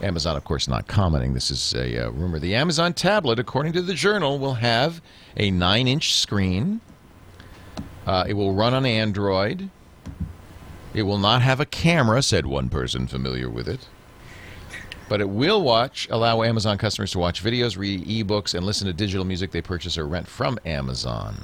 Amazon, 0.01 0.37
of 0.37 0.43
course, 0.43 0.67
not 0.67 0.87
commenting. 0.87 1.33
This 1.33 1.49
is 1.49 1.73
a 1.73 2.05
uh, 2.05 2.11
rumor. 2.11 2.37
The 2.37 2.53
Amazon 2.53 2.93
tablet, 2.93 3.39
according 3.39 3.73
to 3.73 3.81
the 3.81 3.95
journal, 3.95 4.37
will 4.37 4.55
have 4.55 5.01
a 5.35 5.49
9 5.49 5.87
inch 5.87 6.13
screen. 6.13 6.81
Uh, 8.07 8.23
it 8.25 8.33
will 8.33 8.53
run 8.53 8.73
on 8.73 8.85
Android. 8.85 9.69
It 10.93 11.03
will 11.03 11.17
not 11.17 11.41
have 11.41 11.59
a 11.59 11.65
camera, 11.65 12.23
said 12.23 12.45
one 12.45 12.69
person 12.69 13.05
familiar 13.05 13.49
with 13.49 13.67
it. 13.67 13.87
But 15.09 15.21
it 15.21 15.29
will 15.29 15.61
watch, 15.61 16.07
allow 16.09 16.41
Amazon 16.41 16.77
customers 16.77 17.11
to 17.11 17.19
watch 17.19 17.43
videos, 17.43 17.77
read 17.77 18.05
ebooks, 18.05 18.55
and 18.55 18.65
listen 18.65 18.87
to 18.87 18.93
digital 18.93 19.25
music 19.25 19.51
they 19.51 19.61
purchase 19.61 19.97
or 19.97 20.07
rent 20.07 20.27
from 20.27 20.57
Amazon. 20.65 21.35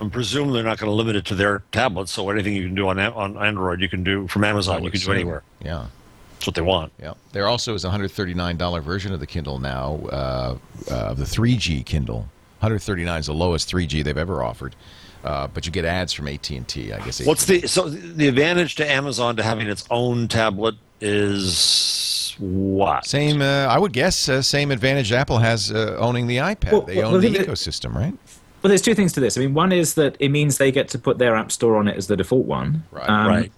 I'm 0.00 0.10
presuming 0.10 0.52
they're 0.52 0.62
not 0.62 0.78
going 0.78 0.90
to 0.90 0.94
limit 0.94 1.16
it 1.16 1.24
to 1.26 1.34
their 1.34 1.64
tablets. 1.72 2.12
So 2.12 2.30
anything 2.30 2.54
you 2.54 2.66
can 2.66 2.74
do 2.74 2.88
on 2.88 3.00
on 3.00 3.36
Android, 3.36 3.80
you 3.80 3.88
can 3.88 4.04
do 4.04 4.28
from 4.28 4.44
Amazon. 4.44 4.84
You 4.84 4.90
can 4.90 5.00
do 5.00 5.12
anywhere. 5.12 5.42
Yeah. 5.60 5.86
That's 6.34 6.46
what 6.46 6.54
they 6.54 6.62
want. 6.62 6.92
Yeah. 7.00 7.14
There 7.32 7.48
also 7.48 7.74
is 7.74 7.84
a 7.84 7.90
$139 7.90 8.82
version 8.82 9.12
of 9.12 9.18
the 9.18 9.26
Kindle 9.26 9.58
now, 9.58 9.98
uh, 10.06 10.58
uh, 10.88 10.94
of 10.94 11.18
the 11.18 11.24
3G 11.24 11.84
Kindle. 11.84 12.28
139 12.60 13.18
is 13.20 13.26
the 13.26 13.34
lowest 13.34 13.68
3G 13.68 14.04
they've 14.04 14.16
ever 14.16 14.42
offered. 14.44 14.76
Uh, 15.24 15.48
but 15.48 15.66
you 15.66 15.72
get 15.72 15.84
ads 15.84 16.12
from 16.12 16.28
AT&T, 16.28 16.92
I 16.92 17.00
guess. 17.04 17.24
What's 17.24 17.44
the 17.44 17.66
so 17.66 17.88
the 17.88 18.28
advantage 18.28 18.76
to 18.76 18.90
Amazon 18.90 19.36
to 19.36 19.42
having 19.42 19.66
its 19.68 19.84
own 19.90 20.28
tablet 20.28 20.76
is 21.00 22.36
what? 22.38 23.04
Same, 23.04 23.42
uh, 23.42 23.66
I 23.66 23.78
would 23.78 23.92
guess, 23.92 24.28
uh, 24.28 24.42
same 24.42 24.70
advantage 24.70 25.12
Apple 25.12 25.38
has 25.38 25.72
uh, 25.72 25.96
owning 25.98 26.26
the 26.26 26.36
iPad. 26.36 26.72
Well, 26.72 26.80
they 26.82 26.98
well, 26.98 27.14
own 27.14 27.20
the 27.20 27.30
the 27.30 27.38
ecosystem, 27.40 27.94
right? 27.94 28.14
Well, 28.62 28.68
there's 28.68 28.82
two 28.82 28.94
things 28.94 29.12
to 29.14 29.20
this. 29.20 29.36
I 29.36 29.40
mean, 29.40 29.54
one 29.54 29.72
is 29.72 29.94
that 29.94 30.16
it 30.18 30.30
means 30.30 30.58
they 30.58 30.72
get 30.72 30.88
to 30.90 30.98
put 30.98 31.18
their 31.18 31.36
app 31.36 31.52
store 31.52 31.76
on 31.76 31.86
it 31.88 31.96
as 31.96 32.06
the 32.08 32.16
default 32.16 32.46
one, 32.46 32.84
Right. 32.90 33.08
Um, 33.08 33.26
Right. 33.28 33.52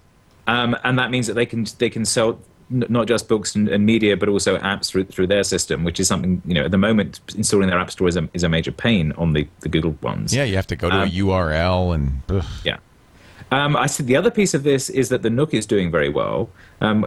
Um, 0.47 0.75
and 0.83 0.97
that 0.97 1.11
means 1.11 1.27
that 1.27 1.33
they 1.35 1.45
can 1.45 1.65
they 1.77 1.89
can 1.89 2.03
sell 2.03 2.29
n- 2.29 2.39
not 2.71 3.07
just 3.07 3.27
books 3.27 3.55
and, 3.55 3.67
and 3.67 3.85
media, 3.85 4.15
but 4.17 4.29
also 4.29 4.57
apps 4.59 4.89
through 4.89 5.05
through 5.05 5.27
their 5.27 5.43
system, 5.43 5.83
which 5.83 5.99
is 5.99 6.07
something 6.07 6.41
you 6.45 6.53
know 6.53 6.65
at 6.65 6.71
the 6.71 6.77
moment 6.77 7.19
installing 7.35 7.67
their 7.69 7.79
app 7.79 7.91
store 7.91 8.07
is 8.07 8.15
a, 8.17 8.29
is 8.33 8.43
a 8.43 8.49
major 8.49 8.71
pain 8.71 9.11
on 9.17 9.33
the, 9.33 9.47
the 9.59 9.69
Google 9.69 9.95
ones. 10.01 10.33
Yeah, 10.33 10.43
you 10.45 10.55
have 10.55 10.67
to 10.67 10.75
go 10.75 10.89
to 10.89 10.95
Um, 10.95 11.07
a 11.07 11.11
URL 11.11 11.93
and. 11.95 12.21
ugh. 12.29 12.45
Yeah. 12.63 12.77
Um, 13.51 13.75
I 13.75 13.87
see. 13.87 14.03
The 14.03 14.15
other 14.15 14.31
piece 14.31 14.53
of 14.53 14.63
this 14.63 14.89
is 14.89 15.09
that 15.09 15.21
the 15.23 15.29
Nook 15.29 15.53
is 15.53 15.65
doing 15.65 15.91
very 15.91 16.07
well 16.09 16.49
um, 16.79 17.05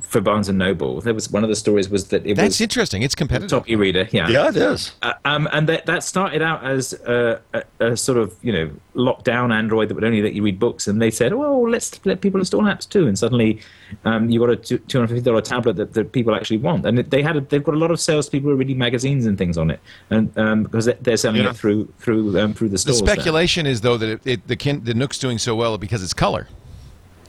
for 0.00 0.20
Barnes 0.20 0.48
and 0.48 0.58
Noble. 0.58 1.00
There 1.00 1.14
was 1.14 1.30
one 1.30 1.42
of 1.44 1.48
the 1.48 1.56
stories 1.56 1.88
was 1.88 2.08
that 2.08 2.26
it 2.26 2.34
That's 2.36 2.56
was 2.56 2.60
interesting. 2.60 3.02
It's 3.02 3.14
competitive. 3.14 3.50
top 3.50 3.68
e-reader. 3.70 4.08
Yeah. 4.12 4.28
Yeah, 4.28 4.48
it 4.48 4.56
is. 4.56 4.92
Uh, 5.02 5.12
um, 5.24 5.48
and 5.52 5.68
that 5.68 5.86
that 5.86 6.02
started 6.02 6.42
out 6.42 6.64
as 6.64 6.92
a, 7.06 7.40
a, 7.54 7.62
a 7.92 7.96
sort 7.96 8.18
of 8.18 8.34
you 8.42 8.52
know 8.52 8.70
lockdown 8.94 9.52
Android 9.52 9.88
that 9.88 9.94
would 9.94 10.04
only 10.04 10.22
let 10.22 10.34
you 10.34 10.42
read 10.42 10.58
books, 10.58 10.86
and 10.88 11.00
they 11.00 11.10
said, 11.10 11.34
"Well, 11.34 11.68
let's 11.68 12.00
let 12.04 12.20
people 12.20 12.40
install 12.40 12.62
apps 12.62 12.88
too." 12.88 13.06
And 13.06 13.18
suddenly, 13.18 13.60
um, 14.04 14.30
you 14.30 14.40
got 14.40 14.50
a 14.50 14.56
two 14.56 14.80
hundred 14.92 15.08
fifty 15.08 15.22
dollar 15.22 15.40
tablet 15.40 15.76
that, 15.76 15.94
that 15.94 16.12
people 16.12 16.34
actually 16.34 16.58
want, 16.58 16.84
and 16.86 16.98
they 16.98 17.22
had 17.22 17.36
a, 17.36 17.40
they've 17.40 17.64
got 17.64 17.74
a 17.74 17.78
lot 17.78 17.90
of 17.90 18.00
salespeople 18.00 18.48
who 18.48 18.54
are 18.54 18.58
reading 18.58 18.78
magazines 18.78 19.26
and 19.26 19.38
things 19.38 19.56
on 19.58 19.70
it, 19.70 19.80
and 20.10 20.36
um, 20.38 20.62
because 20.64 20.86
they- 20.86 20.98
they're 21.00 21.16
selling 21.16 21.42
Yeah. 21.42 21.50
it 21.50 21.56
through 21.56 21.92
through 21.98 22.38
um, 22.40 22.54
through 22.54 22.68
the 22.68 22.72
The 22.74 22.78
stores. 22.78 23.02
there. 23.02 23.14
speculation 23.14 23.66
is, 23.66 23.80
though, 23.80 23.96
that 23.96 24.08
it, 24.08 24.20
it, 24.24 24.48
the, 24.48 24.56
kin- 24.56 24.82
the 24.84 24.94
Nook's 24.94 25.18
doing 25.18 25.38
so 25.38 25.54
well 25.54 25.78
because 25.78 26.02
it's 26.02 26.14
color. 26.14 26.48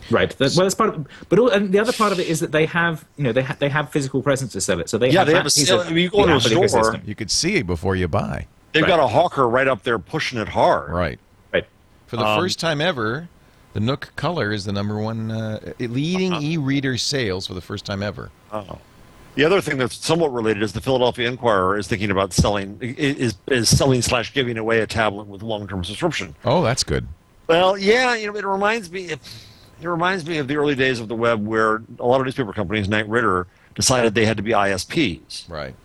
Right. 0.10 0.30
That, 0.38 0.54
well, 0.56 0.66
that's 0.66 0.76
part 0.76 0.94
of. 0.94 1.08
But 1.30 1.40
all, 1.40 1.50
and 1.50 1.72
the 1.72 1.80
other 1.80 1.94
part 1.94 2.12
of 2.12 2.20
it 2.20 2.28
is 2.28 2.40
that 2.42 2.52
they 2.52 2.66
have, 2.68 3.06
you 3.18 3.24
know, 3.24 3.32
they 3.32 3.42
ha- 3.44 3.56
they 3.60 3.70
have 3.70 3.92
physical 3.92 4.22
presence 4.22 4.52
to 4.54 4.62
sell 4.62 4.80
it. 4.80 4.90
So 4.90 4.98
they 4.98 5.10
Yeah, 5.10 5.20
have 5.20 5.28
they 5.28 5.34
that 5.34 5.38
have 5.40 5.46
a 5.46 5.50
sale- 5.50 5.82
of 5.82 5.88
I 5.88 5.90
mean, 5.92 6.04
you 6.04 6.10
go 6.10 6.26
the 6.26 6.34
into 6.34 6.64
a 6.64 6.68
store- 6.70 6.84
ecosystem. 6.84 7.08
You 7.08 7.16
could 7.16 7.32
see 7.32 7.56
it 7.56 7.66
before 7.68 7.96
you 7.96 8.08
buy. 8.08 8.48
They've 8.74 8.84
Right. 8.84 8.90
got 8.90 9.00
a 9.00 9.08
hawker 9.08 9.48
right 9.48 9.68
up 9.68 9.84
there 9.84 9.98
pushing 10.00 10.38
it 10.40 10.50
hard. 10.50 10.92
Right. 10.92 11.20
Right. 11.54 11.66
For 12.08 12.18
the 12.18 12.26
Um, 12.26 12.40
first 12.40 12.60
time 12.60 12.82
ever, 12.82 13.30
the 13.74 13.80
Nook 13.80 14.12
Color 14.16 14.52
is 14.52 14.66
the 14.66 14.72
number 14.74 14.98
one 15.00 15.32
uh, 15.32 15.60
leading 15.80 16.34
Uh-huh. 16.34 16.42
e-reader 16.44 16.98
sales 16.98 17.48
for 17.48 17.54
the 17.54 17.62
first 17.62 17.86
time 17.86 18.04
ever. 18.04 18.30
Oh. 18.52 18.78
The 19.36 19.44
other 19.44 19.60
thing 19.60 19.78
that's 19.78 19.98
somewhat 20.06 20.32
related 20.34 20.64
is 20.64 20.72
the 20.72 20.80
Philadelphia 20.82 21.28
Inquirer 21.28 21.78
is 21.78 21.88
thinking 21.88 22.10
about 22.10 22.32
selling 22.32 22.78
is 22.82 23.36
is 23.48 23.68
selling 23.68 24.02
slash 24.02 24.34
giving 24.34 24.58
away 24.58 24.80
a 24.80 24.88
tablet 24.88 25.28
with 25.28 25.42
long 25.44 25.68
term 25.68 25.84
subscription. 25.84 26.36
Oh, 26.46 26.64
that's 26.64 26.84
good. 26.86 27.08
Well, 27.48 27.78
yeah, 27.78 28.16
you 28.16 28.32
know, 28.32 28.38
it 28.38 28.46
reminds 28.46 28.90
me. 28.90 29.02
It, 29.10 29.20
it 29.82 29.88
reminds 29.88 30.26
me 30.26 30.38
of 30.38 30.48
the 30.48 30.56
early 30.58 30.76
days 30.76 31.00
of 31.00 31.08
the 31.08 31.16
web, 31.16 31.46
where 31.46 31.82
a 32.00 32.06
lot 32.06 32.20
of 32.22 32.26
newspaper 32.26 32.54
companies, 32.54 32.88
Knight 32.88 33.08
Ridder, 33.10 33.48
decided 33.76 34.16
they 34.16 34.26
had 34.26 34.38
to 34.38 34.44
be 34.44 34.52
ISPs, 34.52 35.50
Right. 35.50 35.76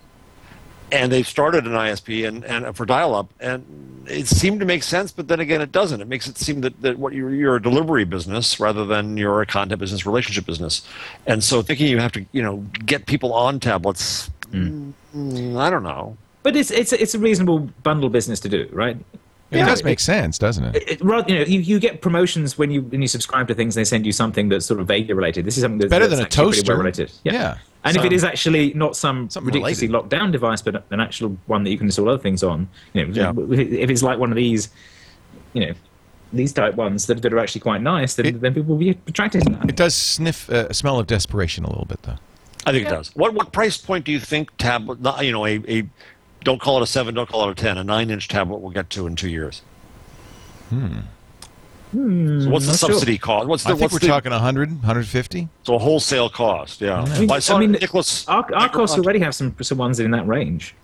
and 0.92 1.10
they 1.10 1.22
started 1.22 1.66
an 1.66 1.72
ISP 1.72 2.26
and, 2.26 2.44
and 2.44 2.76
for 2.76 2.86
dial-up, 2.86 3.32
and 3.40 3.64
it 4.08 4.26
seemed 4.26 4.60
to 4.60 4.66
make 4.66 4.82
sense, 4.82 5.12
but 5.12 5.28
then 5.28 5.38
again, 5.40 5.60
it 5.60 5.70
doesn't. 5.72 6.00
It 6.00 6.08
makes 6.08 6.26
it 6.28 6.36
seem 6.38 6.60
that, 6.62 6.80
that 6.82 6.98
what 6.98 7.12
you're, 7.12 7.34
you're 7.34 7.56
a 7.56 7.62
delivery 7.62 8.04
business 8.04 8.58
rather 8.60 8.84
than 8.84 9.16
you're 9.16 9.40
a 9.42 9.46
content 9.46 9.78
business, 9.80 10.06
relationship 10.06 10.46
business, 10.46 10.86
and 11.26 11.42
so 11.44 11.62
thinking 11.62 11.86
you 11.88 11.98
have 11.98 12.12
to, 12.12 12.24
you 12.32 12.42
know, 12.42 12.64
get 12.86 13.06
people 13.06 13.32
on 13.34 13.60
tablets. 13.60 14.30
mm, 14.52 14.92
I 15.56 15.70
don't 15.70 15.82
know. 15.82 16.16
But 16.42 16.56
it's 16.56 16.70
it's 16.70 16.92
it's 16.94 17.14
a 17.14 17.18
reasonable 17.18 17.58
bundle 17.82 18.08
business 18.08 18.40
to 18.40 18.48
do, 18.48 18.66
right? 18.72 18.96
It 19.50 19.58
Yeah, 19.58 19.66
does 19.66 19.80
it- 19.80 19.84
make 19.84 19.98
sense, 20.00 20.38
doesn't 20.38 20.64
it? 20.64 20.76
It, 20.88 21.00
rather, 21.02 21.30
you 21.32 21.38
know, 21.40 21.44
you, 21.44 21.60
you 21.60 21.80
get 21.80 22.00
promotions 22.02 22.56
when 22.56 22.70
you 22.70 22.82
when 22.82 23.02
you 23.02 23.08
subscribe 23.08 23.48
to 23.48 23.54
things. 23.54 23.76
and 23.76 23.80
They 23.84 23.88
send 23.88 24.06
you 24.06 24.12
something 24.12 24.48
that's 24.48 24.64
sort 24.66 24.78
of 24.80 24.86
vaguely 24.86 25.12
related. 25.14 25.44
This 25.44 25.56
is 25.56 25.62
something 25.62 25.78
that's 25.78 25.90
Better 25.90 26.06
that's 26.06 26.18
than 26.18 26.24
a 26.24 26.26
actually 26.26 26.44
toaster. 26.52 26.72
well 26.72 26.78
related. 26.78 27.10
Yeah. 27.24 27.32
Yeah. 27.32 27.58
And 27.84 27.96
if 27.96 28.04
it 28.04 28.12
is 28.12 28.24
actually 28.24 28.74
not 28.74 28.94
some 28.94 29.24
ridiculously 29.40 29.86
related. 29.86 29.90
locked 29.90 30.08
down 30.10 30.30
device, 30.30 30.60
but 30.62 30.84
an 30.90 31.00
actual 31.00 31.36
one 31.46 31.64
that 31.64 31.70
you 31.70 31.78
can 31.78 31.86
install 31.88 32.08
other 32.10 32.22
things 32.22 32.42
on, 32.42 32.68
you 32.92 33.06
know, 33.06 33.12
Yeah. 33.12 33.32
if 33.58 33.88
it's 33.90 34.02
like 34.02 34.18
one 34.18 34.30
of 34.30 34.36
these, 34.36 34.68
you 35.54 35.66
know, 35.66 35.72
these 36.32 36.52
type 36.52 36.74
ones 36.76 37.06
that, 37.06 37.22
that 37.22 37.32
are 37.32 37.38
actually 37.38 37.62
quite 37.62 37.80
nice, 37.80 38.14
then, 38.14 38.26
It- 38.26 38.40
then 38.40 38.52
people 38.54 38.74
will 38.76 38.78
be 38.84 38.90
attracted 39.08 39.42
to 39.44 39.50
that. 39.50 39.68
It 39.68 39.76
does 39.76 39.94
sniff 39.94 40.48
uh, 40.50 40.66
a 40.70 40.74
smell 40.74 41.00
of 41.00 41.06
desperation 41.06 41.64
a 41.64 41.68
little 41.70 41.86
bit, 41.86 42.02
though. 42.02 42.18
I 42.66 42.72
think 42.72 42.86
it 42.86 42.90
does. 42.90 43.10
What 43.16 43.32
what 43.32 43.52
price 43.52 43.78
point 43.78 44.04
do 44.04 44.12
you 44.12 44.20
think 44.20 44.50
tablet? 44.58 44.98
You 45.24 45.32
know, 45.32 45.46
a, 45.46 45.58
a 45.66 45.88
don't 46.44 46.60
call 46.60 46.78
it 46.78 46.82
a 46.82 46.86
seven, 46.86 47.14
don't 47.14 47.28
call 47.28 47.48
it 47.48 47.52
a 47.52 47.54
ten, 47.54 47.78
a 47.78 47.84
nine 47.84 48.10
inch 48.10 48.28
tablet 48.28 48.58
we'll 48.58 48.70
get 48.70 48.90
to 48.90 49.06
in 49.06 49.16
two 49.16 49.28
years. 49.28 49.62
Hmm. 50.70 50.98
So 51.92 51.98
what's 52.50 52.66
the 52.66 52.72
not 52.72 52.78
sure. 52.78 52.90
subsidy 52.92 53.18
cost? 53.18 53.48
What's 53.48 53.64
the 53.64 53.70
I 53.70 53.72
think 53.72 53.82
what's 53.82 53.94
we're 53.94 53.98
the 53.98 54.06
talking 54.06 54.30
100, 54.30 54.70
150. 54.70 55.48
so 55.64 55.76
wholesale 55.76 56.30
cost? 56.30 56.80
Yeah. 56.80 57.00
I 57.02 57.18
mean, 57.18 57.28
Well, 57.28 57.40
I 57.48 57.54
I 57.54 57.58
mean, 57.58 57.72
Nicholas. 57.72 58.28
Our, 58.28 58.54
our 58.54 58.68
costs 58.68 58.96
already 58.96 59.18
have 59.18 59.34
some 59.34 59.56
some 59.60 59.78
ones 59.78 59.98
in 59.98 60.12
that 60.12 60.26
range. 60.26 60.76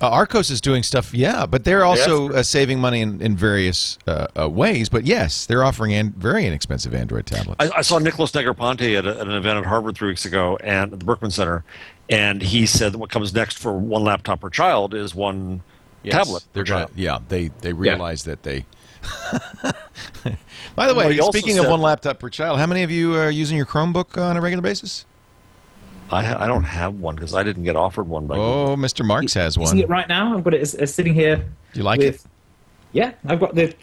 Uh, 0.00 0.08
Archos 0.08 0.50
is 0.50 0.60
doing 0.60 0.82
stuff, 0.82 1.12
yeah, 1.12 1.44
but 1.44 1.64
they're 1.64 1.84
also 1.84 2.30
uh, 2.30 2.42
saving 2.42 2.78
money 2.78 3.00
in, 3.00 3.20
in 3.20 3.36
various 3.36 3.98
uh, 4.06 4.28
uh, 4.38 4.48
ways. 4.48 4.88
But 4.88 5.04
yes, 5.04 5.46
they're 5.46 5.64
offering 5.64 5.92
an, 5.92 6.12
very 6.16 6.46
inexpensive 6.46 6.94
Android 6.94 7.26
tablets. 7.26 7.56
I, 7.58 7.78
I 7.78 7.80
saw 7.82 7.98
Nicholas 7.98 8.30
Negroponte 8.30 8.96
at, 8.96 9.06
a, 9.06 9.20
at 9.20 9.26
an 9.26 9.34
event 9.34 9.58
at 9.58 9.66
Harvard 9.66 9.96
three 9.96 10.08
weeks 10.08 10.24
ago 10.24 10.56
and 10.62 10.92
at 10.92 11.00
the 11.00 11.04
Berkman 11.04 11.32
Center, 11.32 11.64
and 12.08 12.40
he 12.40 12.64
said 12.64 12.92
that 12.92 12.98
what 12.98 13.10
comes 13.10 13.34
next 13.34 13.58
for 13.58 13.72
one 13.76 14.04
laptop 14.04 14.40
per 14.40 14.50
child 14.50 14.94
is 14.94 15.14
one 15.14 15.62
Yes, 16.02 16.14
tablet. 16.14 16.44
They're 16.52 16.64
gonna, 16.64 16.88
yeah, 16.94 17.18
they 17.28 17.48
they 17.60 17.72
realize 17.72 18.24
that 18.24 18.42
they. 18.42 18.64
By 20.74 20.86
the 20.86 20.94
way, 20.94 21.16
speaking 21.18 21.58
of 21.58 21.68
one 21.68 21.80
laptop 21.80 22.18
per 22.18 22.28
child, 22.28 22.58
how 22.58 22.66
many 22.66 22.82
of 22.82 22.90
you 22.90 23.14
are 23.16 23.30
using 23.30 23.56
your 23.56 23.66
Chromebook 23.66 24.20
on 24.20 24.36
a 24.36 24.40
regular 24.40 24.62
basis? 24.62 25.06
I, 26.10 26.44
I 26.44 26.46
don't 26.46 26.64
have 26.64 26.94
one 26.94 27.14
because 27.14 27.34
I 27.34 27.42
didn't 27.42 27.64
get 27.64 27.76
offered 27.76 28.08
one 28.08 28.26
by 28.26 28.36
Google. 28.36 28.50
Oh, 28.50 28.76
Mr. 28.76 29.04
Marks 29.04 29.34
has 29.34 29.58
one. 29.58 29.64
Using 29.66 29.78
one. 29.78 29.84
it 29.84 29.88
right 29.88 30.08
now. 30.08 30.36
I've 30.36 30.44
got 30.44 30.54
it 30.54 30.60
as, 30.60 30.74
as 30.74 30.94
sitting 30.94 31.14
here. 31.14 31.36
Do 31.36 31.44
you 31.74 31.82
like 31.82 31.98
with, 31.98 32.24
it? 32.24 32.30
Yeah, 32.92 33.12
I've 33.26 33.40
got 33.40 33.54
the 33.54 33.74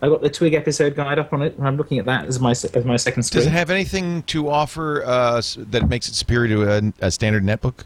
I've 0.00 0.10
got 0.10 0.22
the 0.22 0.30
Twig 0.30 0.54
episode 0.54 0.94
guide 0.94 1.18
up 1.18 1.32
on 1.32 1.42
it. 1.42 1.56
and 1.58 1.66
I'm 1.66 1.76
looking 1.76 1.98
at 1.98 2.04
that 2.06 2.26
as 2.26 2.38
my 2.38 2.52
as 2.52 2.84
my 2.84 2.96
second 2.96 3.24
screen. 3.24 3.40
Does 3.40 3.46
it 3.46 3.50
have 3.52 3.70
anything 3.70 4.22
to 4.24 4.48
offer 4.48 5.04
uh, 5.04 5.42
that 5.56 5.88
makes 5.88 6.08
it 6.08 6.14
superior 6.14 6.48
to 6.48 6.92
a, 7.02 7.06
a 7.06 7.10
standard 7.10 7.42
netbook? 7.42 7.84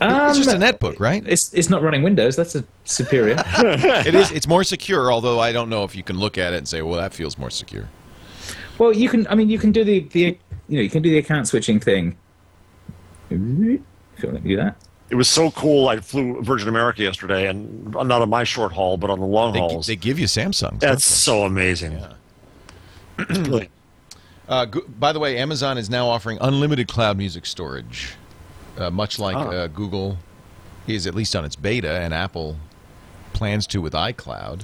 it's 0.00 0.36
just 0.36 0.50
a 0.50 0.56
Um, 0.56 0.60
netbook, 0.60 1.00
right? 1.00 1.22
It's 1.26 1.54
it's 1.54 1.70
not 1.70 1.82
running 1.82 2.02
Windows. 2.02 2.36
That's 2.36 2.54
a 2.54 2.64
superior. 2.84 3.36
it 3.58 4.14
is. 4.14 4.30
It's 4.32 4.46
more 4.48 4.64
secure, 4.64 5.10
although 5.12 5.38
I 5.40 5.52
don't 5.52 5.70
know 5.70 5.84
if 5.84 5.94
you 5.94 6.02
can 6.02 6.18
look 6.18 6.36
at 6.36 6.52
it 6.52 6.56
and 6.58 6.68
say, 6.68 6.82
"Well, 6.82 6.98
that 7.00 7.14
feels 7.14 7.38
more 7.38 7.50
secure." 7.50 7.88
well, 8.78 8.92
you 8.92 9.08
can. 9.08 9.26
I 9.28 9.34
mean, 9.34 9.48
you 9.48 9.58
can 9.58 9.72
do 9.72 9.84
the 9.84 10.00
the 10.12 10.36
you 10.68 10.76
know 10.76 10.82
you 10.82 10.90
can 10.90 11.02
do 11.02 11.10
the 11.10 11.18
account 11.18 11.48
switching 11.48 11.80
thing. 11.80 12.16
If 13.30 13.38
you 13.38 13.82
let 14.22 14.42
me 14.44 14.50
do 14.50 14.56
that. 14.56 14.76
It 15.08 15.14
was 15.14 15.28
so 15.28 15.50
cool. 15.52 15.88
I 15.88 15.98
flew 16.00 16.42
Virgin 16.42 16.68
America 16.68 17.02
yesterday, 17.02 17.46
and 17.48 17.92
not 17.92 18.10
on 18.22 18.28
my 18.28 18.42
short 18.44 18.72
haul, 18.72 18.96
but 18.96 19.08
on 19.10 19.20
the 19.20 19.26
long 19.26 19.52
They, 19.52 19.60
hauls. 19.60 19.86
they 19.86 19.94
give 19.94 20.18
you 20.18 20.26
Samsungs. 20.26 20.80
That's 20.80 21.04
so 21.04 21.42
amazing. 21.44 22.00
Brilliant. 23.16 23.70
Uh, 24.48 24.64
go- 24.64 24.82
by 25.00 25.12
the 25.12 25.18
way, 25.18 25.36
Amazon 25.38 25.76
is 25.76 25.90
now 25.90 26.06
offering 26.06 26.38
unlimited 26.40 26.86
cloud 26.86 27.16
music 27.18 27.44
storage, 27.44 28.12
uh, 28.78 28.88
much 28.90 29.18
like 29.18 29.34
Ah. 29.34 29.48
uh, 29.48 29.66
Google 29.66 30.18
is 30.86 31.04
at 31.08 31.16
least 31.16 31.34
on 31.34 31.44
its 31.44 31.56
beta, 31.56 31.90
and 31.90 32.14
Apple 32.14 32.56
plans 33.32 33.66
to 33.66 33.80
with 33.82 33.92
iCloud. 33.92 34.62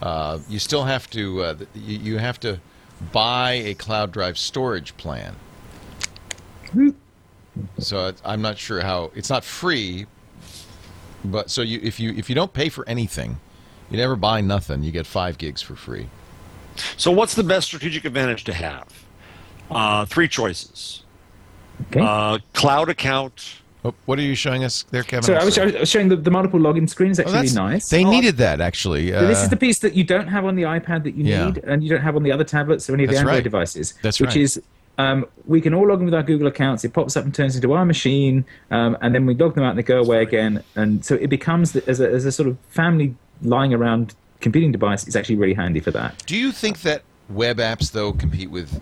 Uh, 0.00 0.38
you 0.48 0.58
still 0.58 0.84
have 0.84 1.10
to 1.10 1.42
uh, 1.42 1.54
you, 1.74 1.98
you 1.98 2.16
have 2.16 2.40
to 2.40 2.58
buy 3.12 3.52
a 3.52 3.74
cloud 3.74 4.12
drive 4.12 4.38
storage 4.38 4.96
plan. 4.96 5.36
So 7.78 8.12
I'm 8.24 8.42
not 8.42 8.58
sure 8.58 8.80
how 8.80 9.10
it's 9.14 9.30
not 9.30 9.44
free, 9.44 10.06
but 11.24 11.50
so 11.50 11.62
you 11.62 11.80
if 11.82 11.98
you 11.98 12.12
if 12.12 12.28
you 12.28 12.34
don't 12.34 12.52
pay 12.52 12.68
for 12.68 12.88
anything, 12.88 13.38
you 13.90 13.96
never 13.96 14.16
buy 14.16 14.40
nothing. 14.40 14.82
You 14.82 14.92
get 14.92 15.06
five 15.06 15.36
gigs 15.38 15.60
for 15.60 15.74
free. 15.74 16.08
So, 16.96 17.10
what's 17.10 17.34
the 17.34 17.42
best 17.42 17.66
strategic 17.66 18.04
advantage 18.04 18.44
to 18.44 18.54
have? 18.54 18.86
Uh, 19.70 20.04
three 20.06 20.28
choices: 20.28 21.02
Okay. 21.88 22.00
uh, 22.00 22.38
cloud 22.54 22.88
account. 22.88 23.59
Oh, 23.84 23.94
what 24.04 24.18
are 24.18 24.22
you 24.22 24.34
showing 24.34 24.62
us 24.62 24.84
there, 24.90 25.02
Kevin? 25.02 25.22
so 25.22 25.34
I'm 25.34 25.44
was. 25.46 25.58
I 25.58 25.64
was 25.80 25.88
showing 25.88 26.08
the, 26.08 26.16
the 26.16 26.30
multiple 26.30 26.60
login 26.60 26.88
screen 26.88 27.10
is 27.12 27.18
Oh, 27.18 27.22
actually 27.22 27.38
that's 27.38 27.54
really 27.56 27.70
nice. 27.70 27.88
They 27.88 28.04
needed 28.04 28.36
that 28.36 28.60
actually. 28.60 29.14
Uh, 29.14 29.20
So 29.20 29.26
this 29.26 29.42
is 29.42 29.48
the 29.48 29.56
piece 29.56 29.78
that 29.80 29.94
you 29.94 30.04
don't 30.04 30.28
have 30.28 30.44
on 30.44 30.54
the 30.56 30.62
iPad 30.64 31.04
that 31.04 31.14
you 31.14 31.24
Yeah. 31.24 31.46
need, 31.46 31.58
and 31.64 31.82
you 31.82 31.88
don't 31.88 32.02
have 32.02 32.14
on 32.16 32.22
the 32.22 32.32
other 32.32 32.44
tablets 32.44 32.90
or 32.90 32.94
any 32.94 33.04
of 33.04 33.08
the 33.10 33.14
That's 33.14 33.20
Android 33.20 33.36
right. 33.36 33.44
devices. 33.44 33.94
That's 34.02 34.20
which 34.20 34.30
right. 34.30 34.36
is 34.36 34.62
um, 34.98 35.24
we 35.46 35.62
can 35.62 35.72
all 35.72 35.88
log 35.88 36.00
in 36.00 36.04
with 36.04 36.14
our 36.14 36.22
Google 36.22 36.46
accounts. 36.46 36.84
It 36.84 36.92
pops 36.92 37.16
up 37.16 37.24
and 37.24 37.34
turns 37.34 37.56
into 37.56 37.72
our 37.72 37.86
machine, 37.86 38.44
um, 38.70 38.98
and 39.00 39.14
then 39.14 39.24
we 39.24 39.34
log 39.34 39.54
them 39.54 39.64
out 39.64 39.70
and 39.70 39.78
they 39.78 39.82
go 39.82 39.98
away 39.98 40.20
again. 40.20 40.62
And 40.76 41.02
so 41.02 41.14
it 41.14 41.28
becomes 41.30 41.72
the, 41.72 41.88
as 41.88 42.00
a, 42.00 42.10
as 42.10 42.26
a 42.26 42.32
sort 42.32 42.50
of 42.50 42.58
family 42.68 43.14
lying 43.40 43.72
around 43.72 44.14
computing 44.40 44.72
device. 44.72 45.06
It's 45.06 45.16
actually 45.16 45.36
really 45.36 45.54
handy 45.54 45.80
for 45.80 45.90
that. 45.92 46.22
Do 46.26 46.36
you 46.36 46.52
think 46.52 46.82
that 46.82 47.00
web 47.30 47.56
apps 47.58 47.92
though 47.92 48.12
compete 48.12 48.50
with 48.50 48.78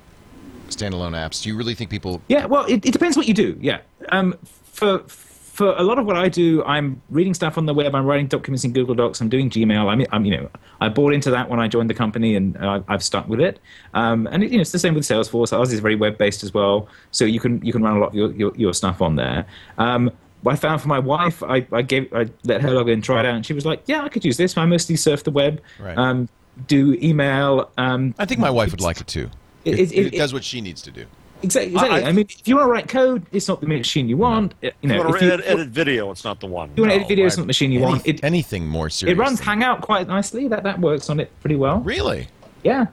standalone 0.70 1.12
apps? 1.12 1.42
Do 1.42 1.51
you 1.51 1.57
really 1.57 1.74
think 1.74 1.88
people? 1.90 2.20
Yeah, 2.28 2.46
well, 2.46 2.64
it, 2.64 2.84
it 2.84 2.92
depends 2.92 3.16
what 3.16 3.28
you 3.28 3.34
do. 3.34 3.57
Yeah, 3.61 3.78
um, 4.09 4.34
for 4.79 4.99
for 5.09 5.74
a 5.76 5.83
lot 5.83 5.99
of 5.99 6.07
what 6.07 6.16
I 6.16 6.29
do, 6.29 6.62
I'm 6.64 7.03
reading 7.11 7.35
stuff 7.35 7.59
on 7.59 7.66
the 7.66 7.74
web. 7.74 7.93
I'm 7.93 8.07
writing 8.07 8.29
documents 8.29 8.62
in 8.64 8.72
Google 8.72 8.95
Docs. 8.95 9.20
I'm 9.20 9.29
doing 9.29 9.51
Gmail. 9.51 9.87
I'm, 9.89 10.07
I'm 10.12 10.24
you 10.24 10.37
know, 10.37 10.49
I 10.81 10.89
bought 10.89 11.12
into 11.12 11.33
that 11.33 11.51
when 11.51 11.59
I 11.59 11.66
joined 11.66 11.91
the 11.91 11.95
company, 11.95 12.37
and 12.37 12.57
I, 12.59 12.81
I've 12.87 13.03
stuck 13.03 13.29
with 13.29 13.41
it. 13.41 13.59
Um, 13.93 14.29
and 14.31 14.45
it, 14.45 14.53
you 14.53 14.59
know, 14.59 14.61
it's 14.61 14.70
the 14.70 14.79
same 14.79 14.95
with 14.95 15.03
Salesforce. 15.03 15.53
Ours 15.57 15.72
is 15.72 15.81
very 15.81 15.97
web 15.97 16.16
based 16.16 16.45
as 16.45 16.55
well, 16.55 16.87
so 17.11 17.24
you 17.24 17.41
can 17.41 17.61
you 17.64 17.72
can 17.72 17.83
run 17.83 17.97
a 17.97 17.99
lot 17.99 18.11
of 18.11 18.14
your 18.14 18.31
your, 18.35 18.53
your 18.57 18.72
stuff 18.72 19.03
on 19.03 19.16
there. 19.16 19.47
Um, 19.79 20.12
what 20.43 20.53
I 20.53 20.57
found 20.57 20.81
for 20.81 20.87
my 20.87 21.01
wife, 21.01 21.43
I, 21.43 21.66
I 21.72 21.83
gave 21.83 22.12
I 22.14 22.29
let 22.45 22.61
her 22.62 22.70
log 22.70 22.87
in 22.89 22.95
and 22.95 23.03
try 23.05 23.18
it 23.18 23.26
out, 23.26 23.35
and 23.35 23.45
she 23.45 23.53
was 23.53 23.66
like, 23.66 23.83
"Yeah, 23.87 24.03
I 24.05 24.09
could 24.09 24.24
use 24.24 24.37
this. 24.37 24.57
I 24.57 24.64
mostly 24.64 24.95
surf 24.95 25.24
the 25.24 25.33
web, 25.33 25.61
Right. 25.81 25.99
um, 25.99 26.29
do 26.68 26.97
email." 27.03 27.68
Um, 27.76 28.14
I 28.16 28.26
think 28.26 28.39
my 28.41 28.51
wife 28.51 28.70
would 28.70 28.81
like 28.81 29.01
it 29.01 29.09
too. 29.09 29.29
It- 29.64 29.81
it, 29.93 29.93
it- 30.14 30.16
does 30.16 30.33
what 30.33 30.45
she 30.45 30.61
needs 30.61 30.81
to 30.83 30.93
do. 30.93 31.05
Exactly. 31.43 31.72
exactly. 31.72 32.03
I, 32.05 32.09
I- 32.09 32.12
mean, 32.12 32.26
if 32.28 32.47
you 32.49 32.57
want 32.57 32.66
to 32.66 32.70
write 32.72 32.89
code, 32.89 33.24
it's 33.32 33.47
not 33.49 33.61
the 33.61 33.66
machine 33.68 34.09
you 34.09 34.16
want. 34.16 34.55
You 34.61 34.72
You 34.82 34.89
know, 34.89 34.99
want 34.99 35.11
if 35.14 35.18
to 35.20 35.26
you, 35.26 35.32
edit, 35.32 35.47
edit 35.47 35.68
video? 35.68 36.11
It's 36.11 36.24
not 36.24 36.41
the 36.41 36.47
one. 36.47 36.70
you 36.76 36.82
want 36.82 36.91
to 36.91 36.95
edit 36.97 37.05
No, 37.05 37.09
video, 37.09 37.26
it's 37.26 37.36
not 37.36 37.45
the 37.45 37.49
machine 37.49 37.70
you 37.72 37.78
any- 37.80 37.86
want. 37.93 38.07
It, 38.07 38.22
anything 38.24 38.66
more 38.66 38.91
serious. 38.91 39.16
it 39.16 39.20
runs 39.20 39.39
than- 39.39 39.47
Hangout 39.47 39.80
quite 39.82 40.09
nicely. 40.09 40.49
That 40.49 40.62
that 40.64 40.80
works 40.80 41.09
on 41.09 41.20
it 41.20 41.30
pretty 41.41 41.57
well. 41.57 41.80
Really? 41.80 42.28
Yeah. 42.64 42.86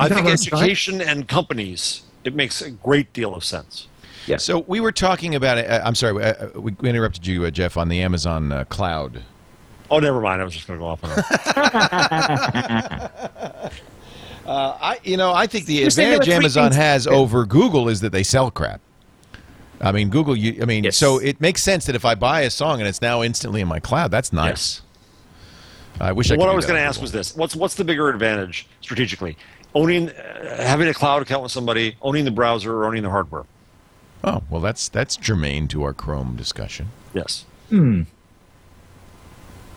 I 0.00 0.08
think 0.08 0.26
runs 0.26 0.44
Skype. 0.46 0.54
education 0.54 1.00
and 1.00 1.28
companies. 1.28 2.02
It 2.24 2.34
makes 2.34 2.60
a 2.62 2.70
great 2.70 3.12
deal 3.12 3.34
of 3.34 3.44
sense. 3.44 3.86
Yeah. 4.26 4.38
So 4.38 4.60
we 4.66 4.80
were 4.80 4.92
talking 4.92 5.34
about. 5.34 5.58
Uh, 5.58 5.82
I'm 5.84 5.94
sorry, 5.94 6.24
uh, 6.24 6.48
we 6.58 6.74
we 6.80 6.88
interrupted 6.88 7.26
you, 7.26 7.44
uh, 7.44 7.50
Jeff, 7.50 7.76
on 7.76 7.88
the 7.88 8.00
Amazon 8.00 8.50
uh, 8.52 8.64
cloud. 8.64 9.22
Oh, 9.90 9.98
never 10.00 10.18
mind. 10.22 10.40
I 10.40 10.44
was 10.44 10.54
just 10.54 10.66
going 10.66 10.80
to 10.80 10.82
go 10.82 10.88
off 10.88 11.04
on 11.04 11.10
that. 11.10 11.20
Uh, 14.46 14.76
I, 14.80 14.98
you 15.04 15.16
know, 15.16 15.32
I 15.32 15.46
think 15.46 15.66
the 15.66 15.74
You're 15.74 15.86
advantage 15.88 16.28
Amazon 16.28 16.64
things- 16.70 16.76
has 16.76 17.06
over 17.06 17.46
Google 17.46 17.88
is 17.88 18.00
that 18.02 18.12
they 18.12 18.22
sell 18.22 18.50
crap. 18.50 18.80
I 19.80 19.90
mean, 19.92 20.08
Google. 20.08 20.36
You, 20.36 20.62
I 20.62 20.66
mean, 20.66 20.84
Yes. 20.84 20.96
so 20.96 21.18
it 21.18 21.40
makes 21.40 21.62
sense 21.62 21.86
that 21.86 21.94
if 21.96 22.04
I 22.04 22.14
buy 22.14 22.42
a 22.42 22.50
song 22.50 22.80
and 22.80 22.88
it's 22.88 23.02
now 23.02 23.22
instantly 23.22 23.60
in 23.60 23.68
my 23.68 23.80
cloud, 23.80 24.10
that's 24.10 24.32
nice. 24.32 24.82
I 26.00 26.12
wish 26.12 26.30
I. 26.30 26.36
what 26.36 26.48
I 26.48 26.54
was 26.54 26.64
going 26.66 26.76
to 26.78 26.82
ask 26.84 27.00
was 27.00 27.12
this: 27.12 27.36
What's 27.36 27.54
what's 27.56 27.74
the 27.74 27.84
bigger 27.84 28.08
advantage 28.08 28.66
strategically? 28.80 29.36
Owning, 29.74 30.10
uh, 30.10 30.62
having 30.62 30.88
a 30.88 30.94
cloud 30.94 31.22
account 31.22 31.42
with 31.42 31.52
somebody, 31.52 31.96
owning 32.02 32.24
the 32.24 32.30
browser, 32.30 32.72
or 32.74 32.86
owning 32.86 33.02
the 33.02 33.10
hardware? 33.10 33.44
Oh 34.22 34.42
well, 34.48 34.60
that's 34.60 34.88
that's 34.88 35.16
germane 35.16 35.68
to 35.68 35.82
our 35.82 35.92
Chrome 35.92 36.36
discussion. 36.36 36.88
Yes. 37.12 37.44
Hmm. 37.68 38.02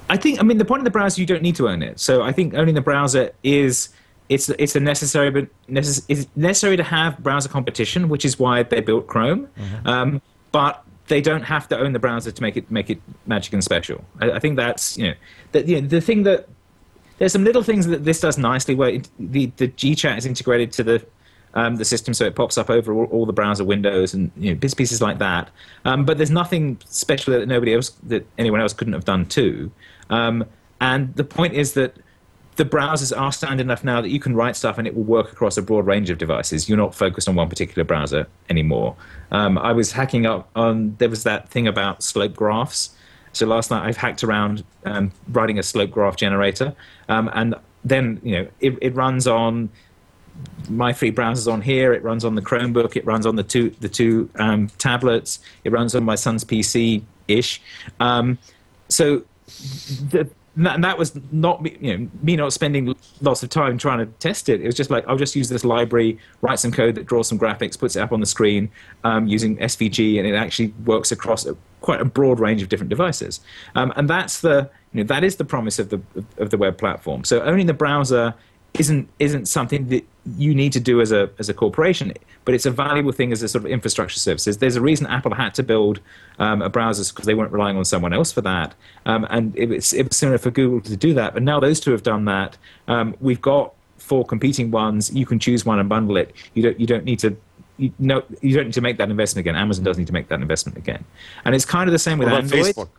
I 0.10 0.18
think. 0.18 0.40
I 0.40 0.44
mean, 0.44 0.58
the 0.58 0.66
point 0.66 0.80
of 0.82 0.86
the 0.86 0.91
browser, 0.91 1.20
you 1.22 1.28
don't 1.28 1.41
need 1.41 1.56
to 1.58 1.68
own 1.68 1.82
it. 1.84 2.00
So 2.00 2.22
I 2.22 2.32
think 2.32 2.54
owning 2.54 2.76
the 2.76 2.82
browser 2.82 3.32
is 3.44 3.90
it's 4.30 4.49
it's 4.49 4.76
a 4.76 4.80
necessary 4.80 5.30
but 5.32 5.48
necess- 5.68 6.06
it's 6.08 6.28
necessary 6.36 6.78
to 6.78 6.84
have 6.84 7.18
browser 7.20 7.49
competition, 7.49 8.10
which 8.10 8.26
is 8.26 8.38
why 8.38 8.64
they 8.64 8.82
built 8.82 9.08
Chrome. 9.08 9.49
Um, 9.86 10.22
but 10.52 10.84
they 11.08 11.22
don't 11.22 11.44
have 11.44 11.68
to 11.70 11.78
own 11.78 11.94
the 11.94 11.99
browser 11.99 12.32
to 12.32 12.41
make 12.41 12.58
it 12.58 12.70
make 12.70 12.90
it 12.90 13.02
magic 13.26 13.54
and 13.54 13.64
special. 13.64 14.04
I, 14.22 14.32
I 14.32 14.40
think 14.40 14.58
that's 14.58 14.98
you 14.98 15.08
know 15.10 15.14
that 15.54 15.68
you 15.68 15.82
know, 15.82 15.88
the 15.88 16.02
thing 16.02 16.24
that 16.24 16.48
there's 17.18 17.32
some 17.32 17.44
little 17.44 17.64
things 17.64 17.88
that 17.88 18.04
this 18.04 18.20
does 18.20 18.38
nicely 18.38 18.76
where 18.76 18.90
it, 18.90 19.10
the 19.20 19.48
the 19.58 19.68
GChat 19.70 20.18
is 20.18 20.26
integrated 20.26 20.72
to 20.74 20.84
the 20.84 21.06
um, 21.54 21.78
the 21.78 21.86
system, 21.86 22.14
so 22.14 22.26
it 22.26 22.36
pops 22.36 22.58
up 22.58 22.70
over 22.70 22.94
all, 22.94 23.06
all 23.06 23.26
the 23.26 23.34
browser 23.34 23.64
windows 23.64 24.14
and 24.14 24.32
you 24.38 24.54
know 24.54 24.60
bits 24.60 24.74
pieces 24.74 25.02
like 25.02 25.18
that. 25.20 25.49
Um, 25.86 26.06
but 26.06 26.18
there's 26.18 26.32
nothing 26.32 26.78
special 26.86 27.34
that 27.34 27.48
nobody 27.48 27.74
else 27.74 27.90
that 28.04 28.28
anyone 28.38 28.62
else 28.62 28.74
couldn't 28.74 28.94
have 28.94 29.06
done 29.06 29.26
too. 29.26 29.72
Um, 30.10 30.45
and 30.80 31.16
the 31.16 31.24
point 31.24 31.54
is 31.54 31.74
that 31.74 31.95
the 32.58 32.66
browsers 32.66 33.18
are 33.18 33.32
standard 33.32 33.62
enough 33.62 33.84
now 33.84 34.02
that 34.02 34.10
you 34.10 34.20
can 34.20 34.36
write 34.36 34.56
stuff 34.56 34.78
and 34.80 34.88
it 34.88 34.96
will 34.96 35.04
work 35.04 35.32
across 35.32 35.58
a 35.58 35.62
broad 35.62 35.86
range 35.86 36.10
of 36.10 36.18
devices. 36.18 36.68
You're 36.68 36.78
not 36.78 36.94
focused 36.94 37.30
on 37.30 37.36
one 37.36 37.50
particular 37.50 37.84
browser 37.84 38.28
anymore. 38.50 38.96
Um, 39.32 39.60
I 39.60 39.74
was 39.74 39.92
hacking 39.92 40.26
up 40.26 40.50
on 40.56 40.96
there 40.98 41.10
was 41.10 41.24
that 41.24 41.50
thing 41.50 41.68
about 41.68 42.04
slope 42.04 42.36
graphs. 42.36 42.90
So 43.32 43.46
last 43.46 43.70
night 43.70 43.88
I've 43.88 43.98
hacked 43.98 44.24
around 44.24 44.64
um, 44.86 45.12
writing 45.30 45.60
a 45.60 45.64
slope 45.64 45.92
graph 45.92 46.16
generator, 46.16 46.74
um, 47.08 47.30
and 47.34 47.54
then 47.86 48.20
you 48.24 48.32
know 48.36 48.48
it, 48.60 48.78
it 48.82 48.96
runs 48.96 49.28
on 49.28 49.70
my 50.68 50.92
three 50.92 51.12
browsers 51.12 51.52
on 51.52 51.62
here. 51.62 51.94
It 51.94 52.04
runs 52.04 52.26
on 52.26 52.34
the 52.34 52.42
Chromebook. 52.42 52.96
It 52.96 53.06
runs 53.06 53.28
on 53.28 53.36
the 53.36 53.44
two 53.44 53.70
the 53.82 53.90
two 53.90 54.30
um, 54.38 54.70
tablets. 54.80 55.40
It 55.64 55.72
runs 55.72 55.94
on 55.94 56.04
my 56.04 56.16
son's 56.16 56.44
PC 56.44 57.04
ish. 57.28 57.62
Um, 58.00 58.40
so 58.90 59.24
the, 60.10 60.28
and 60.58 60.84
that 60.84 60.98
was 60.98 61.18
not 61.32 61.62
me, 61.62 61.78
you 61.80 61.98
know 61.98 62.10
me 62.22 62.36
not 62.36 62.52
spending 62.52 62.96
lots 63.22 63.44
of 63.44 63.50
time 63.50 63.78
trying 63.78 64.00
to 64.00 64.06
test 64.06 64.50
it. 64.50 64.62
It 64.62 64.66
was 64.66 64.76
just 64.76 64.90
like 64.90 65.08
I'll 65.08 65.18
just 65.18 65.36
use 65.36 65.50
this 65.50 65.64
library, 65.64 66.18
write 66.42 66.60
some 66.60 66.72
code 66.72 66.96
that 66.96 67.06
draws 67.06 67.28
some 67.28 67.38
graphics, 67.38 67.78
puts 67.78 67.96
it 67.96 68.02
up 68.02 68.12
on 68.12 68.20
the 68.20 68.26
screen 68.26 68.70
um, 69.04 69.28
using 69.28 69.58
SVG, 69.58 70.18
and 70.18 70.28
it 70.28 70.34
actually 70.34 70.74
works 70.86 71.12
across 71.12 71.46
a, 71.46 71.56
quite 71.82 72.02
a 72.02 72.06
broad 72.06 72.40
range 72.40 72.62
of 72.62 72.70
different 72.70 72.90
devices. 72.90 73.40
Um, 73.76 73.94
and 73.96 74.10
that's 74.10 74.42
the 74.42 74.70
you 74.94 75.04
know 75.04 75.08
that 75.08 75.24
is 75.24 75.36
the 75.36 75.46
promise 75.46 75.80
of 75.80 75.90
the 75.90 76.02
of 76.38 76.50
the 76.50 76.58
web 76.58 76.78
platform. 76.78 77.24
So 77.24 77.42
owning 77.42 77.68
the 77.68 77.74
browser 77.74 78.34
isn't 78.80 79.10
isn't 79.20 79.48
something 79.48 79.88
that 79.90 80.06
you 80.38 80.54
need 80.54 80.74
to 80.74 80.80
do 80.80 80.99
as 81.02 81.12
a 81.12 81.30
as 81.40 81.49
a 81.49 81.54
corporation, 81.54 82.14
but 82.45 82.54
it's 82.54 82.66
a 82.66 82.72
valuable 82.72 83.12
thing 83.12 83.32
as 83.32 83.41
a 83.41 83.48
sort 83.48 83.66
of 83.66 83.72
infrastructure 83.72 84.20
services. 84.20 84.58
There's 84.58 84.76
a 84.76 84.82
reason 84.82 85.08
Apple 85.08 85.34
had 85.34 85.54
to 85.56 85.64
build 85.64 85.99
um, 86.40 86.62
a 86.62 86.70
browser 86.70 87.04
because 87.14 87.26
they 87.26 87.34
weren't 87.34 87.52
relying 87.52 87.78
on 87.78 87.86
someone 87.86 88.14
else 88.14 88.32
for 88.32 88.41
that, 88.41 88.76
um, 89.06 89.26
and 89.30 89.58
it 89.58 89.70
was, 89.70 89.94
it 89.94 90.08
was 90.08 90.18
similar 90.18 90.38
for 90.38 90.52
Google 90.52 90.82
to 90.82 90.98
do 90.98 91.14
that. 91.14 91.34
But 91.34 91.44
now 91.44 91.60
those 91.60 91.80
two 91.80 91.91
have 91.91 92.04
done 92.04 92.26
that. 92.26 92.58
Um, 92.88 93.16
we've 93.22 93.41
got 93.41 93.74
four 93.98 94.26
competing 94.26 94.72
ones. 94.72 95.14
You 95.14 95.26
can 95.26 95.40
choose 95.40 95.66
one 95.66 95.80
and 95.80 95.88
bundle 95.88 96.18
it. 96.18 96.34
You 96.54 96.64
don't 96.64 96.80
you 96.80 96.88
don't 96.88 97.06
need 97.06 97.20
to. 97.20 97.38
You, 97.78 97.94
no, 97.99 98.24
you 98.41 98.56
don't 98.56 98.66
need 98.66 98.74
to 98.74 98.82
make 98.82 98.98
that 98.98 99.10
investment 99.10 99.45
again. 99.45 99.56
Amazon 99.56 99.84
doesn't 99.84 100.02
need 100.02 100.08
to 100.08 100.14
make 100.14 100.30
that 100.30 100.41
investment 100.41 100.78
again, 100.78 101.06
and 101.45 101.54
it's 101.54 101.66
kind 101.66 101.88
of 101.88 101.94
the 101.94 101.99
same 101.99 102.18
with 102.18 102.28
Android. 102.28 102.76
Facebook? 102.76 102.90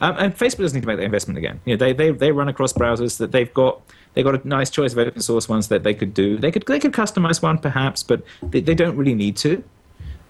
Um, 0.00 0.14
and 0.18 0.36
Facebook 0.36 0.58
doesn't 0.58 0.76
need 0.76 0.82
to 0.82 0.86
make 0.86 0.98
that 0.98 1.04
investment 1.04 1.38
again. 1.38 1.60
You 1.64 1.76
know, 1.76 1.78
they, 1.78 1.92
they, 1.92 2.10
they 2.10 2.32
run 2.32 2.48
across 2.48 2.72
browsers 2.72 3.18
that 3.18 3.32
they've 3.32 3.52
got 3.52 3.80
they've 4.18 4.24
got 4.24 4.44
a 4.44 4.48
nice 4.48 4.68
choice 4.68 4.90
of 4.90 4.98
open 4.98 5.20
source 5.20 5.48
ones 5.48 5.68
that 5.68 5.84
they 5.84 5.94
could 5.94 6.12
do. 6.12 6.36
They 6.38 6.50
could 6.50 6.66
they 6.66 6.80
could 6.80 6.92
customize 6.92 7.40
one 7.40 7.56
perhaps, 7.56 8.02
but 8.02 8.20
they, 8.42 8.60
they 8.60 8.74
don't 8.74 8.96
really 8.96 9.14
need 9.14 9.36
to. 9.38 9.62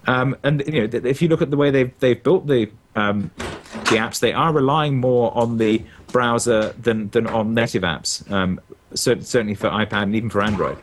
Um, 0.05 0.37
and 0.43 0.61
you 0.67 0.87
know, 0.87 0.99
if 1.09 1.23
you 1.23 1.27
look 1.27 1.41
at 1.41 1.49
the 1.49 1.57
way 1.57 1.71
they've 1.71 1.91
they've 1.99 2.21
built 2.21 2.45
the 2.45 2.69
um, 2.95 3.31
the 3.37 3.97
apps, 3.97 4.19
they 4.19 4.31
are 4.31 4.53
relying 4.53 4.97
more 4.99 5.35
on 5.35 5.57
the 5.57 5.83
browser 6.11 6.71
than 6.73 7.09
than 7.09 7.25
on 7.25 7.55
native 7.55 7.81
apps. 7.81 8.29
Um, 8.31 8.61
certainly 8.93 9.55
for 9.55 9.69
iPad 9.69 10.03
and 10.03 10.15
even 10.15 10.29
for 10.29 10.43
Android. 10.43 10.77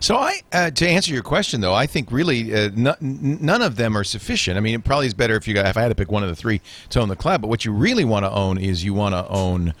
So 0.00 0.16
I, 0.16 0.40
uh, 0.52 0.70
to 0.70 0.88
answer 0.88 1.12
your 1.12 1.22
question 1.22 1.62
though, 1.62 1.74
I 1.74 1.86
think 1.86 2.12
really 2.12 2.54
uh, 2.54 2.70
n- 2.76 2.96
none 3.00 3.62
of 3.62 3.76
them 3.76 3.96
are 3.96 4.04
sufficient. 4.04 4.58
I 4.58 4.60
mean, 4.60 4.74
it 4.74 4.84
probably 4.84 5.06
is 5.06 5.14
better 5.14 5.34
if 5.36 5.48
you 5.48 5.54
got, 5.54 5.66
if 5.66 5.76
I 5.78 5.82
had 5.82 5.88
to 5.88 5.94
pick 5.94 6.10
one 6.10 6.22
of 6.22 6.28
the 6.28 6.36
three 6.36 6.60
to 6.90 7.00
own 7.00 7.08
the 7.08 7.16
cloud. 7.16 7.40
But 7.40 7.48
what 7.48 7.64
you 7.64 7.72
really 7.72 8.04
want 8.04 8.24
to 8.24 8.30
own 8.30 8.58
is 8.58 8.84
you 8.84 8.92
want 8.92 9.14
to 9.14 9.26
own 9.28 9.72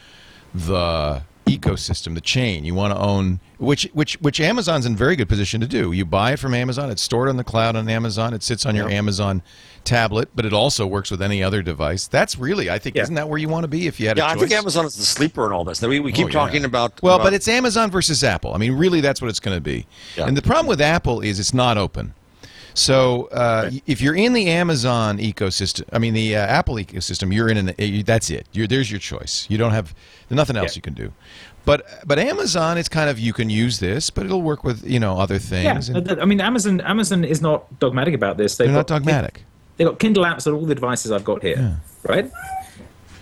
the 0.54 1.22
ecosystem, 1.48 2.14
the 2.14 2.20
chain. 2.20 2.64
You 2.64 2.74
want 2.74 2.94
to 2.94 3.00
own 3.00 3.40
which 3.58 3.88
which 3.92 4.14
which 4.20 4.40
Amazon's 4.40 4.86
in 4.86 4.96
very 4.96 5.16
good 5.16 5.28
position 5.28 5.60
to 5.60 5.66
do. 5.66 5.92
You 5.92 6.04
buy 6.04 6.32
it 6.32 6.38
from 6.38 6.54
Amazon, 6.54 6.90
it's 6.90 7.02
stored 7.02 7.28
on 7.28 7.36
the 7.36 7.44
cloud 7.44 7.76
on 7.76 7.88
Amazon, 7.88 8.34
it 8.34 8.42
sits 8.42 8.64
on 8.66 8.74
your 8.76 8.88
Amazon 8.88 9.42
tablet, 9.84 10.28
but 10.34 10.44
it 10.44 10.52
also 10.52 10.86
works 10.86 11.10
with 11.10 11.22
any 11.22 11.42
other 11.42 11.62
device. 11.62 12.06
That's 12.06 12.38
really, 12.38 12.68
I 12.68 12.78
think, 12.78 12.96
Yeah. 12.96 13.02
isn't 13.02 13.14
that 13.14 13.28
where 13.28 13.38
you 13.38 13.48
want 13.48 13.64
to 13.64 13.68
be 13.68 13.86
if 13.86 13.98
you 13.98 14.06
had 14.08 14.18
Yeah, 14.18 14.24
a 14.24 14.26
I 14.26 14.34
choice? 14.34 14.42
I 14.44 14.46
think 14.48 14.58
Amazon 14.60 14.84
is 14.86 14.96
the 14.96 15.04
sleeper 15.04 15.46
in 15.46 15.52
all 15.52 15.64
this. 15.64 15.80
We, 15.80 15.98
we 16.00 16.12
keep 16.12 16.26
Oh, 16.26 16.28
yeah. 16.28 16.32
talking 16.34 16.64
about 16.66 17.02
Well, 17.02 17.14
about- 17.14 17.24
but 17.24 17.32
it's 17.34 17.48
Amazon 17.48 17.90
versus 17.90 18.22
Apple. 18.22 18.52
I 18.54 18.58
mean, 18.58 18.72
really, 18.72 19.00
that's 19.00 19.22
what 19.22 19.28
it's 19.28 19.40
going 19.40 19.56
to 19.56 19.60
be. 19.62 19.86
Yeah. 20.16 20.26
And 20.26 20.36
the 20.36 20.42
problem 20.42 20.66
with 20.66 20.80
Apple 20.82 21.20
is 21.22 21.40
it's 21.40 21.54
not 21.54 21.78
open. 21.78 22.12
So 22.78 23.24
uh, 23.32 23.70
if 23.86 24.00
you're 24.00 24.14
in 24.14 24.32
the 24.34 24.48
Amazon 24.48 25.18
ecosystem, 25.18 25.82
I 25.92 25.98
mean 25.98 26.14
the 26.14 26.36
uh, 26.36 26.40
Apple 26.46 26.76
ecosystem, 26.76 27.34
you're 27.34 27.48
in 27.48 27.56
an. 27.56 27.68
uh, 27.70 28.02
That's 28.04 28.30
it. 28.30 28.46
You're, 28.52 28.66
there's 28.68 28.88
your 28.90 29.00
choice. 29.00 29.46
You 29.50 29.58
don't 29.58 29.72
have 29.72 29.94
nothing 30.30 30.56
else 30.56 30.72
Yeah. 30.74 30.78
you 30.78 30.82
can 30.82 30.94
do. 30.94 31.12
But 31.64 31.84
but 32.06 32.18
Amazon, 32.18 32.78
it's 32.78 32.88
kind 32.88 33.10
of 33.10 33.18
you 33.18 33.32
can 33.32 33.50
use 33.50 33.80
this, 33.80 34.10
but 34.10 34.24
it'll 34.26 34.42
work 34.42 34.62
with 34.64 34.84
you 34.88 35.00
know 35.00 35.18
other 35.18 35.34
Yeah, 35.34 35.40
things. 35.74 35.88
and 35.88 36.08
I 36.20 36.24
mean 36.24 36.40
Amazon 36.40 36.80
Amazon 36.82 37.24
is 37.24 37.42
not 37.42 37.78
dogmatic 37.80 38.14
about 38.14 38.36
this. 38.36 38.56
They've 38.56 38.68
they're 38.68 38.76
not 38.76 38.86
got- 38.86 38.98
dogmatic. 39.02 39.42
They've 39.76 39.86
got 39.88 39.98
Kindle 39.98 40.24
apps 40.24 40.46
on 40.46 40.54
all 40.54 40.64
the 40.66 40.74
devices 40.74 41.10
I've 41.12 41.24
got 41.24 41.42
here, 41.42 41.80
right? 42.04 42.30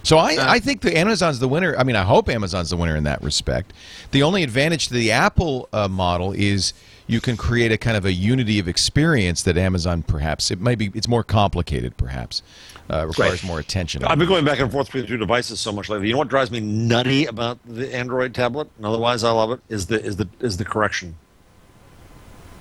So 0.03 0.16
I, 0.19 0.37
I 0.55 0.59
think 0.61 0.81
the 0.83 0.97
Amazon's 0.97 1.39
the 1.41 1.49
winner. 1.49 1.74
I 1.77 1.83
mean, 1.85 1.97
I 1.97 2.03
hope 2.03 2.28
Amazon's 2.28 2.70
the 2.70 2.77
winner 2.77 2.95
in 2.97 3.05
that 3.05 3.23
respect. 3.23 3.73
The 4.12 4.23
only 4.23 4.43
advantage 4.45 4.87
to 4.89 4.95
the 4.95 5.11
Apple 5.12 5.69
uh, 5.73 5.89
model 5.89 6.33
is 6.33 6.73
you 7.09 7.20
can 7.20 7.37
create 7.37 7.70
a 7.70 7.78
kind 7.78 7.97
of 7.97 8.05
a 8.05 8.12
unity 8.12 8.59
of 8.59 8.66
experience 8.66 9.43
that 9.45 9.57
Amazon 9.57 10.03
perhaps 10.03 10.51
it 10.51 10.61
might 10.61 10.77
be 10.78 10.91
it's 10.95 11.07
more 11.09 11.23
complicated 11.23 11.97
perhaps 11.97 12.43
uh, 12.91 13.07
requires 13.07 13.43
more 13.45 13.59
attention. 13.61 14.03
I've 14.05 14.19
been 14.19 14.28
going 14.28 14.45
back 14.45 14.59
and 14.61 14.70
forth 14.70 14.87
between 14.89 15.07
two 15.07 15.16
devices 15.16 15.61
so 15.61 15.73
much 15.73 15.89
lately. 15.89 16.07
You 16.09 16.15
know 16.15 16.19
what 16.19 16.28
drives 16.28 16.51
me 16.51 16.61
nutty 16.61 17.27
about 17.27 17.59
the 17.65 17.95
Android 17.95 18.35
tablet, 18.35 18.69
and 18.77 18.87
otherwise 18.87 19.23
I 19.24 19.31
love 19.31 19.51
it, 19.53 19.61
is 19.69 19.87
the 19.87 20.03
is 20.03 20.16
the 20.16 20.28
is 20.41 20.57
the 20.57 20.65
correction, 20.65 21.16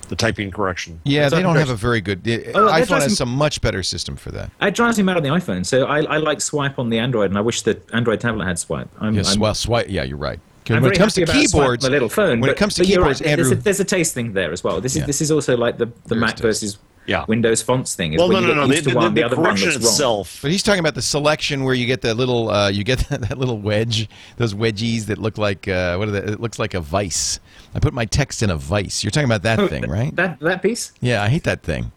the 0.10 0.16
typing 0.16 0.52
correction. 0.52 1.00
yeah, 1.04 1.30
they 1.30 1.42
don't 1.42 1.56
have 1.56 1.70
a 1.72 1.76
very 1.76 2.02
good. 2.02 2.28
Uh, 2.28 2.52
Oh, 2.54 2.66
that 2.68 2.88
iPhone 2.88 3.02
has 3.02 3.10
me- 3.10 3.16
some 3.16 3.30
much 3.30 3.62
better 3.62 3.82
system 3.84 4.16
for 4.16 4.30
that. 4.32 4.52
It 4.62 4.76
drives 4.76 4.98
me 4.98 5.04
mad 5.04 5.18
on 5.18 5.24
the 5.24 5.30
iPhone. 5.30 5.66
So 5.66 5.86
I, 5.86 6.02
I 6.04 6.18
like 6.18 6.42
swipe 6.42 6.78
on 6.78 6.90
the 6.90 7.00
Android, 7.00 7.32
and 7.32 7.38
I 7.38 7.42
wish 7.42 7.64
that 7.64 7.92
Android 7.94 8.20
tablet 8.22 8.46
had 8.46 8.60
swipe. 8.60 8.90
I'm, 9.00 9.16
Yes, 9.16 9.34
I'm, 9.34 9.40
well, 9.40 9.56
swipe. 9.56 9.88
Yeah, 9.90 10.04
you're 10.04 10.18
right. 10.18 10.40
I'm 10.70 10.82
when 10.82 10.92
it 10.92 10.98
comes 10.98 11.14
to 11.16 11.22
happy 11.26 11.32
about 11.40 11.50
swipe 11.50 11.62
on 11.62 11.66
keyboards, 11.68 11.84
the 11.86 11.90
little 11.92 12.10
phone. 12.10 12.40
when 12.40 12.50
it 12.50 12.58
comes 12.58 12.76
to 12.76 12.82
but 12.82 12.88
keyboards, 12.88 13.22
right, 13.22 13.30
Andrew, 13.32 13.46
there's 13.46 13.60
a, 13.60 13.64
there's 13.64 13.80
a 13.80 13.86
taste 13.86 14.14
thing 14.14 14.34
there 14.34 14.52
as 14.52 14.64
well. 14.64 14.82
This 14.82 14.94
is 14.96 15.00
Yeah. 15.02 15.06
this 15.06 15.22
is 15.22 15.32
also 15.32 15.56
like 15.58 15.78
the, 15.78 15.86
the 15.86 15.92
There 16.08 16.18
is 16.18 16.22
Mac 16.22 16.30
taste. 16.32 16.42
versus 16.42 16.78
Yeah. 17.08 17.24
Windows 17.28 17.62
fonts 17.62 17.94
thing. 17.94 18.14
Is 18.14 18.20
Well, 18.20 18.30
no, 18.30 18.40
no, 18.40 18.54
no. 18.56 18.66
The, 18.68 18.74
used 18.74 18.84
to 18.86 18.90
the, 18.90 18.96
one, 18.96 19.14
the, 19.14 19.22
the 19.22 19.26
other 19.28 19.36
one 19.36 19.46
correction 19.46 19.70
wrong. 19.70 19.78
itself. 19.82 20.40
But 20.42 20.50
he's 20.52 20.64
talking 20.64 20.80
about 20.80 20.96
the 20.96 21.04
selection 21.04 21.64
where 21.66 21.76
you 21.76 21.86
get 21.86 22.02
the 22.02 22.16
little, 22.16 22.50
uh, 22.50 22.70
you 22.70 22.84
get 22.84 22.98
that 23.10 23.38
little 23.38 23.60
wedge, 23.60 24.10
those 24.38 24.54
wedgies 24.56 25.06
that 25.06 25.20
look 25.20 25.38
like 25.38 25.68
uh, 25.68 25.98
what 25.98 26.08
are 26.08 26.12
they? 26.12 26.20
It 26.34 26.40
looks 26.42 26.58
like 26.58 26.74
a 26.74 26.82
vice. 26.82 27.40
I 27.76 27.80
put 27.80 27.94
my 27.94 28.06
text 28.06 28.42
in 28.42 28.50
a 28.50 28.56
vice. 28.56 29.04
You're 29.04 29.12
talking 29.12 29.30
about 29.30 29.44
that 29.44 29.60
Oh, 29.60 29.68
thing, 29.68 29.84
th- 29.84 29.92
right? 29.92 30.16
That 30.16 30.40
that 30.40 30.62
piece. 30.64 30.94
yeah, 31.02 31.22
I 31.22 31.30
hate 31.30 31.44
that 31.44 31.62
thing. 31.62 31.92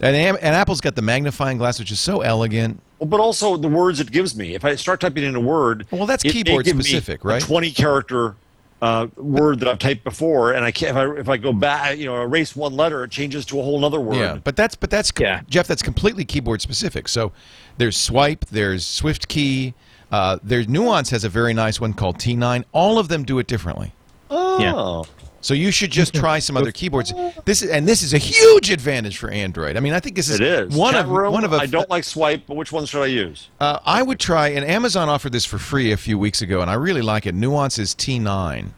And, 0.00 0.14
and 0.16 0.54
Apple's 0.54 0.80
got 0.80 0.94
the 0.96 1.02
magnifying 1.02 1.58
glass, 1.58 1.78
which 1.78 1.90
is 1.92 1.98
so 2.00 2.20
elegant. 2.22 2.80
Well, 2.98 3.08
but 3.08 3.20
also 3.20 3.56
the 3.56 3.68
words 3.68 4.00
it 4.00 4.10
gives 4.10 4.36
me. 4.36 4.54
If 4.54 4.64
I 4.64 4.74
start 4.74 5.00
typing 5.00 5.24
in 5.24 5.34
a 5.36 5.40
word, 5.40 5.86
Well, 5.90 6.06
that's 6.06 6.24
it 6.24 6.28
may 6.28 6.42
keyboard 6.42 6.64
give 6.64 6.76
me 6.76 6.82
specific, 6.82 7.24
a 7.24 7.28
right? 7.28 7.42
Twenty 7.42 7.70
character 7.70 8.34
uh, 8.80 9.08
word 9.16 9.60
that 9.60 9.68
I've 9.68 9.78
typed 9.78 10.04
before, 10.04 10.52
and 10.52 10.64
I 10.64 10.70
can't. 10.70 10.90
If 10.90 10.96
I, 10.96 11.20
if 11.20 11.28
I 11.28 11.36
go 11.36 11.52
back, 11.52 11.98
you 11.98 12.06
know, 12.06 12.20
erase 12.22 12.54
one 12.54 12.74
letter, 12.76 13.02
it 13.04 13.10
changes 13.10 13.44
to 13.46 13.58
a 13.60 13.62
whole 13.62 13.84
other 13.84 14.00
word. 14.00 14.16
Yeah, 14.16 14.38
but 14.42 14.56
that's 14.56 14.74
but 14.76 14.90
that's 14.90 15.12
Yeah. 15.18 15.40
Jeff. 15.48 15.66
That's 15.66 15.82
completely 15.82 16.24
keyboard 16.24 16.60
specific. 16.60 17.08
So 17.08 17.32
there's 17.76 17.96
swipe, 17.96 18.44
there's 18.46 18.84
SwiftKey, 18.84 19.74
uh, 20.12 20.38
there's 20.42 20.68
Nuance 20.68 21.10
has 21.10 21.24
a 21.24 21.28
very 21.28 21.54
nice 21.54 21.80
one 21.80 21.92
called 21.92 22.18
T9. 22.18 22.64
All 22.72 22.98
of 22.98 23.08
them 23.08 23.24
do 23.24 23.38
it 23.38 23.46
differently. 23.46 23.92
oh, 24.30 25.06
So 25.48 25.54
you 25.54 25.70
should 25.70 25.90
just 25.90 26.12
try 26.22 26.40
some 26.40 26.58
other 26.58 26.70
keyboards. 26.70 27.14
This 27.46 27.62
is, 27.62 27.70
and 27.70 27.88
this 27.88 28.02
is 28.02 28.12
a 28.12 28.18
huge 28.18 28.68
advantage 28.68 29.16
for 29.16 29.30
Android. 29.30 29.78
I 29.78 29.80
mean, 29.80 29.94
I 29.94 30.00
think 30.00 30.14
this 30.14 30.28
is, 30.28 30.40
it 30.40 30.46
is 30.46 30.76
one 30.76 30.92
Chat 30.92 31.06
of 31.06 31.10
room, 31.10 31.32
one 31.32 31.42
of 31.42 31.54
a, 31.54 31.56
I 31.56 31.64
don't 31.64 31.88
like 31.88 32.04
swipe, 32.04 32.42
but 32.46 32.54
which 32.54 32.70
one 32.70 32.84
should 32.84 33.02
I 33.02 33.06
use? 33.06 33.48
Uh, 33.58 33.78
I 33.86 34.02
would 34.02 34.20
try, 34.20 34.48
and 34.48 34.62
Amazon 34.62 35.08
offered 35.08 35.32
this 35.32 35.46
for 35.46 35.56
free 35.56 35.90
a 35.90 35.96
few 35.96 36.18
weeks 36.18 36.42
ago, 36.42 36.60
and 36.60 36.70
I 36.70 36.74
really 36.74 37.00
like 37.00 37.24
it. 37.24 37.34
Nuance's 37.34 37.94
T9 37.94 38.72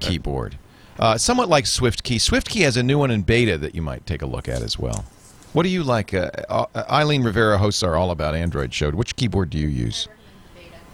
keyboard, 0.00 0.56
uh, 0.98 1.18
somewhat 1.18 1.50
like 1.50 1.66
SwiftKey. 1.66 2.18
Swift 2.18 2.48
Key 2.48 2.62
has 2.62 2.78
a 2.78 2.82
new 2.82 2.98
one 2.98 3.10
in 3.10 3.20
beta 3.20 3.58
that 3.58 3.74
you 3.74 3.82
might 3.82 4.06
take 4.06 4.22
a 4.22 4.26
look 4.26 4.48
at 4.48 4.62
as 4.62 4.78
well. 4.78 5.04
What 5.52 5.64
do 5.64 5.68
you 5.68 5.82
like? 5.82 6.14
Uh, 6.14 6.30
uh, 6.48 6.64
Eileen 6.88 7.22
Rivera 7.22 7.58
hosts 7.58 7.82
our 7.82 7.94
All 7.94 8.10
About 8.10 8.34
Android 8.34 8.72
show. 8.72 8.90
Which 8.90 9.16
keyboard 9.16 9.50
do 9.50 9.58
you 9.58 9.68
use? 9.68 10.08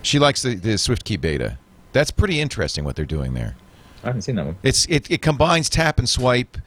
She 0.03 0.19
likes 0.19 0.43
the, 0.43 0.57
the 0.57 0.70
SwiftKey 0.70 1.20
beta. 1.20 1.59
That's 1.93 2.11
pretty 2.11 2.41
interesting 2.41 2.85
what 2.85 2.97
they're 2.97 3.05
doing 3.05 3.35
there. 3.35 3.55
I 4.02 4.09
haven't 4.09 4.23
seen 4.23 4.36
that 4.36 4.47
one. 4.47 4.56
It's 4.62 4.86
it, 4.86 5.10
it 5.10 5.23
combines 5.23 5.68
tap 5.68 5.98
and 5.98 6.09
swipe 6.09 6.59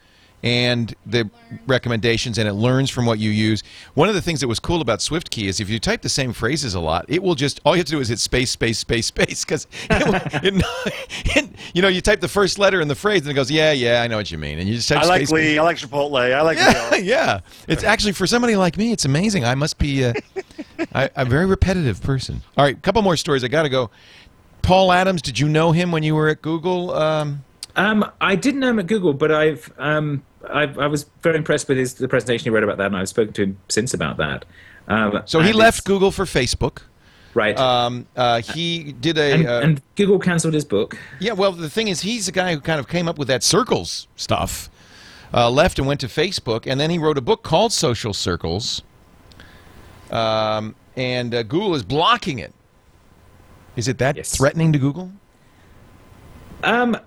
and 0.42 0.94
the 1.04 1.28
recommendations 1.66 2.38
and 2.38 2.48
it 2.48 2.54
learns 2.54 2.88
from 2.88 3.04
what 3.04 3.18
you 3.18 3.30
use. 3.30 3.62
One 3.94 4.08
of 4.08 4.14
the 4.14 4.22
things 4.22 4.40
that 4.40 4.48
was 4.48 4.58
cool 4.58 4.80
about 4.80 5.00
SwiftKey 5.00 5.48
is 5.48 5.60
if 5.60 5.68
you 5.68 5.78
type 5.78 6.02
the 6.02 6.08
same 6.08 6.32
phrases 6.32 6.74
a 6.74 6.80
lot, 6.80 7.04
it 7.08 7.22
will 7.22 7.34
just 7.34 7.60
all 7.64 7.74
you 7.74 7.80
have 7.80 7.86
to 7.86 7.92
do 7.92 8.00
is 8.00 8.08
hit 8.08 8.18
space 8.18 8.50
space 8.50 8.78
space 8.78 9.06
space 9.08 9.44
cuz 9.44 9.66
it, 9.90 10.64
it, 11.36 11.50
you 11.74 11.82
know 11.82 11.88
you 11.88 12.00
type 12.00 12.20
the 12.20 12.28
first 12.28 12.58
letter 12.58 12.80
in 12.80 12.88
the 12.88 12.94
phrase 12.94 13.22
and 13.22 13.30
it 13.30 13.34
goes 13.34 13.50
yeah 13.50 13.72
yeah 13.72 14.02
I 14.02 14.06
know 14.06 14.16
what 14.16 14.30
you 14.30 14.38
mean 14.38 14.58
and 14.58 14.68
you 14.68 14.76
just 14.76 14.88
type 14.88 15.02
I 15.02 15.06
like 15.06 15.26
space, 15.26 15.32
Lee. 15.32 15.58
I 15.58 15.62
like 15.62 15.76
Chipotle. 15.76 16.34
I 16.34 16.40
like. 16.40 16.58
yeah, 16.58 16.88
Lee. 16.92 17.00
yeah. 17.02 17.40
It's 17.68 17.84
actually 17.84 18.12
for 18.12 18.26
somebody 18.26 18.56
like 18.56 18.76
me, 18.78 18.92
it's 18.92 19.04
amazing. 19.04 19.44
I 19.44 19.54
must 19.54 19.78
be 19.78 20.04
uh, 20.04 20.14
I, 20.94 21.10
I'm 21.16 21.26
a 21.26 21.30
very 21.30 21.46
repetitive 21.46 22.02
person. 22.02 22.42
All 22.56 22.64
right, 22.64 22.76
a 22.76 22.80
couple 22.80 23.02
more 23.02 23.16
stories. 23.16 23.44
I 23.44 23.48
got 23.48 23.64
to 23.64 23.68
go. 23.68 23.90
Paul 24.62 24.92
Adams, 24.92 25.22
did 25.22 25.38
you 25.38 25.48
know 25.48 25.72
him 25.72 25.92
when 25.92 26.02
you 26.02 26.14
were 26.14 26.28
at 26.28 26.42
Google? 26.42 26.92
Um, 26.94 27.44
Um, 27.76 28.10
I 28.20 28.34
didn't 28.36 28.60
know 28.60 28.70
him 28.70 28.78
at 28.78 28.86
Google, 28.86 29.12
but 29.14 29.30
I've, 29.30 29.72
um, 29.78 30.22
I've 30.48 30.78
I 30.78 30.86
was 30.86 31.06
very 31.22 31.36
impressed 31.36 31.68
with 31.68 31.78
his 31.78 31.94
the 31.94 32.08
presentation 32.08 32.44
he 32.44 32.50
wrote 32.50 32.64
about 32.64 32.78
that, 32.78 32.86
and 32.86 32.96
I've 32.96 33.08
spoken 33.08 33.32
to 33.34 33.42
him 33.44 33.58
since 33.68 33.94
about 33.94 34.16
that. 34.18 34.44
Um, 34.88 35.22
so 35.24 35.40
he 35.40 35.52
left 35.52 35.84
Google 35.84 36.10
for 36.10 36.24
Facebook. 36.24 36.82
right, 37.34 37.56
Um, 37.58 38.06
uh, 38.16 38.42
he 38.42 38.92
did 38.92 39.16
a. 39.18 39.32
and, 39.34 39.46
uh, 39.46 39.60
and 39.62 39.82
Google 39.94 40.18
cancelled 40.18 40.54
his 40.54 40.64
book. 40.64 40.98
yeah, 41.20 41.32
well, 41.32 41.52
the 41.52 41.70
thing 41.70 41.88
is, 41.88 42.00
he's 42.00 42.26
the 42.26 42.32
guy 42.32 42.52
who 42.54 42.60
kind 42.60 42.80
of 42.80 42.88
came 42.88 43.06
up 43.08 43.18
with 43.18 43.28
that 43.28 43.42
circles 43.44 44.08
stuff. 44.16 44.68
Uh, 45.32 45.48
left 45.48 45.78
and 45.78 45.86
went 45.86 46.00
to 46.00 46.08
Facebook, 46.08 46.66
and 46.66 46.80
then 46.80 46.90
he 46.90 46.98
wrote 46.98 47.16
a 47.16 47.20
book 47.20 47.44
called 47.44 47.72
Social 47.72 48.12
Circles. 48.12 48.82
Um, 50.10 50.74
and 50.96 51.32
uh, 51.32 51.44
Google 51.44 51.76
is 51.76 51.84
blocking 51.84 52.40
it. 52.40 52.52
Is 53.80 53.88
it 53.88 53.96
that 53.96 54.14
Yes. 54.14 54.36
threatening 54.36 54.74
to 54.74 54.78
Google? 54.78 55.10
Um, 56.62 56.98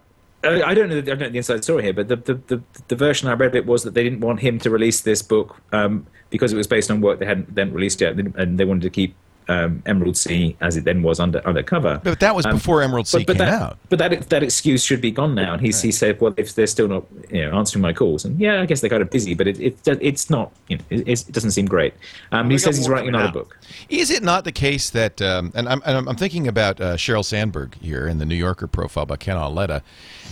I 0.43 0.73
don't 0.73 0.89
know. 0.89 1.01
The, 1.01 1.11
I 1.11 1.15
don't 1.15 1.19
know 1.19 1.29
the 1.29 1.37
inside 1.37 1.63
story 1.63 1.83
here, 1.83 1.93
but 1.93 2.07
the, 2.07 2.15
the, 2.15 2.33
the, 2.47 2.63
the 2.87 2.95
version 2.95 3.29
I 3.29 3.33
read 3.33 3.49
of 3.49 3.55
it 3.55 3.67
was 3.67 3.83
that 3.83 3.93
they 3.93 4.03
didn't 4.03 4.21
want 4.21 4.39
him 4.39 4.57
to 4.59 4.71
release 4.71 5.01
this 5.01 5.21
book 5.21 5.55
um, 5.71 6.07
because 6.31 6.51
it 6.51 6.57
was 6.57 6.65
based 6.65 6.89
on 6.89 6.99
work 6.99 7.19
they 7.19 7.27
hadn't 7.27 7.53
then 7.53 7.71
released 7.71 8.01
yet, 8.01 8.15
and 8.17 8.57
they 8.57 8.65
wanted 8.65 8.81
to 8.81 8.89
keep 8.89 9.13
um, 9.47 9.81
Emerald 9.85 10.17
Sea 10.17 10.55
as 10.61 10.77
it 10.77 10.83
then 10.83 11.01
was 11.03 11.19
under 11.19 11.45
undercover. 11.47 12.01
But 12.03 12.19
that 12.19 12.35
was 12.35 12.45
Um, 12.45 12.55
before 12.55 12.81
Emerald 12.81 13.07
Sea 13.07 13.19
but, 13.19 13.27
but 13.27 13.37
came 13.37 13.45
that, 13.47 13.61
out. 13.61 13.77
But 13.89 13.99
that 13.99 14.29
that 14.29 14.43
excuse 14.43 14.83
should 14.83 15.01
be 15.01 15.11
gone 15.11 15.35
now. 15.35 15.53
And 15.53 15.61
he, 15.61 15.67
he 15.67 15.91
said, 15.91 16.19
well, 16.21 16.33
if 16.37 16.55
they're 16.55 16.67
still 16.67 16.87
not 16.87 17.03
you 17.29 17.49
know 17.49 17.57
answering 17.57 17.81
my 17.81 17.93
calls, 17.93 18.25
and 18.25 18.39
yeah, 18.39 18.61
I 18.61 18.65
guess 18.65 18.81
they're 18.81 18.89
kind 18.89 19.01
of 19.01 19.09
busy, 19.09 19.33
but 19.33 19.47
it, 19.47 19.59
it 19.59 19.77
it's 20.01 20.29
not 20.29 20.51
you 20.67 20.77
know 20.77 20.83
it, 20.89 21.07
it 21.07 21.31
doesn't 21.31 21.51
seem 21.51 21.65
great. 21.65 21.93
Um, 22.31 22.49
he 22.49 22.57
says 22.57 22.77
he's 22.77 22.89
writing 22.89 23.09
another 23.09 23.27
out. 23.27 23.33
book. 23.33 23.57
Is 23.89 24.09
it 24.09 24.23
not 24.23 24.43
the 24.43 24.51
case 24.51 24.89
that, 24.91 25.21
um, 25.21 25.51
and 25.55 25.67
I'm, 25.67 25.81
and 25.85 25.97
I'm 25.97 26.07
I'm 26.07 26.15
thinking 26.15 26.47
about 26.47 26.79
uh, 26.79 26.95
Sheryl 26.95 27.23
Sandberg 27.23 27.75
here 27.81 28.07
in 28.07 28.17
the 28.17 28.25
New 28.25 28.35
Yorker 28.35 28.67
profile 28.67 29.05
by 29.05 29.15
Ken 29.17 29.37
Auletta, 29.37 29.81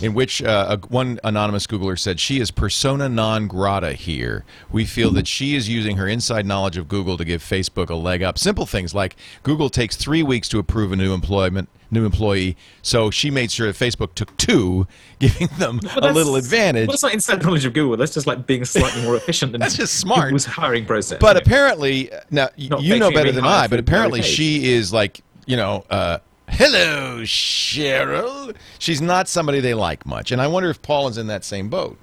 in 0.02 0.14
which 0.14 0.42
uh, 0.42 0.78
a, 0.82 0.86
one 0.88 1.18
anonymous 1.24 1.66
Googler 1.66 1.98
said 1.98 2.20
she 2.20 2.40
is 2.40 2.50
persona 2.50 3.08
non 3.08 3.46
grata 3.46 3.92
here. 3.92 4.44
We 4.70 4.84
feel 4.84 5.10
that 5.12 5.26
she 5.26 5.54
is 5.54 5.68
using 5.68 5.96
her 5.96 6.06
inside 6.08 6.46
knowledge 6.46 6.76
of 6.76 6.88
Google 6.88 7.16
to 7.16 7.24
give 7.24 7.42
Facebook 7.42 7.88
a 7.90 7.94
leg 7.94 8.22
up. 8.22 8.38
Simple 8.38 8.66
things 8.66 8.94
like 8.94 9.16
Google 9.42 9.70
takes 9.70 9.96
three 9.96 10.22
weeks 10.22 10.48
to 10.50 10.58
approve 10.58 10.92
a 10.92 10.96
new 10.96 11.14
employment 11.14 11.68
new 11.90 12.06
employee, 12.06 12.56
so 12.80 13.10
she 13.10 13.30
made 13.30 13.52
sure 13.52 13.66
that 13.70 13.76
Facebook 13.76 14.14
took 14.14 14.34
two, 14.38 14.86
giving 15.18 15.48
them 15.58 15.78
Well, 15.84 16.10
a 16.10 16.12
little 16.12 16.36
advantage. 16.36 16.88
Well, 16.88 16.94
that's 16.94 17.02
not 17.02 17.12
inside 17.12 17.42
knowledge 17.42 17.66
of 17.66 17.74
Google. 17.74 17.98
That's 17.98 18.14
just 18.14 18.26
like 18.26 18.46
being 18.46 18.64
slightly 18.64 19.02
more 19.02 19.14
efficient 19.22 19.52
than 19.52 19.60
That's 19.60 19.76
just 19.76 20.00
smart. 20.00 20.24
Google's 20.24 20.46
hiring 20.46 20.86
process. 20.86 21.18
But 21.20 21.36
apparently, 21.36 22.10
now 22.30 22.48
Not 22.56 22.82
you 22.82 22.98
know 22.98 23.10
better 23.10 23.30
than 23.30 23.44
I. 23.44 23.68
But 23.68 23.78
apparently, 23.78 24.22
she 24.22 24.72
is 24.72 24.92
like 24.92 25.20
you 25.46 25.56
know, 25.56 25.84
uh, 25.90 26.18
hello, 26.52 27.20
Cheryl. 27.22 28.54
She's 28.78 29.00
not 29.02 29.28
somebody 29.28 29.60
they 29.60 29.74
like 29.74 30.06
much, 30.06 30.30
and 30.32 30.40
I 30.40 30.46
wonder 30.46 30.70
if 30.70 30.80
Paul 30.82 31.08
is 31.08 31.18
in 31.18 31.26
that 31.28 31.44
same 31.44 31.68
boat. 31.68 31.98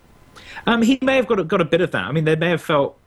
Um, 0.67 0.81
he 0.81 0.99
may 1.01 1.15
have 1.15 1.27
got 1.27 1.39
a, 1.39 1.43
got 1.43 1.61
a 1.61 1.65
bit 1.65 1.81
of 1.81 1.91
that. 1.91 2.03
I 2.03 2.11
mean, 2.11 2.25
they 2.25 2.35
may 2.35 2.49
have 2.49 2.61
felt, 2.61 2.97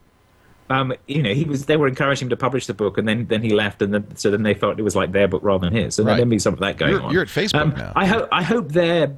um, 0.71 0.93
you 1.07 1.23
know, 1.23 1.35
he 1.35 1.45
was 1.45 1.67
they 1.67 1.77
were 1.77 1.89
encouraging 1.89 2.27
him 2.27 2.31
to 2.31 2.37
publish 2.37 2.67
the 2.67 2.75
book, 2.75 2.97
and 2.99 3.07
then 3.07 3.27
then 3.27 3.43
he 3.43 3.51
left, 3.51 3.83
and 3.83 3.93
then 3.95 4.17
so 4.17 4.31
then 4.31 4.43
they 4.43 4.55
felt 4.55 4.79
it 4.79 4.83
was 4.83 4.97
like 4.97 5.13
their 5.13 5.29
book 5.29 5.43
rather 5.43 5.69
than 5.69 5.75
his. 5.77 5.95
So 5.95 6.05
Right. 6.05 6.17
there 6.17 6.27
may 6.27 6.37
be 6.37 6.39
some 6.39 6.55
of 6.55 6.61
that 6.61 6.79
going 6.79 6.93
You're- 6.93 7.05
on. 7.05 7.13
you're 7.13 7.23
at 7.23 7.29
Facebook 7.29 7.61
um, 7.61 7.71
now. 7.77 7.93
I 7.97 8.07
hope 8.07 8.29
I 8.33 8.43
hope 8.43 8.69
they're. 8.71 9.17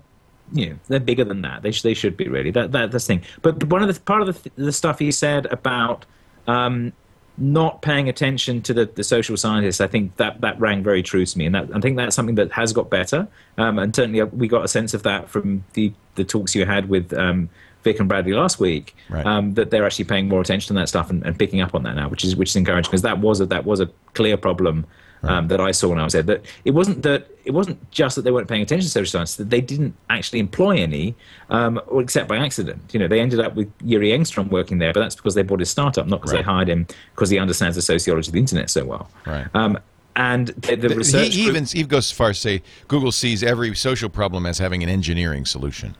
You 0.53 0.71
know, 0.71 0.77
they're 0.89 1.01
bigger 1.01 1.25
than 1.25 1.41
that. 1.43 1.63
They 1.63 1.73
sh- 1.73 1.81
they 1.83 1.95
should 1.95 2.17
be 2.19 2.29
really. 2.29 2.51
That 2.51 2.71
that 2.73 2.91
that's 2.91 3.07
the 3.07 3.15
thing. 3.15 3.23
But 3.41 3.65
one 3.65 3.83
of 3.83 3.93
the 3.93 3.99
part 4.01 4.21
of 4.21 4.27
the, 4.27 4.35
th- 4.35 4.53
the 4.57 4.73
stuff 4.73 4.99
he 4.99 5.11
said 5.11 5.47
about 5.47 6.05
um, 6.47 6.93
not 7.37 7.83
paying 7.83 8.09
attention 8.09 8.63
to 8.63 8.73
the, 8.73 8.87
the 8.87 9.03
social 9.03 9.37
scientists, 9.37 9.81
I 9.81 9.87
think 9.87 10.17
that, 10.17 10.41
that 10.41 10.59
rang 10.61 10.83
very 10.83 11.03
true 11.03 11.27
to 11.27 11.39
me, 11.39 11.47
and 11.47 11.55
that, 11.55 11.69
I 11.75 11.81
think 11.81 11.97
that's 11.97 12.15
something 12.15 12.37
that 12.37 12.53
has 12.53 12.73
got 12.73 12.91
better. 12.91 13.27
Um, 13.59 13.79
and 13.79 13.95
certainly, 13.95 14.23
we 14.23 14.49
got 14.49 14.65
a 14.65 14.69
sense 14.69 14.95
of 14.95 15.03
that 15.03 15.29
from 15.29 15.65
the, 15.73 15.93
the 16.15 16.25
talks 16.25 16.55
you 16.55 16.65
had 16.65 16.89
with 16.89 17.13
um, 17.13 17.49
Vic 17.85 18.01
and 18.01 18.09
Bradley 18.09 18.33
last 18.33 18.59
week. 18.59 18.97
Right. 19.09 19.25
Um, 19.25 19.55
that 19.55 19.71
they're 19.71 19.85
actually 19.87 20.07
paying 20.07 20.29
more 20.29 20.41
attention 20.41 20.69
to 20.75 20.81
that 20.81 20.89
stuff 20.89 21.11
and, 21.11 21.23
and 21.25 21.39
picking 21.39 21.61
up 21.61 21.75
on 21.75 21.83
that 21.85 21.95
now, 21.95 22.09
which 22.09 22.25
is 22.25 22.35
which 22.35 22.49
is 22.51 22.57
encouraging 22.57 22.91
because 22.91 23.03
that 23.03 23.19
was 23.21 23.41
a 23.41 23.47
that 23.47 23.65
was 23.65 23.81
a 23.81 23.89
clear 24.15 24.37
problem. 24.37 24.87
Um, 25.27 25.49
that 25.49 25.59
I 25.59 25.71
saw 25.71 25.89
when 25.89 25.99
I 25.99 26.05
was 26.05 26.13
there. 26.13 26.23
That 26.23 26.45
it 26.67 26.73
wasn't 26.73 27.03
that 27.05 27.29
it 27.47 27.53
wasn't 27.53 27.91
just 27.91 28.15
that 28.17 28.23
they 28.27 28.31
weren't 28.31 28.47
paying 28.47 28.61
attention 28.61 28.85
to 28.85 28.91
social 28.91 29.11
science; 29.11 29.37
that 29.37 29.49
they 29.49 29.63
didn't 29.63 29.95
actually 30.11 30.39
employ 30.39 30.77
any, 30.77 31.15
um, 31.49 31.81
or 31.87 32.03
except 32.03 32.29
by 32.29 32.37
accident. 32.37 32.83
You 32.93 33.01
know, 33.01 33.09
they 33.09 33.21
ended 33.23 33.41
up 33.41 33.55
with 33.55 33.73
Jyri 33.79 34.13
Engeström 34.13 34.51
working 34.51 34.77
there, 34.81 34.93
but 34.93 35.01
that's 35.01 35.15
because 35.17 35.35
they 35.35 35.43
bought 35.43 35.61
his 35.61 35.71
startup, 35.71 36.07
not 36.07 36.21
because 36.21 36.35
Right. 36.35 36.41
they 36.41 36.45
hired 36.45 36.69
him 36.69 36.87
because 37.15 37.31
he 37.31 37.39
understands 37.39 37.75
the 37.75 37.81
sociology 37.81 38.29
of 38.29 38.33
the 38.35 38.39
internet 38.39 38.69
so 38.69 38.85
well. 38.85 39.09
Right. 39.25 39.47
Um, 39.55 39.79
and 40.15 40.49
the, 40.49 40.77
the 40.77 40.89
He, 40.91 40.95
research 40.95 41.29
he 41.35 41.45
group- 41.45 41.57
even 41.57 41.65
he 41.65 41.85
goes 41.85 42.11
as 42.11 42.13
far 42.13 42.29
as 42.29 42.37
to 42.37 42.43
say 42.59 42.63
Google 42.89 43.11
sees 43.11 43.43
every 43.43 43.75
social 43.75 44.11
problem 44.11 44.45
as 44.45 44.59
having 44.59 44.83
an 44.83 44.91
engineering 44.91 45.47
solution. 45.47 45.95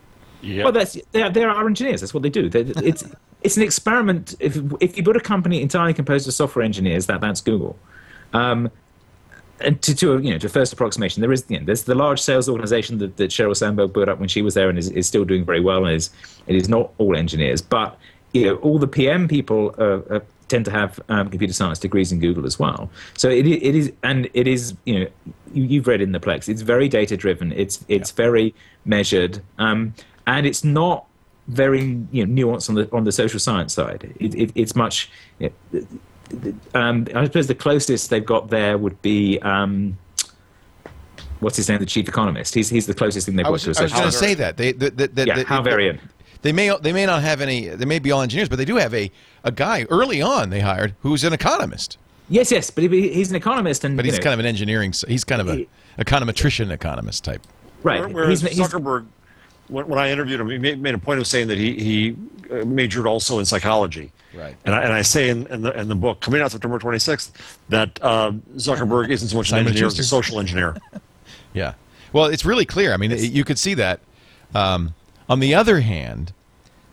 Yeah. 0.45 0.65
Well, 0.65 0.73
that's 0.73 0.99
they're, 1.13 1.31
they're 1.31 1.51
engineers. 1.51 2.01
That's 2.01 2.15
what 2.15 2.23
they 2.23 2.31
do. 2.31 2.49
They, 2.49 2.61
it's 2.61 3.05
it's 3.43 3.57
an 3.57 3.63
experiment. 3.63 4.35
If 4.41 4.59
if 4.81 4.97
you 4.97 5.03
put 5.03 5.17
a 5.17 5.21
company 5.21 5.63
entirely 5.63 5.95
composed 5.95 6.29
of 6.29 6.35
software 6.35 6.65
engineers, 6.65 7.07
that 7.07 7.21
that's 7.21 7.41
Google. 7.41 7.79
Um, 8.33 8.71
and 9.61 9.81
to, 9.83 9.95
to 9.95 10.15
a, 10.15 10.21
you 10.21 10.33
know 10.33 10.39
to 10.39 10.47
a 10.47 10.51
first 10.51 10.73
approximation, 10.73 11.21
there 11.21 11.33
is 11.33 11.45
you 11.49 11.59
know, 11.59 11.65
there's 11.65 11.85
the 11.85 11.95
large 11.95 12.21
sales 12.21 12.49
organization 12.49 12.99
that, 12.99 13.17
that 13.17 13.31
Sheryl 13.31 13.57
Sandberg 13.57 13.93
built 13.93 14.09
up 14.09 14.19
when 14.19 14.29
she 14.29 14.43
was 14.43 14.55
there 14.55 14.69
and 14.69 14.79
is, 14.79 14.91
is 14.91 15.07
still 15.07 15.25
doing 15.25 15.45
very 15.45 15.61
well. 15.61 15.85
And 15.87 15.95
is 15.95 16.11
it 16.47 16.57
is 16.57 16.69
not 16.69 16.93
all 16.99 17.17
engineers, 17.17 17.63
but 17.63 17.99
you 18.33 18.47
know 18.47 18.57
all 18.57 18.79
the 18.79 18.89
PM 18.89 19.29
people 19.29 19.75
uh, 19.79 20.15
uh, 20.15 20.21
tend 20.49 20.65
to 20.65 20.71
have 20.71 21.01
um, 21.09 21.31
computer 21.31 21.53
science 21.53 21.79
degrees 21.79 22.13
in 22.13 22.21
Google 22.21 22.47
as 22.47 22.59
well. 22.59 22.91
So 23.17 23.29
it, 23.29 23.47
it 23.47 23.75
is 23.75 23.93
and 24.03 24.29
it 24.35 24.47
is 24.47 24.75
you 24.85 25.01
know 25.01 25.07
you, 25.53 25.65
you've 25.65 25.87
read 25.87 26.01
in 26.01 26.13
the 26.13 26.21
Plex. 26.21 26.49
It's 26.49 26.63
very 26.63 26.89
data 26.89 27.17
driven. 27.17 27.53
It's 27.53 27.85
it's 27.89 28.11
very 28.11 28.55
measured, 28.85 29.41
um, 29.59 29.95
and 30.27 30.47
it's 30.47 30.65
not 30.65 31.07
very 31.49 31.99
you 32.11 32.25
know, 32.27 32.47
nuanced 32.49 32.69
on 32.69 32.75
the 32.75 32.89
on 32.93 33.05
the 33.05 33.13
social 33.13 33.39
science 33.41 33.75
side. 33.75 34.15
It, 34.21 34.35
it, 34.35 34.53
it's 34.55 34.75
much. 34.75 35.11
You 35.39 35.51
know, 35.73 36.53
um, 36.75 37.07
I 37.15 37.25
suppose 37.25 37.47
the 37.47 37.55
closest 37.55 38.11
they've 38.11 38.25
got 38.25 38.49
there 38.51 38.79
would 38.79 39.01
be 39.03 39.39
um, 39.41 39.99
what's 41.41 41.57
his 41.57 41.69
name, 41.69 41.79
the 41.79 41.87
chief 41.87 42.09
economist. 42.09 42.55
He's 42.55 42.69
he's 42.71 42.87
the 42.87 42.95
closest 42.95 43.27
thing 43.27 43.37
they've 43.37 43.45
I 43.47 43.49
got 43.49 43.53
was, 43.53 43.63
to 43.65 43.71
a 43.71 43.75
I 43.79 43.83
was 43.83 43.93
social 43.93 43.99
going 44.01 44.11
to 44.13 44.19
science. 44.19 44.27
say 44.31 44.35
that 44.35 44.57
they, 44.57 44.73
the, 44.73 44.91
the, 44.91 45.07
the, 45.09 45.27
Yeah, 45.27 45.37
the- 45.37 45.45
Hal 45.45 45.63
Varian. 45.63 46.01
They 46.43 46.53
may 46.53 46.77
they 46.83 46.93
may 46.93 47.07
not 47.07 47.23
have 47.23 47.41
any. 47.41 47.69
They 47.69 47.87
may 47.87 47.99
be 47.99 48.11
all 48.13 48.21
engineers, 48.21 48.51
but 48.51 48.57
they 48.57 48.67
do 48.67 48.77
have 48.77 48.93
a 48.95 49.11
a 49.45 49.51
guy 49.53 49.85
early 49.89 50.21
on 50.21 50.51
they 50.51 50.61
hired 50.61 50.95
who's 51.01 51.25
an 51.25 51.33
economist, 51.33 51.97
Yes, 52.29 52.51
yes, 52.51 52.71
but 52.71 52.85
he, 52.85 53.09
he's 53.13 53.31
an 53.31 53.37
economist, 53.37 53.83
and 53.85 53.97
but 53.97 54.05
he's 54.05 54.15
know, 54.19 54.21
kind 54.25 54.35
of 54.35 54.41
an 54.41 54.47
engineering. 54.47 54.93
He's 55.09 55.25
kind 55.25 55.41
of 55.41 55.49
a 55.49 55.57
He- 55.57 55.69
econometrician 55.99 56.71
economist 56.71 57.25
type. 57.25 57.43
right. 57.83 58.07
Whereas 58.13 58.43
He's, 58.43 58.57
he's, 58.59 58.67
Zuckerberg, 58.69 59.07
when, 59.69 59.87
when 59.89 59.99
I 59.99 60.11
interviewed 60.11 60.41
him, 60.41 60.51
he 60.51 60.59
made, 60.59 60.81
made 60.81 60.95
a 60.95 60.99
point 60.99 61.21
of 61.21 61.27
saying 61.27 61.49
that 61.49 61.59
he, 61.59 61.75
he 61.75 62.17
uh, 62.51 62.65
majored 62.65 63.07
also 63.07 63.39
in 63.39 63.45
psychology. 63.45 64.13
Right. 64.35 64.57
And 64.65 64.75
I, 64.75 64.83
and 64.83 64.93
I 64.93 65.03
say 65.03 65.29
in, 65.29 65.47
in, 65.47 65.63
the, 65.63 65.79
in 65.79 65.89
the 65.89 65.95
book, 65.95 66.21
coming 66.21 66.41
out 66.41 66.51
September 66.51 66.79
26th, 66.79 67.31
that 67.69 67.99
uh, 68.03 68.33
Zuckerberg 68.57 69.11
isn't 69.11 69.29
so 69.29 69.37
much 69.37 69.53
an 69.53 69.59
engineer 69.59 69.87
as 69.87 69.99
a 69.99 70.05
social 70.05 70.39
engineer. 70.41 70.77
Yeah. 71.53 71.75
Well, 72.13 72.27
it's 72.27 72.45
really 72.45 72.67
clear. 72.67 72.93
I 72.93 72.97
mean, 72.97 73.13
it- 73.13 73.31
you 73.31 73.45
could 73.45 73.61
see 73.61 73.75
that. 73.75 74.01
Um, 74.57 74.95
on 75.29 75.39
the 75.39 75.55
other 75.55 75.81
hand, 75.81 76.33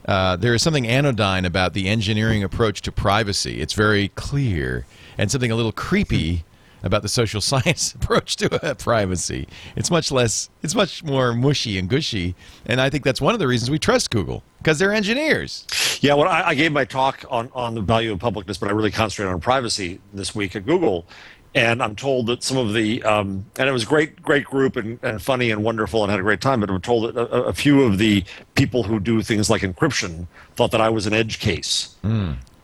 uh, 0.07 0.35
there 0.35 0.53
is 0.53 0.61
something 0.61 0.87
anodyne 0.87 1.45
about 1.45 1.73
the 1.73 1.87
engineering 1.87 2.43
approach 2.43 2.81
to 2.83 2.91
privacy. 2.91 3.59
It's 3.59 3.73
very 3.73 4.09
clear, 4.09 4.85
and 5.17 5.31
something 5.31 5.49
a 5.51 5.55
little 5.55 5.71
creepy 5.71 6.43
about 6.83 7.01
the 7.01 7.09
social 7.09 7.41
science 7.51 7.93
approach 7.93 8.35
to 8.37 8.65
uh, 8.65 8.73
privacy. 8.73 9.47
It's 9.75 9.91
much 9.91 10.11
less. 10.11 10.49
It's 10.61 10.75
much 10.75 11.03
more 11.03 11.33
mushy 11.33 11.77
and 11.77 11.89
gushy, 11.89 12.35
and 12.65 12.81
I 12.81 12.89
think 12.89 13.03
that's 13.03 13.21
one 13.21 13.33
of 13.33 13.39
the 13.39 13.47
reasons 13.47 13.69
we 13.69 13.79
trust 13.79 14.11
Google 14.11 14.43
because 14.59 14.79
they're 14.79 14.93
engineers. 14.93 15.65
Yeah, 16.01 16.13
well, 16.15 16.27
I, 16.27 16.49
I 16.49 16.55
gave 16.55 16.71
my 16.71 16.85
talk 16.85 17.25
on, 17.29 17.49
on 17.53 17.75
the 17.75 17.81
value 17.81 18.11
of 18.11 18.19
publicness, 18.19 18.59
but 18.59 18.69
I 18.69 18.71
really 18.73 18.91
concentrated 18.91 19.33
on 19.33 19.39
privacy 19.39 19.99
this 20.13 20.33
week 20.35 20.55
at 20.55 20.65
Google. 20.65 21.05
And 21.53 21.83
I'm 21.83 21.97
told 21.97 22.27
that 22.27 22.43
some 22.43 22.55
of 22.57 22.73
the, 22.73 23.03
um, 23.03 23.45
and 23.57 23.67
it 23.67 23.73
was 23.73 23.83
a 23.83 23.85
great, 23.85 24.21
great 24.21 24.45
group 24.45 24.77
and, 24.77 24.97
and 25.03 25.21
funny 25.21 25.51
and 25.51 25.63
wonderful 25.63 26.01
and 26.01 26.09
had 26.09 26.19
a 26.19 26.23
great 26.23 26.39
time, 26.39 26.61
but 26.61 26.69
I'm 26.69 26.79
told 26.79 27.13
that 27.13 27.21
a, 27.21 27.43
a 27.43 27.53
few 27.53 27.83
of 27.83 27.97
the 27.97 28.23
people 28.55 28.83
who 28.83 29.01
do 29.01 29.21
things 29.21 29.49
like 29.49 29.61
encryption 29.61 30.27
thought 30.55 30.71
that 30.71 30.79
I 30.79 30.87
was 30.87 31.07
an 31.07 31.13
edge 31.13 31.39
case. 31.39 31.97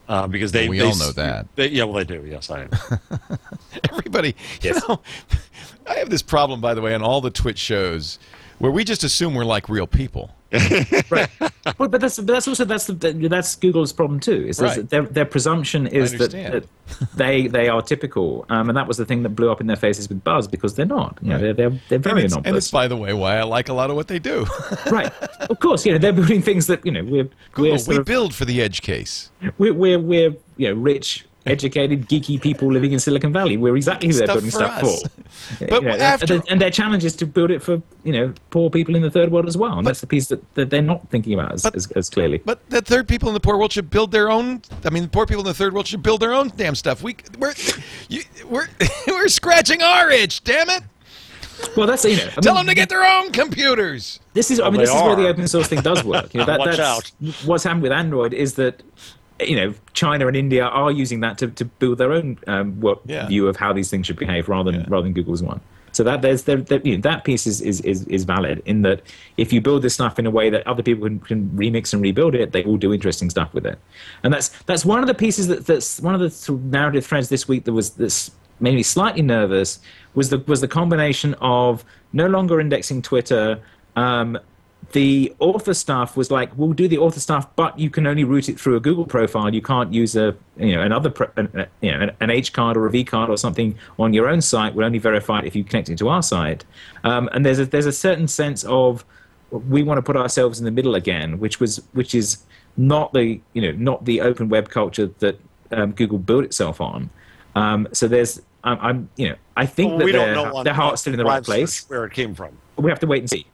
Uh, 0.07 0.25
because 0.27 0.51
they, 0.53 0.69
We 0.69 0.79
they 0.79 0.85
all 0.85 0.95
know 0.95 1.11
that. 1.11 1.47
They, 1.55 1.67
yeah, 1.67 1.83
well, 1.83 1.95
they 1.95 2.05
do. 2.05 2.25
Yes, 2.25 2.49
I 2.49 2.61
am. 2.61 2.69
Everybody, 3.91 4.35
you 4.61 4.73
know, 4.73 5.01
I 5.87 5.95
have 5.95 6.09
this 6.09 6.21
problem, 6.21 6.61
by 6.61 6.73
the 6.73 6.81
way, 6.81 6.93
on 6.93 7.01
all 7.01 7.19
the 7.19 7.29
Twitch 7.29 7.57
shows 7.59 8.17
where 8.59 8.71
we 8.71 8.83
just 8.83 9.03
assume 9.03 9.35
we're 9.35 9.43
like 9.45 9.67
real 9.67 9.87
people. 9.87 10.31
right. 11.09 11.29
Well, 11.77 11.89
but 11.89 11.99
that's 12.01 12.17
but 12.17 12.27
that's 12.27 12.47
also 12.47 12.63
that's 12.63 12.87
the, 12.87 12.93
that's 13.29 13.55
Google's 13.55 13.91
problem 13.91 14.19
too. 14.19 14.45
Is 14.47 14.61
Right. 14.61 14.87
their 14.89 15.03
their 15.03 15.25
presumption 15.25 15.87
is 15.87 16.13
that, 16.17 16.31
that 16.31 16.65
they 17.15 17.47
they 17.47 17.67
are 17.67 17.81
typical, 17.81 18.45
um, 18.49 18.69
and 18.69 18.77
that 18.77 18.87
was 18.87 18.97
the 18.97 19.05
thing 19.05 19.23
that 19.23 19.29
blew 19.29 19.51
up 19.51 19.59
in 19.59 19.67
their 19.67 19.75
faces 19.75 20.07
with 20.07 20.23
Buzz 20.23 20.47
because 20.47 20.75
they're 20.75 20.85
not. 20.85 21.17
You 21.21 21.29
know, 21.29 21.35
Right. 21.35 21.41
they're 21.41 21.53
they're 21.69 21.79
they're 21.89 21.99
very 21.99 22.23
it's, 22.23 22.35
and 22.35 22.55
it's, 22.55 22.71
by 22.71 22.87
the 22.87 22.95
way, 22.95 23.13
why 23.13 23.37
I 23.37 23.43
like 23.43 23.67
a 23.67 23.73
lot 23.73 23.89
of 23.89 23.95
what 23.97 24.07
they 24.07 24.19
do. 24.19 24.45
right. 24.91 25.11
Of 25.49 25.59
course, 25.59 25.85
you 25.85 25.91
know 25.91 25.97
they're 25.97 26.13
building 26.13 26.41
things 26.41 26.67
that 26.67 26.85
you 26.85 26.91
know 26.91 27.03
we're 27.03 27.29
Google, 27.51 27.77
we're, 27.85 27.95
we 27.95 27.97
of, 27.97 28.05
build 28.05 28.33
for 28.33 28.45
the 28.45 28.61
edge 28.61 28.81
case. 28.81 29.29
we're 29.57 29.73
we're 29.73 29.99
we're 29.99 30.33
you 30.55 30.69
know 30.69 30.75
rich. 30.75 31.25
Educated, 31.47 32.07
geeky 32.09 32.39
people 32.41 32.71
living 32.71 32.91
in 32.91 32.99
Silicon 32.99 33.31
Valley. 33.33 33.57
We're 33.57 33.75
exactly 33.77 34.07
who 34.09 34.13
they're 34.13 34.27
Stuff 34.27 34.35
building 34.35 34.51
for 34.51 34.57
stuff 34.57 34.83
us. 34.83 35.01
for. 35.03 35.09
But 35.69 35.81
You 35.83 35.87
know, 35.89 35.95
after- 35.97 36.33
and, 36.35 36.43
and 36.49 36.61
their 36.61 36.69
challenge 36.71 37.03
is 37.05 37.15
to 37.17 37.25
build 37.25 37.51
it 37.51 37.61
for 37.63 37.81
you 38.03 38.13
know 38.13 38.33
poor 38.49 38.69
people 38.69 38.95
in 38.95 39.01
the 39.01 39.11
third 39.11 39.31
world 39.31 39.47
as 39.47 39.57
well, 39.57 39.77
and 39.77 39.85
that's 39.87 40.01
the 40.01 40.07
piece 40.07 40.27
that, 40.27 40.41
that 40.55 40.69
they're 40.69 40.81
not 40.81 41.09
thinking 41.09 41.33
about 41.33 41.53
as, 41.53 41.63
But- 41.63 41.75
as, 41.75 41.91
as 41.91 42.09
clearly. 42.09 42.39
But 42.45 42.67
the 42.69 42.81
third 42.81 43.07
people 43.07 43.27
in 43.29 43.33
the 43.33 43.39
poor 43.39 43.57
world 43.57 43.71
should 43.73 43.89
build 43.89 44.11
their 44.11 44.29
own. 44.29 44.61
I 44.85 44.89
mean, 44.89 45.03
the 45.03 45.09
poor 45.09 45.25
people 45.25 45.41
in 45.41 45.47
the 45.47 45.53
third 45.53 45.73
world 45.73 45.87
should 45.87 46.03
build 46.03 46.21
their 46.21 46.33
own 46.33 46.51
damn 46.55 46.75
stuff. 46.75 47.01
We 47.03 47.17
we're 47.39 47.53
you, 48.09 48.23
we're 48.49 48.67
we're 49.07 49.27
scratching 49.29 49.81
our 49.81 50.09
itch. 50.11 50.43
Damn 50.43 50.69
it! 50.69 50.83
Well, 51.75 51.87
that's 51.87 52.05
you 52.05 52.17
know. 52.17 52.29
I 52.37 52.41
Tell 52.41 52.55
them 52.55 52.67
to 52.67 52.75
get 52.75 52.87
their 52.89 53.03
own 53.03 53.31
computers. 53.31 54.19
This 54.33 54.51
is, 54.51 54.59
I 54.59 54.65
mean, 54.65 54.73
they 54.73 54.85
this 54.85 54.89
is 54.93 55.01
where 55.01 55.15
the 55.15 55.27
open 55.27 55.47
source 55.47 55.67
thing 55.67 55.81
does 55.81 56.03
work. 56.03 56.29
You 56.33 56.41
know, 56.41 56.45
that, 56.45 56.59
Watch 56.59 56.77
that's 56.77 56.79
out. 56.79 57.11
what's 57.45 57.63
happened 57.63 57.81
with 57.81 57.91
Android 57.91 58.33
is 58.33 58.53
that 58.55 58.83
you 59.39 59.55
know, 59.55 59.73
China 59.93 60.27
and 60.27 60.35
India 60.35 60.65
are 60.65 60.91
using 60.91 61.19
that 61.21 61.37
to, 61.39 61.47
to 61.49 61.65
build 61.65 61.97
their 61.97 62.11
own 62.11 62.37
um, 62.47 62.79
what 62.79 62.99
Yeah. 63.05 63.27
view 63.27 63.47
of 63.47 63.55
how 63.57 63.73
these 63.73 63.89
things 63.89 64.07
should 64.07 64.17
behave, 64.17 64.49
rather 64.49 64.71
than 64.71 64.81
Yeah. 64.81 64.87
rather 64.89 65.03
than 65.03 65.13
Google's 65.13 65.43
one. 65.43 65.59
So 65.93 66.03
that 66.03 66.21
there's 66.21 66.43
there, 66.43 66.57
there, 66.57 66.79
you 66.83 66.95
know, 66.95 67.01
that 67.01 67.23
piece 67.23 67.47
is, 67.47 67.59
is, 67.61 67.81
is, 67.81 68.03
is 68.03 68.23
valid 68.23 68.61
in 68.65 68.83
that 68.83 69.01
if 69.37 69.51
you 69.51 69.61
build 69.61 69.81
this 69.81 69.95
stuff 69.95 70.19
in 70.19 70.27
a 70.27 70.29
way 70.31 70.49
that 70.51 70.65
other 70.67 70.83
people 70.83 71.05
can, 71.07 71.19
can 71.21 71.49
remix 71.51 71.91
and 71.93 72.01
rebuild 72.03 72.35
it, 72.35 72.51
they 72.51 72.63
all 72.65 72.77
do 72.77 72.93
interesting 72.93 73.29
stuff 73.31 73.51
with 73.53 73.65
it. 73.65 73.79
And 74.23 74.31
that's 74.31 74.49
that's 74.65 74.85
one 74.85 74.99
of 75.01 75.07
the 75.07 75.15
pieces 75.15 75.47
that 75.47 75.65
that's 75.65 75.99
one 75.99 76.13
of 76.13 76.21
the 76.21 76.51
narrative 76.63 77.05
threads 77.05 77.29
this 77.29 77.47
week 77.47 77.63
that 77.65 77.73
was 77.73 77.91
that's 77.91 78.29
made 78.59 78.75
me 78.75 78.83
slightly 78.83 79.21
nervous 79.23 79.79
was 80.13 80.29
the 80.29 80.37
was 80.45 80.61
the 80.61 80.67
combination 80.67 81.33
of 81.41 81.83
no 82.13 82.27
longer 82.27 82.59
indexing 82.59 83.01
Twitter. 83.01 83.59
Um, 83.95 84.37
the 84.93 85.33
author 85.39 85.73
stuff 85.73 86.15
was 86.15 86.31
like, 86.31 86.49
we'll 86.57 86.73
do 86.73 86.87
the 86.87 86.97
author 86.97 87.19
stuff, 87.19 87.53
but 87.55 87.77
you 87.77 87.89
can 87.89 88.07
only 88.07 88.23
route 88.23 88.47
it 88.47 88.59
through 88.59 88.75
a 88.77 88.79
Google 88.79 89.05
profile. 89.05 89.53
You 89.53 89.61
can't 89.61 89.93
use 89.93 90.15
a, 90.15 90.35
you 90.55 90.75
know, 90.75 90.81
another, 90.81 91.09
pro- 91.09 91.29
an, 91.35 91.67
you 91.81 91.91
know, 91.91 92.09
an, 92.19 92.29
hCard 92.29 92.75
or 92.75 92.87
a 92.87 92.91
vCard 92.91 93.29
or 93.29 93.37
something 93.37 93.77
on 93.99 94.13
your 94.13 94.29
own 94.29 94.41
site. 94.41 94.73
We'll 94.73 94.85
only 94.85 94.99
verify 94.99 95.39
it 95.39 95.45
if 95.45 95.55
you 95.55 95.63
connect 95.63 95.89
it 95.89 95.97
to 95.99 96.09
our 96.09 96.23
site. 96.23 96.63
Um, 97.03 97.29
and 97.33 97.45
there's 97.45 97.59
a, 97.59 97.65
there's 97.65 97.85
a 97.85 97.91
certain 97.91 98.27
sense 98.27 98.63
of 98.63 99.03
we 99.51 99.83
want 99.83 99.97
to 99.97 100.01
put 100.01 100.15
ourselves 100.15 100.59
in 100.59 100.65
the 100.65 100.71
middle 100.71 100.95
again, 100.95 101.39
which 101.39 101.59
was, 101.59 101.81
which 101.93 102.15
is 102.15 102.45
not 102.77 103.11
the, 103.13 103.41
you 103.53 103.61
know, 103.61 103.71
not 103.71 104.05
the 104.05 104.21
open 104.21 104.47
web 104.49 104.69
culture 104.69 105.07
that 105.19 105.39
um, 105.71 105.91
Google 105.91 106.17
built 106.17 106.45
itself 106.45 106.79
on. 106.79 107.09
Um, 107.55 107.87
so 107.91 108.07
there's, 108.07 108.41
I'm, 108.63 108.79
I'm, 108.79 109.09
you 109.17 109.29
know, 109.29 109.35
I 109.55 109.65
think 109.65 109.89
Well, 109.89 109.99
that 109.99 110.05
we 110.05 110.11
don't 110.11 110.53
their, 110.53 110.63
their 110.65 110.73
heart's 110.73 111.01
still 111.01 111.13
in 111.13 111.17
the 111.19 111.25
right 111.25 111.43
place. 111.43 111.89
where 111.89 112.05
it 112.05 112.13
came 112.13 112.35
from. 112.35 112.57
We 112.77 112.89
have 112.89 112.99
to 113.01 113.07
wait 113.07 113.19
and 113.19 113.29
see. 113.29 113.47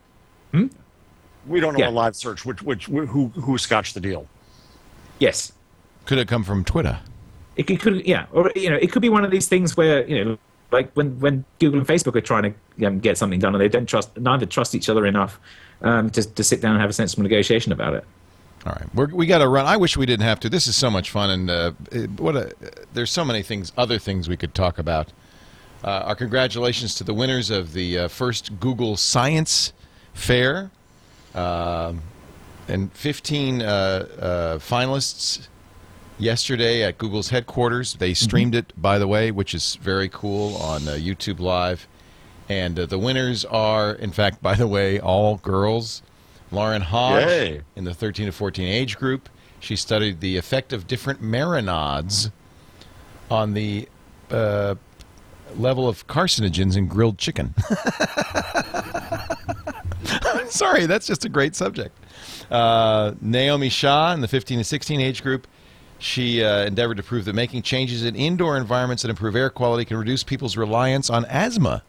We 1.46 1.60
don't 1.60 1.74
know 1.74 1.80
Yeah. 1.80 1.88
on 1.88 1.94
live 1.94 2.16
search 2.16 2.44
which 2.44 2.62
which 2.62 2.86
who 2.86 3.28
who 3.28 3.58
scotched 3.58 3.94
the 3.94 4.00
deal. 4.00 4.26
Yes. 5.18 5.52
Could 6.06 6.18
have 6.18 6.26
come 6.26 6.44
from 6.44 6.64
Twitter. 6.64 6.98
it 7.56 7.64
could, 7.66 7.80
could 7.80 8.06
yeah 8.06 8.26
or 8.32 8.50
you 8.56 8.68
know 8.70 8.76
it 8.80 8.90
could 8.92 9.02
be 9.02 9.08
one 9.08 9.24
of 9.24 9.30
these 9.30 9.48
things 9.48 9.76
where 9.76 10.06
you 10.08 10.24
know 10.24 10.38
like 10.72 10.90
when 10.94 11.18
when 11.20 11.44
google 11.60 11.78
and 11.78 11.86
facebook 11.88 12.16
are 12.16 12.20
trying 12.20 12.52
to 12.78 12.86
um, 12.86 12.98
get 12.98 13.16
something 13.16 13.38
done 13.38 13.54
and 13.54 13.60
they 13.62 13.68
don't 13.68 13.86
trust 13.88 14.16
neither 14.18 14.44
trust 14.44 14.74
each 14.74 14.88
other 14.88 15.06
enough 15.06 15.38
um, 15.82 16.10
to, 16.10 16.22
to 16.34 16.42
sit 16.42 16.60
down 16.60 16.72
and 16.72 16.80
have 16.80 16.90
a 16.90 16.92
sensible 16.92 17.22
negotiation 17.22 17.70
about 17.72 17.94
it 17.94 18.04
All 18.66 18.72
right, 18.72 18.88
We're, 18.94 19.06
we 19.06 19.26
got 19.26 19.38
to 19.38 19.48
run. 19.48 19.66
I 19.66 19.76
wish 19.76 19.96
we 19.96 20.04
didn't 20.06 20.26
have 20.26 20.40
to. 20.40 20.48
This 20.48 20.66
is 20.66 20.74
so 20.74 20.90
much 20.90 21.10
fun, 21.10 21.30
and 21.30 21.50
uh, 21.50 21.70
what 22.16 22.34
a 22.34 22.52
there's 22.94 23.10
so 23.12 23.24
many 23.24 23.42
things, 23.42 23.72
other 23.76 23.98
things 23.98 24.28
we 24.28 24.36
could 24.38 24.54
talk 24.54 24.78
about. 24.78 25.12
Uh, 25.84 26.08
our 26.08 26.16
congratulations 26.16 26.94
to 26.96 27.04
the 27.04 27.12
winners 27.14 27.50
of 27.50 27.72
the 27.74 27.98
uh, 27.98 28.08
first 28.08 28.58
Google 28.58 28.96
Science 28.96 29.72
Fair, 30.14 30.70
and 31.34 32.92
15 32.92 33.62
uh, 33.62 33.64
uh, 33.64 34.58
finalists 34.58 35.48
yesterday 36.18 36.82
at 36.82 36.98
Google's 36.98 37.30
headquarters. 37.30 37.94
They 37.94 38.14
streamed 38.14 38.54
it, 38.54 38.72
by 38.80 38.98
the 38.98 39.06
way, 39.08 39.30
which 39.30 39.54
is 39.54 39.76
very 39.76 40.08
cool 40.08 40.56
on 40.56 40.86
uh, 40.88 40.92
YouTube 40.92 41.40
Live. 41.40 41.86
And 42.48 42.78
uh, 42.78 42.86
the 42.86 42.98
winners 42.98 43.44
are, 43.44 43.92
in 43.92 44.12
fact, 44.12 44.42
by 44.42 44.54
the 44.54 44.66
way, 44.66 45.00
all 45.00 45.36
girls. 45.38 46.02
Lauren 46.50 46.82
Hodge 46.82 47.26
Yay. 47.26 47.62
in 47.74 47.84
the 47.84 47.94
13 47.94 48.26
to 48.26 48.32
14 48.32 48.66
age 48.68 48.96
group. 48.96 49.28
She 49.60 49.76
studied 49.76 50.20
the 50.20 50.36
effect 50.36 50.72
of 50.72 50.86
different 50.86 51.22
marinades 51.22 52.30
on 53.30 53.54
the 53.54 53.88
uh, 54.30 54.74
level 55.58 55.88
of 55.88 56.06
carcinogens 56.06 56.76
in 56.76 56.86
grilled 56.86 57.18
chicken. 57.18 57.54
Sorry, 60.48 60.86
that's 60.86 61.06
just 61.06 61.24
a 61.24 61.28
great 61.28 61.56
subject. 61.56 61.96
Uh, 62.50 63.14
Naomi 63.20 63.68
Shah 63.68 64.12
in 64.12 64.20
the 64.20 64.28
15 64.28 64.58
to 64.58 64.64
16 64.64 65.00
age 65.00 65.22
group. 65.22 65.46
She 65.98 66.44
uh, 66.44 66.64
endeavored 66.64 66.96
to 66.98 67.02
prove 67.02 67.24
that 67.24 67.34
making 67.34 67.62
changes 67.62 68.04
in 68.04 68.14
indoor 68.14 68.56
environments 68.56 69.02
that 69.02 69.08
improve 69.08 69.36
air 69.36 69.48
quality 69.50 69.84
can 69.84 69.96
reduce 69.96 70.22
people's 70.22 70.56
reliance 70.56 71.08
on 71.08 71.24
asthma 71.26 71.82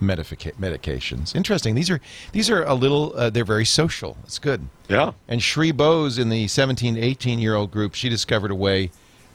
medications. 0.00 1.34
Interesting. 1.34 1.74
These 1.74 1.90
are 1.90 2.00
these 2.32 2.48
are 2.50 2.64
a 2.64 2.74
little. 2.74 3.12
Uh, 3.16 3.30
they're 3.30 3.44
very 3.44 3.64
social. 3.64 4.16
It's 4.24 4.38
good. 4.38 4.68
Yeah. 4.88 5.12
And 5.28 5.42
Shree 5.42 5.72
Bose 5.72 6.18
in 6.18 6.28
the 6.28 6.48
17 6.48 6.94
to 6.94 7.00
18 7.00 7.38
year 7.38 7.54
old 7.54 7.70
group, 7.70 7.94
she 7.94 8.08
discovered 8.08 8.50
a 8.50 8.54
way 8.54 8.90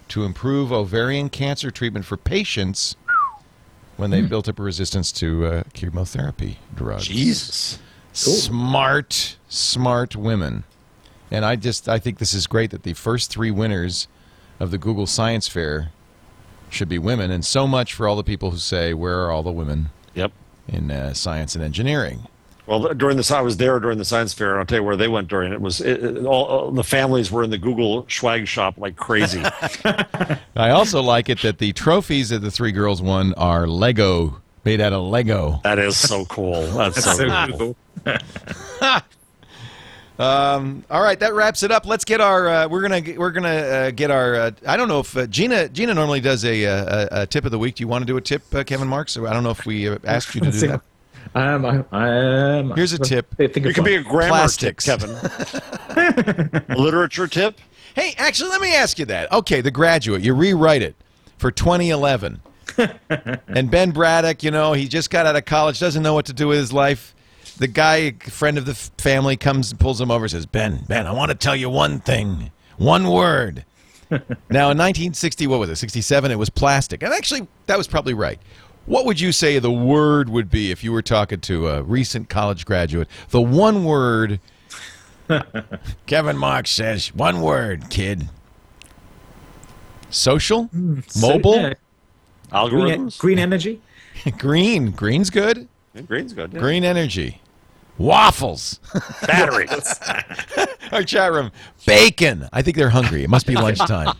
to 0.10 0.24
improve 0.24 0.72
ovarian 0.72 1.30
cancer 1.30 1.72
treatment 1.72 2.06
for 2.06 2.18
patients 2.18 2.96
when 3.98 4.12
they 4.12 4.22
built 4.22 4.48
up 4.50 4.60
a 4.60 4.64
resistance 4.64 5.12
to 5.14 5.46
uh, 5.46 5.64
chemotherapy 5.74 6.60
drugs. 6.76 7.08
Jesus. 7.08 7.80
Smart, 8.14 9.38
smart 9.48 10.16
women. 10.16 10.64
And 11.32 11.44
I 11.44 11.56
just 11.56 11.90
I 11.90 12.00
think 12.00 12.20
this 12.20 12.34
is 12.34 12.48
great 12.48 12.72
that 12.72 12.84
the 12.84 12.94
first 12.94 13.32
three 13.32 13.52
winners 13.52 14.08
of 14.60 14.72
the 14.72 14.78
Google 14.78 15.08
Science 15.08 15.48
Fair 15.48 15.92
should 16.70 16.88
be 16.90 16.98
women, 17.00 17.32
and 17.32 17.44
so 17.46 17.68
much 17.68 17.94
for 17.94 18.08
all 18.08 18.16
the 18.16 18.24
people 18.24 18.52
who 18.52 18.58
say, 18.58 18.94
"Where 18.94 19.22
are 19.24 19.32
all 19.32 19.44
the 19.44 19.52
women 19.52 19.90
Yep. 20.14 20.32
in 20.68 20.92
uh, 20.92 21.14
science 21.14 21.56
and 21.56 21.64
engineering?" 21.64 22.28
Well, 22.68 22.94
during 22.96 23.16
this, 23.18 23.30
I 23.30 23.42
was 23.42 23.58
there 23.58 23.80
during 23.80 23.98
the 24.00 24.06
science 24.06 24.34
fair, 24.34 24.52
and 24.52 24.60
I'll 24.60 24.66
tell 24.66 24.80
you 24.80 24.84
where 24.84 24.96
they 24.98 25.08
went 25.08 25.28
during 25.28 25.54
it. 25.54 25.62
Was 25.62 25.82
it, 25.82 26.04
it- 26.04 26.26
all, 26.26 26.46
all 26.46 26.72
the 26.72 26.84
families 26.84 27.32
were 27.32 27.44
in 27.44 27.50
the 27.52 27.58
Google 27.60 28.06
swag 28.10 28.48
shop 28.48 28.78
like 28.78 28.96
crazy? 28.96 29.44
I 30.56 30.70
also 30.72 31.02
like 31.02 31.30
it 31.30 31.42
that 31.44 31.60
the 31.60 31.74
trophies 31.74 32.30
that 32.30 32.40
the 32.40 32.50
three 32.52 32.72
girls 32.72 33.02
won 33.02 33.34
are 33.36 33.68
Lego, 33.68 34.42
made 34.64 34.82
out 34.82 34.94
of 34.94 35.04
Lego. 35.04 35.60
that 35.64 35.78
is 35.78 35.96
so 35.96 36.26
cool. 36.26 36.54
That's, 36.72 37.04
so, 37.04 37.14
so 37.14 37.48
cool. 37.58 37.76
cool. 38.06 38.20
All 40.18 41.02
right, 41.02 41.20
that 41.20 41.34
wraps 41.34 41.62
it 41.64 41.72
up. 41.72 41.86
Let's 41.86 42.06
get 42.06 42.22
our. 42.22 42.48
Uh, 42.48 42.68
we're 42.68 42.82
gonna 42.82 43.02
we're 43.18 43.32
gonna 43.32 43.48
uh, 43.50 43.92
get 43.92 44.10
our. 44.12 44.36
Uh, 44.36 44.52
I 44.66 44.78
don't 44.78 44.88
know 44.88 45.02
if 45.02 45.16
uh, 45.18 45.28
Gina 45.28 45.68
Gina 45.70 45.94
normally 45.94 46.22
does 46.22 46.46
a, 46.46 46.66
uh, 46.66 47.08
a, 47.12 47.22
a 47.22 47.26
tip 47.28 47.46
of 47.46 47.52
the 47.52 47.60
week. 47.60 47.76
Do 47.76 47.84
you 47.84 47.88
want 47.88 48.02
to 48.04 48.06
do 48.06 48.16
a 48.18 48.22
tip, 48.22 48.44
uh, 48.56 48.64
Kevin 48.64 48.88
Marks? 48.88 49.18
I 49.18 49.34
don't 49.34 49.44
know 49.44 49.50
if 49.52 49.66
we 49.66 49.90
uh, 49.90 49.98
asked 50.06 50.34
you 50.34 50.42
to 50.42 50.52
do 50.52 50.68
that. 50.68 50.82
I, 51.36 52.58
um, 52.60 52.74
Here's 52.76 52.94
a 52.94 53.00
tip. 53.00 53.36
It 53.38 53.54
could 53.54 53.84
be 53.84 53.96
a 53.96 54.02
grammar 54.04 54.30
Plastics. 54.30 54.86
tip, 54.86 55.00
Kevin. 55.02 55.16
a 56.70 56.76
literature 56.78 57.28
tip. 57.28 57.60
Hey, 57.94 58.14
actually, 58.18 58.50
let 58.50 58.62
me 58.62 58.74
ask 58.74 58.98
you 59.00 59.06
that. 59.06 59.32
Okay, 59.32 59.62
The 59.62 59.72
Graduate. 59.72 60.22
You 60.22 60.34
rewrite 60.34 60.82
it 60.82 60.96
for 61.38 61.52
2011, 61.52 62.42
and 63.48 63.70
Ben 63.72 63.92
Braddock. 63.92 64.44
You 64.44 64.52
know, 64.52 64.74
he 64.74 64.88
just 64.88 65.10
got 65.10 65.26
out 65.26 65.36
of 65.36 65.46
college, 65.46 65.80
doesn't 65.80 66.04
know 66.04 66.14
what 66.14 66.26
to 66.28 66.34
do 66.34 66.48
with 66.48 66.58
his 66.58 66.72
life. 66.74 67.14
The 67.58 67.68
guy, 67.68 68.12
friend 68.12 68.58
of 68.58 68.66
the 68.66 68.76
family, 68.76 69.38
comes 69.38 69.72
and 69.72 69.80
pulls 69.80 70.00
him 70.00 70.12
over, 70.12 70.26
and 70.26 70.32
says, 70.32 70.46
"Ben, 70.46 70.84
Ben, 70.88 71.06
I 71.08 71.12
want 71.12 71.32
to 71.32 71.36
tell 71.36 71.56
you 71.56 71.70
one 71.70 72.00
thing, 72.00 72.52
one 72.78 73.10
word." 73.10 73.66
now, 74.12 74.70
in 74.70 74.78
1960, 74.78 75.48
what 75.48 75.60
was 75.60 75.70
it? 75.70 75.78
67. 75.78 76.32
It 76.32 76.38
was 76.38 76.50
plastic, 76.50 77.02
and 77.02 77.14
actually, 77.14 77.48
that 77.68 77.78
was 77.78 77.88
probably 77.88 78.14
right. 78.14 78.40
What 78.86 79.06
would 79.06 79.20
you 79.20 79.32
say 79.32 79.58
the 79.60 79.72
word 79.72 80.30
would 80.30 80.50
be 80.52 80.72
if 80.72 80.84
you 80.84 80.92
were 80.92 81.02
talking 81.02 81.40
to 81.42 81.68
a 81.70 81.82
recent 81.84 82.30
college 82.30 82.66
graduate? 82.66 83.08
The 83.30 83.42
one 83.42 83.84
word. 83.84 84.40
Kevin 86.06 86.38
Marks 86.38 86.70
says, 86.70 87.14
one 87.14 87.42
word, 87.42 87.90
kid. 87.90 88.30
Social? 90.12 90.66
Hmm, 90.66 91.00
Mobile? 91.20 91.56
yeah, 91.56 91.62
green, 91.70 91.74
Algorithms. 92.52 93.18
green 93.18 93.40
energy. 93.40 93.82
Green. 94.38 94.92
Green's 94.92 95.30
good. 95.30 95.68
Yeah, 95.94 96.02
Green's 96.04 96.32
good. 96.34 96.54
yeah. 96.54 96.60
Green 96.60 96.84
energy. 96.86 97.42
Waffles. 97.98 98.80
batteries. 99.28 100.00
Our 100.92 101.04
chat 101.04 101.32
room. 101.34 101.52
Bacon. 101.86 102.48
I 102.54 102.62
think 102.62 102.78
they're 102.78 102.90
hungry. 102.90 103.24
It 103.24 103.30
must 103.30 103.46
be 103.46 103.56
lunchtime. 103.56 104.16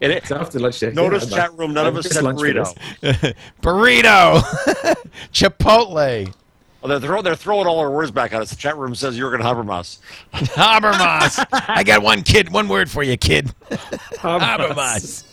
And 0.00 0.12
it- 0.12 0.18
It's 0.18 0.30
after 0.32 0.58
lunch. 0.58 0.82
yeah, 0.82 0.90
notice 0.90 1.30
yeah, 1.30 1.36
chat 1.36 1.58
room. 1.58 1.72
None 1.74 1.86
of 1.86 1.96
us 1.96 2.08
said 2.10 2.24
burrito. 2.24 3.34
Burrito. 3.62 4.42
Chipotle. 5.32 6.34
Well, 6.82 6.88
they're, 6.98 7.00
throw, 7.08 7.20
they're 7.20 7.36
throwing 7.36 7.66
all 7.66 7.78
our 7.78 7.90
words 7.90 8.10
back 8.10 8.32
at 8.32 8.40
us. 8.40 8.48
The 8.50 8.56
chat 8.56 8.74
room 8.78 8.94
says 8.94 9.14
Jurgen 9.16 9.42
Habermas. 9.44 9.98
Habermas. 10.32 11.46
I 11.68 11.82
got 11.84 12.02
one 12.02 12.22
kid, 12.22 12.50
one 12.50 12.68
word 12.68 12.90
for 12.90 13.02
you, 13.02 13.18
kid. 13.18 13.52
Habermas. 14.16 15.24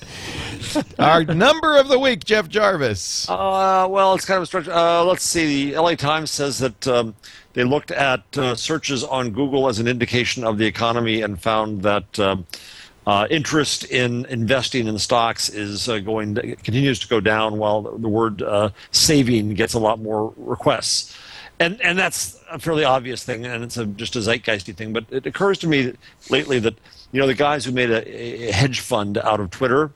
Our 0.99 1.24
number 1.24 1.78
of 1.78 1.88
the 1.88 1.98
week, 1.99 2.26
Jeff 2.26 2.49
Jarvis. 2.49 3.30
Uh, 3.30 3.88
well, 3.90 4.14
it's 4.14 4.26
kind 4.26 4.38
of 4.38 4.44
a 4.44 4.45
structure. 4.45 4.74
Uh, 4.74 5.03
let's 5.03 5.24
see. 5.24 5.72
The 5.72 5.80
LA 5.82 5.95
Times 5.95 6.32
says 6.32 6.60
that 6.60 6.86
um, 6.88 7.15
they 7.53 7.64
looked 7.64 7.91
at 7.91 8.24
uh, 8.38 8.53
searches 8.56 9.06
on 9.06 9.30
Google 9.32 9.69
as 9.69 9.80
an 9.80 9.88
indication 9.88 10.44
of 10.44 10.57
the 10.57 10.65
economy 10.65 11.22
and 11.22 11.41
found 11.41 11.82
that 11.84 12.19
um, 12.19 12.45
uh, 13.07 13.25
interest 13.29 13.85
in 13.85 14.25
investing 14.25 14.85
in 14.85 14.99
stocks 14.99 15.47
is 15.47 15.88
uh, 15.88 15.97
going 15.99 16.35
to, 16.35 16.55
continues 16.57 16.99
to 16.99 17.07
go 17.07 17.21
down, 17.21 17.57
while 17.57 17.81
the, 17.81 18.09
word 18.09 18.41
uh, 18.41 18.69
saving 18.91 19.53
gets 19.53 19.73
a 19.73 19.79
lot 19.79 19.97
more 19.99 20.34
requests. 20.35 21.17
And 21.57 21.81
and 21.81 21.97
that's 21.97 22.38
a 22.51 22.59
fairly 22.59 22.84
obvious 22.84 23.23
thing, 23.23 23.45
and 23.45 23.63
it's 23.63 23.77
a, 23.77 23.85
just 23.85 24.17
a 24.17 24.19
zeitgeisty 24.19 24.75
thing. 24.75 24.91
But 24.91 25.05
it 25.09 25.25
occurs 25.25 25.57
to 25.59 25.67
me 25.67 25.93
lately 26.29 26.59
that 26.59 26.75
you 27.13 27.21
know 27.21 27.27
the 27.27 27.34
guys 27.34 27.63
who 27.63 27.71
made 27.71 27.89
a, 27.89 28.49
a 28.49 28.51
hedge 28.51 28.81
fund 28.81 29.17
out 29.17 29.39
of 29.39 29.51
Twitter 29.51 29.91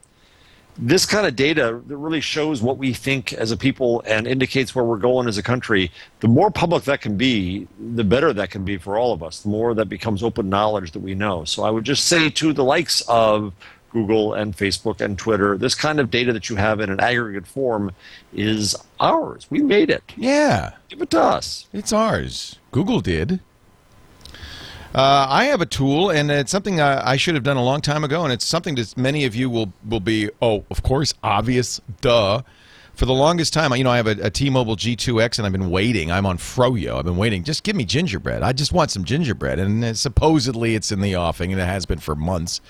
this 0.78 1.04
kind 1.04 1.26
of 1.26 1.36
data 1.36 1.80
that 1.86 1.96
really 1.96 2.20
shows 2.20 2.62
what 2.62 2.78
we 2.78 2.92
think 2.94 3.32
as 3.34 3.50
a 3.50 3.56
people 3.56 4.02
and 4.06 4.26
indicates 4.26 4.74
where 4.74 4.84
we're 4.84 4.96
going 4.96 5.28
as 5.28 5.36
a 5.38 5.42
country, 5.42 5.90
the 6.20 6.28
more 6.28 6.50
public 6.50 6.84
that 6.84 7.00
can 7.00 7.16
be, 7.16 7.68
the 7.94 8.04
better 8.04 8.32
that 8.32 8.50
can 8.50 8.64
be 8.64 8.78
for 8.78 8.96
all 8.98 9.12
of 9.12 9.22
us. 9.22 9.40
The 9.40 9.48
more 9.50 9.74
that 9.74 9.88
becomes 9.88 10.22
open 10.22 10.48
knowledge 10.48 10.92
that 10.92 11.00
we 11.00 11.14
know. 11.14 11.44
So 11.44 11.62
I 11.62 11.70
would 11.70 11.84
just 11.84 12.06
say 12.06 12.30
to 12.30 12.52
the 12.52 12.64
likes 12.64 13.02
of 13.08 13.52
Google 13.90 14.32
and 14.32 14.56
Facebook 14.56 15.02
and 15.02 15.18
Twitter, 15.18 15.58
this 15.58 15.74
kind 15.74 16.00
of 16.00 16.10
data 16.10 16.32
that 16.32 16.48
you 16.48 16.56
have 16.56 16.80
in 16.80 16.88
an 16.88 17.00
aggregate 17.00 17.46
form 17.46 17.92
is 18.32 18.74
ours. 18.98 19.46
We 19.50 19.60
made 19.62 19.90
it. 19.90 20.02
Yeah, 20.16 20.72
Give 20.88 21.02
it 21.02 21.10
to 21.10 21.20
us. 21.20 21.66
it's 21.74 21.92
ours. 21.92 22.58
Google 22.70 23.00
did. 23.00 23.40
Uh, 24.94 25.26
I 25.26 25.44
have 25.44 25.62
a 25.62 25.66
tool, 25.66 26.10
and 26.10 26.30
it's 26.30 26.50
something 26.50 26.78
I, 26.78 27.12
I 27.12 27.16
should 27.16 27.34
have 27.34 27.44
done 27.44 27.56
a 27.56 27.64
long 27.64 27.80
time 27.80 28.04
ago, 28.04 28.24
and 28.24 28.32
it's 28.32 28.44
something 28.44 28.74
that 28.74 28.94
many 28.96 29.24
of 29.24 29.34
you 29.34 29.48
will 29.48 29.72
will 29.88 30.00
be. 30.00 30.28
Oh, 30.42 30.64
of 30.70 30.82
course, 30.82 31.14
obvious, 31.22 31.80
duh. 32.02 32.42
For 32.94 33.06
the 33.06 33.14
longest 33.14 33.54
time, 33.54 33.74
you 33.74 33.84
know, 33.84 33.90
I 33.90 33.96
have 33.96 34.06
a, 34.06 34.26
a 34.26 34.28
T-Mobile 34.28 34.76
G2X, 34.76 35.38
and 35.38 35.46
I've 35.46 35.52
been 35.52 35.70
waiting. 35.70 36.12
I'm 36.12 36.26
on 36.26 36.36
Froyo. 36.36 36.98
I've 36.98 37.06
been 37.06 37.16
waiting. 37.16 37.42
Just 37.42 37.62
give 37.62 37.74
me 37.74 37.86
gingerbread. 37.86 38.42
I 38.42 38.52
just 38.52 38.74
want 38.74 38.90
some 38.90 39.04
gingerbread, 39.04 39.58
and 39.58 39.96
supposedly 39.96 40.74
it's 40.74 40.92
in 40.92 41.00
the 41.00 41.16
offing, 41.16 41.52
and 41.52 41.60
it 41.60 41.64
has 41.64 41.86
been 41.86 42.00
for 42.00 42.14
months. 42.14 42.60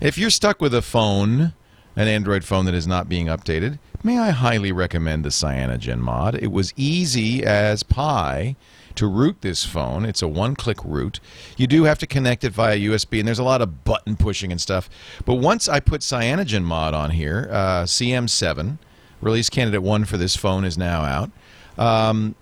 If 0.00 0.18
you're 0.18 0.30
stuck 0.30 0.60
with 0.60 0.74
a 0.74 0.82
phone, 0.82 1.52
an 1.94 2.08
Android 2.08 2.42
phone 2.42 2.64
that 2.64 2.74
is 2.74 2.88
not 2.88 3.08
being 3.08 3.26
updated, 3.26 3.78
may 4.02 4.18
I 4.18 4.30
highly 4.30 4.72
recommend 4.72 5.24
the 5.24 5.28
CyanogenMod. 5.28 6.42
It 6.42 6.50
was 6.50 6.74
easy 6.76 7.44
as 7.44 7.84
pie 7.84 8.56
to 8.98 9.06
root 9.06 9.42
this 9.42 9.64
phone. 9.64 10.04
It's 10.04 10.22
a 10.22 10.28
one-click 10.28 10.78
root. 10.84 11.20
You 11.56 11.66
do 11.66 11.84
have 11.84 11.98
to 12.00 12.06
connect 12.06 12.42
it 12.42 12.50
via 12.50 12.76
USB, 12.76 13.20
and 13.20 13.28
there's 13.28 13.38
a 13.38 13.44
lot 13.44 13.62
of 13.62 13.84
button 13.84 14.16
pushing 14.16 14.50
and 14.50 14.60
stuff. 14.60 14.90
But 15.24 15.34
once 15.34 15.68
I 15.68 15.78
put 15.78 16.00
CyanogenMod 16.00 16.94
on 16.94 17.12
here, 17.12 17.48
uh, 17.50 17.84
CM7, 17.84 18.78
release 19.20 19.48
candidate 19.48 19.82
one 19.82 20.04
for 20.04 20.16
this 20.16 20.36
phone 20.36 20.64
is 20.64 20.76
now 20.76 21.02
out. 21.02 21.30
Um, 21.78 22.34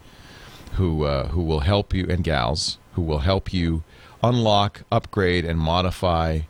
who 0.73 1.03
uh, 1.03 1.27
who 1.29 1.41
will 1.41 1.61
help 1.61 1.93
you 1.93 2.05
and 2.09 2.23
gals 2.23 2.77
who 2.93 3.01
will 3.01 3.19
help 3.19 3.53
you 3.53 3.83
unlock, 4.21 4.83
upgrade 4.91 5.45
and 5.45 5.59
modify 5.59 6.41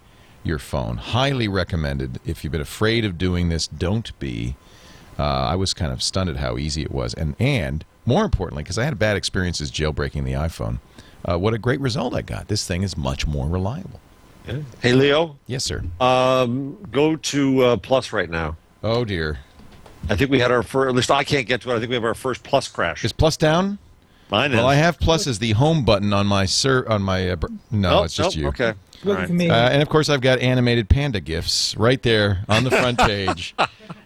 your 0.44 0.60
phone. 0.60 0.98
Highly 0.98 1.48
recommended. 1.48 2.20
If 2.26 2.44
you've 2.44 2.52
been 2.52 2.62
afraid 2.62 3.06
of 3.06 3.18
doing 3.18 3.50
this, 3.50 3.68
don't 3.68 4.18
be. 4.20 4.56
Uh, 5.18 5.24
I 5.24 5.56
was 5.56 5.74
kind 5.74 5.92
of 5.92 6.02
stunned 6.02 6.30
at 6.30 6.38
how 6.38 6.58
easy 6.58 6.82
it 6.82 6.92
was, 6.92 7.14
and 7.14 7.36
and 7.40 7.86
more 8.06 8.24
importantly, 8.26 8.64
because 8.64 8.78
I 8.78 8.86
had 8.86 8.98
bad 8.98 9.18
experiences 9.18 9.72
jailbreaking 9.72 10.24
the 10.24 10.34
iPhone, 10.34 10.80
uh, 11.26 11.38
what 11.38 11.54
a 11.54 11.58
great 11.58 11.80
result 11.80 12.16
I 12.16 12.22
got. 12.22 12.48
This 12.48 12.66
thing 12.66 12.84
is 12.84 12.98
much 12.98 13.28
more 13.28 13.48
reliable. 13.48 14.00
Hey, 14.82 14.94
Leo, 14.94 15.38
Yes, 15.48 15.64
sir. 15.64 15.84
um, 16.00 16.78
go 16.92 17.16
to 17.16 17.64
uh, 17.64 17.78
Plus 17.78 18.12
right 18.14 18.30
now. 18.30 18.56
Oh 18.84 19.04
dear, 19.06 19.40
I 20.10 20.16
think 20.16 20.32
we 20.32 20.40
had 20.40 20.52
our 20.52 20.64
first, 20.64 20.90
at 20.90 20.96
least 20.96 21.12
I 21.12 21.24
can't 21.24 21.48
get 21.48 21.62
to 21.62 21.72
it. 21.72 21.76
I 21.76 21.80
think 21.80 21.90
we 21.90 21.96
have 21.96 22.06
our 22.06 22.14
first 22.16 22.44
Plus 22.44 22.68
crash. 22.68 23.04
is 23.04 23.12
Plus 23.14 23.36
down? 23.38 23.78
Mine 24.32 24.52
is. 24.52 24.58
Well, 24.58 24.68
I 24.68 24.76
have 24.76 25.00
Plus 25.00 25.26
as 25.28 25.40
the 25.40 25.52
home 25.54 25.84
button 25.84 26.14
on 26.14 26.28
my 26.28 26.46
sir 26.46 26.86
on 26.88 27.02
my. 27.02 27.32
Uh, 27.32 27.36
br- 27.36 27.48
no, 27.72 28.00
Oh, 28.00 28.04
it's 28.04 28.16
just 28.16 28.36
nope, 28.38 28.42
you. 28.42 28.48
Okay. 28.50 28.74
Look 29.04 29.18
All 29.18 29.24
at 29.24 29.30
right. 29.30 29.50
Uh, 29.50 29.70
and 29.72 29.82
of 29.82 29.90
course, 29.90 30.08
I've 30.10 30.22
got 30.22 30.40
animated 30.40 30.88
panda 30.90 31.20
gifs 31.20 31.76
right 31.78 32.02
there 32.04 32.44
on 32.50 32.64
the 32.64 32.70
front 32.72 32.98
page. 33.00 33.56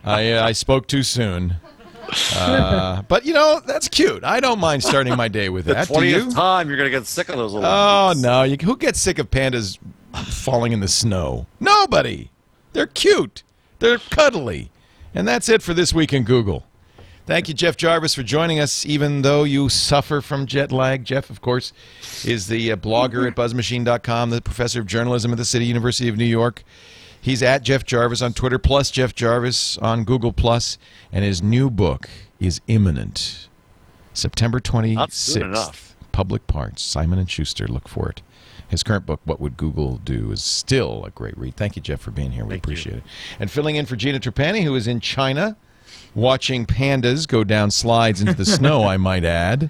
I, 0.04 0.34
uh, 0.34 0.46
I 0.46 0.52
spoke 0.54 0.88
too 0.88 1.02
soon. 1.04 1.56
Uh, 2.36 3.02
but, 3.08 3.26
you 3.26 3.34
know, 3.34 3.60
that's 3.66 3.88
cute. 3.88 4.24
I 4.24 4.40
don't 4.40 4.60
mind 4.60 4.84
starting 4.84 5.16
my 5.18 5.28
day 5.28 5.50
with 5.50 5.66
The 5.66 5.74
that. 5.74 5.88
Do 5.88 5.94
you? 6.06 6.20
twentieth 6.20 6.36
time, 6.36 6.68
you're 6.68 6.78
gonna 6.78 6.90
get 6.92 7.06
sick 7.08 7.30
of 7.30 7.38
those 7.38 7.54
little. 7.54 7.68
Oh, 7.68 8.14
no. 8.18 8.44
You, 8.44 8.56
who 8.62 8.78
gets 8.78 9.00
sick 9.00 9.18
of 9.20 9.32
pandas 9.32 9.78
falling 10.14 10.72
in 10.72 10.80
the 10.80 10.88
snow? 10.88 11.48
Nobody. 11.60 12.30
They're 12.74 12.88
cute, 12.88 13.44
they're 13.80 14.00
cuddly. 14.00 14.72
And 15.16 15.28
that's 15.28 15.48
it 15.50 15.62
for 15.62 15.74
this 15.74 15.94
week 15.94 16.12
in 16.12 16.24
Google. 16.24 16.66
Thank 17.26 17.48
you, 17.48 17.54
Jeff 17.54 17.78
Jarvis, 17.78 18.16
for 18.16 18.24
joining 18.24 18.60
us, 18.60 18.86
even 18.86 19.22
though 19.22 19.44
you 19.46 19.70
suffer 19.70 20.20
from 20.20 20.46
jet 20.46 20.72
lag. 20.74 21.06
Jeff, 21.06 21.30
of 21.30 21.40
course, 21.40 21.72
is 22.26 22.48
the 22.48 22.72
uh, 22.72 22.76
blogger 22.76 23.26
at 23.28 23.36
buzzmachine.com, 23.36 24.30
the 24.30 24.42
professor 24.42 24.82
of 24.82 24.88
journalism 24.88 25.32
at 25.32 25.38
the 25.38 25.46
City 25.46 25.66
University 25.66 26.10
of 26.10 26.18
New 26.18 26.26
York. 26.26 26.64
He's 27.22 27.42
at 27.42 27.64
Jeff 27.64 27.86
Jarvis 27.86 28.22
on 28.22 28.34
Twitter, 28.34 28.60
plus 28.60 28.92
Jeff 28.92 29.16
Jarvis 29.16 29.78
on 29.78 30.04
Google, 30.04 30.34
Plus, 30.34 30.78
and 31.14 31.24
his 31.24 31.42
new 31.42 31.70
book 31.70 32.10
is 32.42 32.60
imminent. 32.68 33.48
September 34.14 34.60
26th. 34.60 34.98
Public 36.12 36.46
Parts, 36.48 36.82
Simon 36.82 37.18
and 37.20 37.32
Schuster. 37.32 37.68
Look 37.68 37.88
for 37.88 38.10
it. 38.10 38.22
His 38.74 38.82
current 38.84 39.06
book, 39.06 39.22
What 39.24 39.40
Would 39.40 39.56
Google 39.56 39.98
Do, 40.04 40.32
is 40.32 40.44
still 40.44 41.06
a 41.06 41.12
great 41.12 41.38
read. 41.38 41.56
Thank 41.56 41.76
you, 41.76 41.82
Jeff, 41.82 42.02
for 42.02 42.10
being 42.10 42.32
here. 42.32 42.44
We 42.44 42.56
Thank 42.56 42.66
you. 42.66 42.72
appreciate 42.74 42.96
it. 42.98 43.04
And 43.40 43.52
filling 43.52 43.76
in 43.76 43.86
for 43.86 43.96
Gina 43.96 44.20
Trapani, 44.20 44.64
who 44.64 44.74
is 44.76 44.88
in 44.88 45.00
China, 45.00 45.56
watching 46.16 46.66
pandas 46.66 47.28
go 47.28 47.44
down 47.44 47.70
slides 47.70 48.20
into 48.20 48.34
the 48.34 48.46
snow, 48.46 48.84
I 48.84 48.98
might 49.10 49.24
add. 49.26 49.70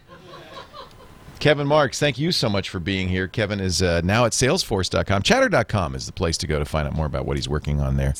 Kevin 1.40 1.68
Marks, 1.68 2.00
thank 2.00 2.18
you 2.18 2.32
so 2.32 2.48
much 2.48 2.70
for 2.70 2.80
being 2.80 3.10
here. 3.10 3.28
Kevin 3.28 3.60
is 3.60 3.82
uh, 3.82 4.00
now 4.06 4.24
at 4.24 4.32
salesforce.com. 4.32 5.22
Chatter.com 5.24 5.96
is 5.96 6.06
the 6.06 6.14
place 6.14 6.38
to 6.38 6.48
go 6.48 6.58
to 6.58 6.64
find 6.64 6.88
out 6.88 6.94
more 6.96 7.06
about 7.06 7.26
what 7.26 7.36
he's 7.36 7.50
working 7.50 7.82
on 7.82 7.98
there. 7.98 8.14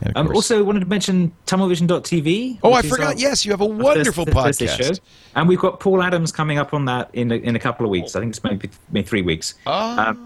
And 0.00 0.16
of 0.16 0.28
Um, 0.28 0.34
also, 0.34 0.64
wanted 0.64 0.80
to 0.80 0.86
mention 0.86 1.30
TummelVision.tv. 1.46 2.60
oh, 2.62 2.72
I 2.72 2.80
forgot. 2.80 3.18
Yes, 3.18 3.44
you 3.44 3.50
have 3.50 3.60
a 3.60 3.66
wonderful 3.66 4.24
Thursday 4.24 4.66
podcast. 4.66 5.00
And 5.34 5.46
we've 5.46 5.58
got 5.58 5.78
Paul 5.78 6.02
Adams 6.02 6.32
coming 6.32 6.56
up 6.56 6.72
on 6.72 6.86
that 6.86 7.10
in 7.12 7.30
a, 7.30 7.34
in 7.34 7.54
a 7.54 7.58
couple 7.58 7.84
of 7.84 7.90
weeks. 7.90 8.16
I 8.16 8.20
think 8.20 8.30
it's 8.30 8.42
maybe, 8.42 8.70
maybe 8.90 9.06
three 9.06 9.20
weeks. 9.20 9.56
Ah. 9.66 10.16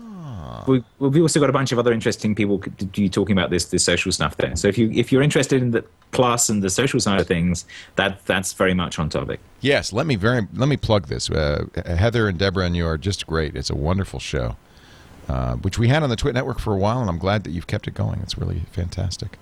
We, 0.66 0.84
we've 0.98 1.22
also 1.22 1.40
got 1.40 1.50
a 1.50 1.52
bunch 1.52 1.72
of 1.72 1.78
other 1.78 1.92
interesting 1.92 2.34
people 2.34 2.62
talking 3.10 3.36
about 3.36 3.50
this 3.50 3.66
this 3.66 3.84
social 3.84 4.12
stuff 4.12 4.36
there. 4.36 4.54
So 4.56 4.68
if 4.68 4.76
you 4.78 4.90
if 4.90 5.12
you're 5.12 5.22
interested 5.22 5.62
in 5.62 5.70
the 5.70 5.84
class 6.10 6.48
and 6.48 6.62
the 6.62 6.70
social 6.70 7.00
side 7.00 7.20
of 7.20 7.26
things, 7.26 7.64
that 7.96 8.24
that's 8.26 8.52
very 8.52 8.74
much 8.74 8.98
on 8.98 9.08
topic. 9.08 9.40
Yes, 9.60 9.92
let 9.92 10.06
me 10.06 10.16
very 10.16 10.46
let 10.54 10.68
me 10.68 10.76
plug 10.76 11.08
this. 11.08 11.30
Uh, 11.30 11.66
Heather 11.86 12.28
and 12.28 12.38
Deborah 12.38 12.66
and 12.66 12.76
you 12.76 12.86
are 12.86 12.98
just 12.98 13.26
great. 13.26 13.56
It's 13.56 13.70
a 13.70 13.76
wonderful 13.76 14.20
show, 14.20 14.56
uh, 15.28 15.54
which 15.56 15.78
we 15.78 15.88
had 15.88 16.02
on 16.02 16.10
the 16.10 16.16
Twit 16.16 16.34
Network 16.34 16.58
for 16.58 16.72
a 16.72 16.78
while, 16.78 17.00
and 17.00 17.08
I'm 17.08 17.18
glad 17.18 17.44
that 17.44 17.50
you've 17.50 17.66
kept 17.66 17.86
it 17.86 17.94
going. 17.94 18.20
It's 18.20 18.38
really 18.38 18.62
fantastic. 18.72 19.38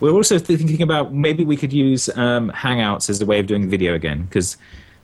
We're 0.00 0.12
also 0.12 0.38
thinking 0.38 0.82
about 0.82 1.14
maybe 1.14 1.44
we 1.44 1.56
could 1.56 1.72
use 1.72 2.08
um, 2.16 2.50
Hangouts 2.50 3.08
as 3.08 3.20
a 3.20 3.26
way 3.26 3.38
of 3.38 3.46
doing 3.46 3.68
video 3.68 3.94
again 3.94 4.24
because. 4.24 4.56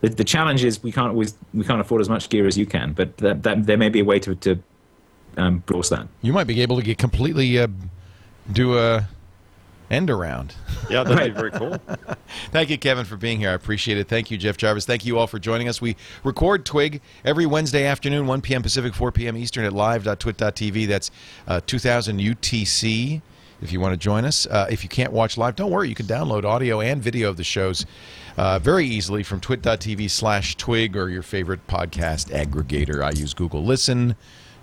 The, 0.03 0.09
the 0.09 0.24
challenge 0.24 0.65
is 0.65 0.82
we 0.82 0.93
can't 0.93 1.11
always 1.11 1.35
we 1.53 1.62
can't 1.62 1.78
afford 1.78 2.01
as 2.01 2.09
much 2.09 2.31
gear 2.31 2.47
as 2.47 2.57
you 2.57 2.65
can, 2.65 2.95
but 2.95 3.19
that, 3.19 3.43
that 3.43 3.66
there 3.66 3.77
may 3.77 3.91
be 3.91 4.01
a 4.01 4.05
way 4.07 4.19
to, 4.20 4.35
to 4.37 4.59
um, 5.36 5.59
browse 5.66 5.89
that. 5.90 6.09
You 6.23 6.32
might 6.32 6.47
be 6.47 6.62
able 6.62 6.77
to 6.77 6.82
get 6.82 6.98
completely 6.98 7.59
uh, 7.59 7.69
do 8.52 8.78
a 8.78 9.09
end 9.90 10.09
around. 10.09 10.55
Yeah, 10.89 11.02
that'd 11.02 11.35
be 11.35 11.39
very 11.39 11.51
cool. 11.51 11.77
Thank 12.52 12.70
you, 12.70 12.78
Kevin, 12.78 13.05
for 13.05 13.16
being 13.16 13.39
here. 13.39 13.51
I 13.51 13.55
appreciate 13.55 13.98
it. 13.98 14.09
Thank 14.09 14.31
you, 14.31 14.39
Jeff 14.39 14.57
Jarvis. 14.57 14.86
Thank 14.86 15.05
you 15.05 15.19
all 15.19 15.27
for 15.27 15.39
joining 15.39 15.69
us. 15.69 15.81
We 15.81 15.97
record 16.23 16.65
Twig 16.65 17.01
every 17.24 17.47
Wednesday 17.47 17.85
afternoon, 17.86 18.27
1 18.27 18.40
p.m. 18.40 18.62
Pacific, 18.62 18.94
4 18.94 19.12
p.m. 19.12 19.36
Eastern 19.36 19.65
at 19.65 19.73
live.twit.tv. 19.73 20.86
That's 20.86 21.11
uh, 21.48 21.61
2000 21.66 22.19
UTC. 22.20 23.20
If 23.62 23.73
you 23.73 23.81
want 23.81 23.93
to 23.93 23.98
join 23.98 24.24
us, 24.24 24.47
uh, 24.47 24.69
if 24.70 24.82
you 24.82 24.89
can't 24.89 25.12
watch 25.12 25.36
live, 25.36 25.55
don't 25.55 25.70
worry. 25.70 25.90
You 25.90 25.94
can 25.94 26.07
download 26.07 26.44
audio 26.44 26.81
and 26.81 27.02
video 27.02 27.28
of 27.28 27.36
the 27.36 27.44
shows 27.44 27.85
uh, 28.39 28.59
very 28.59 28.86
easily 28.86 29.23
from 29.23 29.39
twit.tv 29.39 30.09
slash 30.11 30.57
twig 30.57 30.97
or 30.97 31.11
your 31.11 31.23
favorite 31.23 31.66
podcast 31.66 32.31
aggregator. 32.32 33.05
I 33.05 33.11
use 33.11 33.35
Google 33.35 33.62
Listen. 33.62 34.16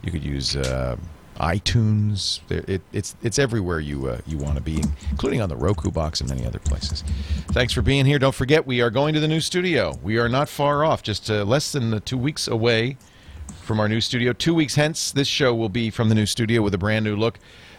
You 0.07 0.11
could 0.13 0.23
use 0.23 0.55
uh, 0.55 0.95
iTunes. 1.35 2.39
It, 2.49 2.81
it's 2.93 3.17
it's 3.21 3.37
everywhere 3.37 3.81
you 3.81 4.07
uh, 4.07 4.19
you 4.25 4.37
want 4.37 4.55
to 4.55 4.61
be, 4.61 4.81
including 5.11 5.41
on 5.41 5.49
the 5.49 5.57
Roku 5.57 5.91
box 5.91 6.21
and 6.21 6.29
many 6.29 6.45
other 6.45 6.59
places. 6.59 7.03
Thanks 7.51 7.73
for 7.73 7.81
being 7.81 8.05
here. 8.05 8.17
Don't 8.17 8.33
forget, 8.33 8.65
we 8.65 8.79
are 8.79 8.89
going 8.89 9.13
to 9.15 9.19
the 9.19 9.27
new 9.27 9.41
studio. 9.41 9.99
We 10.01 10.17
are 10.17 10.29
not 10.29 10.47
far 10.47 10.85
off, 10.85 11.03
just 11.03 11.29
uh, 11.29 11.43
less 11.43 11.73
than 11.73 11.93
uh, 11.93 11.99
two 12.05 12.17
weeks 12.17 12.47
away 12.47 12.95
from 13.63 13.81
our 13.81 13.89
new 13.89 13.99
studio. 13.99 14.31
Two 14.31 14.55
weeks 14.55 14.75
hence, 14.75 15.11
this 15.11 15.27
show 15.27 15.53
will 15.53 15.67
be 15.67 15.89
from 15.89 16.07
the 16.07 16.15
new 16.15 16.25
studio 16.25 16.61
with 16.61 16.73
a 16.73 16.77
brand 16.77 17.03
new 17.03 17.17
look. 17.17 17.37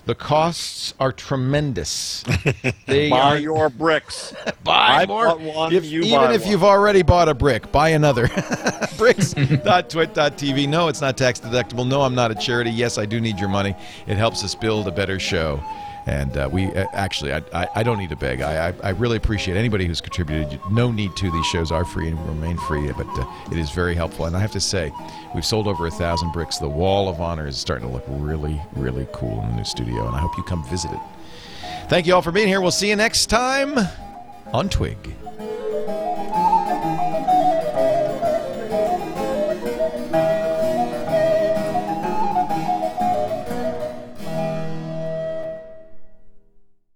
The 0.09 0.15
costs 0.15 0.95
are 0.99 1.13
tremendous. 1.13 2.25
They 2.87 3.11
Buy 3.11 3.19
are 3.21 3.37
your 3.39 3.69
bricks. 3.69 4.33
buy 4.65 5.03
I 5.03 5.07
more. 5.07 5.37
one, 5.39 5.75
If- 5.75 5.85
you 5.85 6.01
even 6.01 6.19
buy 6.19 6.33
if 6.33 6.41
one. 6.43 6.51
you've 6.51 6.65
already 6.65 7.03
bought 7.03 7.29
a 7.29 7.35
brick, 7.35 7.71
buy 7.71 7.91
another. 7.91 8.27
Bricks.twit.tv. 8.97 10.67
No, 10.67 10.89
it's 10.89 11.03
not 11.03 11.19
tax 11.19 11.39
deductible. 11.41 11.87
No, 11.87 12.01
I'm 12.01 12.15
not 12.15 12.31
a 12.31 12.35
charity. 12.35 12.71
Yes, 12.71 12.97
I 12.97 13.05
do 13.05 13.21
need 13.21 13.39
your 13.39 13.51
money. 13.51 13.75
It 14.07 14.17
helps 14.17 14.43
us 14.43 14.55
build 14.55 14.89
a 14.89 14.91
better 14.91 15.19
show. 15.21 15.61
And 16.09 16.39
uh, 16.39 16.49
we 16.51 16.69
uh, 16.69 16.87
actually, 16.95 17.35
I, 17.35 17.43
I, 17.53 17.69
I 17.77 17.83
don't 17.83 17.99
need 17.99 18.09
to 18.09 18.17
beg. 18.17 18.41
I, 18.41 18.69
I, 18.69 18.75
I 18.83 18.89
really 18.91 19.19
appreciate 19.19 19.59
anybody 19.59 19.85
who's 19.85 20.01
contributed. 20.01 20.59
No 20.71 20.91
need 20.91 21.15
to. 21.17 21.31
These 21.31 21.45
shows 21.45 21.71
are 21.71 21.85
free 21.85 22.09
and 22.09 22.19
remain 22.27 22.57
free, 22.57 22.91
but 22.93 23.07
uh, 23.19 23.27
it 23.53 23.59
is 23.59 23.71
very 23.71 23.95
helpful. 23.95 24.25
And 24.25 24.35
I 24.35 24.41
have 24.41 24.53
to 24.53 24.61
say, 24.61 24.91
we've 25.35 25.45
sold 25.45 25.67
over 25.67 25.87
a 25.87 25.91
thousand 25.91 26.33
bricks. 26.33 26.57
The 26.57 26.69
Wall 26.69 27.11
of 27.11 27.21
Honor 27.21 27.47
is 27.47 27.59
starting 27.59 27.87
to 27.87 27.93
look 27.93 28.05
really, 28.09 28.59
really 28.75 29.07
cool 29.13 29.43
in 29.43 29.51
the 29.51 29.57
new 29.57 29.65
studio, 29.65 30.07
and 30.07 30.17
I 30.17 30.21
hope 30.21 30.35
you 30.39 30.43
come 30.45 30.67
visit 30.71 30.91
it. 30.93 31.01
Thank 31.91 32.07
you 32.07 32.15
all 32.15 32.23
for 32.23 32.33
being 32.33 32.49
here. 32.49 32.63
We'll 32.63 32.71
see 32.71 32.89
you 32.89 32.97
next 32.97 33.27
time 33.27 33.77
on 34.55 34.71
Twig. 34.71 34.97